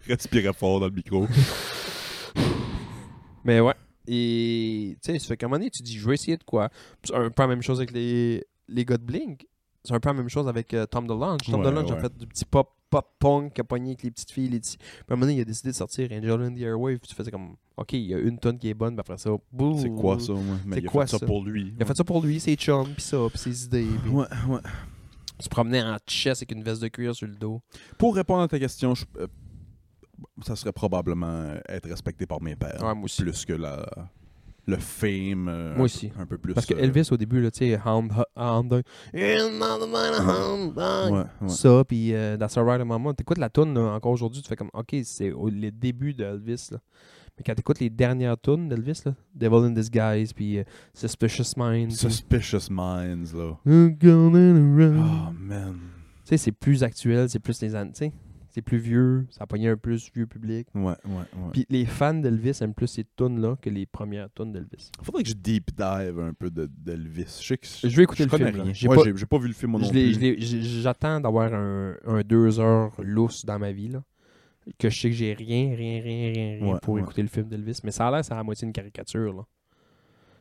Respirait 0.08 0.54
fort 0.54 0.80
dans 0.80 0.88
le 0.88 0.92
micro. 0.94 1.28
Mais 3.44 3.60
ouais. 3.60 3.74
Et 4.08 4.98
tu 5.04 5.12
sais, 5.12 5.20
ça 5.20 5.28
fait 5.28 5.38
qu'à 5.38 5.46
un 5.46 5.50
moment 5.50 5.60
donné, 5.60 5.70
tu 5.70 5.84
dis, 5.84 5.98
je 5.98 6.08
vais 6.08 6.14
essayer 6.16 6.38
de 6.38 6.44
quoi? 6.44 6.70
C'est 7.04 7.14
un 7.14 7.30
peu 7.30 7.44
la 7.44 7.48
même 7.48 7.62
chose 7.62 7.80
avec 7.80 7.92
les, 7.92 8.44
les 8.68 8.86
gars 8.86 8.98
de 8.98 9.04
Blink. 9.04 9.46
C'est 9.84 9.94
un 9.94 10.00
peu 10.00 10.10
la 10.10 10.14
même 10.14 10.30
chose 10.30 10.48
avec 10.48 10.74
euh, 10.74 10.86
Tom 10.86 11.08
DeLonge. 11.08 11.40
Tom 11.46 11.60
Ouais, 11.62 11.66
DeLonge 11.66 11.92
a 11.92 11.96
ouais. 11.96 12.02
fait 12.02 12.18
du 12.18 12.26
petit 12.28 12.46
pop, 12.46 12.74
pop 12.90 13.06
punk 13.20 13.54
qui 13.54 13.62
a 13.62 13.64
pogné 13.64 13.90
avec 13.92 14.04
les 14.04 14.12
petites 14.12 14.32
filles. 14.32 14.50
Les 14.50 14.60
petits... 14.60 14.78
Puis 14.78 14.88
à 15.10 15.14
un 15.14 15.16
moment 15.16 15.26
donné, 15.28 15.38
il 15.38 15.42
a 15.42 15.46
décidé 15.46 15.70
de 15.70 15.76
sortir 15.76 16.10
Angel 16.12 16.42
in 16.42 16.54
the 16.54 16.62
Airwave. 16.62 17.00
Puis 17.00 17.10
tu 17.10 17.16
faisais 17.16 17.32
comme, 17.32 17.56
OK, 17.78 17.94
il 17.94 18.02
y 18.06 18.14
a 18.14 18.18
une 18.20 18.38
tonne 18.40 18.58
qui 18.58 18.70
est 18.70 18.74
bonne. 18.74 18.96
Puis 18.96 19.02
après 19.02 19.18
ça, 19.18 19.30
boum. 19.52 19.78
C'est 19.78 19.90
quoi 19.90 20.20
ça, 20.20 20.34
moi? 20.34 20.56
Mais 20.66 20.78
C'est 20.78 20.82
il 20.84 20.88
a 20.88 20.92
quoi 20.92 21.06
fait 21.06 21.12
ça, 21.12 21.18
ça? 21.20 21.26
pour 21.26 21.44
lui. 21.44 21.74
Il 21.78 21.84
a 21.84 21.86
fait 21.86 21.96
ça 21.98 22.04
pour 22.04 22.22
lui, 22.22 22.40
ses 22.40 22.56
chums, 22.56 22.94
puis 22.94 23.04
ça, 23.04 23.18
puis 23.30 23.40
ses 23.40 23.66
idées. 23.66 23.88
Ouais, 24.10 24.26
ouais. 24.50 24.60
Se 25.40 25.50
promenait 25.50 25.82
en 25.84 25.98
chess 26.08 26.40
avec 26.40 26.52
une 26.52 26.64
veste 26.64 26.82
de 26.82 26.88
cuir 26.88 27.16
sur 27.16 27.28
le 27.28 27.36
dos. 27.36 27.62
Pour 27.98 28.16
répondre 28.16 28.42
à 28.44 28.48
ta 28.48 28.60
question, 28.60 28.96
je- 28.96 29.06
euh, 29.20 29.28
ça 30.44 30.56
serait 30.56 30.72
probablement 30.74 31.54
être 31.70 31.88
respecté 31.90 32.26
par 32.26 32.42
mes 32.42 32.56
pères. 32.56 32.82
Ouais, 32.84 32.96
moi 32.96 33.04
aussi. 33.06 33.22
Plus 33.22 33.46
que 33.46 33.54
la, 33.54 33.86
le 34.66 34.78
fame. 34.78 35.48
euh, 35.48 35.76
Moi 35.76 35.86
aussi. 35.86 36.12
Un 36.18 36.26
peu 36.26 36.38
plus. 36.38 36.54
Parce 36.54 36.66
que 36.66 36.74
euh, 36.74 36.80
Elvis, 36.80 37.08
au 37.12 37.18
début, 37.18 37.42
tu 37.52 37.58
sais, 37.60 37.80
Hound, 37.86 38.12
Hound. 38.36 38.84
Ça, 41.48 41.84
puis 41.88 42.14
euh, 42.14 42.36
That's 42.38 42.58
Alright, 42.58 42.82
Mama. 42.86 43.14
T'écoutes 43.14 43.38
la 43.38 43.50
tune 43.50 43.78
encore 43.78 44.12
aujourd'hui, 44.12 44.42
tu 44.42 44.50
fais 44.50 44.56
comme, 44.56 44.72
OK, 44.74 44.96
c'est 45.04 45.32
les 45.52 45.72
débuts 45.72 46.14
d'Elvis, 46.14 46.70
là. 46.72 46.80
Mais 47.38 47.44
quand 47.46 47.54
t'écoutes 47.56 47.80
les 47.80 47.90
dernières 47.90 48.40
tunes 48.40 48.68
d'Elvis, 48.68 49.02
là, 49.06 49.14
Devil 49.36 49.68
in 49.68 49.72
Disguise, 49.72 50.34
puis 50.34 50.58
euh, 50.60 50.64
Suspicious 50.94 51.54
Minds, 51.58 51.88
puis- 51.88 51.96
Suspicious 51.96 52.70
Minds, 52.72 53.34
là. 53.36 53.58
I'm 53.66 53.96
going 53.96 54.34
around. 54.36 54.98
Oh, 55.30 55.34
man. 55.40 55.76
Tu 56.24 56.30
sais, 56.30 56.38
c'est 56.38 56.52
plus 56.52 56.84
actuel, 56.84 57.30
c'est 57.30 57.40
plus 57.40 57.62
les 57.62 57.76
années, 57.76 57.92
tu 57.92 57.98
sais. 58.00 58.14
C'est 58.50 58.62
plus 58.64 58.80
vieux, 58.80 59.28
ça 59.30 59.44
a 59.44 59.46
pogné 59.46 59.68
un 59.70 59.78
plus 59.78 60.10
vieux 60.16 60.26
public. 60.26 60.68
Ouais, 60.74 60.82
ouais, 60.84 61.12
ouais. 61.16 61.50
Puis 61.54 61.68
les 61.70 61.86
fans 61.86 62.16
d'Elvis 62.16 62.58
aiment 62.62 62.74
plus 62.74 62.88
ces 62.88 63.06
tunes-là 63.16 63.56
que 63.62 63.70
les 63.70 63.86
premières 63.86 64.30
tunes 64.34 64.52
d'Elvis. 64.52 64.90
Faudrait 65.04 65.22
que 65.22 65.30
je 65.30 65.36
deep 65.36 65.70
dive 65.78 66.20
un 66.20 66.34
peu 66.34 66.50
de- 66.50 66.68
d'Elvis. 66.76 67.38
Je 67.40 67.48
sais 67.50 67.58
que 67.60 67.68
Je 67.88 67.96
vais 67.96 68.04
écouter 68.04 68.24
le 68.26 68.30
film. 68.36 68.74
J'ai 68.74 68.88
Ouais, 68.88 68.96
pas- 68.96 69.38
vu 69.38 69.48
le 69.50 69.54
film 69.54 69.72
moi 69.74 69.82
non 69.82 69.86
Je 69.88 69.92
plus. 69.92 70.42
je 70.42 70.58
J'attends 70.82 71.20
d'avoir 71.22 71.54
un, 71.54 71.94
un 72.08 72.22
deux 72.22 72.60
heures 72.60 72.94
lousse 73.00 73.46
dans 73.46 73.60
ma 73.60 73.72
vie, 73.72 73.90
là. 73.90 74.02
Que 74.78 74.90
je 74.90 75.00
sais 75.00 75.10
que 75.10 75.16
j'ai 75.16 75.34
rien, 75.34 75.76
rien, 75.76 76.02
rien, 76.02 76.32
rien, 76.34 76.58
rien 76.60 76.74
Ouais, 76.74 76.80
pour 76.82 76.96
ouais. 76.96 77.02
écouter 77.02 77.22
le 77.22 77.28
film 77.28 77.48
d'Elvis. 77.48 77.80
Mais 77.84 77.92
ça 77.92 78.08
a 78.08 78.12
l'air, 78.12 78.26
c'est 78.26 78.34
à 78.34 78.38
la 78.38 78.44
moitié 78.44 78.66
une 78.68 78.74
caricature, 78.74 79.34
là. 79.34 79.44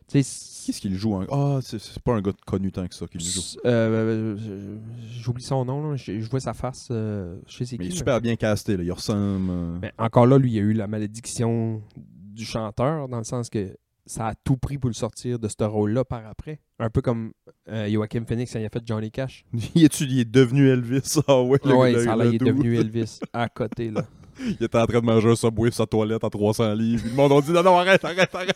Qu'est-ce 0.08 0.80
qu'il 0.80 0.94
joue 0.94 1.14
en... 1.14 1.24
Ah, 1.32 1.58
c'est 1.62 1.80
c'est 1.80 2.00
pas 2.00 2.12
un 2.14 2.20
gars 2.22 2.32
connu 2.46 2.70
tant 2.70 2.86
que 2.86 2.94
ça 2.94 3.06
qu'il 3.08 3.20
joue. 3.20 3.40
c'est- 3.40 3.58
euh, 3.66 4.36
euh, 4.38 4.78
j'oublie 5.20 5.42
son 5.42 5.64
nom, 5.64 5.90
là. 5.90 5.96
Je, 5.96 6.20
je 6.20 6.30
vois 6.30 6.38
sa 6.38 6.54
face. 6.54 6.88
euh, 6.92 7.38
je 7.48 7.56
sais 7.56 7.64
c'est 7.64 7.76
qui. 7.76 7.84
il 7.84 7.86
est 7.86 7.90
mais- 7.90 7.96
super 7.96 8.20
bien 8.20 8.36
casté, 8.36 8.76
là. 8.76 8.84
Il 8.84 8.92
ressemble. 8.92 9.50
euh, 9.50 9.78
Mais 9.82 9.92
encore 9.98 10.26
là, 10.26 10.38
lui, 10.38 10.52
il 10.52 10.58
a 10.58 10.62
eu 10.62 10.72
la 10.74 10.86
malédiction 10.86 11.82
du 11.96 12.44
chanteur, 12.44 13.08
dans 13.08 13.18
le 13.18 13.24
sens 13.24 13.50
que 13.50 13.76
ça 14.06 14.28
a 14.28 14.34
tout 14.34 14.56
pris 14.56 14.78
pour 14.78 14.88
le 14.88 14.94
sortir 14.94 15.38
de 15.38 15.48
ce 15.48 15.64
rôle-là 15.64 16.04
par 16.04 16.26
après. 16.26 16.60
Un 16.78 16.90
peu 16.90 17.00
comme 17.02 17.32
euh, 17.68 17.88
Joachim 17.90 18.24
Phoenix 18.26 18.54
il 18.54 18.64
a 18.64 18.68
fait 18.68 18.82
Johnny 18.86 19.10
Cash. 19.10 19.44
il, 19.74 19.84
est 19.84 20.00
il 20.00 20.20
est 20.20 20.24
devenu 20.30 20.68
Elvis? 20.68 21.18
Ah 21.26 21.42
ouais, 21.42 21.58
le- 21.64 21.74
ouais, 21.74 21.92
le- 21.92 22.04
ça 22.04 22.14
le 22.16 22.22
l'air, 22.24 22.32
il 22.32 22.34
est 22.36 22.38
devenu 22.46 22.76
Elvis 22.78 23.18
à 23.32 23.48
côté, 23.48 23.90
là. 23.90 24.04
Il 24.38 24.62
était 24.62 24.78
en 24.78 24.86
train 24.86 25.00
de 25.00 25.06
manger 25.06 25.30
un 25.30 25.34
Subway 25.36 25.70
sur 25.70 25.78
sa 25.78 25.86
toilette 25.86 26.22
à 26.22 26.28
300 26.30 26.74
livres. 26.74 27.00
Puis 27.02 27.10
Le 27.10 27.16
monde 27.16 27.32
a 27.32 27.40
dit 27.40 27.52
non, 27.52 27.62
non, 27.62 27.78
arrête, 27.78 28.04
arrête, 28.04 28.34
arrête. 28.34 28.54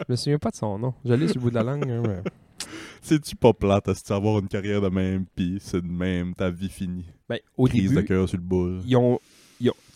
Je 0.00 0.04
me 0.12 0.16
souviens 0.16 0.38
pas 0.38 0.50
de 0.50 0.56
son 0.56 0.78
nom. 0.78 0.94
Je 1.04 1.12
l'ai 1.12 1.26
sur 1.28 1.36
le 1.36 1.40
bout 1.42 1.50
de 1.50 1.54
la 1.56 1.62
langue. 1.64 1.88
hein, 1.90 2.02
mais- 2.06 2.22
C'est-tu 3.02 3.36
pas 3.36 3.52
plate, 3.52 3.88
à 3.88 4.14
avoir 4.14 4.38
une 4.38 4.48
carrière 4.48 4.80
de 4.80 4.88
même, 4.88 5.24
puis 5.34 5.58
c'est 5.60 5.80
de 5.80 5.86
même, 5.90 6.34
ta 6.34 6.50
vie 6.50 6.68
finie? 6.68 7.06
Ben, 7.28 7.38
au 7.56 7.66
Crise 7.66 7.90
de 7.90 7.96
début, 7.96 8.06
cœur 8.08 8.28
sur 8.28 8.36
le 8.38 8.42
boule. 8.42 8.80
ils 8.86 8.96
ont, 8.96 9.18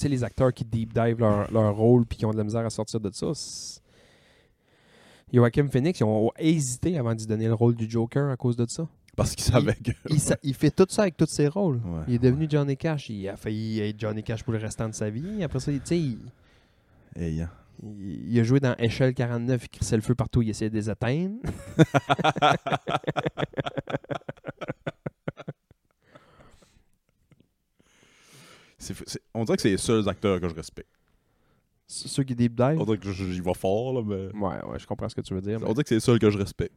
sais, 0.03 0.09
les 0.09 0.25
acteurs 0.25 0.53
qui 0.53 0.65
deep 0.65 0.93
dive 0.93 1.19
leur, 1.19 1.51
leur 1.53 1.75
rôle 1.77 2.05
puis 2.07 2.19
qui 2.19 2.27
ont 2.27 2.33
de 2.33 2.37
la 2.39 2.45
misère 2.45 2.65
à 2.67 2.71
sortir 2.71 3.01
de 3.01 3.11
ça. 3.13 3.33
Joachim 5.33 5.69
Phoenix, 5.71 6.01
ils 6.01 6.05
ont 6.05 6.31
hésité 6.39 6.99
avant 6.99 7.15
de 7.15 7.21
lui 7.21 7.27
donner 7.27 7.47
le 7.47 7.55
rôle 7.55 7.75
du 7.75 7.89
Joker 7.91 8.31
à 8.31 8.37
cause 8.37 8.57
de 8.57 8.67
ça. 8.69 8.87
Parce 9.17 9.35
qu'il 9.35 9.45
savait 9.45 9.75
que. 9.75 9.91
Il, 10.09 10.21
sa- 10.21 10.39
il 10.43 10.55
fait 10.55 10.71
tout 10.71 10.87
ça 10.89 11.03
avec 11.03 11.17
tous 11.17 11.27
ses 11.29 11.49
rôles. 11.49 11.77
Ouais, 11.85 12.03
il 12.09 12.15
est 12.15 12.19
devenu 12.19 12.47
Johnny 12.49 12.77
Cash. 12.77 13.11
Il 13.11 13.29
a 13.29 13.37
failli 13.37 13.81
être 13.81 13.99
Johnny 14.01 14.23
Cash 14.23 14.43
pour 14.43 14.53
le 14.53 14.59
restant 14.59 14.89
de 14.89 14.95
sa 14.95 15.11
vie. 15.11 15.43
Après 15.43 15.61
ça, 15.61 15.71
tu 15.73 15.81
sais, 15.85 15.99
il, 15.99 16.19
Hey, 17.15 17.43
hein. 17.43 17.51
il- 17.83 18.33
il 18.33 18.41
a 18.41 18.43
joué 18.43 18.59
dans 18.61 18.75
Échelle 18.79 19.13
49, 19.15 19.65
il 19.65 19.69
crissait 19.69 19.97
le 19.97 20.03
feu 20.03 20.15
partout, 20.15 20.41
il 20.43 20.51
essayait 20.51 20.71
de 20.71 20.77
les 20.77 20.89
atteindre. 20.89 21.37
On 29.35 29.45
dirait 29.45 29.57
que 29.57 29.63
c'est 29.63 29.71
les 29.71 29.77
seuls 29.79 30.09
acteurs 30.09 30.41
que 30.41 30.49
je 30.49 30.55
respecte. 30.55 30.89
Ceux 31.87 32.23
qui 32.25 32.35
deep 32.35 32.55
dive? 32.55 32.79
On 32.81 32.85
dirait 32.85 32.99
que 32.99 33.13
j'y 33.13 33.41
vais 33.41 33.55
fort, 33.55 33.93
là, 33.93 34.03
mais. 34.05 34.29
Ouais, 34.39 34.65
ouais, 34.65 34.79
je 34.79 34.87
comprends 34.87 35.09
ce 35.09 35.15
que 35.15 35.21
tu 35.21 35.35
veux 35.35 35.41
dire. 35.43 35.59
On 35.63 35.67
Mais, 35.67 35.73
dirait 35.75 35.83
que 35.83 35.89
c'est 35.91 35.95
les 35.97 36.01
seuls 36.01 36.19
que 36.19 36.31
je 36.31 36.39
respecte. 36.39 36.75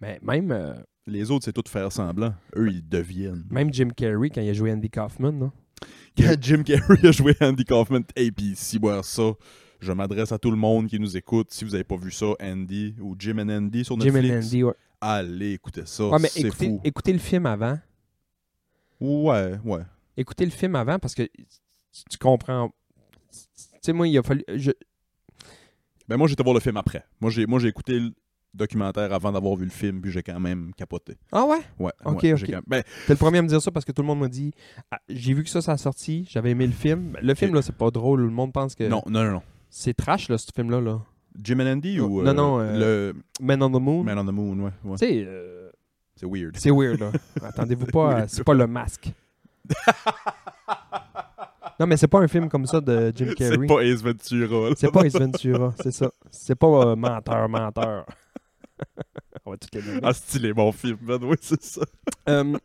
mais 0.00 0.18
même, 0.22 0.50
euh, 0.50 0.74
Les 1.06 1.30
autres, 1.30 1.44
c'est 1.44 1.52
tout 1.52 1.62
faire 1.68 1.92
semblant. 1.92 2.34
Eux, 2.56 2.70
ils 2.70 2.86
deviennent. 2.88 3.44
même 3.50 3.72
Jim 3.72 3.88
Carrey, 3.96 4.30
quand 4.30 4.40
il 4.40 4.48
a 4.50 4.52
joué 4.52 4.72
Andy 4.72 4.90
Kaufman, 4.90 5.38
là, 5.38 5.52
Quand 6.16 6.34
Jim 6.40 6.62
Carrey 6.64 7.06
a 7.06 7.12
joué 7.12 7.34
Andy 7.40 7.64
Kaufman, 7.64 8.00
et 8.16 8.32
puis 8.32 8.52
si 8.56 8.78
voir 8.78 9.04
ça, 9.04 9.32
je 9.78 9.92
m'adresse 9.92 10.32
à 10.32 10.38
tout 10.38 10.50
le 10.50 10.56
monde 10.56 10.88
qui 10.88 10.98
nous 10.98 11.16
écoute. 11.16 11.52
Si 11.52 11.64
vous 11.64 11.74
avez 11.74 11.84
pas 11.84 11.96
vu 11.96 12.10
ça, 12.10 12.26
Andy 12.42 12.94
ou 13.00 13.14
Jim 13.18 13.38
and 13.38 13.48
Andy 13.48 13.84
sur 13.84 13.98
Jim 14.00 14.10
Netflix, 14.12 14.34
and 14.34 14.38
Andy, 14.48 14.62
ouais. 14.64 14.74
allez 15.00 15.52
écouter 15.52 15.82
ça. 15.86 16.08
Ouais, 16.08 16.18
mais 16.20 16.28
c'est 16.28 16.40
écoutez, 16.40 16.66
fou. 16.68 16.80
écoutez 16.84 17.12
le 17.12 17.18
film 17.20 17.46
avant. 17.46 17.78
Ouais, 19.00 19.58
ouais. 19.64 19.80
Écoutez 20.16 20.44
le 20.44 20.50
film 20.50 20.74
avant 20.76 20.98
parce 20.98 21.14
que 21.14 21.22
tu, 21.22 22.18
comprends. 22.18 22.70
Tu 23.32 23.38
sais, 23.82 23.92
moi, 23.92 24.06
il 24.08 24.16
a 24.18 24.22
fallu. 24.22 24.44
je- 24.54 24.70
Ben 26.08 26.16
moi, 26.16 26.26
j'étais 26.28 26.42
voir 26.42 26.54
le 26.54 26.60
film 26.60 26.76
après. 26.76 27.04
Moi, 27.20 27.30
j'ai, 27.30 27.46
moi, 27.46 27.58
j'ai 27.60 27.68
écouté 27.68 27.96
l- 27.96 28.10
documentaire 28.52 29.12
avant 29.12 29.30
d'avoir 29.30 29.54
vu 29.56 29.64
le 29.64 29.70
film, 29.70 30.00
puis 30.00 30.10
j'ai 30.10 30.22
quand 30.24 30.40
même 30.40 30.72
capoté. 30.76 31.16
Ah 31.30 31.44
ouais? 31.46 31.60
Ouais. 31.78 31.92
Ok, 32.04 32.22
ouais, 32.24 32.32
ok. 32.32 32.46
quand- 32.50 32.60
ben, 32.66 32.82
T'es 33.06 33.12
le 33.12 33.16
premier 33.16 33.38
à 33.38 33.42
me 33.42 33.48
dire 33.48 33.62
ça 33.62 33.70
parce 33.70 33.84
que 33.84 33.92
tout 33.92 34.02
le 34.02 34.08
monde 34.08 34.18
m'a 34.20 34.28
dit 34.28 34.52
Ah, 34.90 34.98
j'ai 35.08 35.32
vu 35.34 35.44
que 35.44 35.50
ça, 35.50 35.62
ça 35.62 35.72
a 35.72 35.76
sorti, 35.76 36.26
j'avais 36.28 36.50
aimé 36.50 36.66
le 36.66 36.72
film. 36.72 37.16
Le 37.22 37.34
film, 37.34 37.54
là, 37.54 37.62
c'est 37.62 37.76
pas 37.76 37.90
drôle. 37.92 38.22
Le 38.22 38.30
monde 38.30 38.52
pense 38.52 38.74
que 38.74 38.84
non, 38.88 39.02
non, 39.06 39.22
non, 39.24 39.30
non. 39.32 39.42
c'est 39.68 39.94
trash, 39.94 40.28
là, 40.28 40.36
ce 40.36 40.48
film-là. 40.54 40.80
Là. 40.80 41.00
Jim 41.40 41.60
and 41.60 41.66
Andy 41.74 42.00
ou 42.00 42.22
non, 42.22 42.28
euh, 42.28 42.32
non, 42.32 42.58
euh, 42.60 43.12
le 43.12 43.22
Man 43.40 43.62
on 43.62 43.70
the 43.70 43.80
Moon. 43.80 44.02
Man 44.02 44.18
on 44.18 44.24
the 44.26 44.32
Moon, 44.34 44.58
ouais. 44.58 44.72
ouais. 44.84 44.96
Tu 44.98 45.06
sais, 45.06 45.24
euh, 45.24 45.70
C'est 46.16 46.26
weird. 46.26 46.56
c'est 46.56 46.72
weird, 46.72 46.98
là. 46.98 47.12
Attendez-vous 47.44 47.86
pas, 47.86 48.26
c'est 48.26 48.42
pas 48.42 48.54
le 48.54 48.66
masque. 48.66 49.12
Non, 51.78 51.86
mais 51.86 51.96
c'est 51.96 52.08
pas 52.08 52.18
un 52.20 52.28
film 52.28 52.48
comme 52.48 52.66
ça 52.66 52.80
de 52.80 53.12
Jim 53.14 53.26
C'est 53.28 53.34
Carrey. 53.50 53.66
pas 53.66 53.82
Ace 53.84 54.02
Ventura. 54.02 54.70
C'est 54.76 54.90
pas 54.92 55.02
Ace 55.06 55.14
Ventura, 55.14 55.72
c'est 55.82 55.92
ça. 55.92 56.10
C'est 56.30 56.54
pas 56.54 56.66
euh, 56.66 56.96
menteur, 56.96 57.48
menteur. 57.48 58.06
On 59.44 59.52
va 59.52 59.56
tout 59.56 59.68
les 59.72 59.82
nommer. 59.82 60.00
Ah, 60.02 60.12
stylé, 60.12 60.52
bon 60.52 60.70
film, 60.72 60.98
man. 61.02 61.22
Oui, 61.24 61.36
c'est 61.40 61.62
ça. 61.62 61.80
Euh, 62.28 62.56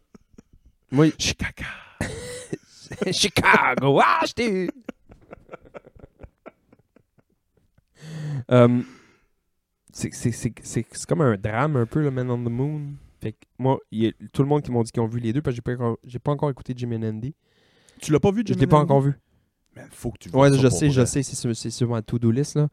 oui, 0.91 1.13
Chicago. 1.17 1.63
Chicago, 3.11 3.99
ah, 4.03 4.21
je 4.27 4.33
t'ai 4.33 4.51
eu. 4.51 4.69
C'est- 9.91 10.13
c'est- 10.13 10.31
c'est 10.31 10.53
c'est- 10.61 10.85
c'est 10.91 11.05
comme 11.07 11.21
un 11.21 11.37
drame 11.37 11.77
un 11.77 11.85
peu, 11.85 12.01
le 12.01 12.11
Man 12.11 12.29
on 12.29 12.37
the 12.43 12.49
Moon. 12.49 12.95
Fait 13.26 13.32
que 13.34 13.39
moi, 13.57 13.80
il 13.89 14.03
y 14.03 14.07
a 14.07 14.11
tout 14.32 14.43
le 14.43 14.47
monde 14.47 14.61
qui 14.61 14.69
m'ont 14.69 14.84
dit 14.84 14.91
qu'ils 14.91 15.01
ont 15.01 15.07
vu 15.07 15.19
les 15.19 15.34
deux 15.34 15.41
parce 15.41 15.53
que 15.53 15.55
j'ai 15.55 15.61
pas, 15.63 15.73
encore- 15.84 15.97
j'ai 16.03 16.19
pas 16.19 16.32
encore 16.32 16.51
écouté 16.51 16.73
Jim 16.78 16.91
and 16.91 17.01
Andy. 17.01 17.34
Tu 17.99 18.11
l'as 18.11 18.19
pas 18.19 18.30
vu, 18.30 18.43
Je 18.45 18.53
Jim 18.53 18.59
l'ai 18.59 18.65
and 18.67 18.69
pas 18.69 18.78
encore 18.78 19.01
vu. 19.01 19.13
Man, 19.76 19.88
faut 19.89 20.11
que 20.11 20.19
tu 20.19 20.30
Ouais, 20.30 20.49
vois 20.49 20.51
ça 20.51 20.57
je 20.61 20.67
sais, 20.69 20.89
je 20.91 21.05
sais, 21.05 21.23
c'est 21.23 21.36
sur, 21.36 21.55
c'est 21.55 21.71
sur 21.71 21.89
ma 21.89 22.03
to-do 22.03 22.30
list. 22.30 22.53
Là. 22.55 22.67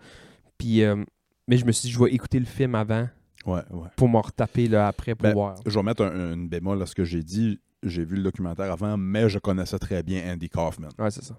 Puis, 0.59 0.83
euh, 0.83 1.03
mais 1.49 1.57
je 1.57 1.65
me 1.65 1.73
suis 1.73 1.87
dit, 1.87 1.91
je 1.95 1.99
vais 1.99 2.13
écouter 2.13 2.39
le 2.39 2.45
film 2.45 2.75
avant 2.75 3.09
Ouais, 3.47 3.63
ouais. 3.71 3.89
pour 3.97 4.11
m'en 4.11 4.21
retaper 4.21 4.69
là, 4.69 4.89
après 4.89 5.15
pour 5.15 5.23
Ben, 5.23 5.33
voir. 5.33 5.55
Je 5.65 5.71
vais 5.75 5.83
mettre 5.83 6.05
un, 6.05 6.35
une 6.35 6.49
bémol 6.51 6.83
à 6.83 6.85
ce 6.85 6.95
que 6.95 7.05
j'ai 7.07 7.23
dit. 7.23 7.59
J'ai 7.83 8.05
vu 8.05 8.17
le 8.17 8.23
documentaire 8.25 8.71
avant, 8.71 8.99
mais 8.99 9.31
je 9.31 9.39
connaissais 9.39 9.79
très 9.79 10.03
bien 10.03 10.35
Andy 10.35 10.51
Kaufman. 10.51 10.91
Ouais, 10.99 11.11
c'est 11.11 11.25
ça. 11.25 11.39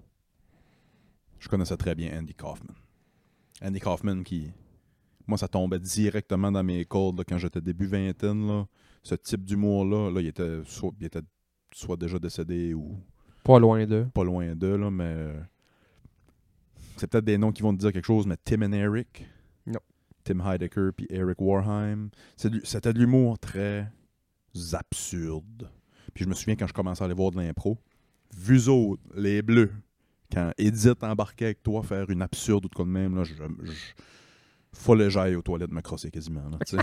Je 1.38 1.48
connaissais 1.48 1.76
très 1.76 1.94
bien 1.94 2.18
Andy 2.18 2.34
Kaufman. 2.34 2.74
Andy 3.62 3.78
Kaufman 3.78 4.24
qui. 4.24 4.50
Moi, 5.28 5.38
ça 5.38 5.46
tombait 5.46 5.78
directement 5.78 6.50
dans 6.50 6.64
mes 6.64 6.84
cordes 6.84 7.18
là, 7.18 7.24
quand 7.26 7.38
j'étais 7.38 7.60
début 7.60 7.86
vingtaine. 7.86 8.46
Là. 8.48 8.66
Ce 9.04 9.14
type 9.14 9.44
d'humour-là, 9.44 10.10
là, 10.10 10.20
il, 10.20 10.26
était 10.26 10.60
soit, 10.64 10.90
il 10.98 11.06
était 11.06 11.20
soit 11.72 11.96
déjà 11.96 12.18
décédé 12.18 12.74
ou 12.74 12.98
Pas 13.44 13.58
loin 13.60 13.86
d'eux. 13.86 14.06
pas 14.12 14.24
loin 14.24 14.54
d'eux, 14.56 14.76
là, 14.76 14.90
mais. 14.90 15.04
euh, 15.04 15.40
C'est 16.96 17.06
peut-être 17.08 17.24
des 17.24 17.38
noms 17.38 17.52
qui 17.52 17.62
vont 17.62 17.72
te 17.74 17.80
dire 17.80 17.92
quelque 17.92 18.06
chose, 18.06 18.26
mais 18.26 18.36
Tim 18.42 18.62
and 18.62 18.72
Eric. 18.72 19.26
Non. 19.66 19.80
Tim 20.24 20.40
Heidecker 20.40 20.90
puis 20.96 21.06
Eric 21.10 21.40
Warheim. 21.40 22.08
C'était 22.36 22.92
de 22.92 22.98
l'humour 22.98 23.38
très 23.38 23.92
absurde. 24.72 25.70
Puis 26.14 26.24
je 26.24 26.28
me 26.28 26.34
souviens 26.34 26.56
quand 26.56 26.66
je 26.66 26.72
commençais 26.72 27.02
à 27.02 27.06
aller 27.06 27.14
voir 27.14 27.30
de 27.30 27.36
l'impro, 27.36 27.76
vu 28.36 28.68
autres, 28.68 29.02
les 29.16 29.42
bleus, 29.42 29.72
quand 30.32 30.52
Edith 30.56 31.02
embarquait 31.02 31.46
avec 31.46 31.62
toi 31.62 31.82
faire 31.82 32.08
une 32.10 32.22
absurde 32.22 32.64
ou 32.64 32.68
de 32.68 32.74
quoi 32.74 32.84
de 32.84 32.90
même, 32.90 33.16
là, 33.16 33.24
je, 33.24 33.34
je, 33.34 33.72
fallait 34.74 35.04
que 35.04 35.10
j'aille 35.10 35.34
aux 35.36 35.42
toilettes 35.42 35.72
me 35.72 35.80
crosser 35.80 36.10
quasiment. 36.10 36.42
là, 36.50 36.58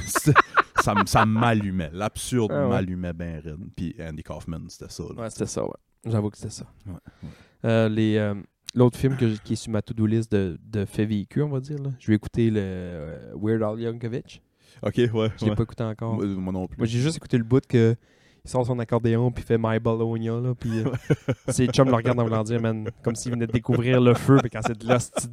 ça, 0.82 0.94
ça 1.06 1.26
m'allumait. 1.26 1.92
L'absurde 1.94 2.52
Ah 2.54 2.64
ouais. 2.64 2.70
m'allumait 2.70 3.14
bien 3.14 3.40
raide. 3.44 3.60
Puis 3.76 3.96
Andy 4.00 4.24
Kaufman, 4.24 4.62
c'était 4.70 4.92
ça. 4.92 5.04
là. 5.16 5.22
Ouais, 5.24 5.30
c'était 5.30 5.46
ça, 5.46 5.64
ouais. 5.64 5.72
J'avoue 6.06 6.30
que 6.30 6.38
c'était 6.38 6.50
ça. 6.50 6.66
Ouais, 6.88 6.94
ouais. 6.94 7.30
Euh, 7.66 7.90
les, 7.90 8.18
euh, 8.18 8.34
L'autre 8.74 8.98
film 8.98 9.18
que 9.18 9.26
qui 9.44 9.54
est 9.54 9.58
sur 9.58 9.72
ma 9.72 9.82
to-do 9.82 10.06
list 10.06 10.32
de, 10.32 10.58
de 10.64 10.86
fait 10.86 11.06
vécu, 11.06 11.42
on 11.42 11.50
va 11.50 11.60
dire. 11.60 11.78
Là. 11.78 11.90
Je 12.00 12.08
vais 12.08 12.16
écouter 12.16 12.50
le 12.50 12.60
euh, 12.64 13.34
Weird 13.36 13.62
Al 13.62 13.80
Yankovic. 13.80 14.42
Ok, 14.82 14.96
ouais. 15.14 15.30
Je 15.40 15.46
l'ai 15.46 15.56
pas 15.56 15.64
écouté 15.64 15.84
encore. 15.84 16.16
Moi, 16.16 16.26
moi 16.26 16.54
non 16.54 16.68
plus. 16.68 16.78
Moi, 16.78 16.88
j'ai 16.88 17.00
juste 17.00 17.18
écouté 17.18 17.38
le 17.38 17.44
bout 17.44 17.66
que 17.68 17.96
il 18.44 18.50
sort 18.50 18.66
son 18.66 18.80
accordéon 18.80 19.32
puis 19.32 19.44
fait 19.44 19.58
My 19.60 19.80
Bologna 19.80 20.40
là 20.40 20.56
puis 20.56 20.80
euh, 20.80 20.90
ses 21.50 21.68
chums 21.68 21.88
le 21.90 21.94
regardent 21.94 22.22
en 22.22 22.24
voulant 22.24 22.44
dire 22.44 22.60
man 22.60 22.90
comme 23.04 23.14
s'ils 23.16 23.32
venaient 23.32 23.46
de 23.46 23.52
découvrir 23.52 24.02
le 24.02 24.16
feu 24.16 24.38
puis 24.42 24.50
quand 24.50 24.62
c'est 24.66 24.76
de 24.78 24.88
l'hostie 24.88 25.28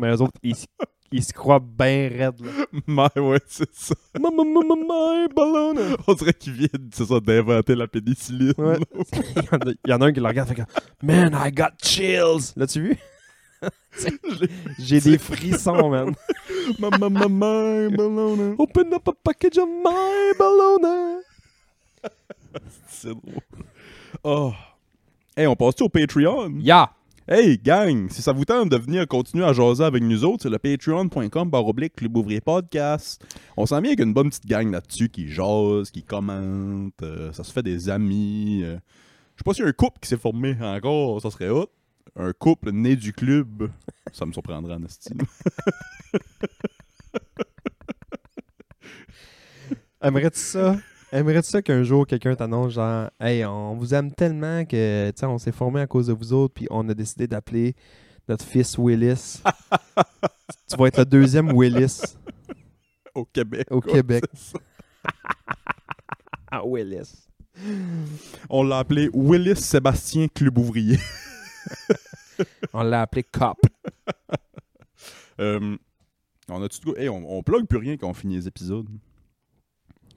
mais 0.00 0.14
eux 0.14 0.22
autres 0.22 0.32
ils, 0.42 0.54
ils 1.14 1.22
se 1.22 1.32
croient 1.32 1.60
bien 1.60 2.08
raides 2.08 2.40
là. 2.40 2.66
My, 2.88 3.20
ouais, 3.22 3.40
c'est 3.46 3.72
ça. 3.72 3.94
Ma- 4.20 4.30
My 4.30 5.28
Bologna. 5.34 5.96
On 6.06 6.14
dirait 6.14 6.34
qu'il 6.34 6.54
vient, 6.54 6.68
c'est 6.92 7.06
ça, 7.06 7.20
d'inventer 7.20 7.76
la 7.76 7.86
pénicilline. 7.86 8.52
Ouais. 8.58 8.78
il, 9.12 9.42
y 9.42 9.48
en 9.54 9.58
a, 9.58 9.70
il 9.84 9.90
y 9.90 9.92
en 9.92 10.00
a 10.00 10.06
un 10.06 10.12
qui 10.12 10.20
le 10.20 10.26
regarde 10.26 10.48
fait 10.48 10.56
que 10.56 10.62
Man 11.02 11.38
I 11.40 11.52
got 11.52 11.76
chills. 11.80 12.52
L'as-tu 12.56 12.80
vu? 12.82 12.98
J'ai 14.78 15.00
des 15.00 15.18
frissons 15.18 15.88
man. 15.88 16.14
ma, 16.80 16.90
ma, 16.90 17.08
ma, 17.08 17.28
my 17.28 17.96
Bologna. 17.96 18.56
Open 18.58 18.92
up 18.92 19.08
a 19.08 19.12
package 19.12 19.58
of 19.58 19.68
My 19.68 20.36
Bologna. 20.36 21.20
C'est 22.88 23.08
drôle. 23.08 23.40
Oh. 24.24 24.52
Hey, 25.36 25.46
on 25.46 25.54
passe-tu 25.54 25.84
au 25.84 25.88
Patreon? 25.88 26.54
Ya. 26.58 26.90
Hey, 27.26 27.56
gang, 27.56 28.10
si 28.10 28.20
ça 28.20 28.32
vous 28.32 28.44
tente 28.44 28.68
de 28.68 28.76
venir 28.76 29.08
continuer 29.08 29.46
à 29.46 29.54
jaser 29.54 29.82
avec 29.82 30.02
nous 30.02 30.26
autres, 30.26 30.42
c'est 30.42 30.50
le 30.50 30.58
patreon.com 30.58 31.48
baroblique 31.48 31.96
Club 31.96 32.14
Ouvrier 32.18 32.42
Podcast. 32.42 33.24
On 33.56 33.64
s'en 33.64 33.80
vient 33.80 33.92
avec 33.92 34.00
une 34.00 34.12
bonne 34.12 34.28
petite 34.28 34.44
gang 34.44 34.70
là-dessus 34.70 35.08
qui 35.08 35.28
jase, 35.28 35.90
qui 35.90 36.02
commente, 36.02 36.92
euh, 37.02 37.32
ça 37.32 37.42
se 37.42 37.50
fait 37.50 37.62
des 37.62 37.88
amis. 37.88 38.60
euh. 38.62 38.76
Je 39.36 39.38
sais 39.38 39.44
pas 39.44 39.54
s'il 39.54 39.64
y 39.64 39.66
a 39.66 39.70
un 39.70 39.72
couple 39.72 40.00
qui 40.00 40.08
s'est 40.10 40.18
formé 40.18 40.54
encore, 40.60 41.22
ça 41.22 41.30
serait 41.30 41.48
hot. 41.48 41.70
Un 42.14 42.34
couple 42.34 42.72
né 42.72 42.94
du 42.94 43.14
club, 43.14 43.70
ça 44.12 44.26
me 44.26 44.32
surprendrait 44.32 44.74
en 44.74 44.84
estime. 44.84 45.22
Aimerais-tu 50.02 50.38
ça? 50.40 50.76
Aimerais-tu 51.14 51.48
ça 51.48 51.62
qu'un 51.62 51.84
jour 51.84 52.08
quelqu'un 52.08 52.34
t'annonce 52.34 52.72
genre 52.72 53.08
Hey, 53.20 53.44
on 53.44 53.76
vous 53.76 53.94
aime 53.94 54.10
tellement 54.12 54.64
que 54.64 55.12
on 55.22 55.38
s'est 55.38 55.52
formé 55.52 55.80
à 55.80 55.86
cause 55.86 56.08
de 56.08 56.12
vous 56.12 56.32
autres, 56.32 56.54
puis 56.54 56.66
on 56.70 56.88
a 56.88 56.94
décidé 56.94 57.28
d'appeler 57.28 57.76
notre 58.28 58.44
fils 58.44 58.76
Willis. 58.76 59.40
tu 60.68 60.76
vas 60.76 60.86
être 60.88 60.98
le 60.98 61.04
deuxième 61.04 61.56
Willis 61.56 62.16
Au 63.14 63.24
Québec. 63.26 63.68
au 63.70 63.80
quoi, 63.80 63.92
Québec. 63.92 64.24
ça. 64.34 64.58
Ah, 66.50 66.62
Willis. 66.64 67.28
On 68.50 68.64
l'a 68.64 68.78
appelé 68.78 69.08
Willis 69.14 69.56
Sébastien 69.56 70.26
Club 70.26 70.58
Ouvrier. 70.58 70.98
On 72.72 72.82
l'a 72.82 73.02
appelé 73.02 73.22
Cop. 73.22 73.58
Euh, 75.40 75.76
on 76.48 76.62
a 76.62 76.68
tout 76.68 76.94
hey, 76.96 77.08
on, 77.08 77.38
on 77.38 77.42
plug 77.42 77.66
plus 77.66 77.78
rien 77.78 77.96
quand 77.96 78.08
on 78.08 78.14
finit 78.14 78.34
les 78.36 78.46
épisodes. 78.46 78.88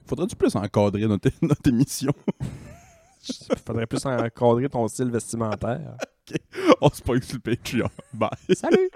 Faudrait-tu 0.08 0.36
plus 0.36 0.56
encadrer 0.56 1.06
notre, 1.06 1.28
notre 1.42 1.68
émission? 1.68 2.12
Faudrait 3.66 3.86
plus 3.86 4.04
encadrer 4.06 4.68
ton 4.68 4.88
style 4.88 5.10
vestimentaire. 5.10 5.96
on 6.80 6.88
se 6.88 7.02
pogne 7.02 7.20
sur 7.20 7.38
le 7.44 7.54
Patreon. 7.56 7.90
Bye. 8.14 8.30
Salut! 8.54 8.90